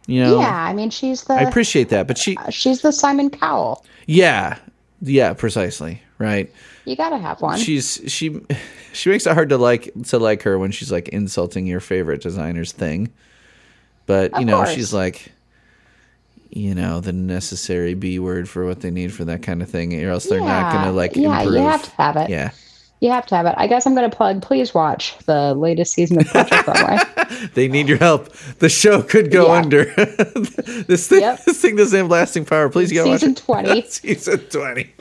You 0.07 0.23
know, 0.23 0.39
Yeah, 0.39 0.63
I 0.63 0.73
mean 0.73 0.89
she's 0.89 1.23
the 1.23 1.35
I 1.35 1.41
appreciate 1.41 1.89
that, 1.89 2.07
but 2.07 2.17
she, 2.17 2.35
uh, 2.35 2.49
she's 2.49 2.81
the 2.81 2.91
Simon 2.91 3.29
Cowell. 3.29 3.85
yeah, 4.07 4.57
yeah, 5.01 5.33
precisely, 5.33 6.01
right. 6.17 6.51
You 6.85 6.95
gotta 6.95 7.19
have 7.19 7.41
one. 7.41 7.59
She's 7.59 8.01
she 8.07 8.41
she 8.93 9.09
makes 9.09 9.27
it 9.27 9.33
hard 9.33 9.49
to 9.49 9.57
like 9.57 9.91
to 10.05 10.17
like 10.17 10.41
her 10.43 10.57
when 10.57 10.71
she's 10.71 10.91
like 10.91 11.09
insulting 11.09 11.67
your 11.67 11.79
favorite 11.79 12.21
designer's 12.21 12.71
thing. 12.71 13.13
But 14.07 14.37
you 14.39 14.45
know, 14.45 14.57
course. 14.57 14.73
she's 14.73 14.91
like 14.91 15.31
you 16.49 16.73
know, 16.75 16.99
the 16.99 17.13
necessary 17.13 17.93
B 17.93 18.19
word 18.19 18.49
for 18.49 18.65
what 18.65 18.81
they 18.81 18.91
need 18.91 19.13
for 19.13 19.25
that 19.25 19.43
kind 19.43 19.61
of 19.61 19.69
thing, 19.69 19.93
or 20.03 20.09
else 20.09 20.25
they're 20.25 20.39
not 20.39 20.73
gonna 20.73 20.91
like 20.91 21.15
yeah, 21.15 21.39
improve. 21.41 21.55
you 21.55 21.61
have 21.61 21.83
to 21.83 21.91
have 21.91 22.15
it. 22.17 22.29
Yeah. 22.29 22.51
You 23.01 23.11
have 23.11 23.25
to 23.27 23.35
have 23.37 23.45
it. 23.45 23.53
I 23.55 23.67
guess 23.67 23.85
I'm 23.85 23.95
gonna 23.95 24.09
plug. 24.09 24.41
Please 24.41 24.73
watch 24.73 25.17
the 25.25 25.53
latest 25.53 25.93
season 25.93 26.19
of 26.19 26.27
Project 26.27 26.67
Runway. 26.67 26.97
They 27.53 27.67
need 27.67 27.87
your 27.87 27.99
help. 27.99 28.33
The 28.57 28.69
show 28.69 29.01
could 29.03 29.31
go 29.31 29.45
Yeah. 29.47 29.61
under. 29.61 29.83
this 30.87 31.07
thing 31.07 31.21
Yep. 31.21 31.45
this 31.45 31.61
thing 31.61 31.75
doesn't 31.75 31.97
have 31.97 32.09
lasting 32.09 32.43
power. 32.45 32.67
Please 32.69 32.91
go 32.91 33.03
Season 33.05 33.37
watch 33.47 33.65
it. 33.65 33.71
20. 33.75 33.81
Season 33.89 34.39
twenty. 34.49 34.91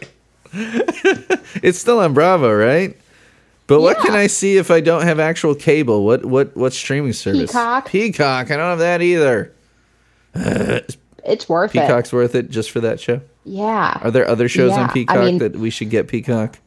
it's 1.63 1.79
still 1.79 1.99
on 2.01 2.13
Bravo, 2.15 2.53
right? 2.55 2.97
But 3.67 3.81
what 3.81 3.99
can 3.99 4.15
I 4.15 4.27
see 4.29 4.57
if 4.59 4.71
I 4.71 4.81
don't 4.81 5.03
have 5.03 5.19
actual 5.19 5.55
cable? 5.55 6.05
What 6.05 6.25
what 6.25 6.57
what 6.57 6.73
streaming 6.73 7.13
service? 7.15 7.51
Peacock. 7.51 7.89
Peacock. 7.89 8.51
I 8.51 8.57
don't 8.57 8.71
have 8.71 8.79
that 8.79 9.03
either. 9.03 9.53
It's 11.25 11.49
worth 11.49 11.75
it. 11.75 11.81
Peacock's 11.81 12.13
worth 12.13 12.35
it 12.35 12.51
just 12.51 12.71
for 12.71 12.81
that 12.81 13.01
show. 13.01 13.21
Yeah. 13.45 13.99
Are 14.03 14.11
there 14.11 14.29
other 14.29 14.49
shows 14.49 14.71
Yeah, 14.73 14.83
on 14.85 14.91
I 14.91 14.93
Peacock 14.93 15.19
mean- 15.19 15.39
that 15.39 15.57
we 15.57 15.71
should 15.71 15.91
get 15.91 16.09
Peacock? 16.09 16.59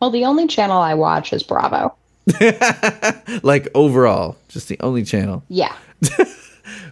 Well, 0.00 0.10
the 0.10 0.24
only 0.24 0.46
channel 0.46 0.78
I 0.78 0.94
watch 0.94 1.32
is 1.32 1.42
Bravo. 1.42 1.94
Like 3.42 3.68
overall, 3.74 4.36
just 4.48 4.68
the 4.68 4.78
only 4.80 5.04
channel. 5.04 5.42
Yeah. 5.48 5.74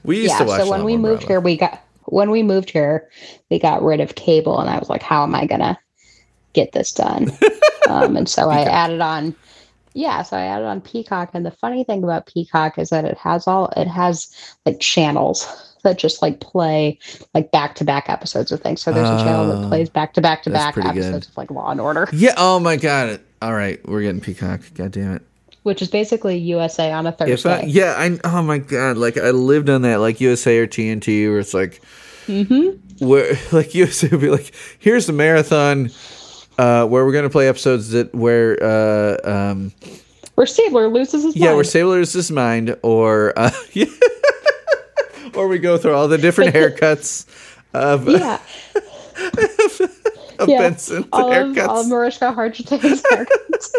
We 0.05 0.17
used 0.19 0.31
yeah. 0.31 0.39
to 0.39 0.45
watch. 0.45 0.61
So 0.63 0.71
when 0.71 0.85
we 0.85 0.97
moved 0.97 1.21
Bravo. 1.21 1.29
here, 1.29 1.41
we 1.41 1.57
got 1.57 1.81
when 2.07 2.31
we 2.31 2.43
moved 2.43 2.71
here, 2.71 3.09
we 3.51 3.59
got 3.59 3.83
rid 3.83 4.01
of 4.01 4.17
cable, 4.17 4.59
and 4.59 4.69
I 4.69 4.79
was 4.79 4.91
like, 4.91 5.03
"How 5.03 5.23
am 5.23 5.35
I 5.35 5.47
gonna 5.47 5.79
get 6.53 6.73
this 6.73 6.93
done?" 6.93 7.31
um, 7.89 8.17
and 8.17 8.29
so 8.29 8.51
I 8.51 8.63
added 8.63 9.01
on. 9.01 9.35
Yeah, 9.95 10.23
so 10.23 10.37
I 10.37 10.43
added 10.43 10.67
on 10.67 10.81
Peacock, 10.81 11.31
and 11.35 11.47
the 11.47 11.51
funny 11.53 11.85
thing 11.85 12.03
about 12.03 12.27
Peacock 12.27 12.79
is 12.79 12.91
that 12.91 13.05
it 13.05 13.17
has 13.19 13.47
all 13.47 13.69
it 13.77 13.87
has 13.87 14.29
like 14.67 14.81
channels 14.81 15.47
that 15.83 15.99
just 15.99 16.23
like 16.23 16.41
play 16.41 16.99
like 17.35 17.51
back 17.51 17.75
to 17.77 17.85
back 17.85 18.09
episodes 18.09 18.51
of 18.53 18.61
things. 18.61 18.81
So 18.83 18.93
there's 18.93 19.09
a 19.09 19.19
channel 19.25 19.51
Oh, 19.51 19.61
that 19.63 19.69
plays 19.69 19.89
back 19.89 20.15
to 20.15 20.21
back 20.21 20.43
to 20.45 20.51
back 20.51 20.75
pretty 20.75 20.89
good. 20.91 21.05
episodes 21.05 21.29
of 21.29 21.37
like 21.37 21.51
Law 21.51 21.71
and 21.71 21.81
Order, 21.81 22.09
Yeah. 22.13 22.35
Oh 22.37 22.59
my 22.61 22.77
god. 22.77 23.21
All 23.41 23.53
right, 23.55 23.81
we're 23.89 24.03
getting 24.03 24.21
Peacock. 24.21 24.61
God 24.75 24.93
damn 24.93 25.17
it. 25.17 25.23
which 25.65 25.83
is 25.83 25.89
basically 25.89 26.39
USA 26.39 26.93
on 26.93 27.07
a 27.07 27.13
Thursday. 27.13 27.51
I, 27.55 27.63
yeah, 27.63 27.95
I 27.97 28.19
oh 28.25 28.43
my 28.43 28.59
god, 28.59 28.97
like 28.97 29.17
I 29.19 29.31
lived 29.31 29.69
on 29.71 29.83
that, 29.83 29.97
like 29.97 30.21
USA 30.21 30.59
or 30.59 30.67
TNT, 30.67 31.29
where 31.29 31.39
it's 31.41 31.55
like, 31.55 31.81
Mm-hmm. 32.29 33.05
where 33.05 33.37
like 33.53 33.75
USA 33.75 34.09
would 34.09 34.21
be 34.21 34.31
like, 34.31 34.53
here's 34.79 35.07
the 35.07 35.13
marathon, 35.13 35.91
uh, 36.59 36.87
where 36.87 37.05
we're 37.05 37.13
gonna 37.13 37.29
play 37.31 37.49
episodes 37.49 37.91
that 37.91 38.15
where, 38.15 38.57
uh, 38.63 39.17
um, 39.25 39.73
Where 40.37 40.47
Stabler 40.47 40.87
loses 40.89 41.25
his 41.25 41.35
yeah, 41.37 41.47
mind. 41.47 41.57
where 41.57 41.65
Stabler 41.65 41.97
loses 41.97 42.13
his 42.15 42.31
mind, 42.31 42.77
or 42.85 43.33
uh, 43.37 43.51
yeah, 43.73 43.87
or 45.35 45.49
we 45.49 45.59
go 45.59 45.79
through 45.79 45.95
all 45.95 46.09
the 46.09 46.19
different 46.19 46.55
haircuts 46.55 47.27
of 47.75 48.09
yeah. 48.09 48.39
of 50.39 50.49
yeah. 50.49 50.59
Benson's 50.63 51.07
all 51.13 51.33
of, 51.33 51.59
all 51.59 51.81
of 51.81 51.89
Mariska 51.89 52.33
Hargitay's 52.37 53.03
haircuts. 53.11 53.75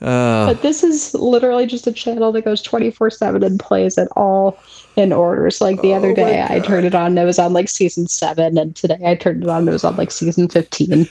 Uh, 0.00 0.46
but 0.52 0.62
this 0.62 0.82
is 0.82 1.14
literally 1.14 1.64
just 1.64 1.86
a 1.86 1.92
channel 1.92 2.32
that 2.32 2.44
goes 2.44 2.60
24 2.60 3.10
7 3.10 3.42
and 3.44 3.60
plays 3.60 3.96
it 3.96 4.08
all 4.16 4.58
in 4.96 5.12
orders. 5.12 5.60
Like 5.60 5.80
the 5.80 5.94
other 5.94 6.08
Oh 6.08 6.10
my 6.10 6.14
day, 6.16 6.46
I 6.48 6.58
turned 6.58 6.86
it 6.86 6.94
on, 6.94 7.06
and 7.12 7.18
it 7.20 7.24
was 7.24 7.38
on 7.38 7.52
like 7.52 7.68
season 7.68 8.08
7, 8.08 8.58
and 8.58 8.74
today 8.74 8.98
I 9.06 9.14
turned 9.14 9.44
it 9.44 9.48
on, 9.48 9.60
and 9.60 9.68
it 9.68 9.72
was 9.72 9.84
on 9.84 9.96
like 9.96 10.10
season 10.10 10.48
15. 10.48 10.92
and 10.92 11.08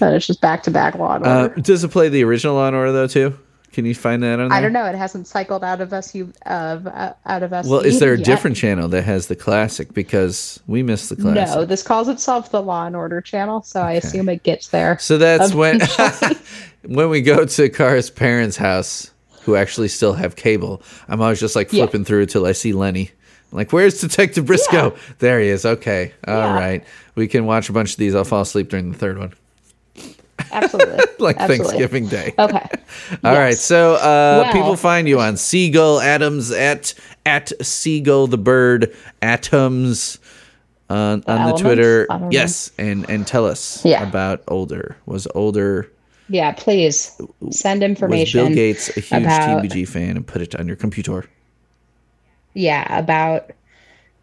it's 0.00 0.26
just 0.26 0.40
back 0.40 0.62
to 0.62 0.70
back 0.70 0.94
Law 0.94 1.16
and 1.16 1.26
uh, 1.26 1.40
Order. 1.42 1.60
does 1.60 1.84
it 1.84 1.90
play 1.90 2.08
the 2.08 2.24
original 2.24 2.54
Law 2.54 2.66
and 2.66 2.74
Order 2.76 2.92
though 2.92 3.06
too? 3.06 3.38
Can 3.72 3.84
you 3.86 3.94
find 3.94 4.22
that 4.24 4.40
on 4.40 4.48
there? 4.48 4.58
I 4.58 4.60
don't 4.60 4.72
know. 4.72 4.84
It 4.84 4.96
hasn't 4.96 5.28
cycled 5.28 5.62
out 5.62 5.80
of 5.80 5.90
SVU 5.90 6.32
of 6.46 6.86
uh, 6.88 7.12
out 7.26 7.42
of 7.44 7.52
us. 7.52 7.66
Well, 7.66 7.80
is 7.80 8.00
there 8.00 8.14
a 8.14 8.16
yet. 8.18 8.24
different 8.26 8.56
channel 8.56 8.88
that 8.88 9.02
has 9.02 9.28
the 9.28 9.36
classic? 9.36 9.94
Because 9.94 10.58
we 10.66 10.82
missed 10.82 11.08
the 11.08 11.16
classic. 11.16 11.54
No, 11.54 11.64
this 11.64 11.82
calls 11.82 12.08
itself 12.08 12.50
the 12.50 12.62
Law 12.62 12.86
and 12.86 12.96
Order 12.96 13.20
channel, 13.20 13.62
so 13.62 13.80
I 13.82 13.92
assume 13.92 14.28
it 14.28 14.42
gets 14.42 14.68
there. 14.68 14.98
So 14.98 15.18
that's 15.18 15.54
when 15.54 15.80
when 16.86 17.10
we 17.10 17.22
go 17.22 17.44
to 17.44 17.68
Car's 17.68 18.10
parents' 18.10 18.56
house, 18.56 19.10
who 19.42 19.54
actually 19.56 19.88
still 19.88 20.14
have 20.14 20.36
cable. 20.36 20.82
I'm 21.08 21.20
always 21.20 21.40
just 21.40 21.54
like 21.56 21.72
Yeah. 21.72 21.84
flipping 21.84 22.04
through 22.04 22.26
till 22.26 22.46
I 22.46 22.52
see 22.52 22.72
Lenny. 22.72 23.10
I'm 23.52 23.58
like, 23.58 23.72
where's 23.72 24.00
Detective 24.00 24.46
Briscoe? 24.46 24.94
There 25.18 25.40
he 25.40 25.48
is. 25.48 25.64
Okay, 25.66 26.12
all 26.26 26.54
right. 26.54 26.82
Yeah. 26.82 26.88
We 27.16 27.26
can 27.28 27.46
watch 27.46 27.68
a 27.68 27.72
bunch 27.72 27.92
of 27.92 27.96
these. 27.98 28.14
I'll 28.14 28.24
fall 28.24 28.42
asleep 28.42 28.68
during 28.68 28.92
the 28.92 28.98
third 28.98 29.18
one, 29.18 29.32
Absolutely. 30.52 30.98
like 31.18 31.36
Absolutely. 31.36 31.66
Thanksgiving 31.66 32.06
Day. 32.08 32.34
Okay. 32.38 32.68
All 33.24 33.32
right. 33.34 33.50
Yes. 33.50 33.60
So 33.64 33.94
uh, 33.94 34.42
Well- 34.44 34.52
people 34.52 34.76
find 34.76 35.08
you 35.08 35.20
on 35.20 35.36
Seagull 35.36 36.00
Adams 36.00 36.50
at 36.50 36.94
at 37.26 37.52
Seagull 37.64 38.26
the 38.26 38.38
Bird 38.38 38.94
Atoms 39.22 40.18
on 40.88 41.22
on 41.26 41.50
the 41.50 41.56
Twitter. 41.56 42.06
Don't 42.06 42.22
know. 42.22 42.28
Yes, 42.30 42.70
and 42.78 43.08
and 43.08 43.26
tell 43.26 43.46
us 43.46 43.84
Yeah. 43.84 44.02
about 44.08 44.42
older. 44.48 44.96
Was 45.06 45.28
older 45.34 45.90
Yeah, 46.28 46.52
please 46.52 47.12
send 47.50 47.82
was 47.82 47.90
information. 47.90 48.46
Bill 48.46 48.54
Gates 48.54 48.88
a 48.96 49.00
huge 49.00 49.22
about- 49.22 49.62
TBG 49.62 49.86
fan 49.88 50.16
and 50.16 50.26
put 50.26 50.42
it 50.42 50.54
on 50.56 50.66
your 50.66 50.76
computer? 50.76 51.24
Yeah, 52.54 52.98
about 52.98 53.50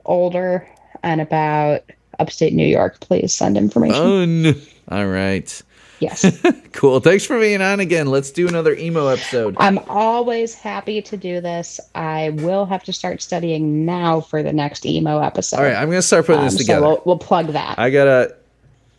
older 0.05 0.67
and 1.03 1.21
about 1.21 1.83
upstate 2.19 2.53
New 2.53 2.65
York. 2.67 2.99
Please 2.99 3.33
send 3.33 3.55
information. 3.57 4.53
Fun. 4.53 4.61
All 4.89 5.05
right. 5.07 5.61
Yes. 5.99 6.25
Cool. 6.73 6.99
Thanks 6.99 7.25
for 7.25 7.39
being 7.39 7.59
on 7.59 7.79
again. 7.79 8.05
Let's 8.05 8.29
do 8.29 8.47
another 8.47 8.75
emo 8.75 9.07
episode. 9.07 9.55
I'm 9.57 9.79
always 9.87 10.53
happy 10.53 11.01
to 11.01 11.17
do 11.17 11.41
this. 11.41 11.79
I 11.95 12.29
will 12.35 12.67
have 12.67 12.83
to 12.83 12.93
start 12.93 13.19
studying 13.19 13.83
now 13.83 14.21
for 14.21 14.43
the 14.43 14.53
next 14.53 14.85
emo 14.85 15.17
episode. 15.19 15.57
All 15.57 15.63
right, 15.63 15.73
I'm 15.75 15.87
gonna 15.89 16.03
start 16.03 16.27
putting 16.27 16.41
Um, 16.41 16.45
this 16.45 16.53
so 16.53 16.59
together. 16.59 16.81
we'll, 16.85 17.01
we'll 17.03 17.17
plug 17.17 17.47
that. 17.47 17.79
I 17.79 17.89
gotta. 17.89 18.35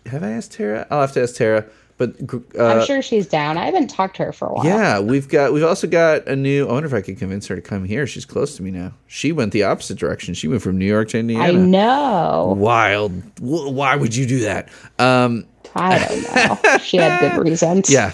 Have 0.07 0.25
I 0.25 0.31
asked 0.31 0.55
Tara? 0.55 0.89
I'll 0.91 1.03
have 1.03 1.13
to 1.13 1.23
ask 1.23 1.37
Tara. 1.37 1.67
But 1.99 2.17
uh, 2.59 2.65
I'm 2.65 2.85
sure 2.87 3.01
she's 3.01 3.29
down. 3.29 3.59
I 3.59 3.67
haven't 3.67 3.89
talked 3.89 4.17
to 4.17 4.25
her 4.25 4.33
for 4.33 4.49
a 4.49 4.53
while. 4.55 4.65
Yeah, 4.65 4.99
we've 4.99 5.29
got 5.29 5.53
we've 5.53 5.63
also 5.63 5.87
got 5.87 6.27
a 6.27 6.35
new. 6.35 6.67
I 6.67 6.73
wonder 6.73 6.89
if 6.89 6.95
I 6.95 7.01
could 7.01 7.19
convince 7.19 7.47
her 7.47 7.55
to 7.55 7.63
come 7.63 7.85
here. 7.85 8.09
She's 8.09 8.25
close 8.25 8.57
to 8.57 8.63
me 8.65 8.73
now. 8.73 8.93
She 9.07 9.31
went 9.31 9.53
the 9.53 9.63
opposite 9.63 9.99
direction. 9.99 10.35
She 10.35 10.49
went 10.49 10.63
from 10.63 10.79
New 10.79 10.85
York 10.87 11.11
to 11.11 11.19
Indiana. 11.21 11.45
I 11.45 11.53
know. 11.53 12.55
Wild. 12.59 13.13
Why 13.41 13.95
would 13.95 14.17
you 14.17 14.27
do 14.27 14.41
that? 14.41 14.69
Um, 14.99 15.45
I 15.75 15.99
don't 15.99 16.63
know. 16.65 16.79
She 16.79 16.97
had 16.99 17.21
good 17.21 17.43
reasons. 17.49 17.91
yeah. 17.91 18.13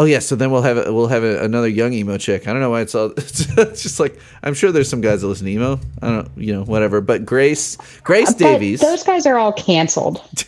Oh 0.00 0.04
yeah. 0.04 0.20
So 0.20 0.36
then 0.36 0.50
we'll 0.52 0.62
have 0.62 0.76
a, 0.86 0.92
we'll 0.92 1.08
have 1.08 1.24
a, 1.24 1.42
another 1.42 1.66
young 1.68 1.92
emo 1.92 2.18
chick. 2.18 2.46
I 2.46 2.52
don't 2.52 2.60
know 2.60 2.70
why 2.70 2.82
it's 2.82 2.94
all. 2.94 3.12
It's 3.16 3.82
just 3.82 3.98
like 3.98 4.18
I'm 4.44 4.54
sure 4.54 4.70
there's 4.70 4.88
some 4.88 5.00
guys 5.00 5.22
that 5.22 5.26
listen 5.26 5.46
to 5.46 5.52
emo. 5.52 5.80
I 6.02 6.08
don't 6.10 6.28
you 6.36 6.52
know 6.52 6.62
whatever. 6.64 7.00
But 7.00 7.26
Grace 7.26 7.76
Grace 8.04 8.32
But 8.32 8.38
Davies. 8.38 8.80
those 8.80 9.02
guys 9.02 9.26
are 9.26 9.36
all 9.38 9.52
canceled. 9.52 10.22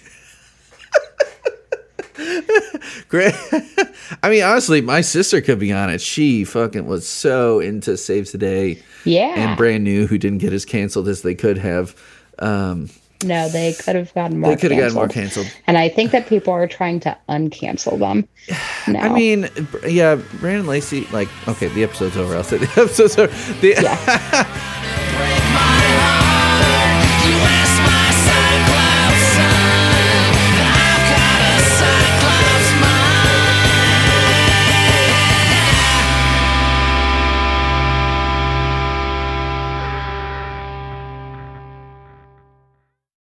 Great. 3.09 3.35
I 4.23 4.29
mean, 4.31 4.43
honestly, 4.43 4.81
my 4.83 5.01
sister 5.01 5.41
could 5.41 5.59
be 5.59 5.73
on 5.73 5.91
it. 5.91 6.01
She 6.01 6.45
fucking 6.45 6.87
was 6.87 7.09
so 7.09 7.59
into 7.61 7.97
Saves 7.97 8.33
the 8.33 8.39
Day 8.39 8.83
Yeah. 9.05 9.35
and 9.37 9.57
brand 9.57 9.85
new, 9.85 10.07
who 10.07 10.19
didn't 10.19 10.39
get 10.39 10.53
as 10.53 10.65
canceled 10.65 11.09
as 11.09 11.23
they 11.23 11.35
could 11.35 11.59
have. 11.59 11.97
Um, 12.39 12.91
no, 13.25 13.49
they 13.49 13.75
could 13.75 13.97
have 13.97 14.13
gotten 14.15 14.41
more. 14.41 14.51
they 14.51 14.61
could 14.61 14.71
have 14.71 14.81
gotten 14.81 14.95
more 14.95 15.09
canceled. 15.09 15.47
And 15.67 15.77
I 15.77 15.89
think 15.89 16.11
that 16.13 16.27
people 16.27 16.53
are 16.53 16.67
trying 16.67 17.01
to 17.01 17.17
uncancel 17.29 17.99
them. 17.99 18.29
Now. 18.87 19.01
I 19.05 19.09
mean, 19.13 19.49
yeah, 19.87 20.17
Brandon 20.41 20.67
Lacey. 20.67 21.07
Like, 21.13 21.29
okay, 21.49 21.69
the 21.69 21.85
episode's 21.85 22.17
over. 22.17 22.35
I'll 22.37 22.45
say 22.45 22.57
the 22.59 22.71
episode's 22.71 23.19
over. 23.19 23.33
The, 23.61 23.75
yeah. 23.83 24.77